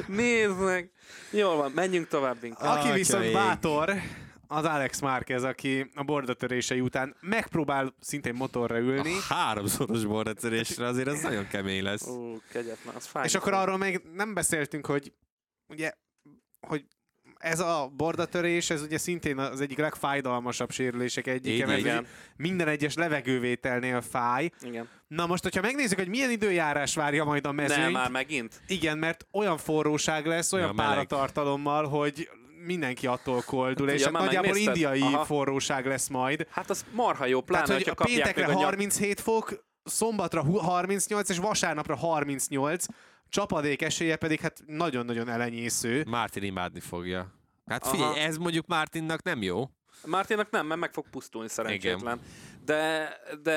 nézd 0.06 0.58
meg. 0.58 0.90
Jól 1.30 1.56
van, 1.56 1.70
menjünk 1.70 2.08
tovább 2.08 2.44
inkább. 2.44 2.78
aki 2.78 2.92
viszont 2.92 3.24
ég. 3.24 3.32
bátor, 3.32 3.94
az 4.52 4.64
Alex 4.64 5.00
Márquez, 5.00 5.42
aki 5.42 5.90
a 5.94 6.02
bordatörései 6.02 6.80
után 6.80 7.16
megpróbál 7.20 7.94
szintén 8.00 8.34
motorra 8.34 8.78
ülni. 8.78 9.12
A 9.28 9.34
háromszoros 9.34 10.04
bordatörésre 10.04 10.86
azért 10.86 11.08
ez 11.08 11.20
nagyon 11.20 11.48
kemény 11.48 11.82
lesz. 11.82 12.06
Ó, 12.06 12.36
kegyetlen, 12.50 12.94
az 12.94 13.06
fáj. 13.06 13.24
És 13.24 13.34
akkor 13.34 13.52
arról 13.52 13.76
még 13.76 14.00
nem 14.14 14.34
beszéltünk, 14.34 14.86
hogy 14.86 15.12
ugye, 15.68 15.92
hogy 16.60 16.84
ez 17.38 17.60
a 17.60 17.92
bordatörés, 17.96 18.70
ez 18.70 18.82
ugye 18.82 18.98
szintén 18.98 19.38
az 19.38 19.60
egyik 19.60 19.78
legfájdalmasabb 19.78 20.70
sérülések 20.70 21.26
egyike, 21.26 21.54
Igen. 21.54 21.66
mert 21.68 21.80
Igen. 21.80 22.06
minden 22.36 22.68
egyes 22.68 22.94
levegővételnél 22.94 24.00
fáj. 24.00 24.50
Igen. 24.60 24.88
Na 25.08 25.26
most, 25.26 25.42
hogyha 25.42 25.60
megnézzük, 25.60 25.98
hogy 25.98 26.08
milyen 26.08 26.30
időjárás 26.30 26.94
várja 26.94 27.24
majd 27.24 27.46
a 27.46 27.52
mezőnyt, 27.52 27.80
Nem, 27.82 27.92
már 27.92 28.10
megint. 28.10 28.60
igen, 28.66 28.98
mert 28.98 29.26
olyan 29.32 29.56
forróság 29.56 30.26
lesz, 30.26 30.52
olyan 30.52 30.68
Ja, 30.68 30.74
páratartalommal, 30.74 31.88
hogy 31.88 32.28
mindenki 32.64 33.06
attól 33.06 33.42
koldul, 33.46 33.86
Hát 33.88 33.96
és 33.96 34.02
hát 34.02 34.12
nagyjából 34.12 34.50
megnézted? 34.50 34.76
indiai 34.76 35.00
Aha. 35.00 35.24
forróság 35.24 35.86
lesz 35.86 36.08
majd. 36.08 36.46
Hát 36.50 36.70
az 36.70 36.84
marha 36.92 37.26
jó, 37.26 37.40
pláne, 37.40 37.64
Tehát, 37.66 37.82
hogy 37.82 37.94
a 37.98 38.04
péntekre 38.04 38.44
a 38.44 38.48
nyak- 38.52 38.62
37 38.62 39.20
fok, 39.20 39.64
szombatra 39.84 40.42
hu- 40.44 40.60
38, 40.60 41.28
és 41.28 41.38
vasárnapra 41.38 41.96
38, 41.96 42.84
csapadék 43.28 43.82
esélye 43.82 44.16
pedig 44.16 44.40
hát 44.40 44.62
nagyon-nagyon 44.66 45.28
elenyésző. 45.28 46.04
Mártin 46.08 46.42
imádni 46.42 46.80
fogja. 46.80 47.32
Hát 47.66 47.82
Aha. 47.82 47.92
figyelj, 47.92 48.18
ez 48.20 48.36
mondjuk 48.36 48.66
Mártinnak 48.66 49.22
nem 49.22 49.42
jó. 49.42 49.64
Márténak 50.04 50.50
nem, 50.50 50.66
mert 50.66 50.80
meg 50.80 50.92
fog 50.92 51.06
pusztulni 51.10 51.48
szerencsétlen. 51.48 52.20
De, 52.64 53.08
de 53.42 53.52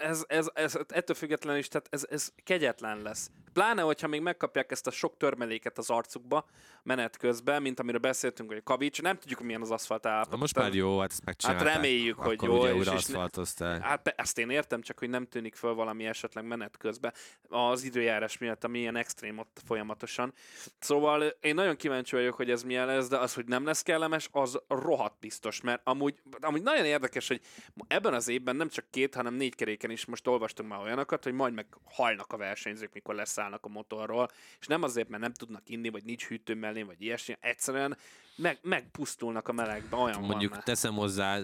ez, 0.00 0.24
ez, 0.26 0.46
ez, 0.54 0.78
ettől 0.88 1.16
függetlenül 1.16 1.58
is, 1.60 1.68
tehát 1.68 1.86
ez, 1.90 2.06
ez 2.10 2.28
kegyetlen 2.44 3.02
lesz. 3.02 3.30
Pláne, 3.54 3.82
hogyha 3.82 4.08
még 4.08 4.20
megkapják 4.20 4.70
ezt 4.70 4.86
a 4.86 4.90
sok 4.90 5.16
törmeléket 5.16 5.78
az 5.78 5.90
arcukba 5.90 6.44
menet 6.82 7.16
közben, 7.16 7.62
mint 7.62 7.80
amiről 7.80 8.00
beszéltünk, 8.00 8.52
hogy 8.52 8.62
kavics, 8.62 9.02
nem 9.02 9.18
tudjuk, 9.18 9.38
hogy 9.38 9.46
milyen 9.46 9.62
az 9.62 9.70
aszfalt 9.70 10.06
állapot. 10.06 10.38
Most 10.38 10.56
már 10.56 10.74
jó, 10.74 10.98
hát 10.98 11.10
ezt 11.10 11.24
megcsinálták. 11.24 11.74
reméljük, 11.74 12.18
hogy 12.18 12.34
Akkor 12.34 12.48
jó, 12.48 12.58
Ugye 12.58 12.68
és- 12.68 12.74
újra 12.74 12.92
és 12.94 13.06
ne- 13.06 13.14
aszfaltozták. 13.14 13.82
Hát 13.82 14.08
ezt 14.16 14.38
én 14.38 14.50
értem, 14.50 14.80
csak 14.82 14.98
hogy 14.98 15.08
nem 15.08 15.26
tűnik 15.26 15.54
föl 15.54 15.74
valami 15.74 16.06
esetleg 16.06 16.44
menet 16.44 16.76
közben 16.76 17.12
az 17.48 17.84
időjárás 17.84 18.38
miatt, 18.38 18.64
ami 18.64 18.78
ilyen 18.78 18.96
extrém 18.96 19.38
ott 19.38 19.60
folyamatosan. 19.66 20.32
Szóval 20.78 21.22
én 21.22 21.54
nagyon 21.54 21.76
kíváncsi 21.76 22.16
vagyok, 22.16 22.34
hogy 22.34 22.50
ez 22.50 22.62
milyen 22.62 22.86
lesz, 22.86 23.08
de 23.08 23.18
az, 23.18 23.34
hogy 23.34 23.44
nem 23.46 23.64
lesz 23.64 23.82
kellemes, 23.82 24.28
az 24.32 24.58
rohadt 24.68 25.18
biztos, 25.20 25.60
mert 25.60 25.80
amúgy, 25.84 26.14
amúgy 26.40 26.62
nagyon 26.62 26.84
érdekes, 26.84 27.28
hogy 27.28 27.40
ebben 27.86 28.14
az 28.14 28.28
évben 28.28 28.56
nem 28.56 28.68
csak 28.68 28.84
két, 28.90 29.14
hanem 29.14 29.34
négy 29.34 29.54
keréken 29.54 29.90
is 29.90 30.04
most 30.04 30.26
olvastunk 30.26 30.68
már 30.68 30.80
olyanokat, 30.80 31.24
hogy 31.24 31.32
majd 31.32 31.54
meg 31.54 31.66
halnak 31.84 32.32
a 32.32 32.36
versenyzők, 32.36 32.92
mikor 32.92 33.14
leszállnak 33.44 33.64
a 33.64 33.68
motorról, 33.68 34.30
és 34.60 34.66
nem 34.66 34.82
azért, 34.82 35.08
mert 35.08 35.22
nem 35.22 35.32
tudnak 35.32 35.68
inni, 35.68 35.88
vagy 35.88 36.04
nincs 36.04 36.26
hűtő 36.26 36.54
mellé, 36.54 36.82
vagy 36.82 37.02
ilyesmi, 37.02 37.36
egyszerűen 37.40 37.96
meg, 38.36 38.58
megpusztulnak 38.62 39.48
a 39.48 39.52
melegbe, 39.52 39.96
olyan 39.96 40.20
Mondjuk 40.20 40.50
van 40.50 40.62
teszem 40.64 40.94
hozzá, 40.94 41.40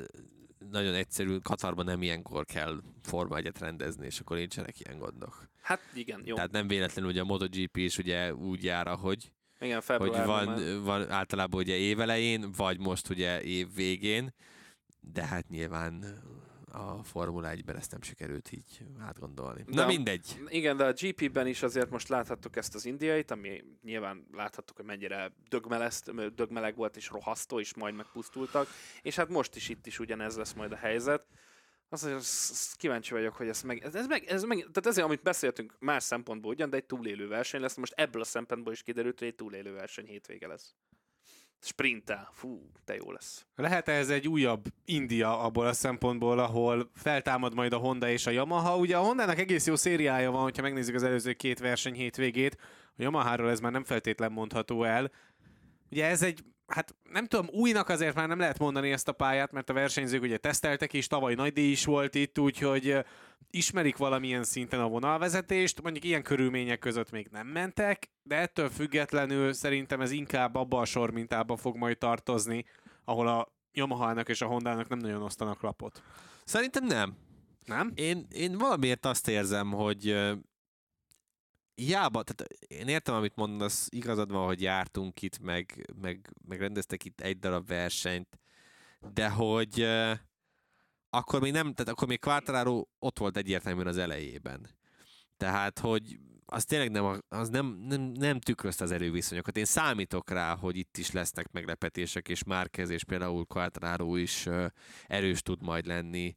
nagyon 0.71 0.95
egyszerű, 0.95 1.37
Katarban 1.39 1.85
nem 1.85 2.03
ilyenkor 2.03 2.45
kell 2.45 2.81
Forma 3.03 3.37
egyet 3.37 3.59
rendezni, 3.59 4.07
és 4.07 4.21
akkor 4.21 4.37
nincsenek 4.37 4.81
ilyen 4.81 4.99
gondok. 4.99 5.49
Hát 5.63 5.81
igen, 5.95 6.23
jó. 6.25 6.35
Tehát 6.35 6.51
nem 6.51 6.69
véletlenül 6.69 7.11
ugye 7.11 7.21
a 7.21 7.25
MotoGP 7.25 7.77
is 7.77 7.99
ugye 7.99 8.35
úgy 8.35 8.65
jár, 8.65 8.87
ahogy 8.87 9.33
igen, 9.61 9.83
hogy 9.87 10.11
már. 10.11 10.27
van, 10.27 10.83
van 10.83 11.11
általában 11.11 11.61
ugye 11.61 11.77
évelején, 11.77 12.53
vagy 12.53 12.79
most 12.79 13.09
ugye 13.09 13.43
év 13.43 13.75
végén, 13.75 14.35
de 15.01 15.27
hát 15.27 15.49
nyilván 15.49 16.05
a 16.73 17.03
Formula 17.03 17.51
1-ben 17.55 17.77
ezt 17.77 17.91
nem 17.91 18.03
sikerült 18.03 18.53
így 18.53 18.81
átgondolni. 19.01 19.63
De- 19.63 19.75
Na 19.81 19.87
mindegy. 19.87 20.41
Igen, 20.49 20.77
de 20.77 20.85
a 20.85 20.93
GP-ben 20.93 21.47
is 21.47 21.63
azért 21.63 21.91
most 21.91 22.09
láthattuk 22.09 22.57
ezt 22.57 22.75
az 22.75 22.85
indiait, 22.85 23.31
ami 23.31 23.65
nyilván 23.83 24.27
láthattuk, 24.33 24.77
hogy 24.77 24.85
mennyire 24.85 25.33
dögmeleg 26.35 26.77
volt 26.77 26.97
és 26.97 27.09
rohasztó, 27.09 27.61
és 27.61 27.75
majd 27.75 27.95
megpusztultak. 27.95 28.69
És 29.03 29.17
hát 29.17 29.29
most 29.29 29.57
is 29.57 29.69
itt 29.69 29.87
is 29.87 29.99
ugyanez 29.99 30.37
lesz 30.37 30.53
majd 30.53 30.73
a 30.73 30.77
helyzet. 30.77 31.27
Azért 31.89 32.15
az- 32.15 32.75
kíváncsi 32.77 33.13
vagyok, 33.13 33.35
hogy 33.35 33.49
ez 33.49 33.63
meg, 33.63 33.83
ez, 33.83 33.95
ez 33.95 34.07
meg, 34.07 34.25
ez 34.25 34.43
meg, 34.43 34.59
tehát 34.59 34.87
ezért, 34.87 35.07
amit 35.07 35.23
beszéltünk 35.23 35.75
más 35.79 36.03
szempontból 36.03 36.53
ugyan, 36.53 36.71
de 36.71 36.77
egy 36.77 36.85
túlélő 36.85 37.29
verseny 37.29 37.61
lesz. 37.61 37.77
Most 37.77 37.93
ebből 37.97 38.23
a 38.23 38.25
szempontból 38.25 38.73
is 38.73 38.83
kiderült, 38.83 39.19
hogy 39.19 39.29
egy 39.29 39.35
túlélő 39.35 39.73
verseny 39.73 40.07
hétvége 40.07 40.47
lesz. 40.47 40.75
Sprinttel. 41.61 42.28
Fú, 42.32 42.70
te 42.85 42.95
jó 42.95 43.12
lesz. 43.12 43.47
lehet 43.55 43.89
ez 43.89 44.11
egy 44.11 44.28
újabb 44.28 44.65
India 44.85 45.41
abból 45.41 45.66
a 45.66 45.73
szempontból, 45.73 46.39
ahol 46.39 46.91
feltámad 46.95 47.55
majd 47.55 47.73
a 47.73 47.77
Honda 47.77 48.09
és 48.09 48.27
a 48.27 48.31
Yamaha? 48.31 48.77
Ugye 48.77 48.97
a 48.97 49.03
Hondának 49.03 49.39
egész 49.39 49.66
jó 49.66 49.77
szériája 49.77 50.31
van, 50.31 50.43
hogyha 50.43 50.62
megnézzük 50.62 50.95
az 50.95 51.03
előző 51.03 51.32
két 51.32 51.59
verseny 51.59 51.95
hétvégét, 51.95 52.57
a 52.87 53.03
Yamaháról 53.03 53.51
ez 53.51 53.61
már 53.61 53.73
nem 53.73 53.85
feltétlen 53.85 54.32
mondható 54.32 54.85
el. 54.85 55.11
Ugye 55.91 56.07
ez 56.07 56.23
egy, 56.23 56.45
hát 56.71 56.95
nem 57.13 57.27
tudom, 57.27 57.47
újnak 57.53 57.89
azért 57.89 58.15
már 58.15 58.29
nem 58.29 58.39
lehet 58.39 58.59
mondani 58.59 58.93
ezt 58.93 59.09
a 59.09 59.13
pályát, 59.13 59.53
mert 59.53 59.71
a 59.71 59.73
versenyzők 59.73 60.23
ugye 60.23 60.37
teszteltek 60.37 60.93
is, 60.93 61.07
tavaly 61.07 61.35
nagy 61.35 61.53
díj 61.53 61.71
is 61.71 61.85
volt 61.85 62.15
itt, 62.15 62.39
úgyhogy 62.39 63.05
ismerik 63.51 63.97
valamilyen 63.97 64.45
szinten 64.45 64.81
a 64.81 64.89
vonalvezetést, 64.89 65.83
mondjuk 65.83 66.05
ilyen 66.05 66.23
körülmények 66.23 66.79
között 66.79 67.11
még 67.11 67.29
nem 67.33 67.47
mentek, 67.47 68.11
de 68.23 68.37
ettől 68.37 68.69
függetlenül 68.69 69.53
szerintem 69.53 70.01
ez 70.01 70.11
inkább 70.11 70.55
abba 70.55 70.81
a 70.81 70.85
sormintába 70.85 71.57
fog 71.57 71.77
majd 71.77 71.99
tartozni, 71.99 72.65
ahol 73.05 73.29
a 73.29 73.53
Yamaha-nak 73.73 74.29
és 74.29 74.41
a 74.41 74.47
Hondának 74.47 74.89
nem 74.89 74.99
nagyon 74.99 75.23
osztanak 75.23 75.63
lapot. 75.63 76.03
Szerintem 76.45 76.85
nem. 76.85 77.17
Nem? 77.65 77.93
Én, 77.95 78.27
én 78.31 78.59
valamiért 78.59 79.07
azt 79.07 79.29
érzem, 79.29 79.71
hogy 79.71 80.31
hiába, 81.85 82.23
tehát 82.23 82.52
én 82.66 82.89
értem, 82.89 83.15
amit 83.15 83.36
mondasz, 83.36 83.89
igazad 83.90 84.31
van, 84.31 84.47
hogy 84.47 84.62
jártunk 84.62 85.23
itt, 85.23 85.39
meg, 85.39 85.93
meg, 86.01 86.31
meg 86.48 86.61
rendeztek 86.61 87.05
itt 87.05 87.20
egy 87.20 87.39
darab 87.39 87.66
versenyt, 87.66 88.39
de 89.12 89.28
hogy 89.28 89.86
akkor 91.11 91.40
még 91.40 91.52
nem, 91.52 91.73
tehát 91.73 91.93
akkor 91.93 92.09
még 92.09 92.20
Quartararo 92.20 92.85
ott 92.98 93.19
volt 93.19 93.36
egyértelműen 93.36 93.86
az 93.86 93.97
elejében. 93.97 94.69
Tehát, 95.36 95.78
hogy 95.78 96.19
az 96.47 96.65
tényleg 96.65 96.90
nem, 96.90 97.20
az 97.28 97.48
nem, 97.48 97.66
nem, 97.89 98.01
nem 98.01 98.40
tükrözte 98.40 98.85
az 98.85 98.90
erőviszonyokat. 98.90 99.57
Én 99.57 99.65
számítok 99.65 100.31
rá, 100.31 100.57
hogy 100.57 100.77
itt 100.77 100.97
is 100.97 101.11
lesznek 101.11 101.51
meglepetések, 101.52 102.28
és 102.28 102.44
Márquez 102.44 102.90
és 102.90 103.05
például 103.05 103.44
Quartararo 103.47 104.16
is 104.16 104.48
erős 105.07 105.43
tud 105.43 105.62
majd 105.62 105.86
lenni. 105.86 106.36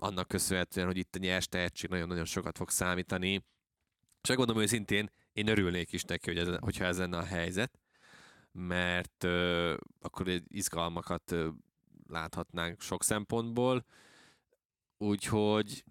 Annak 0.00 0.28
köszönhetően, 0.28 0.86
hogy 0.86 0.96
itt 0.96 1.14
a 1.14 1.18
nyers 1.18 1.48
tehetség 1.48 1.90
nagyon-nagyon 1.90 2.24
sokat 2.24 2.56
fog 2.56 2.70
számítani. 2.70 3.44
És 4.22 4.28
megmondom 4.28 4.58
őszintén, 4.58 5.10
én 5.32 5.48
örülnék 5.48 5.92
is 5.92 6.02
neki, 6.02 6.30
hogy 6.30 6.38
ez, 6.38 6.56
hogyha 6.60 6.84
ez 6.84 6.98
lenne 6.98 7.16
a 7.16 7.24
helyzet, 7.24 7.78
mert 8.52 9.24
ö, 9.24 9.74
akkor 10.00 10.42
izgalmakat 10.48 11.32
ö, 11.32 11.48
láthatnánk 12.08 12.80
sok 12.80 13.04
szempontból. 13.04 13.84
Úgyhogy 14.98 15.84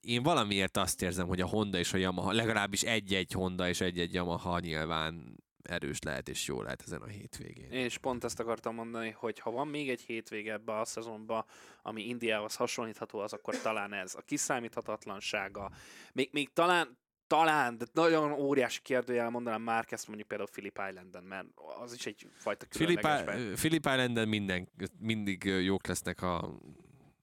én 0.00 0.22
valamiért 0.22 0.76
azt 0.76 1.02
érzem, 1.02 1.26
hogy 1.26 1.40
a 1.40 1.46
Honda 1.46 1.78
és 1.78 1.92
a 1.92 1.96
Yamaha, 1.96 2.32
legalábbis 2.32 2.82
egy-egy 2.82 3.32
Honda 3.32 3.68
és 3.68 3.80
egy-egy 3.80 4.12
Yamaha 4.12 4.58
nyilván 4.58 5.36
erős 5.62 5.98
lehet 6.00 6.28
és 6.28 6.46
jó 6.46 6.62
lehet 6.62 6.82
ezen 6.82 7.02
a 7.02 7.06
hétvégén. 7.06 7.70
Én 7.70 7.84
is 7.84 7.98
pont 7.98 8.24
ezt 8.24 8.40
akartam 8.40 8.74
mondani, 8.74 9.10
hogy 9.10 9.38
ha 9.38 9.50
van 9.50 9.68
még 9.68 9.90
egy 9.90 10.00
hétvége 10.00 10.52
ebbe 10.52 10.78
a 10.78 10.84
szezonba, 10.84 11.46
ami 11.82 12.08
Indiához 12.08 12.54
hasonlítható, 12.54 13.18
az 13.18 13.32
akkor 13.32 13.60
talán 13.60 13.92
ez. 13.92 14.14
A 14.14 14.20
kiszámíthatatlansága. 14.20 15.70
Még, 16.12 16.28
még 16.32 16.52
talán, 16.52 16.98
talán, 17.26 17.78
de 17.78 17.84
nagyon 17.92 18.32
óriási 18.32 18.80
kérdőjel 18.82 19.30
mondanám 19.30 19.62
már 19.62 19.86
ezt 19.88 20.06
mondjuk 20.06 20.28
például 20.28 20.48
Philip 20.50 20.80
Islanden, 20.88 21.24
mert 21.24 21.46
az 21.82 21.92
is 21.92 22.06
egy 22.06 22.28
fajta 22.36 22.66
Philip, 22.68 23.00
különleges. 23.00 23.40
I- 23.40 23.54
Philip 23.54 23.86
Islanden 23.86 24.28
minden, 24.28 24.68
mindig 24.98 25.44
jók 25.44 25.86
lesznek 25.86 26.22
a, 26.22 26.58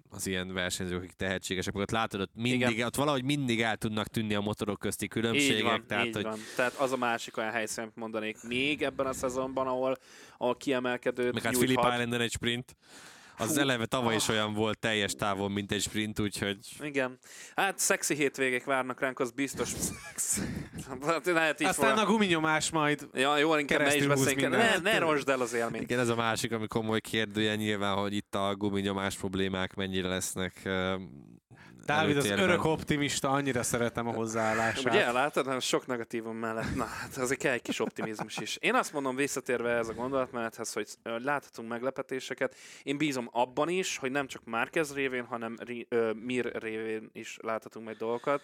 az 0.09 0.27
ilyen 0.27 0.53
versenyzők, 0.53 0.97
akik 0.97 1.11
tehetségesek, 1.11 1.75
ott 1.75 1.91
látod, 1.91 2.21
ott, 2.21 2.31
mindig, 2.35 2.69
Igen. 2.69 2.85
ott 2.85 2.95
valahogy 2.95 3.23
mindig 3.23 3.61
el 3.61 3.77
tudnak 3.77 4.07
tűnni 4.07 4.33
a 4.33 4.41
motorok 4.41 4.79
közti 4.79 5.07
különbségek. 5.07 5.57
Így 5.57 5.63
van, 5.63 5.83
tehát, 5.87 6.05
így 6.05 6.13
hogy 6.13 6.23
van. 6.23 6.39
Tehát 6.55 6.73
az 6.73 6.91
a 6.91 6.97
másik 6.97 7.37
olyan 7.37 7.51
helyszín, 7.51 7.83
amit 7.83 7.95
mondanék 7.95 8.43
még 8.43 8.81
ebben 8.81 9.05
a 9.05 9.13
szezonban, 9.13 9.67
ahol, 9.67 9.97
ahol 10.37 10.55
kiemelkedőt 10.55 11.33
meg 11.33 11.43
hát. 11.43 11.53
Philip 11.53 11.77
Islanden 11.77 12.21
egy 12.21 12.31
sprint, 12.31 12.75
az 13.39 13.53
Fú, 13.53 13.59
eleve 13.59 13.85
tavaly 13.85 14.15
is 14.15 14.27
ah. 14.27 14.35
olyan 14.35 14.53
volt 14.53 14.79
teljes 14.79 15.13
távon, 15.15 15.51
mint 15.51 15.71
egy 15.71 15.81
sprint, 15.81 16.19
úgyhogy 16.19 16.57
Igen. 16.81 17.17
Hát 17.55 17.77
szexi 17.79 18.15
hétvégék 18.15 18.63
várnak 18.63 18.99
ránk, 18.99 19.19
az 19.19 19.31
biztos. 19.31 19.71
Hát 21.05 21.25
lehet 21.25 21.61
így 21.61 21.67
Aztán 21.67 21.95
van. 21.95 22.03
a 22.03 22.07
guminyomás 22.07 22.69
majd 22.69 23.07
Ja, 23.13 23.37
jó, 23.37 23.57
inkább 23.57 23.79
ne 23.79 23.95
is 23.95 24.07
beszéljünk. 24.07 24.49
Ne, 24.49 24.77
ne 24.77 24.97
rosd 24.97 25.29
el 25.29 25.41
az 25.41 25.53
élményt. 25.53 25.83
igen, 25.83 25.99
ez 25.99 26.09
a 26.09 26.15
másik, 26.15 26.51
ami 26.51 26.67
komoly 26.67 26.99
kérdője 26.99 27.55
nyilván, 27.55 27.95
hogy 27.95 28.13
itt 28.13 28.35
a 28.35 28.55
guminyomás 28.55 29.15
problémák 29.15 29.75
mennyire 29.75 30.07
lesznek 30.07 30.69
Dávid 31.89 32.17
az 32.17 32.29
örök 32.29 32.63
optimista, 32.63 33.29
annyira 33.29 33.63
szeretem 33.63 34.07
a 34.07 34.11
hozzáállását. 34.11 34.85
Ugye, 34.85 35.11
látod, 35.11 35.47
hát 35.47 35.61
sok 35.61 35.87
negatívum 35.87 36.37
mellett, 36.37 36.75
na, 36.75 36.83
hát 36.83 37.17
azért 37.17 37.39
kell 37.39 37.53
egy 37.53 37.61
kis 37.61 37.79
optimizmus 37.79 38.37
is. 38.37 38.57
Én 38.61 38.75
azt 38.75 38.93
mondom, 38.93 39.15
visszatérve 39.15 39.69
ez 39.69 39.89
a 39.89 39.93
gondolatmenethez, 39.93 40.73
hogy 40.73 40.87
láthatunk 41.03 41.69
meglepetéseket. 41.69 42.55
Én 42.83 42.97
bízom 42.97 43.29
abban 43.31 43.69
is, 43.69 43.97
hogy 43.97 44.11
nem 44.11 44.27
csak 44.27 44.45
Márquez 44.45 44.93
révén, 44.93 45.25
hanem 45.25 45.57
Mir 46.13 46.51
révén 46.61 47.09
is 47.13 47.37
láthatunk 47.41 47.85
majd 47.85 47.97
dolgokat. 47.97 48.41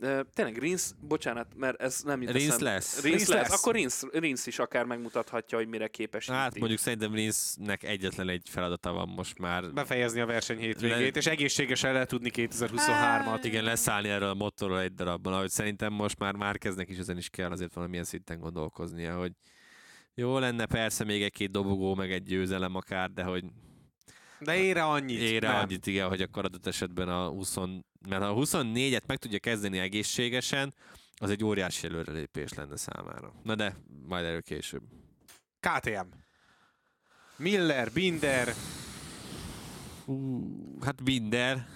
Uh, 0.00 0.20
tényleg 0.34 0.58
Rinsz, 0.58 0.94
bocsánat, 1.00 1.46
mert 1.56 1.80
ez 1.82 2.02
nem 2.02 2.22
jut 2.22 2.30
Rinsz 2.30 2.58
lesz. 2.58 3.02
Rinsz 3.02 3.16
Rinsz 3.16 3.28
lesz. 3.28 3.48
lesz. 3.48 3.60
Akkor 3.60 3.74
Rinsz, 3.74 4.02
Rinsz 4.12 4.46
is 4.46 4.58
akár 4.58 4.84
megmutathatja, 4.84 5.58
hogy 5.58 5.68
mire 5.68 5.88
képes. 5.88 6.28
Hát 6.28 6.46
Inti. 6.46 6.58
mondjuk 6.58 6.80
szerintem 6.80 7.14
Linznek 7.14 7.82
egyetlen 7.82 8.28
egy 8.28 8.48
feladata 8.50 8.92
van 8.92 9.08
most 9.08 9.38
már. 9.38 9.72
Befejezni 9.72 10.20
a 10.20 10.26
verseny 10.26 10.58
hétvégét, 10.58 11.14
Le- 11.14 11.20
és 11.20 11.26
egészségesen 11.26 11.92
le 11.92 12.04
tudni 12.04 12.30
2023-at. 12.34 13.40
Igen, 13.42 13.64
leszállni 13.64 14.08
erről 14.08 14.28
a 14.28 14.34
motorról 14.34 14.80
egy 14.80 14.94
darabban, 14.94 15.32
ahogy 15.32 15.50
szerintem 15.50 15.92
most 15.92 16.18
már 16.18 16.34
Márkeznek 16.34 16.88
is 16.88 16.98
ezen 16.98 17.16
is 17.16 17.28
kell 17.28 17.50
azért 17.50 17.74
valamilyen 17.74 18.04
szinten 18.04 18.38
gondolkoznia, 18.40 19.18
hogy 19.18 19.32
jó 20.14 20.38
lenne 20.38 20.66
persze 20.66 21.04
még 21.04 21.22
egy-két 21.22 21.50
dobogó, 21.50 21.94
meg 21.94 22.12
egy 22.12 22.22
győzelem 22.22 22.74
akár, 22.74 23.10
de 23.10 23.22
hogy 23.22 23.44
De 24.40 24.56
ére 24.56 24.84
annyit. 24.84 25.20
ére 25.20 25.48
nem. 25.48 25.56
annyit, 25.56 25.86
igen, 25.86 26.08
hogy 26.08 26.22
akkor 26.22 26.44
adott 26.44 26.66
esetben 26.66 27.08
a 27.08 27.28
20, 27.28 27.56
mert 28.08 28.22
ha 28.22 28.28
a 28.28 28.34
24-et 28.34 29.06
meg 29.06 29.16
tudja 29.16 29.38
kezdeni 29.38 29.78
egészségesen, 29.78 30.74
az 31.20 31.30
egy 31.30 31.44
óriási 31.44 31.86
előrelépés 31.86 32.52
lenne 32.52 32.76
számára. 32.76 33.32
Na 33.42 33.54
de, 33.54 33.76
majd 34.06 34.24
erről 34.24 34.42
később. 34.42 34.82
KTM. 35.60 36.06
Miller, 37.36 37.92
Binder, 37.92 38.54
Hát 40.84 41.02
Binder, 41.02 41.66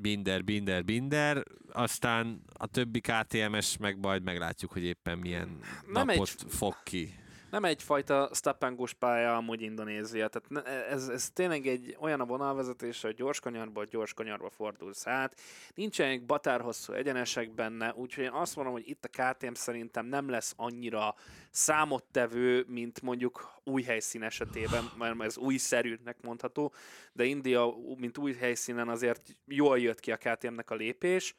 Binder, 0.00 0.44
Binder, 0.44 0.84
Binder, 0.84 1.42
aztán 1.72 2.42
a 2.52 2.66
többi 2.66 3.00
KTMS 3.00 3.76
meg 3.76 3.98
majd 3.98 4.22
meglátjuk, 4.22 4.72
hogy 4.72 4.82
éppen 4.82 5.18
milyen 5.18 5.58
Nem 5.86 6.06
napot 6.06 6.28
egy- 6.28 6.52
fog 6.52 6.74
ki. 6.84 7.14
Nem 7.50 7.64
egyfajta 7.64 8.30
steppengós 8.32 8.92
pálya 8.94 9.36
amúgy 9.36 9.62
Indonézia, 9.62 10.28
tehát 10.28 10.66
ez, 10.90 11.08
ez 11.08 11.30
tényleg 11.30 11.66
egy 11.66 11.96
olyan 12.00 12.20
a 12.20 12.24
vonalvezetés, 12.24 13.02
hogy 13.02 13.14
gyors 13.14 13.40
kanyarból 13.40 13.84
gyors 13.84 14.14
kanyarba 14.14 14.50
fordulsz 14.50 15.06
át. 15.06 15.40
Nincsenek 15.74 16.26
batárhosszú 16.26 16.92
egyenesek 16.92 17.54
benne, 17.54 17.94
úgyhogy 17.94 18.24
én 18.24 18.30
azt 18.30 18.56
mondom, 18.56 18.74
hogy 18.74 18.88
itt 18.88 19.04
a 19.04 19.08
KTM 19.08 19.52
szerintem 19.52 20.06
nem 20.06 20.28
lesz 20.28 20.52
annyira 20.56 21.14
számottevő, 21.50 22.64
mint 22.68 23.02
mondjuk 23.02 23.60
új 23.64 23.82
helyszín 23.82 24.22
esetében, 24.22 24.90
mert 24.98 25.22
ez 25.22 25.38
újszerűnek 25.38 26.16
mondható, 26.22 26.72
de 27.12 27.24
India, 27.24 27.74
mint 27.96 28.18
új 28.18 28.34
helyszínen 28.34 28.88
azért 28.88 29.36
jól 29.46 29.78
jött 29.78 30.00
ki 30.00 30.12
a 30.12 30.16
KTM-nek 30.16 30.70
a 30.70 30.74
lépés. 30.74 31.34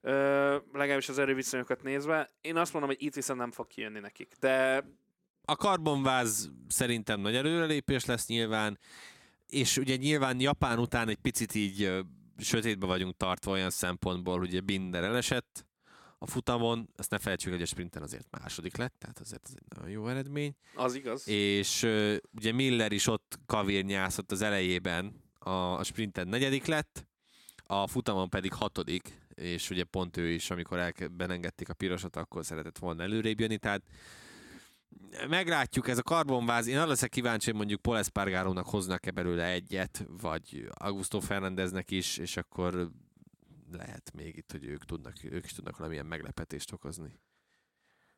Ö, 0.00 0.56
legalábbis 0.72 1.08
az 1.08 1.18
erőviszonyokat 1.18 1.82
nézve. 1.82 2.30
Én 2.40 2.56
azt 2.56 2.72
mondom, 2.72 2.90
hogy 2.90 3.02
itt 3.02 3.14
viszont 3.14 3.38
nem 3.38 3.50
fog 3.50 3.66
kijönni 3.66 4.00
nekik. 4.00 4.32
De 4.40 4.84
A 5.44 5.56
karbonváz 5.56 6.50
szerintem 6.68 7.20
nagy 7.20 7.34
előrelépés 7.34 8.04
lesz 8.04 8.26
nyilván, 8.26 8.78
és 9.48 9.76
ugye 9.76 9.96
nyilván 9.96 10.40
Japán 10.40 10.78
után 10.78 11.08
egy 11.08 11.16
picit 11.16 11.54
így 11.54 12.04
sötétbe 12.38 12.86
vagyunk 12.86 13.16
tartva 13.16 13.50
olyan 13.50 13.70
szempontból, 13.70 14.38
hogy 14.38 14.48
ugye 14.48 14.60
Binder 14.60 15.04
elesett 15.04 15.66
a 16.18 16.26
futamon, 16.26 16.88
azt 16.96 17.10
ne 17.10 17.18
felejtsük, 17.18 17.52
hogy 17.52 17.62
a 17.62 17.66
sprinten 17.66 18.02
azért 18.02 18.26
második 18.30 18.76
lett, 18.76 18.94
tehát 18.98 19.18
azért 19.18 19.42
ez 19.44 19.54
egy 19.54 19.76
nagyon 19.76 19.90
jó 19.90 20.08
eredmény. 20.08 20.54
az 20.74 20.94
igaz. 20.94 21.28
és 21.28 21.82
ugye 22.36 22.52
Miller 22.52 22.92
is 22.92 23.06
ott 23.06 23.38
kavérnyászott 23.46 24.32
az 24.32 24.42
elejében, 24.42 25.22
a, 25.38 25.50
a 25.50 25.82
sprinten 25.82 26.28
negyedik 26.28 26.66
lett, 26.66 27.06
a 27.66 27.86
futamon 27.86 28.28
pedig 28.28 28.52
hatodik, 28.52 29.22
és 29.34 29.70
ugye 29.70 29.84
pont 29.84 30.16
ő 30.16 30.28
is, 30.28 30.50
amikor 30.50 30.78
elke- 30.78 31.12
benengedték 31.12 31.68
a 31.68 31.74
pirosat, 31.74 32.16
akkor 32.16 32.44
szeretett 32.44 32.78
volna 32.78 33.02
előrébb 33.02 33.40
jönni, 33.40 33.58
tehát 33.58 33.82
meglátjuk, 35.28 35.88
ez 35.88 35.98
a 35.98 36.02
karbonváz, 36.02 36.66
én 36.66 36.78
arra 36.78 36.88
leszek 36.88 37.10
kíváncsi, 37.10 37.46
hogy 37.46 37.58
mondjuk 37.58 37.82
Paul 37.82 37.98
Espargarónak 37.98 38.66
hoznak-e 38.66 39.10
belőle 39.10 39.44
egyet, 39.46 40.06
vagy 40.20 40.68
Augusto 40.74 41.20
Fernandeznek 41.20 41.90
is, 41.90 42.18
és 42.18 42.36
akkor 42.36 42.90
lehet 43.72 44.12
még 44.14 44.36
itt, 44.36 44.52
hogy 44.52 44.64
ők, 44.64 44.84
tudnak, 44.84 45.14
ők 45.30 45.44
is 45.44 45.52
tudnak 45.52 45.76
valamilyen 45.76 46.06
meglepetést 46.06 46.72
okozni. 46.72 47.18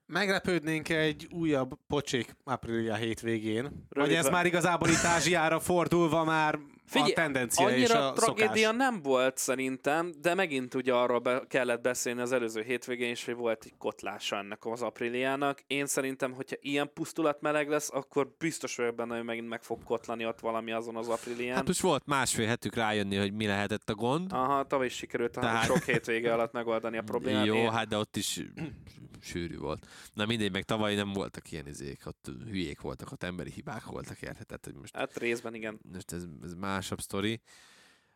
Meglepődnénk 0.07 0.89
egy 0.89 1.29
újabb 1.31 1.79
pocsék 1.87 2.37
áprilia 2.45 2.95
hétvégén. 2.95 3.63
Vagy 3.63 3.73
Rövidve- 3.89 4.25
ez 4.25 4.31
már 4.31 4.47
igazából 4.47 4.89
itt 4.89 5.05
Ázsiára 5.05 5.61
fordulva 5.61 6.25
már 6.25 6.59
Figyelj, 6.87 7.11
a 7.13 7.15
tendencia 7.15 7.69
és 7.69 7.75
annyira 7.75 8.09
a 8.09 8.13
tragédia 8.13 8.47
szokás. 8.71 8.77
nem 8.77 9.03
volt 9.03 9.37
szerintem, 9.39 10.13
de 10.21 10.35
megint 10.35 10.75
ugye 10.75 10.93
arról 10.95 11.19
be 11.19 11.43
kellett 11.49 11.81
beszélni 11.81 12.21
az 12.21 12.33
előző 12.33 12.63
hétvégén 12.63 13.11
is, 13.11 13.25
hogy 13.25 13.35
volt 13.35 13.65
egy 13.65 13.75
kotlása 13.79 14.37
ennek 14.37 14.65
az 14.67 14.83
Apriliának. 14.83 15.61
Én 15.67 15.87
szerintem, 15.87 16.33
hogyha 16.33 16.57
ilyen 16.61 16.91
pusztulat 16.95 17.41
meleg 17.41 17.69
lesz, 17.69 17.91
akkor 17.93 18.35
biztos 18.39 18.77
vagyok 18.77 18.95
benne, 18.95 19.17
hogy 19.17 19.25
megint 19.25 19.49
meg 19.49 19.63
fog 19.63 19.83
kotlani 19.85 20.27
ott 20.27 20.41
valami 20.41 20.73
azon 20.73 20.97
az 20.97 21.09
Aprilián. 21.09 21.55
Hát 21.57 21.67
most 21.67 21.81
volt 21.81 22.07
másfél 22.07 22.47
hetük 22.47 22.75
rájönni, 22.75 23.17
hogy 23.17 23.33
mi 23.33 23.47
lehetett 23.47 23.91
a 23.91 23.95
gond. 23.95 24.33
Aha, 24.33 24.67
tavaly 24.67 24.87
is 24.87 24.95
sikerült 24.95 25.33
Tehát- 25.33 25.65
sok 25.65 25.83
hétvége 25.83 26.33
alatt 26.33 26.53
megoldani 26.53 26.97
a 26.99 27.03
problémát. 27.03 27.47
Jó, 27.47 27.55
Én- 27.55 27.71
hát 27.73 27.89
de 27.89 27.97
ott 27.97 28.17
is 28.17 28.41
sűrű 29.23 29.57
volt. 29.59 29.87
Na 30.15 30.27
mindegy, 30.27 30.53
meg 30.53 30.63
tavaly 30.65 30.95
nem 30.95 31.13
voltak 31.13 31.51
ilyen 31.53 31.67
izék, 31.67 32.01
ott 32.05 32.31
hülyék 32.49 32.81
voltak, 32.81 33.13
ott 33.13 33.23
emberi 33.23 33.51
hibák 33.51 33.85
voltak, 33.85 34.21
érted? 34.23 34.47
Tehát, 34.47 34.65
hogy 34.65 34.75
most, 34.75 34.97
Hát 34.97 35.19
részben 35.19 35.55
igen. 35.55 35.81
most 35.93 36.13
ez, 36.13 36.25
ez 36.45 36.55
másabb 36.77 37.01
sztori. 37.01 37.41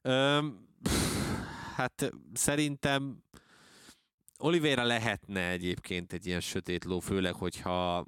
Öm, 0.03 0.69
hát 1.77 2.13
szerintem 2.33 3.23
Oliveira 4.39 4.85
lehetne 4.85 5.49
egyébként 5.51 6.13
egy 6.13 6.27
ilyen 6.27 6.41
sötét 6.41 6.85
ló, 6.85 6.99
főleg, 6.99 7.35
hogyha 7.35 8.07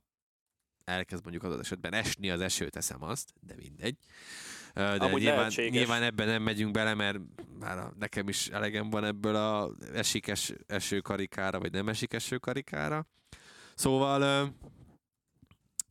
elkezd 0.85 1.23
mondjuk 1.23 1.45
az 1.45 1.59
esetben 1.59 1.95
esni 1.95 2.31
az 2.31 2.41
eső, 2.41 2.69
teszem 2.69 3.03
azt, 3.03 3.33
de 3.41 3.55
mindegy. 3.57 3.97
De 4.75 4.83
Amúgy 4.83 5.21
nyilván, 5.21 5.39
lehetséges. 5.39 5.73
nyilván 5.73 6.03
ebben 6.03 6.27
nem 6.27 6.43
megyünk 6.43 6.73
bele, 6.73 6.95
mert 6.95 7.19
már 7.59 7.93
nekem 7.99 8.29
is 8.29 8.49
elegem 8.49 8.91
van 8.91 9.05
ebből 9.05 9.37
a 9.37 9.75
esik 9.95 10.27
es, 10.27 10.53
karikára, 11.03 11.61
vagy 11.61 11.73
nem 11.73 11.89
esik 11.89 12.13
eső 12.13 12.39
karikára. 12.39 13.07
Szóval 13.75 14.53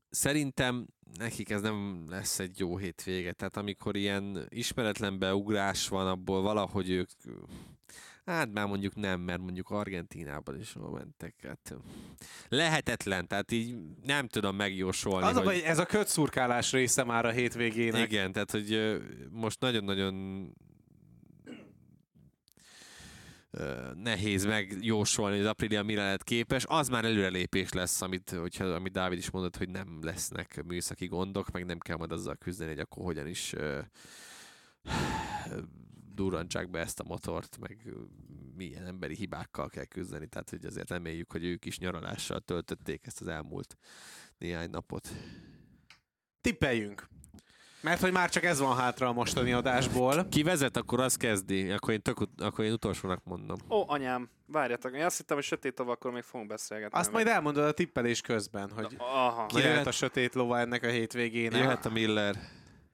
szerintem 0.10 0.88
nekik 1.18 1.50
ez 1.50 1.62
nem 1.62 2.06
lesz 2.10 2.40
egy 2.40 2.60
jó 2.60 2.78
hétvége. 2.78 3.32
Tehát 3.32 3.58
amikor 3.58 3.96
ilyen 3.96 4.46
ismeretlen 4.50 5.20
beugrás 5.20 5.88
van, 5.88 6.08
abból 6.08 6.42
valahogy 6.42 6.90
ők 6.90 7.10
Hát 8.26 8.54
már 8.54 8.68
mondjuk 8.68 8.96
nem, 8.96 9.20
mert 9.20 9.42
mondjuk 9.42 9.70
Argentinában 9.70 10.60
is 10.60 10.76
mentek. 10.94 11.36
Hát 11.48 11.76
lehetetlen, 12.50 13.28
tehát 13.28 13.52
így 13.52 13.76
nem 14.04 14.28
tudom 14.28 14.56
megjósolni. 14.56 15.28
Az 15.28 15.36
a 15.36 15.38
hogy... 15.38 15.46
baj, 15.46 15.64
ez 15.64 15.80
a 15.80 15.86
kötszurkálás 15.86 16.72
része 16.72 17.04
már 17.04 17.26
a 17.26 17.30
hétvégének. 17.30 18.12
Igen, 18.12 18.32
tehát 18.32 18.52
hogy 18.52 19.02
most 19.30 19.60
nagyon-nagyon 19.60 20.46
nehéz 23.94 24.46
megjósolni, 24.46 25.36
hogy 25.36 25.46
az 25.46 25.52
Aprilia 25.52 25.84
mire 25.84 26.04
lehet 26.04 26.24
képes. 26.24 26.66
Az 26.68 26.90
már 26.90 27.06
előrelépés 27.06 27.72
lesz, 27.72 28.02
amit, 28.02 28.30
hogyha, 28.30 28.66
amit 28.66 28.92
Dávid 28.92 29.18
is 29.18 29.30
mondott, 29.30 29.58
hogy 29.58 29.70
nem 29.70 30.00
lesznek 30.02 30.64
műszaki 30.64 31.06
gondok, 31.06 31.52
meg 31.52 31.66
nem 31.66 31.80
kell 31.80 31.98
majd 31.98 32.12
azzal 32.12 32.36
küzdeni, 32.36 32.70
hogy 32.70 32.80
akkor 32.80 33.04
hogyan 33.04 33.28
is 33.28 33.54
durrantsák 36.16 36.70
be 36.70 36.80
ezt 36.80 37.00
a 37.00 37.04
motort, 37.04 37.58
meg 37.60 37.94
milyen 38.56 38.86
emberi 38.86 39.16
hibákkal 39.16 39.70
kell 39.70 39.86
küzdeni, 39.86 40.28
tehát 40.28 40.50
hogy 40.50 40.66
azért 40.66 40.90
reméljük, 40.90 41.32
hogy 41.32 41.44
ők 41.44 41.66
is 41.66 41.80
nyaralással 41.80 42.40
töltötték 42.40 43.06
ezt 43.06 43.22
az 43.22 43.28
elmúlt 43.28 43.78
néhány 44.38 44.70
napot. 44.70 45.10
Tippeljünk. 46.42 47.08
Mert 47.82 48.02
hogy 48.02 48.12
már 48.12 48.30
csak 48.30 48.44
ez 48.44 48.60
van 48.60 48.78
hátra 48.78 49.08
a 49.08 49.14
mostani 49.14 49.52
adásból. 49.52 50.28
Ki 50.30 50.44
vezet, 50.44 50.78
akkor 50.78 51.00
az 51.00 51.16
kezdi, 51.16 51.70
akkor 51.72 51.94
én, 51.94 52.02
tök, 52.02 52.18
akkor 52.38 52.66
én 52.66 52.72
utolsónak 52.72 53.22
mondom. 53.24 53.58
Ó, 53.70 53.84
anyám, 53.88 54.30
várjatok, 54.46 54.96
én 54.96 55.06
azt 55.06 55.18
hittem, 55.18 55.36
hogy 55.38 55.46
sötét 55.46 55.74
tava, 55.76 55.92
akkor 55.92 56.12
még 56.12 56.24
fogunk 56.24 56.50
beszélgetni. 56.50 57.00
Azt 57.00 57.12
majd 57.12 57.28
elmondod 57.28 57.64
a 57.64 57.72
tippelés 57.72 58.22
közben, 58.22 58.72
hogy 58.76 58.96
Aha, 58.98 59.46
ki 59.46 59.56
lehet 59.56 59.70
jöhet- 59.72 59.88
a 59.88 59.92
sötét 59.92 60.34
lova 60.34 60.60
ennek 60.60 60.84
a 60.84 60.88
hétvégének. 60.88 61.60
Jöhet 61.62 61.86
a 61.86 61.90
Miller. 61.90 62.36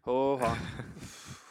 Óha. 0.06 0.56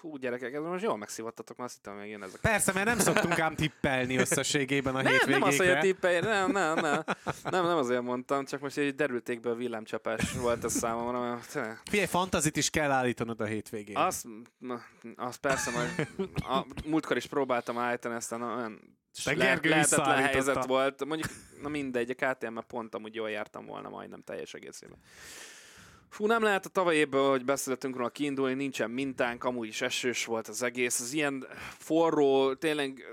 Hú, 0.00 0.16
gyerekek, 0.16 0.54
ez 0.54 0.62
most 0.62 0.82
jól 0.82 0.96
megszivattatok, 0.96 1.56
mert 1.56 1.70
azt 1.70 1.78
hittem, 1.82 1.98
hogy 1.98 2.08
én 2.08 2.22
ezek. 2.22 2.40
Persze, 2.40 2.72
mert 2.72 2.86
nem 2.86 2.98
szoktunk 2.98 3.38
ám 3.38 3.54
tippelni 3.54 4.16
összességében 4.16 4.94
a 4.96 5.02
Nem, 5.02 5.18
nem 5.26 5.42
az, 5.42 5.56
hogy 5.56 5.66
a 5.66 5.78
hétvégékre. 5.78 5.80
tippelj, 5.80 6.20
nem, 6.20 6.50
nem, 6.50 6.74
nem, 6.74 7.02
nem, 7.42 7.64
nem 7.66 7.76
azért 7.76 8.02
mondtam, 8.02 8.44
csak 8.44 8.60
most 8.60 8.76
egy 8.76 8.94
derültékből 8.94 9.56
villámcsapás 9.56 10.32
volt 10.32 10.64
ez 10.64 10.72
számomra. 10.72 11.20
mert 11.20 11.80
Figyelj, 11.84 12.06
fantazit 12.06 12.56
is 12.56 12.70
kell 12.70 12.90
állítanod 12.90 13.40
a 13.40 13.44
hétvégén. 13.44 13.96
Azt, 13.96 14.26
na, 14.58 14.82
azt 15.16 15.40
persze, 15.40 15.70
majd 15.70 16.08
a, 16.34 16.66
múltkor 16.84 17.16
is 17.16 17.26
próbáltam 17.26 17.78
állítani, 17.78 18.14
aztán 18.14 18.42
olyan 18.42 18.98
De 19.24 19.34
le, 19.34 19.58
lehetetlen 19.62 20.22
helyzet 20.22 20.64
volt. 20.64 21.04
Mondjuk, 21.04 21.30
na 21.62 21.68
mindegy, 21.68 22.10
a 22.10 22.14
KTM-mel 22.14 22.62
pont 22.62 22.94
amúgy 22.94 23.14
jól 23.14 23.30
jártam 23.30 23.66
volna 23.66 23.88
majdnem 23.88 24.22
teljes 24.22 24.54
egészében. 24.54 24.98
Fú, 26.16 26.26
nem 26.26 26.42
lehet 26.42 26.66
a 26.66 26.68
tavaly 26.68 26.96
évből, 26.96 27.30
hogy 27.30 27.44
beszéltünk 27.44 27.96
róla 27.96 28.08
kiindulni, 28.08 28.54
nincsen 28.54 28.90
mintánk, 28.90 29.44
amúgy 29.44 29.68
is 29.68 29.80
esős 29.80 30.24
volt 30.24 30.48
az 30.48 30.62
egész. 30.62 31.00
Az 31.00 31.12
ilyen 31.12 31.46
forró, 31.78 32.54
tényleg 32.54 33.04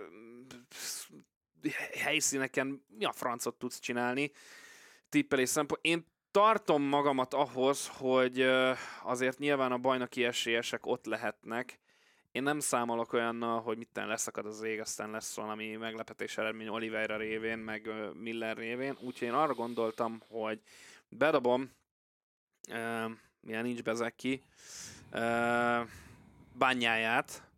helyszíneken 1.94 2.86
mi 2.98 3.06
a 3.06 3.12
francot 3.12 3.56
tudsz 3.56 3.80
csinálni 3.80 4.32
tippelés 5.10 5.50
szempont. 5.50 5.86
Én 5.86 6.06
tartom 6.32 6.84
magamat 6.84 7.34
ahhoz, 7.34 7.88
hogy 7.88 8.42
azért 9.04 9.40
nyilván 9.40 9.72
a 9.72 9.78
bajnoki 9.78 10.24
esélyesek 10.24 10.86
ott 10.86 11.06
lehetnek, 11.06 11.80
én 12.32 12.44
nem 12.44 12.60
számolok 12.60 13.14
olyannal, 13.14 13.62
hogy 13.62 13.78
mitten 13.78 14.08
leszakad 14.08 14.46
az 14.46 14.62
ég, 14.62 14.80
aztán 14.80 15.12
lesz 15.12 15.36
valami 15.36 15.76
meglepetés 15.76 16.38
eredmény 16.38 16.68
Oliveira 16.68 17.18
révén, 17.18 17.58
meg 17.58 17.90
Miller 18.14 18.58
révén. 18.58 18.98
Úgyhogy 19.02 19.28
én 19.28 19.34
arra 19.34 19.54
gondoltam, 19.54 20.22
hogy 20.28 20.62
bedobom, 21.10 21.72
uh, 22.70 23.12
milyen 23.40 23.64
nincs 23.64 23.84
bezeki, 23.84 24.44
uh, 25.12 25.88
bányáját 26.54 27.50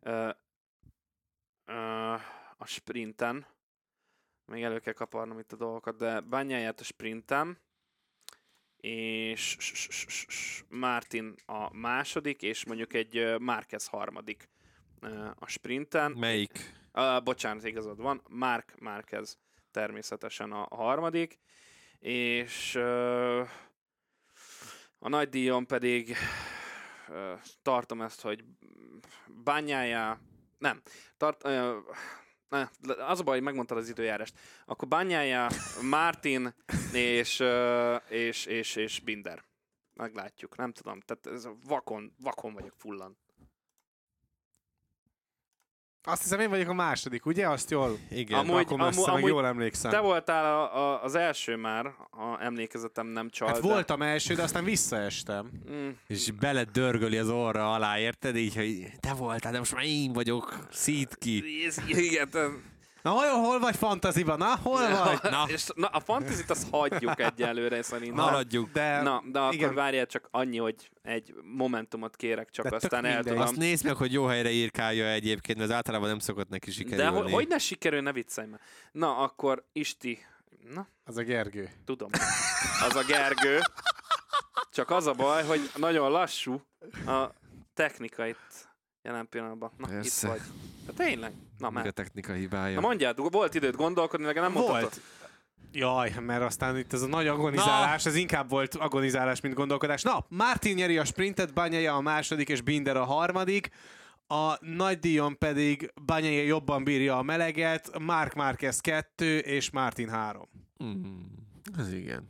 uh, 0.00 0.30
uh, 1.66 2.20
a 2.56 2.66
sprinten. 2.66 3.46
Még 4.46 4.62
elő 4.62 4.78
kell 4.78 4.92
kaparnom 4.92 5.38
itt 5.38 5.52
a 5.52 5.56
dolgokat, 5.56 5.96
de 5.96 6.20
bányáját 6.20 6.80
a 6.80 6.84
sprinten, 6.84 7.58
és 8.76 9.56
Martin 10.68 11.34
a 11.46 11.74
második, 11.76 12.42
és 12.42 12.64
mondjuk 12.64 12.92
egy 12.92 13.38
Márquez 13.38 13.86
harmadik 13.86 14.48
a 15.34 15.46
sprinten. 15.46 16.12
Melyik? 16.12 16.82
Uh, 16.92 17.22
bocsánat, 17.22 17.64
igazad 17.64 18.00
van. 18.00 18.22
Mark 18.28 18.74
Márquez 18.78 19.38
természetesen 19.70 20.52
a 20.52 20.76
harmadik, 20.76 21.38
és 21.98 22.74
uh, 22.74 23.48
a 25.04 25.08
nagy 25.08 25.28
díjon 25.28 25.66
pedig 25.66 26.16
tartom 27.62 28.00
ezt, 28.00 28.20
hogy 28.20 28.44
bányája, 29.44 30.20
nem, 30.58 30.82
tart, 31.16 31.42
az 32.98 33.20
a 33.20 33.22
baj, 33.22 33.34
hogy 33.34 33.42
megmondtad 33.42 33.78
az 33.78 33.88
időjárást. 33.88 34.38
Akkor 34.66 34.88
bányája, 34.88 35.46
Martin 35.82 36.54
és, 36.92 37.42
és, 38.08 38.46
és, 38.46 38.76
és 38.76 39.00
Binder. 39.00 39.44
Meglátjuk, 39.94 40.56
nem 40.56 40.72
tudom. 40.72 41.00
Tehát 41.00 41.26
ez 41.26 41.48
vakon, 41.64 42.14
vakon 42.18 42.54
vagyok 42.54 42.74
fullan. 42.76 43.18
Azt 46.06 46.22
hiszem 46.22 46.40
én 46.40 46.48
vagyok 46.50 46.68
a 46.68 46.72
második, 46.74 47.26
ugye? 47.26 47.48
Azt 47.48 47.70
jól 47.70 47.98
Igen. 48.10 48.38
Amúgy- 48.38 48.54
rakom 48.56 48.80
össze, 48.80 48.88
amú- 48.96 49.06
meg 49.06 49.14
amúgy 49.16 49.28
jól 49.30 49.46
emlékszem. 49.46 49.90
Te 49.90 49.98
voltál 50.00 50.44
a, 50.44 50.76
a, 50.78 51.02
az 51.02 51.14
első 51.14 51.56
már, 51.56 51.86
a 52.10 52.36
emlékezetem 52.40 53.06
nem 53.06 53.30
csal. 53.30 53.48
Hát 53.48 53.60
de- 53.60 53.68
voltam 53.68 54.02
első, 54.02 54.34
de 54.34 54.42
aztán 54.42 54.64
visszaestem. 54.64 55.50
Mm, 55.70 55.88
És 56.06 56.30
bele 56.30 56.64
dörgöli 56.64 57.16
az 57.16 57.28
orra 57.28 57.72
alá, 57.72 57.98
érted? 57.98 58.36
Így, 58.36 58.54
hogy 58.54 58.86
te 59.00 59.12
voltál, 59.12 59.52
de 59.52 59.58
most 59.58 59.74
már 59.74 59.84
én 59.84 60.12
vagyok, 60.12 60.58
szít 60.70 61.16
ki. 61.16 61.44
ez- 61.66 61.80
igen, 61.86 62.28
Na 63.04 63.10
hol, 63.10 63.26
hol 63.28 63.58
vagy 63.58 63.76
fantaziban? 63.76 64.38
Na, 64.38 64.56
hol 64.62 64.88
vagy? 64.88 65.18
Na. 65.30 65.44
És, 65.48 65.66
na, 65.74 65.86
a 65.86 66.00
fantazit 66.00 66.50
azt 66.50 66.68
hagyjuk 66.70 67.20
egyelőre 67.20 67.82
szerintem. 67.82 68.16
Na, 68.16 68.22
haladjuk. 68.22 68.70
De, 68.72 69.02
Na, 69.02 69.22
de 69.32 69.38
akkor 69.38 69.54
igen. 69.54 69.74
várjál 69.74 70.06
csak 70.06 70.28
annyi, 70.30 70.56
hogy 70.58 70.90
egy 71.02 71.34
momentumot 71.42 72.16
kérek, 72.16 72.50
csak 72.50 72.68
De 72.68 72.76
aztán 72.76 73.04
el 73.04 73.22
tudom. 73.22 73.38
Azt 73.40 73.56
nézd 73.56 73.84
meg, 73.84 73.96
hogy 73.96 74.12
jó 74.12 74.24
helyre 74.24 74.50
írkálja 74.50 75.06
egyébként, 75.06 75.58
mert 75.58 75.70
az 75.70 75.76
általában 75.76 76.08
nem 76.08 76.18
szokott 76.18 76.48
neki 76.48 76.66
De 76.70 76.72
sikerülni. 76.76 77.20
hogy, 77.20 77.32
hogy 77.32 77.48
ne 77.48 77.58
sikerül, 77.58 78.00
ne 78.00 78.12
viccelj 78.12 78.48
már. 78.48 78.60
Na, 78.92 79.16
akkor 79.16 79.64
Isti, 79.72 80.18
na, 80.74 80.86
Az 81.04 81.16
a 81.16 81.22
Gergő. 81.22 81.70
tudom, 81.84 82.10
az 82.88 82.96
a 82.96 83.02
Gergő. 83.06 83.58
Csak 84.72 84.90
az 84.90 85.06
a 85.06 85.12
baj, 85.12 85.44
hogy 85.44 85.70
nagyon 85.76 86.10
lassú 86.10 86.62
a 87.06 87.30
technika 87.74 88.26
itt 88.26 88.68
jelen 89.04 89.28
pillanatban. 89.28 89.70
Na, 89.76 89.86
Persze. 89.86 90.26
itt 90.26 90.32
vagy. 90.32 90.42
De 90.86 91.04
tényleg? 91.04 91.32
Na, 91.58 91.70
Még 91.70 91.78
a 91.78 91.82
már. 91.82 91.92
technika 91.92 92.32
hibája. 92.32 92.74
Na 92.74 92.80
mondjad, 92.80 93.32
volt 93.32 93.54
időt 93.54 93.76
gondolkodni, 93.76 94.26
meg 94.26 94.34
nem. 94.34 94.52
Volt. 94.52 95.00
Jaj, 95.72 96.14
mert 96.20 96.42
aztán 96.42 96.78
itt 96.78 96.92
ez 96.92 97.02
a 97.02 97.06
nagy 97.06 97.26
agonizálás, 97.26 98.06
ez 98.06 98.14
inkább 98.14 98.48
volt 98.48 98.74
agonizálás, 98.74 99.40
mint 99.40 99.54
gondolkodás. 99.54 100.02
Na, 100.02 100.26
Martin 100.28 100.74
nyeri 100.74 100.98
a 100.98 101.04
sprintet, 101.04 101.54
Banyaja 101.54 101.94
a 101.94 102.00
második, 102.00 102.48
és 102.48 102.60
Binder 102.60 102.96
a 102.96 103.04
harmadik. 103.04 103.70
A 104.26 104.64
nagy 104.66 104.98
díjon 104.98 105.38
pedig 105.38 105.92
Banyaja 106.06 106.42
jobban 106.42 106.84
bírja 106.84 107.18
a 107.18 107.22
meleget, 107.22 107.98
Mark 107.98 108.34
Marquez 108.34 108.80
kettő, 108.80 109.38
és 109.38 109.70
Martin 109.70 110.08
három. 110.08 110.48
Mm, 110.84 111.16
ez 111.78 111.92
igen. 111.92 112.28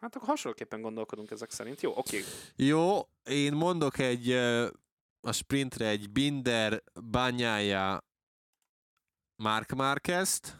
Hát 0.00 0.16
akkor 0.16 0.28
hasonlóképpen 0.28 0.80
gondolkodunk 0.80 1.30
ezek 1.30 1.50
szerint. 1.50 1.80
Jó, 1.80 1.92
oké. 1.96 2.24
Jó, 2.56 2.98
én 3.24 3.52
mondok 3.52 3.98
egy 3.98 4.38
a 5.24 5.32
sprintre 5.32 5.86
egy 5.88 6.10
Binder, 6.10 6.82
Banyája, 7.10 8.04
Mark 9.36 9.74
Marquez-t. 9.74 10.58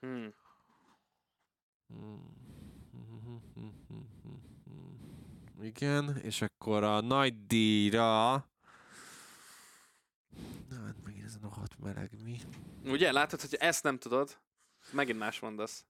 Hmm. 0.00 0.34
Igen, 5.62 6.16
és 6.16 6.42
akkor 6.42 6.82
a 6.84 7.00
nagy 7.00 7.46
díjra... 7.46 8.32
Na, 10.68 10.84
hát 10.84 10.96
megint 11.04 11.24
ez 11.24 11.38
a 11.42 11.48
hat 11.48 11.78
meleg 11.78 12.10
mi? 12.24 12.40
Ugye, 12.84 13.12
látod, 13.12 13.40
hogy 13.40 13.54
ezt 13.54 13.82
nem 13.82 13.98
tudod, 13.98 14.38
megint 14.92 15.18
más 15.18 15.40
mondasz. 15.40 15.84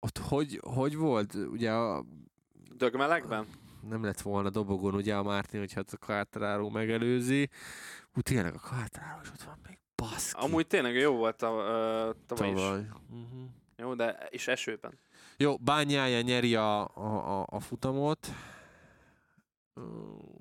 Ott 0.00 0.18
hogy, 0.18 0.60
hogy 0.62 0.96
volt? 0.96 1.34
Ugye 1.34 1.72
a, 1.72 2.04
Dögmelegben? 2.74 3.46
Nem 3.88 4.04
lett 4.04 4.20
volna 4.20 4.50
dobogon 4.50 4.94
ugye 4.94 5.16
a 5.16 5.22
Mártin, 5.22 5.60
hogyha 5.60 5.82
a 5.92 5.96
Quartararo 5.96 6.70
megelőzi. 6.70 7.48
Ú, 8.14 8.20
tényleg 8.20 8.54
a 8.54 8.58
Quartararo 8.58 9.20
is 9.22 9.30
ott 9.30 9.42
van 9.42 9.58
még. 9.66 9.78
Baszki. 9.96 10.40
Amúgy 10.40 10.66
tényleg 10.66 10.94
jó 10.94 11.16
volt 11.16 11.42
a, 11.42 11.50
uh, 11.50 12.16
tavaly, 12.26 12.50
is. 12.50 12.54
tavaly. 12.54 12.86
Uh-huh. 13.10 13.48
Jó, 13.76 13.94
de 13.94 14.28
és 14.30 14.48
esőben. 14.48 14.98
Jó, 15.36 15.56
bányája 15.56 16.20
nyeri 16.20 16.54
a, 16.54 16.96
a, 16.96 17.40
a, 17.40 17.46
a 17.50 17.60
futamot. 17.60 18.28
Ó, 19.76 19.82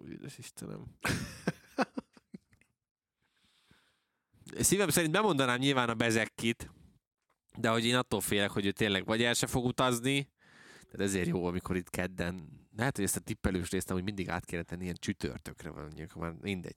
édes 0.10 0.38
Istenem. 0.38 0.84
Szívem 4.60 4.90
szerint 4.90 5.12
bemondanám 5.12 5.58
nyilván 5.58 5.90
a 5.90 5.94
Bezekkit, 5.94 6.72
de 7.58 7.70
hogy 7.70 7.86
én 7.86 7.96
attól 7.96 8.22
félek, 8.22 8.50
hogy 8.50 8.66
ő 8.66 8.72
tényleg 8.72 9.06
vagy 9.06 9.24
el 9.24 9.34
se 9.34 9.48
fog 9.48 9.66
utazni, 9.66 10.30
tehát 10.92 11.08
ezért 11.08 11.28
jó, 11.28 11.46
amikor 11.46 11.76
itt 11.76 11.90
kedden, 11.90 12.61
lehet, 12.76 12.96
hogy 12.96 13.06
ezt 13.06 13.16
a 13.16 13.20
tippelős 13.20 13.70
részt 13.70 13.90
hogy 13.90 14.04
mindig 14.04 14.30
át 14.30 14.46
kéne 14.46 14.64
tenni 14.64 14.84
ilyen 14.84 14.98
csütörtökre, 15.00 15.72
mondjuk 15.72 16.14
már 16.14 16.34
mindegy. 16.42 16.76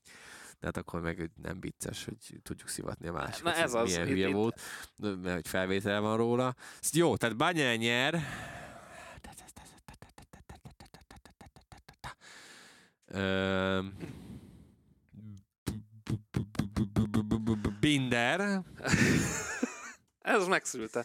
De 0.60 0.66
hát 0.66 0.76
akkor 0.76 1.00
meg 1.00 1.30
nem 1.42 1.60
vicces, 1.60 2.04
hogy 2.04 2.40
tudjuk 2.42 2.68
szivatni 2.68 3.08
a 3.08 3.12
másikat. 3.12 3.54
Na 3.54 3.60
ez 3.62 3.74
az, 3.74 3.90
Milyen 3.90 4.06
hülye 4.06 4.28
itt- 4.28 4.34
volt, 4.34 4.60
mert 4.98 5.34
hogy 5.34 5.48
felvétel 5.48 6.00
van 6.00 6.16
róla. 6.16 6.54
Ezt 6.80 6.94
Jó, 6.94 7.16
tehát 7.16 7.36
Banyel 7.36 7.74
nyer. 7.74 8.22
Binder, 17.80 18.40
Ez 20.20 20.46
megszülte. 20.46 21.04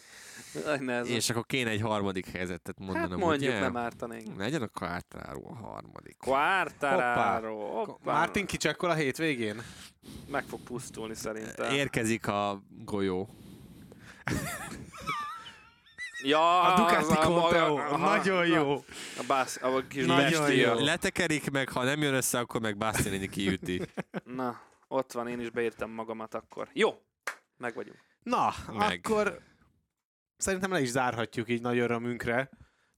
És 1.03 1.29
akkor 1.29 1.45
kéne 1.45 1.69
egy 1.69 1.81
harmadik 1.81 2.25
helyzetet 2.27 2.75
hát 2.77 2.87
mondanom, 2.87 3.19
mondjuk 3.19 3.51
ugye? 3.51 3.59
nem 3.59 3.77
ártanénk. 3.77 4.37
Legyen 4.37 4.61
a 4.61 4.67
Quartararo 4.67 5.49
a 5.49 5.55
harmadik. 5.55 6.17
Quartararo. 6.17 7.97
Martin 8.03 8.45
kicsekkol 8.45 8.89
a 8.89 8.93
hétvégén? 8.93 9.61
Meg 10.27 10.43
fog 10.43 10.59
pusztulni 10.59 11.15
szerintem. 11.15 11.71
Érkezik 11.73 12.27
a 12.27 12.61
golyó. 12.85 13.29
Ja, 16.23 16.61
A 16.61 16.75
Ducati 16.77 17.13
Conteo, 17.27 17.97
nagyon 17.97 18.45
jó. 18.47 18.71
A, 19.17 19.23
bász, 19.27 19.59
a 19.61 19.83
kis 19.87 20.05
Nagyon 20.05 20.41
bestia. 20.45 20.73
jó. 20.73 20.79
Letekerik 20.83 21.51
meg, 21.51 21.69
ha 21.69 21.83
nem 21.83 22.01
jön 22.01 22.13
össze, 22.13 22.39
akkor 22.39 22.61
meg 22.61 22.77
Bastianini 22.77 23.29
kiüti. 23.29 23.81
Na, 24.23 24.61
ott 24.87 25.11
van, 25.11 25.27
én 25.27 25.39
is 25.39 25.49
beírtam 25.49 25.91
magamat 25.91 26.33
akkor. 26.33 26.67
Jó, 26.73 27.01
meg 27.57 27.73
vagyunk. 27.75 27.97
Na, 28.23 28.53
Meg. 28.77 29.01
akkor 29.05 29.39
szerintem 30.39 30.71
le 30.71 30.81
is 30.81 30.89
zárhatjuk 30.89 31.49
így 31.49 31.61
nagy 31.61 31.77
örömünkre. 31.77 32.49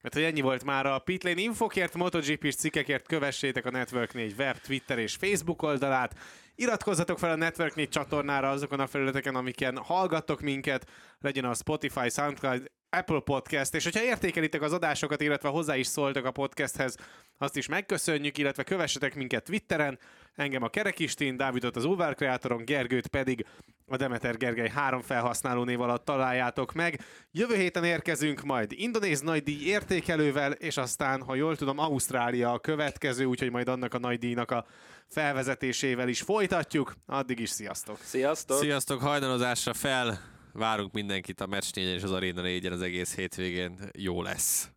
Mert 0.02 0.14
hogy 0.14 0.24
ennyi 0.24 0.42
volt 0.42 0.64
már 0.64 0.86
a 0.86 1.00
Pitlane 1.00 1.42
infokért, 1.42 1.94
MotoGP-s 1.94 2.56
cikkekért 2.56 3.08
kövessétek 3.08 3.66
a 3.66 3.72
Network 3.72 4.14
4 4.14 4.34
web, 4.38 4.58
Twitter 4.58 5.00
és 5.00 5.16
Facebook 5.16 5.62
oldalát. 5.62 6.18
Iratkozzatok 6.56 7.20
fel 7.20 7.32
a 7.32 7.36
Network 7.36 7.76
4 7.76 7.90
csatornára 7.90 8.50
azokon 8.50 8.80
a 8.80 8.88
felületeken, 8.88 9.36
amiken 9.36 9.78
hallgattok 9.78 10.42
minket, 10.42 10.90
legyen 11.20 11.46
a 11.46 11.54
Spotify, 11.54 12.10
Soundcloud, 12.10 12.72
Apple 12.92 13.20
Podcast, 13.20 13.76
és 13.76 13.84
hogyha 13.84 14.04
értékelitek 14.04 14.62
az 14.62 14.74
adásokat, 14.74 15.22
illetve 15.22 15.50
hozzá 15.50 15.76
is 15.76 15.88
szóltak 15.88 16.26
a 16.26 16.32
podcasthez, 16.32 16.96
azt 17.38 17.58
is 17.58 17.68
megköszönjük, 17.68 18.38
illetve 18.38 18.64
kövessetek 18.64 19.16
minket 19.16 19.44
Twitteren, 19.44 20.00
engem 20.36 20.64
a 20.64 20.70
Kerekistin, 20.70 21.38
Dávidot 21.38 21.76
az 21.76 21.86
Ulvár 21.86 22.16
Kreatoron, 22.16 22.66
Gergőt 22.66 23.08
pedig 23.08 23.46
a 23.88 23.98
Demeter 23.98 24.38
Gergely 24.38 24.70
három 24.70 25.02
felhasználó 25.02 25.64
név 25.64 25.82
alatt 25.82 26.06
találjátok 26.06 26.74
meg. 26.74 27.00
Jövő 27.32 27.56
héten 27.56 27.84
érkezünk 27.84 28.42
majd 28.42 28.72
indonéz 28.72 29.22
nagydíj 29.22 29.68
értékelővel, 29.68 30.52
és 30.52 30.78
aztán, 30.78 31.22
ha 31.22 31.36
jól 31.36 31.56
tudom, 31.56 31.78
Ausztrália 31.78 32.52
a 32.52 32.60
következő, 32.60 33.26
úgyhogy 33.26 33.52
majd 33.52 33.68
annak 33.68 33.94
a 33.94 34.00
nagydíjnak 34.00 34.52
a 34.52 34.66
felvezetésével 35.08 36.08
is 36.08 36.22
folytatjuk. 36.22 36.96
Addig 37.06 37.40
is 37.40 37.50
sziasztok! 37.50 37.98
Sziasztok! 38.02 38.58
Sziasztok, 38.58 39.02
hajnalozásra 39.02 39.74
fel! 39.74 40.41
Várunk 40.54 40.94
mindenkit 40.94 41.42
a 41.42 41.48
meccs 41.48 41.76
és 41.76 42.04
az 42.04 42.12
Arena 42.12 42.42
négyen 42.42 42.72
az 42.72 42.82
egész 42.82 43.16
hétvégén. 43.16 43.80
Jó 43.98 44.22
lesz. 44.22 44.72